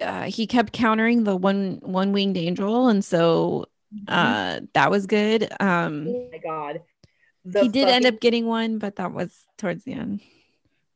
uh, 0.00 0.24
he 0.24 0.46
kept 0.46 0.72
countering 0.72 1.24
the 1.24 1.36
one 1.36 1.80
one 1.82 2.12
winged 2.12 2.36
angel, 2.36 2.88
and 2.88 3.04
so 3.04 3.66
uh, 4.08 4.60
that 4.74 4.90
was 4.90 5.06
good. 5.06 5.44
Um, 5.60 6.06
oh 6.08 6.28
my 6.32 6.38
god, 6.38 6.82
The 7.44 7.62
he 7.62 7.68
did 7.68 7.88
end 7.88 8.06
up 8.06 8.20
getting 8.20 8.46
one, 8.46 8.78
but 8.78 8.96
that 8.96 9.12
was 9.12 9.32
towards 9.58 9.84
the 9.84 9.92
end. 9.94 10.20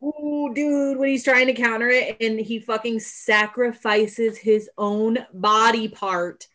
Oh, 0.02 0.50
dude, 0.54 0.96
when 0.98 1.10
he's 1.10 1.24
trying 1.24 1.46
to 1.48 1.52
counter 1.52 1.88
it 1.88 2.16
and 2.20 2.40
he 2.40 2.58
fucking 2.58 3.00
sacrifices 3.00 4.38
his 4.38 4.70
own 4.78 5.18
body 5.34 5.88
part 5.88 6.46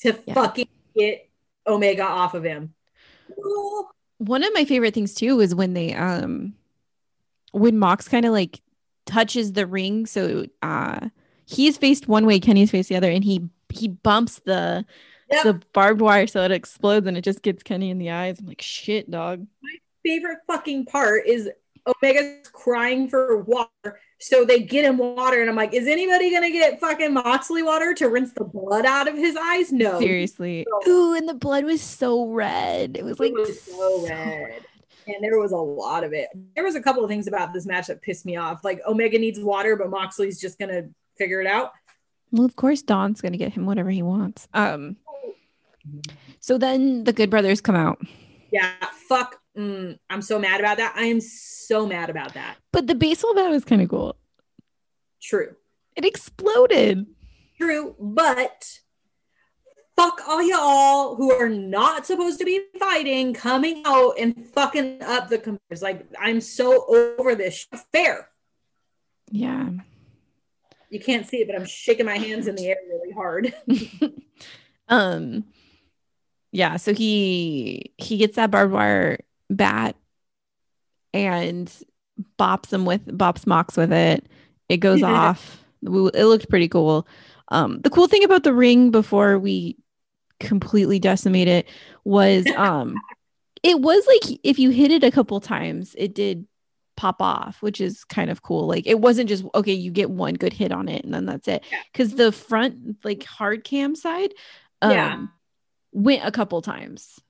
to 0.00 0.18
Yeah. 0.26 0.34
fucking 0.34 0.68
get 0.94 1.28
Omega 1.66 2.04
off 2.04 2.34
of 2.34 2.44
him. 2.44 2.74
Ooh. 3.38 3.86
One 4.18 4.44
of 4.44 4.52
my 4.54 4.64
favorite 4.66 4.92
things 4.94 5.14
too 5.14 5.40
is 5.40 5.54
when 5.54 5.72
they 5.74 5.94
um 5.94 6.54
when 7.52 7.78
Mox 7.78 8.08
kind 8.08 8.26
of 8.26 8.32
like 8.32 8.60
touches 9.06 9.52
the 9.54 9.66
ring, 9.66 10.04
so 10.04 10.44
uh 10.62 11.08
he's 11.46 11.78
faced 11.78 12.08
one 12.08 12.26
way, 12.26 12.38
Kenny's 12.40 12.70
faced 12.70 12.88
the 12.88 12.96
other, 12.96 13.10
and 13.10 13.24
he 13.24 13.48
he 13.72 13.88
bumps 13.88 14.40
the 14.44 14.84
Yep. 15.30 15.42
the 15.42 15.62
barbed 15.72 16.00
wire 16.00 16.28
so 16.28 16.42
it 16.44 16.52
explodes 16.52 17.04
and 17.08 17.16
it 17.18 17.22
just 17.22 17.42
gets 17.42 17.64
Kenny 17.64 17.90
in 17.90 17.98
the 17.98 18.10
eyes. 18.10 18.38
I'm 18.38 18.46
like, 18.46 18.62
shit, 18.62 19.10
dog. 19.10 19.44
My 19.60 19.72
favorite 20.04 20.38
fucking 20.46 20.84
part 20.86 21.26
is 21.26 21.50
Omega's 21.84 22.48
crying 22.52 23.08
for 23.08 23.38
water. 23.38 23.98
So 24.20 24.44
they 24.44 24.60
get 24.60 24.84
him 24.84 24.96
water, 24.98 25.40
and 25.40 25.50
I'm 25.50 25.56
like, 25.56 25.74
is 25.74 25.88
anybody 25.88 26.30
gonna 26.30 26.50
get 26.52 26.78
fucking 26.80 27.12
Moxley 27.12 27.62
water 27.64 27.92
to 27.94 28.08
rinse 28.08 28.32
the 28.34 28.44
blood 28.44 28.86
out 28.86 29.08
of 29.08 29.14
his 29.16 29.36
eyes? 29.36 29.72
No. 29.72 29.98
Seriously. 29.98 30.64
So- 30.84 30.90
Ooh, 30.90 31.14
and 31.14 31.28
the 31.28 31.34
blood 31.34 31.64
was 31.64 31.82
so 31.82 32.26
red. 32.28 32.96
It 32.96 33.04
was 33.04 33.18
like 33.18 33.32
it 33.32 33.34
was 33.38 33.60
so 33.60 34.06
red. 34.08 34.62
And 35.08 35.16
there 35.22 35.38
was 35.40 35.52
a 35.52 35.56
lot 35.56 36.02
of 36.04 36.12
it. 36.12 36.28
There 36.54 36.64
was 36.64 36.76
a 36.76 36.80
couple 36.80 37.02
of 37.04 37.10
things 37.10 37.26
about 37.26 37.52
this 37.52 37.66
match 37.66 37.88
that 37.88 38.00
pissed 38.00 38.24
me 38.26 38.36
off. 38.36 38.62
Like 38.64 38.80
Omega 38.86 39.18
needs 39.18 39.38
water, 39.40 39.74
but 39.76 39.90
Moxley's 39.90 40.40
just 40.40 40.58
gonna 40.58 40.88
figure 41.18 41.40
it 41.40 41.46
out. 41.46 41.72
Well, 42.32 42.44
of 42.44 42.56
course, 42.56 42.82
Don's 42.82 43.20
gonna 43.20 43.36
get 43.36 43.52
him 43.52 43.66
whatever 43.66 43.90
he 43.90 44.02
wants. 44.02 44.48
Um. 44.54 44.96
So 46.40 46.58
then 46.58 47.04
the 47.04 47.12
Good 47.12 47.30
Brothers 47.30 47.60
come 47.60 47.76
out, 47.76 47.98
Yeah, 48.50 48.72
fuck. 49.08 49.40
Mm, 49.56 49.98
I'm 50.10 50.20
so 50.22 50.38
mad 50.38 50.60
about 50.60 50.76
that. 50.78 50.94
I 50.96 51.04
am 51.06 51.20
so 51.20 51.86
mad 51.86 52.10
about 52.10 52.34
that. 52.34 52.56
but 52.72 52.86
the 52.86 52.94
baseball 52.94 53.34
bat 53.34 53.50
was 53.50 53.64
kind 53.64 53.80
of 53.82 53.88
cool. 53.88 54.16
True. 55.22 55.54
It 55.96 56.04
exploded. 56.04 57.06
True, 57.58 57.94
but 57.98 58.80
fuck 59.96 60.20
all 60.28 60.42
y'all 60.42 61.16
who 61.16 61.32
are 61.32 61.48
not 61.48 62.04
supposed 62.04 62.38
to 62.40 62.44
be 62.44 62.60
fighting 62.78 63.32
coming 63.32 63.82
out 63.86 64.12
and 64.18 64.46
fucking 64.48 65.02
up 65.02 65.28
the 65.28 65.38
computers. 65.38 65.80
Like, 65.82 66.04
I'm 66.20 66.40
so 66.42 66.84
over 67.18 67.34
this. 67.34 67.66
Fair. 67.92 68.28
Yeah. 69.30 69.70
You 70.90 71.00
can't 71.00 71.26
see 71.26 71.38
it, 71.38 71.46
but 71.46 71.56
I'm 71.56 71.66
shaking 71.66 72.06
my 72.06 72.16
hands 72.16 72.46
in 72.46 72.54
the 72.54 72.66
air 72.66 72.76
really 72.88 73.12
hard. 73.12 73.54
um. 74.88 75.44
Yeah. 76.52 76.76
So 76.76 76.94
he 76.94 77.92
he 77.98 78.16
gets 78.16 78.36
that 78.36 78.50
barbed 78.50 78.72
wire 78.72 79.18
bat 79.50 79.96
and 81.12 81.72
bops 82.38 82.72
him 82.72 82.84
with 82.84 83.06
bops 83.06 83.46
Mox 83.46 83.76
with 83.76 83.92
it. 83.92 84.26
It 84.68 84.78
goes 84.78 85.02
off. 85.04 85.62
It 85.82 85.88
looked 85.88 86.48
pretty 86.48 86.68
cool. 86.68 87.06
Um, 87.48 87.80
the 87.80 87.90
cool 87.90 88.08
thing 88.08 88.24
about 88.24 88.42
the 88.42 88.54
ring 88.54 88.90
before 88.90 89.38
we 89.38 89.76
completely 90.38 90.98
decimate 90.98 91.48
it 91.48 91.66
was 92.04 92.46
um 92.58 92.94
it 93.62 93.80
was 93.80 94.06
like 94.06 94.38
if 94.44 94.58
you 94.58 94.70
hit 94.70 94.92
it 94.92 95.02
a 95.02 95.10
couple 95.10 95.40
times, 95.40 95.94
it 95.98 96.14
did 96.14 96.46
pop 96.96 97.20
off, 97.20 97.60
which 97.62 97.80
is 97.80 98.04
kind 98.04 98.30
of 98.30 98.42
cool. 98.42 98.66
Like 98.66 98.86
it 98.86 99.00
wasn't 99.00 99.28
just 99.28 99.44
okay, 99.54 99.72
you 99.72 99.90
get 99.90 100.10
one 100.10 100.34
good 100.34 100.52
hit 100.52 100.72
on 100.72 100.88
it 100.88 101.04
and 101.04 101.12
then 101.12 101.26
that's 101.26 101.46
it. 101.48 101.62
Yeah. 101.70 101.78
Because 101.92 102.14
the 102.14 102.32
front 102.32 102.96
like 103.04 103.22
hard 103.24 103.64
cam 103.64 103.94
side 103.94 104.32
um 104.82 104.90
Yeah. 104.90 105.26
went 105.92 106.24
a 106.24 106.30
couple 106.32 106.60
times. 106.62 107.20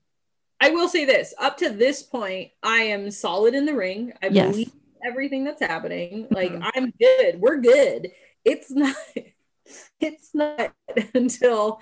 I 0.60 0.70
will 0.70 0.88
say 0.88 1.04
this 1.04 1.34
up 1.38 1.58
to 1.58 1.70
this 1.70 2.02
point, 2.02 2.50
I 2.62 2.78
am 2.84 3.10
solid 3.10 3.54
in 3.54 3.66
the 3.66 3.74
ring. 3.74 4.12
I 4.22 4.28
Yes. 4.28 4.50
believe 4.52 4.72
everything 5.04 5.44
that's 5.44 5.60
happening. 5.60 6.26
Like, 6.30 6.52
Mhm. 6.52 6.70
I'm 6.74 6.92
good. 6.98 7.40
We're 7.40 7.58
good. 7.60 8.10
It's 8.44 8.70
not, 8.70 8.96
it's 10.00 10.34
not 10.34 10.72
until 11.14 11.80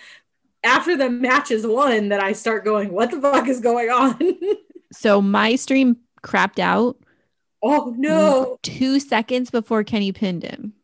after 0.64 0.96
the 0.96 1.08
match 1.10 1.50
is 1.50 1.66
won 1.66 2.08
that 2.08 2.20
I 2.22 2.32
start 2.32 2.64
going, 2.64 2.92
what 2.92 3.10
the 3.10 3.20
fuck 3.20 3.46
is 3.48 3.60
going 3.60 3.90
on? 3.90 4.18
So 4.92 5.20
my 5.20 5.56
stream 5.56 5.96
crapped 6.22 6.60
out 6.60 6.96
oh 7.64 7.94
no. 7.96 8.58
two 8.62 9.00
seconds 9.00 9.50
before 9.50 9.82
Kenny 9.84 10.12
pinned 10.12 10.42
him. 10.44 10.74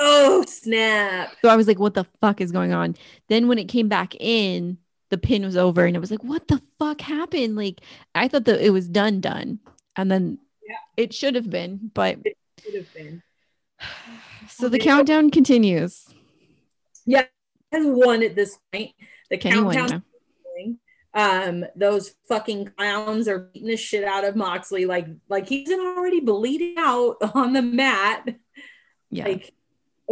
Oh 0.00 0.44
snap. 0.48 1.34
So 1.42 1.48
I 1.48 1.56
was 1.56 1.68
like, 1.68 1.78
what 1.78 1.94
the 1.94 2.06
fuck 2.20 2.40
is 2.40 2.50
going 2.50 2.72
on? 2.72 2.96
Then 3.28 3.46
when 3.46 3.58
it 3.58 3.66
came 3.68 3.88
back 3.88 4.14
in, 4.18 4.78
the 5.10 5.18
pin 5.18 5.44
was 5.44 5.56
over 5.56 5.84
and 5.84 5.96
I 5.96 6.00
was 6.00 6.10
like, 6.10 6.24
what 6.24 6.48
the 6.48 6.60
fuck 6.78 7.00
happened? 7.00 7.54
Like 7.56 7.80
I 8.14 8.26
thought 8.28 8.46
that 8.46 8.64
it 8.64 8.70
was 8.70 8.88
done, 8.88 9.20
done. 9.20 9.60
And 9.96 10.10
then 10.10 10.38
Yeah. 10.66 10.76
it 10.96 11.12
should 11.14 11.34
have 11.34 11.50
been, 11.50 11.90
but 11.94 12.18
Could 12.64 12.74
have 12.74 12.94
been. 12.94 13.22
so 14.48 14.68
the 14.68 14.78
countdown 14.78 15.30
continues. 15.30 16.06
Yeah. 17.04 17.26
Has 17.70 17.84
won 17.86 18.22
at 18.22 18.34
this 18.34 18.58
point. 18.72 18.92
The 19.30 19.38
Kenny 19.38 19.60
won. 19.62 19.74
countdown. 19.74 20.02
Um, 21.14 21.64
those 21.76 22.14
fucking 22.28 22.70
clowns 22.76 23.28
are 23.28 23.38
beating 23.38 23.68
the 23.68 23.76
shit 23.76 24.04
out 24.04 24.24
of 24.24 24.34
Moxley, 24.36 24.86
like 24.86 25.06
like 25.28 25.48
he's 25.48 25.70
already 25.70 26.20
bleeding 26.20 26.74
out 26.78 27.16
on 27.34 27.52
the 27.52 27.62
mat. 27.62 28.28
Yeah. 29.10 29.24
Like, 29.26 29.52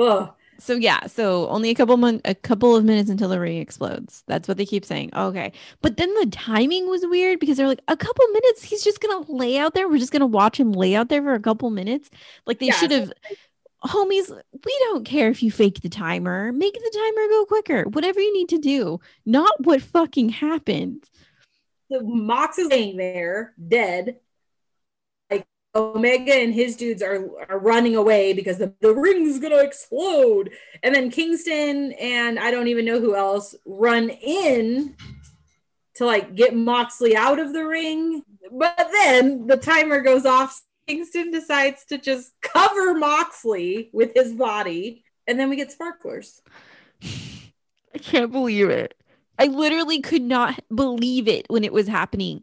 ugh. 0.01 0.35
so 0.59 0.75
yeah, 0.75 1.07
so 1.07 1.49
only 1.49 1.71
a 1.71 1.75
couple 1.75 1.97
mon- 1.97 2.21
a 2.27 2.35
couple 2.35 2.77
of 2.77 2.85
minutes 2.85 3.09
until 3.11 3.29
the 3.31 3.41
ring 3.41 3.59
explodes. 3.59 4.23
That's 4.27 4.47
what 4.47 4.59
they 4.59 4.67
keep 4.67 4.85
saying. 4.85 5.11
Okay, 5.17 5.53
but 5.81 5.97
then 5.97 6.13
the 6.15 6.27
timing 6.27 6.89
was 6.89 7.03
weird 7.07 7.41
because 7.41 7.57
they're 7.57 7.67
like 7.69 7.81
a 7.89 7.97
couple 7.97 8.27
minutes. 8.29 8.63
He's 8.63 8.85
just 8.85 9.01
gonna 9.01 9.25
lay 9.33 9.57
out 9.59 9.75
there. 9.75 9.89
We're 9.89 9.99
just 9.99 10.13
gonna 10.13 10.27
watch 10.27 10.61
him 10.61 10.73
lay 10.73 10.95
out 10.95 11.09
there 11.09 11.23
for 11.23 11.35
a 11.35 11.41
couple 11.41 11.71
minutes. 11.71 12.11
Like 12.47 12.59
they 12.59 12.69
Yeah, 12.69 12.75
should 12.75 12.91
have. 12.91 13.13
Homies, 13.83 14.31
we 14.31 14.79
don't 14.81 15.05
care 15.05 15.31
if 15.31 15.43
you 15.43 15.51
fake 15.51 15.81
the 15.81 15.89
timer. 15.89 16.53
Make 16.53 16.75
the 16.75 16.93
timer 16.95 17.29
go 17.29 17.47
quicker. 17.47 17.85
Whatever 17.85 18.21
you 18.21 18.33
need 18.35 18.51
to 18.51 18.59
do. 18.59 19.01
Not 19.25 19.65
what 19.65 19.81
fucking 19.81 20.29
happened. 20.29 21.09
So 21.91 22.01
Mox 22.03 22.59
is 22.59 22.69
laying 22.69 22.97
there 22.99 23.55
dead. 23.69 24.17
Like 25.31 25.47
Omega 25.75 26.35
and 26.35 26.53
his 26.53 26.77
dudes 26.77 27.03
are 27.03 27.29
are 27.49 27.59
running 27.59 27.97
away 27.97 28.33
because 28.33 28.59
the, 28.59 28.73
the 28.81 28.95
ring's 28.95 29.39
gonna 29.39 29.57
explode. 29.57 30.51
And 30.83 30.95
then 30.95 31.11
Kingston 31.11 31.93
and 31.93 32.39
I 32.39 32.51
don't 32.51 32.69
even 32.69 32.85
know 32.85 33.01
who 33.01 33.17
else 33.17 33.55
run 33.65 34.11
in 34.11 34.95
to 35.95 36.05
like 36.07 36.35
get 36.35 36.55
Moxley 36.55 37.17
out 37.17 37.39
of 37.39 37.53
the 37.53 37.65
ring. 37.65 38.23
But 38.53 38.91
then 38.93 39.47
the 39.47 39.57
timer 39.57 40.01
goes 40.01 40.27
off. 40.27 40.61
Kingston 40.91 41.31
decides 41.31 41.85
to 41.85 41.99
just 41.99 42.33
cover 42.41 42.95
Moxley 42.95 43.91
with 43.93 44.11
his 44.13 44.33
body. 44.33 45.05
And 45.29 45.39
then 45.39 45.49
we 45.49 45.55
get 45.55 45.71
sparklers. 45.71 46.43
I 47.95 47.99
can't 47.99 48.33
believe 48.33 48.71
it. 48.71 48.95
I 49.39 49.47
literally 49.47 50.01
could 50.01 50.23
not 50.23 50.61
believe 50.75 51.29
it 51.29 51.47
when 51.49 51.63
it 51.63 51.73
was 51.73 51.87
happening. 51.87 52.43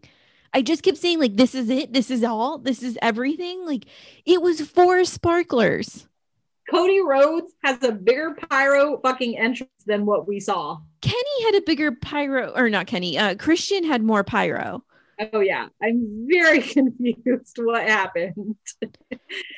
I 0.53 0.61
just 0.61 0.81
kept 0.81 0.97
saying, 0.97 1.19
like, 1.19 1.35
this 1.35 1.53
is 1.53 1.69
it. 1.69 1.91
This 1.91 2.09
is 2.09 2.23
all. 2.23 2.57
This 2.57 2.83
is 2.83 2.97
everything. 3.01 3.65
Like, 3.65 3.85
it 4.25 4.41
was 4.41 4.61
four 4.61 5.03
sparklers. 5.03 6.07
Cody 6.71 7.01
Rhodes 7.01 7.53
has 7.65 7.83
a 7.83 7.91
bigger 7.91 8.35
pyro 8.49 8.99
fucking 9.01 9.37
entrance 9.37 9.71
than 9.85 10.05
what 10.05 10.25
we 10.25 10.39
saw. 10.39 10.79
Kenny 11.01 11.43
had 11.43 11.55
a 11.55 11.61
bigger 11.61 11.91
pyro, 11.91 12.53
or 12.55 12.69
not 12.69 12.87
Kenny. 12.87 13.17
Uh, 13.17 13.35
Christian 13.35 13.83
had 13.83 14.03
more 14.03 14.23
pyro. 14.23 14.83
Oh 15.33 15.39
yeah, 15.39 15.67
I'm 15.81 16.27
very 16.29 16.61
confused 16.61 17.57
what 17.57 17.83
happened. 17.83 18.55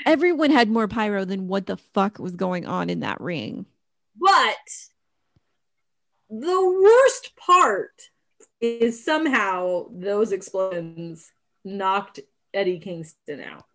Everyone 0.05 0.51
had 0.51 0.69
more 0.69 0.87
pyro 0.87 1.25
than 1.25 1.47
what 1.47 1.65
the 1.65 1.77
fuck 1.77 2.19
was 2.19 2.35
going 2.35 2.65
on 2.65 2.89
in 2.89 3.01
that 3.01 3.19
ring. 3.19 3.65
But 4.19 4.57
the 6.29 6.79
worst 6.83 7.35
part 7.35 8.01
is 8.61 9.03
somehow 9.03 9.85
those 9.91 10.31
explosions 10.31 11.31
knocked 11.63 12.19
Eddie 12.53 12.79
Kingston 12.79 13.41
out. 13.41 13.65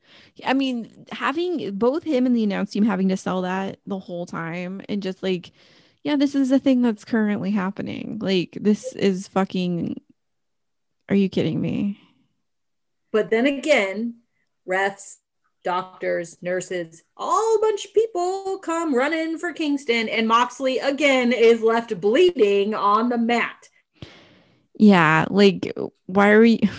I 0.45 0.53
mean, 0.53 1.07
having 1.13 1.77
both 1.77 2.03
him 2.03 2.27
and 2.27 2.37
the 2.37 2.45
announce 2.45 2.71
team 2.71 2.85
having 2.85 3.09
to 3.09 3.17
sell 3.17 3.43
that 3.43 3.79
the 3.87 3.99
whole 3.99 4.27
time 4.27 4.83
and 4.89 5.03
just 5.03 5.23
like, 5.23 5.53
yeah, 6.03 6.17
this 6.17 6.35
is 6.35 6.53
a 6.53 6.59
thing 6.59 6.83
that's 6.83 7.05
currently 7.05 7.51
happening. 7.51 8.19
Like, 8.21 8.59
this 8.61 8.93
is 8.95 9.27
fucking. 9.29 10.01
Are 11.09 11.15
you 11.15 11.29
kidding 11.29 11.61
me? 11.61 11.99
But 13.13 13.31
then 13.31 13.47
again, 13.47 14.17
refs, 14.69 15.17
doctors, 15.63 16.37
nurses, 16.43 17.03
all 17.17 17.57
a 17.57 17.61
bunch 17.61 17.85
of 17.85 17.95
people 17.95 18.59
come 18.59 18.95
running 18.95 19.39
for 19.39 19.53
Kingston, 19.53 20.09
and 20.09 20.27
Moxley 20.27 20.79
again 20.79 21.33
is 21.33 21.63
left 21.63 22.01
bleeding 22.01 22.75
on 22.75 23.09
the 23.09 23.19
mat. 23.19 23.69
Yeah, 24.79 25.27
like, 25.31 25.73
why 26.07 26.31
are 26.31 26.41
we? 26.41 26.61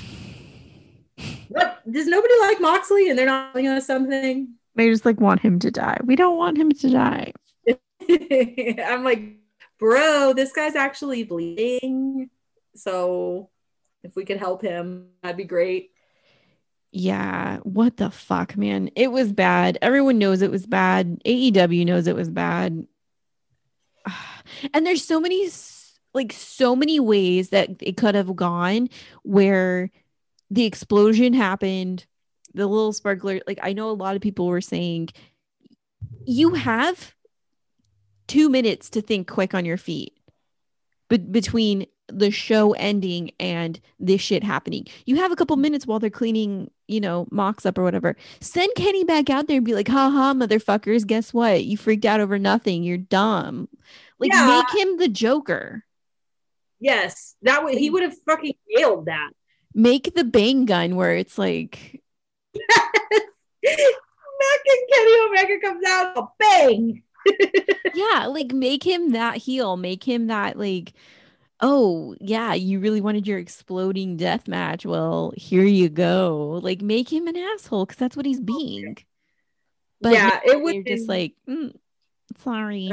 What 1.47 1.79
does 1.89 2.07
nobody 2.07 2.33
like 2.41 2.59
Moxley 2.59 3.09
and 3.09 3.17
they're 3.17 3.25
not 3.25 3.53
telling 3.53 3.67
us 3.67 3.87
something? 3.87 4.55
They 4.75 4.89
just 4.89 5.05
like 5.05 5.21
want 5.21 5.39
him 5.39 5.59
to 5.59 5.71
die. 5.71 5.97
We 6.03 6.17
don't 6.17 6.35
want 6.35 6.57
him 6.57 6.69
to 6.69 6.89
die. 6.89 7.31
I'm 8.09 9.05
like, 9.05 9.37
bro, 9.79 10.33
this 10.33 10.51
guy's 10.51 10.75
actually 10.75 11.23
bleeding. 11.23 12.29
So 12.75 13.49
if 14.05 14.15
we 14.15 14.23
could 14.23 14.37
help 14.37 14.61
him, 14.61 15.07
that'd 15.21 15.35
be 15.35 15.43
great. 15.43 15.91
Yeah, 16.91 17.57
what 17.63 17.97
the 17.97 18.09
fuck, 18.09 18.55
man? 18.55 18.89
It 18.95 19.11
was 19.11 19.33
bad. 19.33 19.77
Everyone 19.81 20.17
knows 20.17 20.41
it 20.41 20.51
was 20.51 20.65
bad. 20.65 21.21
AEW 21.25 21.85
knows 21.85 22.07
it 22.07 22.15
was 22.15 22.29
bad. 22.29 22.87
And 24.75 24.85
there's 24.85 25.03
so 25.03 25.19
many 25.19 25.49
like 26.13 26.31
so 26.31 26.75
many 26.75 26.99
ways 26.99 27.49
that 27.49 27.69
it 27.79 27.97
could 27.97 28.13
have 28.13 28.35
gone 28.35 28.89
where 29.23 29.89
the 30.51 30.65
explosion 30.65 31.33
happened, 31.33 32.05
the 32.53 32.67
little 32.67 32.93
sparkler, 32.93 33.41
like 33.47 33.57
I 33.63 33.73
know 33.73 33.89
a 33.89 33.91
lot 33.91 34.15
of 34.15 34.21
people 34.21 34.45
were 34.45 34.61
saying 34.61 35.09
you 36.27 36.53
have 36.53 37.15
2 38.27 38.49
minutes 38.49 38.91
to 38.91 39.01
think 39.01 39.27
quick 39.27 39.55
on 39.55 39.65
your 39.65 39.77
feet. 39.77 40.13
But 41.09 41.31
between 41.31 41.87
the 42.07 42.31
show 42.31 42.73
ending 42.73 43.31
and 43.39 43.79
this 43.99 44.21
shit 44.21 44.43
happening. 44.43 44.85
You 45.05 45.17
have 45.17 45.31
a 45.31 45.35
couple 45.35 45.55
mm-hmm. 45.55 45.63
minutes 45.63 45.87
while 45.87 45.99
they're 45.99 46.09
cleaning, 46.09 46.69
you 46.87 46.99
know, 46.99 47.27
Mox 47.31 47.65
up 47.65 47.77
or 47.77 47.83
whatever. 47.83 48.15
Send 48.41 48.71
Kenny 48.75 49.03
back 49.03 49.29
out 49.29 49.47
there 49.47 49.57
and 49.57 49.65
be 49.65 49.73
like, 49.73 49.87
ha 49.87 50.09
ha, 50.09 50.33
motherfuckers, 50.33 51.05
guess 51.05 51.33
what? 51.33 51.63
You 51.63 51.77
freaked 51.77 52.05
out 52.05 52.19
over 52.19 52.37
nothing. 52.37 52.83
You're 52.83 52.97
dumb. 52.97 53.67
Like, 54.19 54.31
Yeah. 54.33 54.47
make 54.47 54.81
him 54.81 54.97
the 54.97 55.07
Joker. 55.07 55.83
Yes, 56.79 57.35
that 57.41 57.63
would 57.63 57.75
he 57.75 57.89
would 57.89 58.03
have 58.03 58.15
fucking 58.27 58.55
nailed 58.69 59.05
that. 59.05 59.31
Make 59.73 60.13
the 60.13 60.23
bang 60.23 60.65
gun 60.65 60.95
where 60.95 61.15
it's 61.15 61.37
like, 61.37 62.01
Mac 64.39 64.59
and 64.67 64.89
Kenny 64.93 65.19
Omega 65.27 65.59
comes 65.61 65.85
out, 65.85 66.17
a 66.17 66.23
bang. 66.37 67.03
yeah, 67.95 68.27
like 68.27 68.51
make 68.53 68.83
him 68.83 69.11
that 69.11 69.37
heel. 69.37 69.77
Make 69.77 70.03
him 70.03 70.27
that, 70.27 70.57
like, 70.59 70.93
oh, 71.61 72.15
yeah, 72.19 72.53
you 72.53 72.79
really 72.79 73.01
wanted 73.01 73.27
your 73.27 73.39
exploding 73.39 74.17
death 74.17 74.47
match. 74.47 74.85
Well, 74.85 75.33
here 75.35 75.63
you 75.63 75.89
go. 75.89 76.59
Like, 76.63 76.81
make 76.81 77.11
him 77.11 77.27
an 77.27 77.37
asshole 77.37 77.85
because 77.85 77.97
that's 77.97 78.17
what 78.17 78.25
he's 78.25 78.39
being. 78.39 78.97
But 80.01 80.13
yeah, 80.13 80.39
it 80.43 80.61
would 80.61 80.75
you're 80.75 80.83
just 80.83 81.07
like, 81.07 81.33
mm, 81.47 81.73
sorry. 82.43 82.91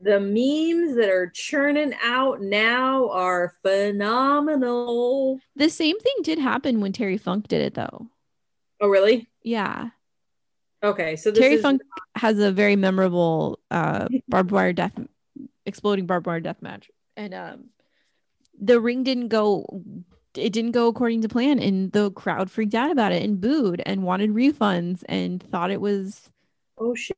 the 0.00 0.20
memes 0.20 0.96
that 0.96 1.08
are 1.08 1.30
churning 1.32 1.94
out 2.02 2.42
now 2.42 3.08
are 3.10 3.54
phenomenal. 3.62 5.38
The 5.56 5.70
same 5.70 5.98
thing 5.98 6.16
did 6.22 6.38
happen 6.38 6.80
when 6.80 6.92
Terry 6.92 7.18
Funk 7.18 7.48
did 7.48 7.62
it, 7.62 7.74
though. 7.74 8.08
Oh, 8.80 8.88
really? 8.88 9.28
Yeah, 9.42 9.90
Okay, 10.82 11.16
so 11.16 11.30
Terry 11.30 11.54
is, 11.54 11.62
Funk 11.62 11.82
has 12.14 12.38
a 12.38 12.50
very 12.50 12.76
memorable 12.76 13.58
uh, 13.70 14.08
barbed 14.28 14.50
wire 14.50 14.72
death, 14.72 14.98
exploding 15.66 16.06
barbed 16.06 16.26
wire 16.26 16.40
death 16.40 16.62
match, 16.62 16.90
and 17.20 17.34
um, 17.34 17.64
the 18.60 18.80
ring 18.80 19.04
didn't 19.04 19.28
go. 19.28 19.82
It 20.34 20.52
didn't 20.52 20.72
go 20.72 20.88
according 20.88 21.22
to 21.22 21.28
plan, 21.28 21.58
and 21.58 21.92
the 21.92 22.10
crowd 22.12 22.50
freaked 22.50 22.74
out 22.74 22.90
about 22.90 23.12
it 23.12 23.22
and 23.22 23.40
booed 23.40 23.82
and 23.84 24.02
wanted 24.04 24.30
refunds 24.30 25.02
and 25.08 25.42
thought 25.42 25.70
it 25.70 25.80
was 25.80 26.30
Oh 26.78 26.94
shit! 26.94 27.16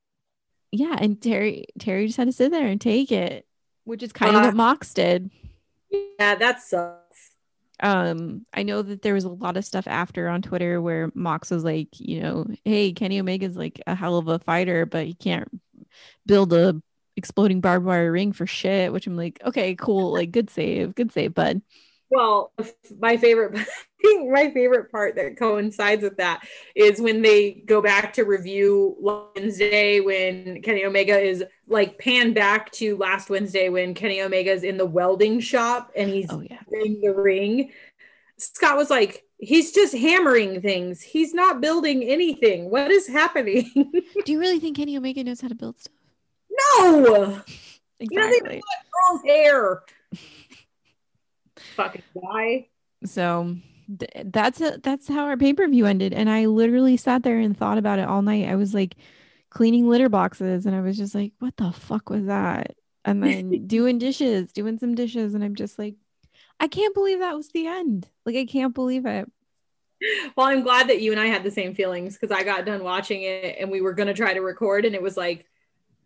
yeah. 0.73 0.97
And 0.99 1.21
Terry 1.21 1.67
Terry 1.79 2.07
just 2.07 2.17
had 2.17 2.27
to 2.29 2.33
sit 2.33 2.51
there 2.51 2.67
and 2.67 2.81
take 2.81 3.13
it, 3.13 3.47
which 3.85 4.03
is 4.03 4.13
kind 4.13 4.35
of 4.37 4.43
Uh, 4.43 4.47
what 4.47 4.55
Mox 4.57 4.93
did. 4.95 5.31
Yeah, 5.91 6.35
that 6.37 6.63
sucks. 6.63 7.31
um 7.81 8.47
i 8.55 8.63
know 8.63 8.81
that 8.81 9.03
there 9.03 9.13
was 9.15 9.25
a 9.25 9.29
lot 9.29 9.57
of 9.59 9.65
stuff 9.65 9.87
after 9.89 10.29
on 10.29 10.41
twitter 10.41 10.81
where 10.81 11.11
mox 11.15 11.51
was 11.51 11.65
like 11.65 11.89
you 11.99 12.21
know 12.23 12.47
hey 12.65 12.93
kenny 12.93 13.19
omega's 13.19 13.57
like 13.57 13.83
a 13.87 13.95
hell 13.95 14.17
of 14.19 14.29
a 14.29 14.39
fighter 14.39 14.87
but 14.87 15.05
he 15.07 15.15
can't 15.15 15.49
build 16.25 16.53
a 16.53 16.81
exploding 17.17 17.61
barbed 17.61 17.85
wire 17.85 18.11
ring 18.11 18.33
for 18.33 18.47
shit 18.47 18.93
which 18.93 19.07
i'm 19.07 19.17
like 19.17 19.41
okay 19.45 19.75
cool 19.75 20.13
like 20.13 20.31
good 20.31 20.49
save 20.51 20.95
good 20.95 21.13
save 21.13 21.35
bud 21.35 21.61
Well, 22.11 22.53
my 22.99 23.17
favorite, 23.17 23.59
my 24.31 24.51
favorite 24.53 24.93
part 24.93 25.17
that 25.17 25.39
coincides 25.39 26.03
with 26.03 26.19
that 26.19 26.47
is 26.75 27.01
when 27.01 27.23
they 27.23 27.53
go 27.65 27.81
back 27.81 28.13
to 28.15 28.25
review 28.25 28.97
Wednesday 29.01 30.01
when 30.01 30.61
Kenny 30.61 30.85
Omega 30.85 31.19
is 31.19 31.43
like 31.67 31.99
panned 31.99 32.35
back 32.35 32.71
to 32.73 32.99
last 32.99 33.31
Wednesday 33.31 33.71
when 33.71 33.95
Kenny 33.95 34.21
Omega 34.21 34.51
is 34.51 34.63
in 34.63 34.77
the 34.77 34.85
welding 34.85 35.41
shop 35.41 35.91
and 35.97 36.11
he's 36.11 36.27
oh 36.29 36.43
yeah 36.43 36.61
in 36.71 37.01
the 37.01 37.15
ring. 37.15 37.71
Scott 38.37 38.77
was 38.77 38.91
like, 38.91 39.25
he's 39.39 39.73
just 39.73 39.95
hammering 39.95 40.61
things. 40.61 41.01
He's 41.01 41.33
not 41.33 41.63
building 41.63 42.03
anything. 42.03 42.69
What 42.71 42.91
is 42.91 43.07
happening? 43.07 43.71
do 44.27 44.33
you 44.33 44.39
really 44.39 44.61
think 44.61 44.77
kenny 44.77 44.99
omega 44.99 45.25
knows 45.25 45.41
how 45.41 45.49
to 45.49 45.55
build 45.55 45.79
stuff 45.81 46.02
no, 46.59 47.41
exactly. 48.01 48.61
girl's 49.11 49.23
hair. 49.25 49.83
Fucking 51.77 52.03
guy. 52.21 52.69
so 53.05 53.57
th- 53.99 54.27
that's 54.27 54.61
a, 54.61 54.79
that's 54.83 55.09
how 55.09 55.25
our 55.25 55.37
pay-per-view 55.37 55.87
ended 55.87 56.13
and 56.13 56.29
i 56.29 56.45
literally 56.47 56.97
sat 56.97 57.23
there 57.23 57.39
and 57.39 57.57
thought 57.57 57.79
about 57.79 57.99
it 57.99 58.09
all 58.09 58.23
night. 58.23 58.49
I 58.49 58.57
was 58.57 58.75
like 58.75 58.97
cleaning 59.51 59.89
litter 59.89 60.09
boxes 60.09 60.67
and 60.67 60.75
i 60.75 60.81
was 60.81 60.97
just 60.97 61.15
like 61.15 61.33
what 61.39 61.57
the 61.57 61.73
fuck 61.73 62.11
was 62.11 62.27
that? 62.27 62.75
And 63.05 63.23
then 63.23 63.67
doing 63.67 63.99
dishes 63.99 64.53
doing 64.53 64.79
some 64.79 64.95
dishes 64.95 65.35
and 65.35 65.43
i'm 65.43 65.55
just 65.55 65.79
like 65.79 65.95
i 66.61 66.69
can't 66.69 66.95
believe 66.95 67.21
that 67.21 67.37
was 67.37 67.49
the 67.49 67.67
end. 67.67 68.09
Like 68.27 68.37
i 68.37 68.45
can't 68.45 68.75
believe 68.75 69.07
it. 69.07 69.31
Well, 70.37 70.47
I'm 70.49 70.63
glad 70.63 70.89
that 70.89 71.01
you 71.01 71.13
and 71.13 71.21
I 71.21 71.27
had 71.27 71.45
the 71.45 71.51
same 71.51 71.75
feelings 71.75 72.19
because 72.19 72.37
I 72.37 72.43
got 72.43 72.67
done 72.67 72.83
watching 72.83 73.23
it 73.23 73.57
and 73.61 73.71
we 73.71 73.81
were 73.81 73.93
going 73.93 74.09
to 74.09 74.15
try 74.15 74.35
to 74.35 74.41
record, 74.41 74.85
and 74.85 74.95
it 74.95 75.03
was 75.03 75.17
like, 75.17 75.47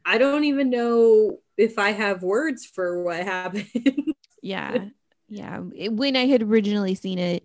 I 0.06 0.18
don't 0.18 0.44
even 0.44 0.70
know 0.70 1.40
if 1.56 1.78
I 1.78 1.90
have 1.90 2.22
words 2.22 2.64
for 2.64 3.02
what 3.02 3.24
happened. 3.24 3.66
yeah. 4.40 4.84
Yeah. 5.28 5.62
It- 5.74 5.92
when 5.92 6.14
i 6.16 6.26
had 6.26 6.42
originally 6.42 6.94
seen 6.94 7.18
it 7.18 7.44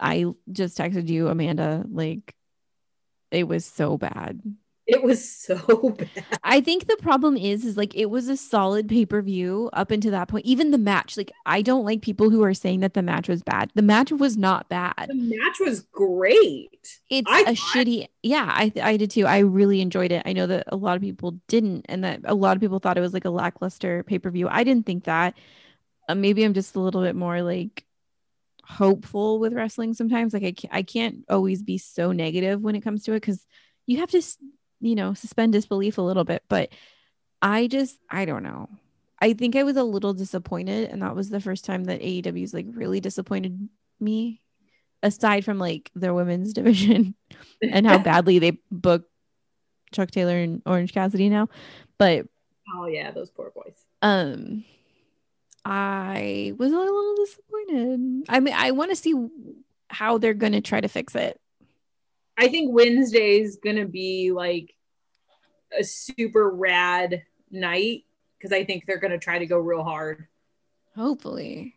i 0.00 0.24
just 0.50 0.78
texted 0.78 1.08
you 1.08 1.28
amanda 1.28 1.84
like 1.90 2.34
it 3.30 3.46
was 3.46 3.66
so 3.66 3.98
bad 3.98 4.40
it 4.90 5.02
was 5.02 5.28
so 5.28 5.90
bad. 5.98 6.38
I 6.42 6.60
think 6.60 6.86
the 6.86 6.96
problem 6.96 7.36
is, 7.36 7.64
is 7.64 7.76
like 7.76 7.94
it 7.94 8.06
was 8.06 8.28
a 8.28 8.36
solid 8.36 8.88
pay 8.88 9.06
per 9.06 9.22
view 9.22 9.70
up 9.72 9.90
until 9.90 10.10
that 10.10 10.28
point. 10.28 10.46
Even 10.46 10.70
the 10.70 10.78
match, 10.78 11.16
like 11.16 11.30
I 11.46 11.62
don't 11.62 11.84
like 11.84 12.02
people 12.02 12.30
who 12.30 12.42
are 12.42 12.54
saying 12.54 12.80
that 12.80 12.94
the 12.94 13.02
match 13.02 13.28
was 13.28 13.42
bad. 13.42 13.70
The 13.74 13.82
match 13.82 14.10
was 14.10 14.36
not 14.36 14.68
bad. 14.68 15.06
The 15.08 15.14
match 15.14 15.60
was 15.60 15.82
great. 15.92 16.98
It's 17.08 17.30
I 17.30 17.40
a 17.42 17.52
shitty. 17.52 18.08
Yeah, 18.22 18.46
I 18.48 18.72
I 18.82 18.96
did 18.96 19.10
too. 19.10 19.26
I 19.26 19.38
really 19.38 19.80
enjoyed 19.80 20.12
it. 20.12 20.22
I 20.26 20.32
know 20.32 20.46
that 20.46 20.64
a 20.68 20.76
lot 20.76 20.96
of 20.96 21.02
people 21.02 21.40
didn't, 21.48 21.86
and 21.88 22.04
that 22.04 22.20
a 22.24 22.34
lot 22.34 22.56
of 22.56 22.60
people 22.60 22.80
thought 22.80 22.98
it 22.98 23.02
was 23.02 23.14
like 23.14 23.24
a 23.24 23.30
lackluster 23.30 24.02
pay 24.02 24.18
per 24.18 24.30
view. 24.30 24.48
I 24.48 24.64
didn't 24.64 24.86
think 24.86 25.04
that. 25.04 25.34
Uh, 26.08 26.14
maybe 26.16 26.42
I'm 26.42 26.54
just 26.54 26.74
a 26.74 26.80
little 26.80 27.02
bit 27.02 27.14
more 27.14 27.40
like 27.42 27.84
hopeful 28.70 29.38
with 29.38 29.52
wrestling 29.52 29.94
sometimes. 29.94 30.32
Like 30.32 30.44
I 30.44 30.52
can't, 30.52 30.74
I 30.74 30.82
can't 30.82 31.24
always 31.28 31.62
be 31.62 31.78
so 31.78 32.12
negative 32.12 32.60
when 32.60 32.74
it 32.74 32.80
comes 32.80 33.04
to 33.04 33.12
it 33.12 33.20
because 33.20 33.44
you 33.86 33.98
have 33.98 34.10
to, 34.10 34.22
you 34.80 34.94
know, 34.94 35.14
suspend 35.14 35.52
disbelief 35.52 35.98
a 35.98 36.02
little 36.02 36.24
bit. 36.24 36.42
But 36.48 36.70
I 37.42 37.66
just, 37.66 37.98
I 38.08 38.24
don't 38.24 38.42
know. 38.42 38.68
I 39.18 39.34
think 39.34 39.54
I 39.54 39.64
was 39.64 39.76
a 39.76 39.84
little 39.84 40.14
disappointed, 40.14 40.90
and 40.90 41.02
that 41.02 41.14
was 41.14 41.28
the 41.28 41.40
first 41.40 41.64
time 41.64 41.84
that 41.84 42.00
AEW's 42.00 42.54
like 42.54 42.66
really 42.70 43.00
disappointed 43.00 43.68
me, 44.00 44.40
aside 45.02 45.44
from 45.44 45.58
like 45.58 45.90
their 45.94 46.14
women's 46.14 46.52
division 46.54 47.14
and 47.62 47.86
how 47.86 47.98
badly 47.98 48.38
they 48.38 48.58
book 48.70 49.04
Chuck 49.92 50.10
Taylor 50.10 50.36
and 50.36 50.62
Orange 50.64 50.92
Cassidy 50.94 51.28
now. 51.28 51.48
But 51.98 52.26
oh 52.74 52.86
yeah, 52.86 53.10
those 53.10 53.30
poor 53.30 53.50
boys. 53.54 53.84
um 54.02 54.64
I 55.64 56.54
was 56.56 56.72
a 56.72 56.76
little 56.76 57.16
disappointed. 57.16 58.24
I 58.28 58.40
mean, 58.40 58.54
I 58.56 58.70
want 58.70 58.90
to 58.90 58.96
see 58.96 59.14
how 59.88 60.18
they're 60.18 60.34
going 60.34 60.52
to 60.52 60.60
try 60.60 60.80
to 60.80 60.88
fix 60.88 61.14
it. 61.14 61.38
I 62.40 62.48
think 62.48 62.72
Wednesday's 62.72 63.56
gonna 63.56 63.84
be 63.84 64.32
like 64.32 64.74
a 65.78 65.84
super 65.84 66.48
rad 66.50 67.22
night 67.50 68.04
because 68.38 68.50
I 68.50 68.64
think 68.64 68.86
they're 68.86 68.98
gonna 68.98 69.18
try 69.18 69.38
to 69.38 69.44
go 69.44 69.58
real 69.58 69.84
hard. 69.84 70.26
Hopefully. 70.96 71.74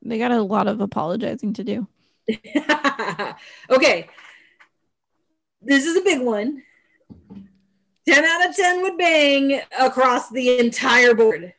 They 0.00 0.16
got 0.16 0.30
a 0.30 0.40
lot 0.40 0.66
of 0.66 0.80
apologizing 0.80 1.52
to 1.54 1.64
do. 1.64 1.86
okay. 3.70 4.08
this 5.60 5.84
is 5.84 5.96
a 5.98 6.00
big 6.00 6.22
one. 6.22 6.62
10 8.06 8.24
out 8.24 8.48
of 8.48 8.56
10 8.56 8.82
would 8.82 8.96
bang 8.96 9.60
across 9.78 10.30
the 10.30 10.58
entire 10.58 11.12
board. 11.12 11.52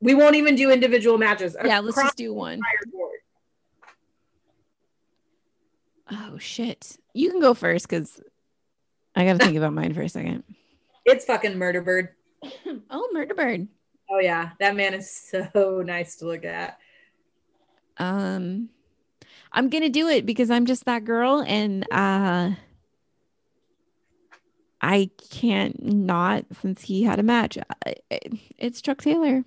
We 0.00 0.14
won't 0.14 0.36
even 0.36 0.54
do 0.54 0.70
individual 0.70 1.18
matches. 1.18 1.56
Yeah, 1.64 1.80
let's 1.80 1.96
just 1.96 2.16
do 2.16 2.32
one. 2.32 2.54
entire 2.54 2.92
board. 2.92 3.18
Oh 6.10 6.38
shit. 6.38 6.96
You 7.14 7.30
can 7.30 7.40
go 7.40 7.54
first 7.54 7.88
because 7.88 8.20
I 9.14 9.24
gotta 9.24 9.38
think 9.44 9.56
about 9.56 9.72
mine 9.72 9.94
for 9.94 10.02
a 10.02 10.08
second. 10.08 10.44
It's 11.04 11.24
fucking 11.24 11.56
Murder 11.56 11.80
Bird. 11.80 12.10
Oh, 12.90 13.08
Murder 13.14 13.34
Bird. 13.34 13.66
Oh 14.10 14.18
yeah, 14.18 14.50
that 14.60 14.76
man 14.76 14.92
is 14.92 15.10
so 15.10 15.82
nice 15.86 16.16
to 16.16 16.26
look 16.26 16.44
at. 16.44 16.78
Um 17.96 18.68
I'm 19.50 19.70
gonna 19.70 19.88
do 19.88 20.08
it 20.08 20.26
because 20.26 20.50
I'm 20.50 20.66
just 20.66 20.84
that 20.84 21.04
girl 21.06 21.42
and 21.46 21.86
uh 21.90 22.50
I 24.82 25.10
can't 25.30 25.82
not 25.82 26.44
since 26.60 26.82
he 26.82 27.02
had 27.04 27.18
a 27.18 27.22
match. 27.22 27.56
It's 28.58 28.82
Chuck 28.82 29.00
Taylor. 29.00 29.44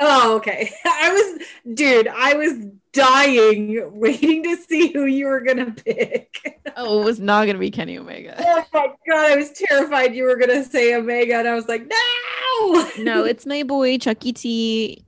Oh, 0.00 0.36
okay. 0.36 0.72
I 0.84 1.12
was, 1.12 1.46
dude, 1.74 2.08
I 2.08 2.34
was 2.34 2.52
dying 2.92 3.98
waiting 3.98 4.42
to 4.44 4.56
see 4.56 4.92
who 4.92 5.04
you 5.06 5.26
were 5.26 5.40
gonna 5.40 5.70
pick. 5.72 6.54
Oh, 6.80 7.00
it 7.02 7.04
was 7.04 7.18
not 7.18 7.46
gonna 7.46 7.58
be 7.58 7.72
Kenny 7.72 7.98
Omega. 7.98 8.36
Oh 8.38 8.64
my 8.72 8.86
god, 9.08 9.32
I 9.32 9.36
was 9.36 9.50
terrified 9.50 10.14
you 10.14 10.22
were 10.24 10.36
gonna 10.36 10.64
say 10.64 10.94
Omega, 10.94 11.34
and 11.34 11.48
I 11.48 11.54
was 11.56 11.66
like, 11.66 11.82
no, 11.88 12.90
No, 12.98 13.24
it's 13.30 13.46
my 13.46 13.64
boy 13.64 13.98
Chucky 13.98 14.32
T. 14.32 15.04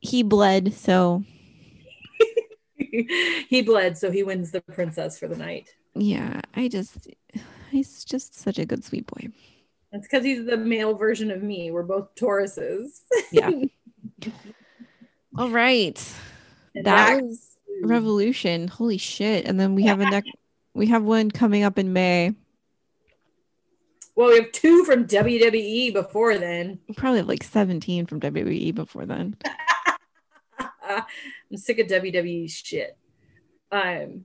He 0.00 0.22
bled, 0.24 0.74
so 0.74 1.22
he 2.76 3.62
bled, 3.62 3.96
so 3.96 4.10
he 4.10 4.22
wins 4.22 4.50
the 4.50 4.60
princess 4.60 5.18
for 5.18 5.28
the 5.28 5.36
night. 5.36 5.70
yeah. 5.94 6.40
I 6.54 6.68
just, 6.68 7.08
he's 7.70 8.04
just 8.04 8.34
such 8.34 8.58
a 8.58 8.66
good 8.66 8.84
sweet 8.84 9.06
boy. 9.06 9.28
That's 9.92 10.06
because 10.06 10.24
he's 10.24 10.44
the 10.44 10.56
male 10.56 10.94
version 10.94 11.30
of 11.30 11.42
me. 11.42 11.70
We're 11.70 11.82
both 11.84 12.14
Tauruses. 12.16 13.02
Yeah. 13.30 13.50
All 15.36 15.50
right, 15.50 15.96
that 16.74 16.84
that- 16.84 17.22
was 17.22 17.50
Revolution. 17.82 18.68
Holy 18.68 18.98
shit! 18.98 19.46
And 19.46 19.58
then 19.58 19.74
we 19.74 19.82
have 19.84 20.00
a 20.00 20.08
next. 20.08 20.30
We 20.74 20.86
have 20.88 21.02
one 21.02 21.30
coming 21.30 21.64
up 21.64 21.78
in 21.78 21.92
May. 21.92 22.34
well, 24.16 24.28
we 24.28 24.36
have 24.36 24.52
two 24.52 24.84
from 24.84 25.06
WWE 25.06 25.92
before 25.92 26.38
then. 26.38 26.78
We 26.88 26.94
probably 26.94 27.18
have 27.18 27.28
like 27.28 27.42
17 27.42 28.06
from 28.06 28.20
WWE 28.20 28.74
before 28.74 29.06
then. 29.06 29.36
I'm 30.86 31.56
sick 31.56 31.78
of 31.78 31.86
WWE 31.88 32.50
shit. 32.50 32.96
Um. 33.72 34.24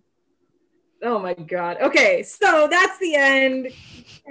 Oh 1.02 1.18
my 1.20 1.34
god. 1.34 1.78
Okay, 1.82 2.24
so 2.24 2.68
that's 2.70 2.98
the 3.00 3.16
end. 3.16 3.68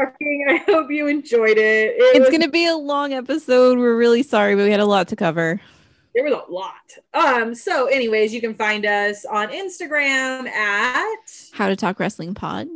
I 0.00 0.56
hope 0.66 0.90
you 0.90 1.06
enjoyed 1.06 1.56
it. 1.58 1.94
It 1.96 2.16
It's 2.16 2.20
was- 2.20 2.30
gonna 2.30 2.48
be 2.50 2.66
a 2.66 2.76
long 2.76 3.12
episode. 3.14 3.78
We're 3.78 3.96
really 3.96 4.22
sorry, 4.22 4.54
but 4.54 4.64
we 4.64 4.70
had 4.70 4.80
a 4.80 4.86
lot 4.86 5.08
to 5.08 5.16
cover. 5.16 5.60
there 6.14 6.24
was 6.24 6.32
a 6.34 6.52
lot. 6.52 6.74
Um. 7.14 7.54
So, 7.54 7.86
anyways, 7.86 8.34
you 8.34 8.40
can 8.40 8.54
find 8.54 8.84
us 8.86 9.24
on 9.24 9.48
Instagram 9.48 10.46
at 10.48 11.16
How 11.52 11.68
to 11.68 11.76
Talk 11.76 11.98
Wrestling 12.00 12.34
Pod, 12.34 12.68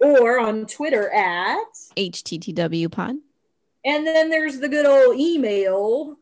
or 0.00 0.38
on 0.38 0.66
Twitter 0.66 1.10
at, 1.10 1.58
HTTW 1.96 2.90
Pod. 2.90 3.16
and 3.84 4.06
then 4.06 4.30
there's 4.30 4.58
the 4.60 4.68
good 4.68 4.86
old 4.86 5.18
email. 5.18 6.16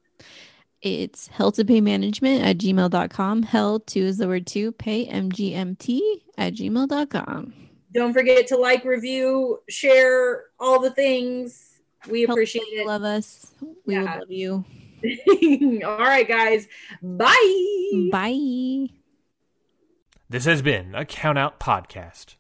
It's 0.94 1.28
hell 1.28 1.52
to 1.52 1.64
pay 1.64 1.80
management 1.80 2.44
at 2.44 2.58
gmail.com. 2.58 3.42
Hell 3.42 3.80
two 3.80 4.00
is 4.02 4.18
the 4.18 4.26
word 4.28 4.46
two, 4.46 4.72
pay 4.72 5.06
MGMT 5.06 6.00
at 6.38 6.54
gmail.com. 6.54 7.52
Don't 7.92 8.12
forget 8.12 8.46
to 8.48 8.56
like, 8.56 8.84
review, 8.84 9.60
share 9.68 10.44
all 10.60 10.80
the 10.80 10.90
things. 10.90 11.80
We 12.08 12.20
Help 12.22 12.30
appreciate 12.32 12.66
you 12.68 12.82
it. 12.82 12.86
love 12.86 13.02
us. 13.02 13.52
We 13.84 13.94
Yeah. 13.94 14.16
love 14.18 14.30
you. 14.30 14.64
all 15.84 15.98
right, 15.98 16.26
guys. 16.26 16.66
Bye. 17.02 18.08
Bye. 18.12 18.88
This 20.28 20.44
has 20.44 20.62
been 20.62 20.94
a 20.94 21.04
Count 21.04 21.38
Out 21.38 21.60
Podcast. 21.60 22.34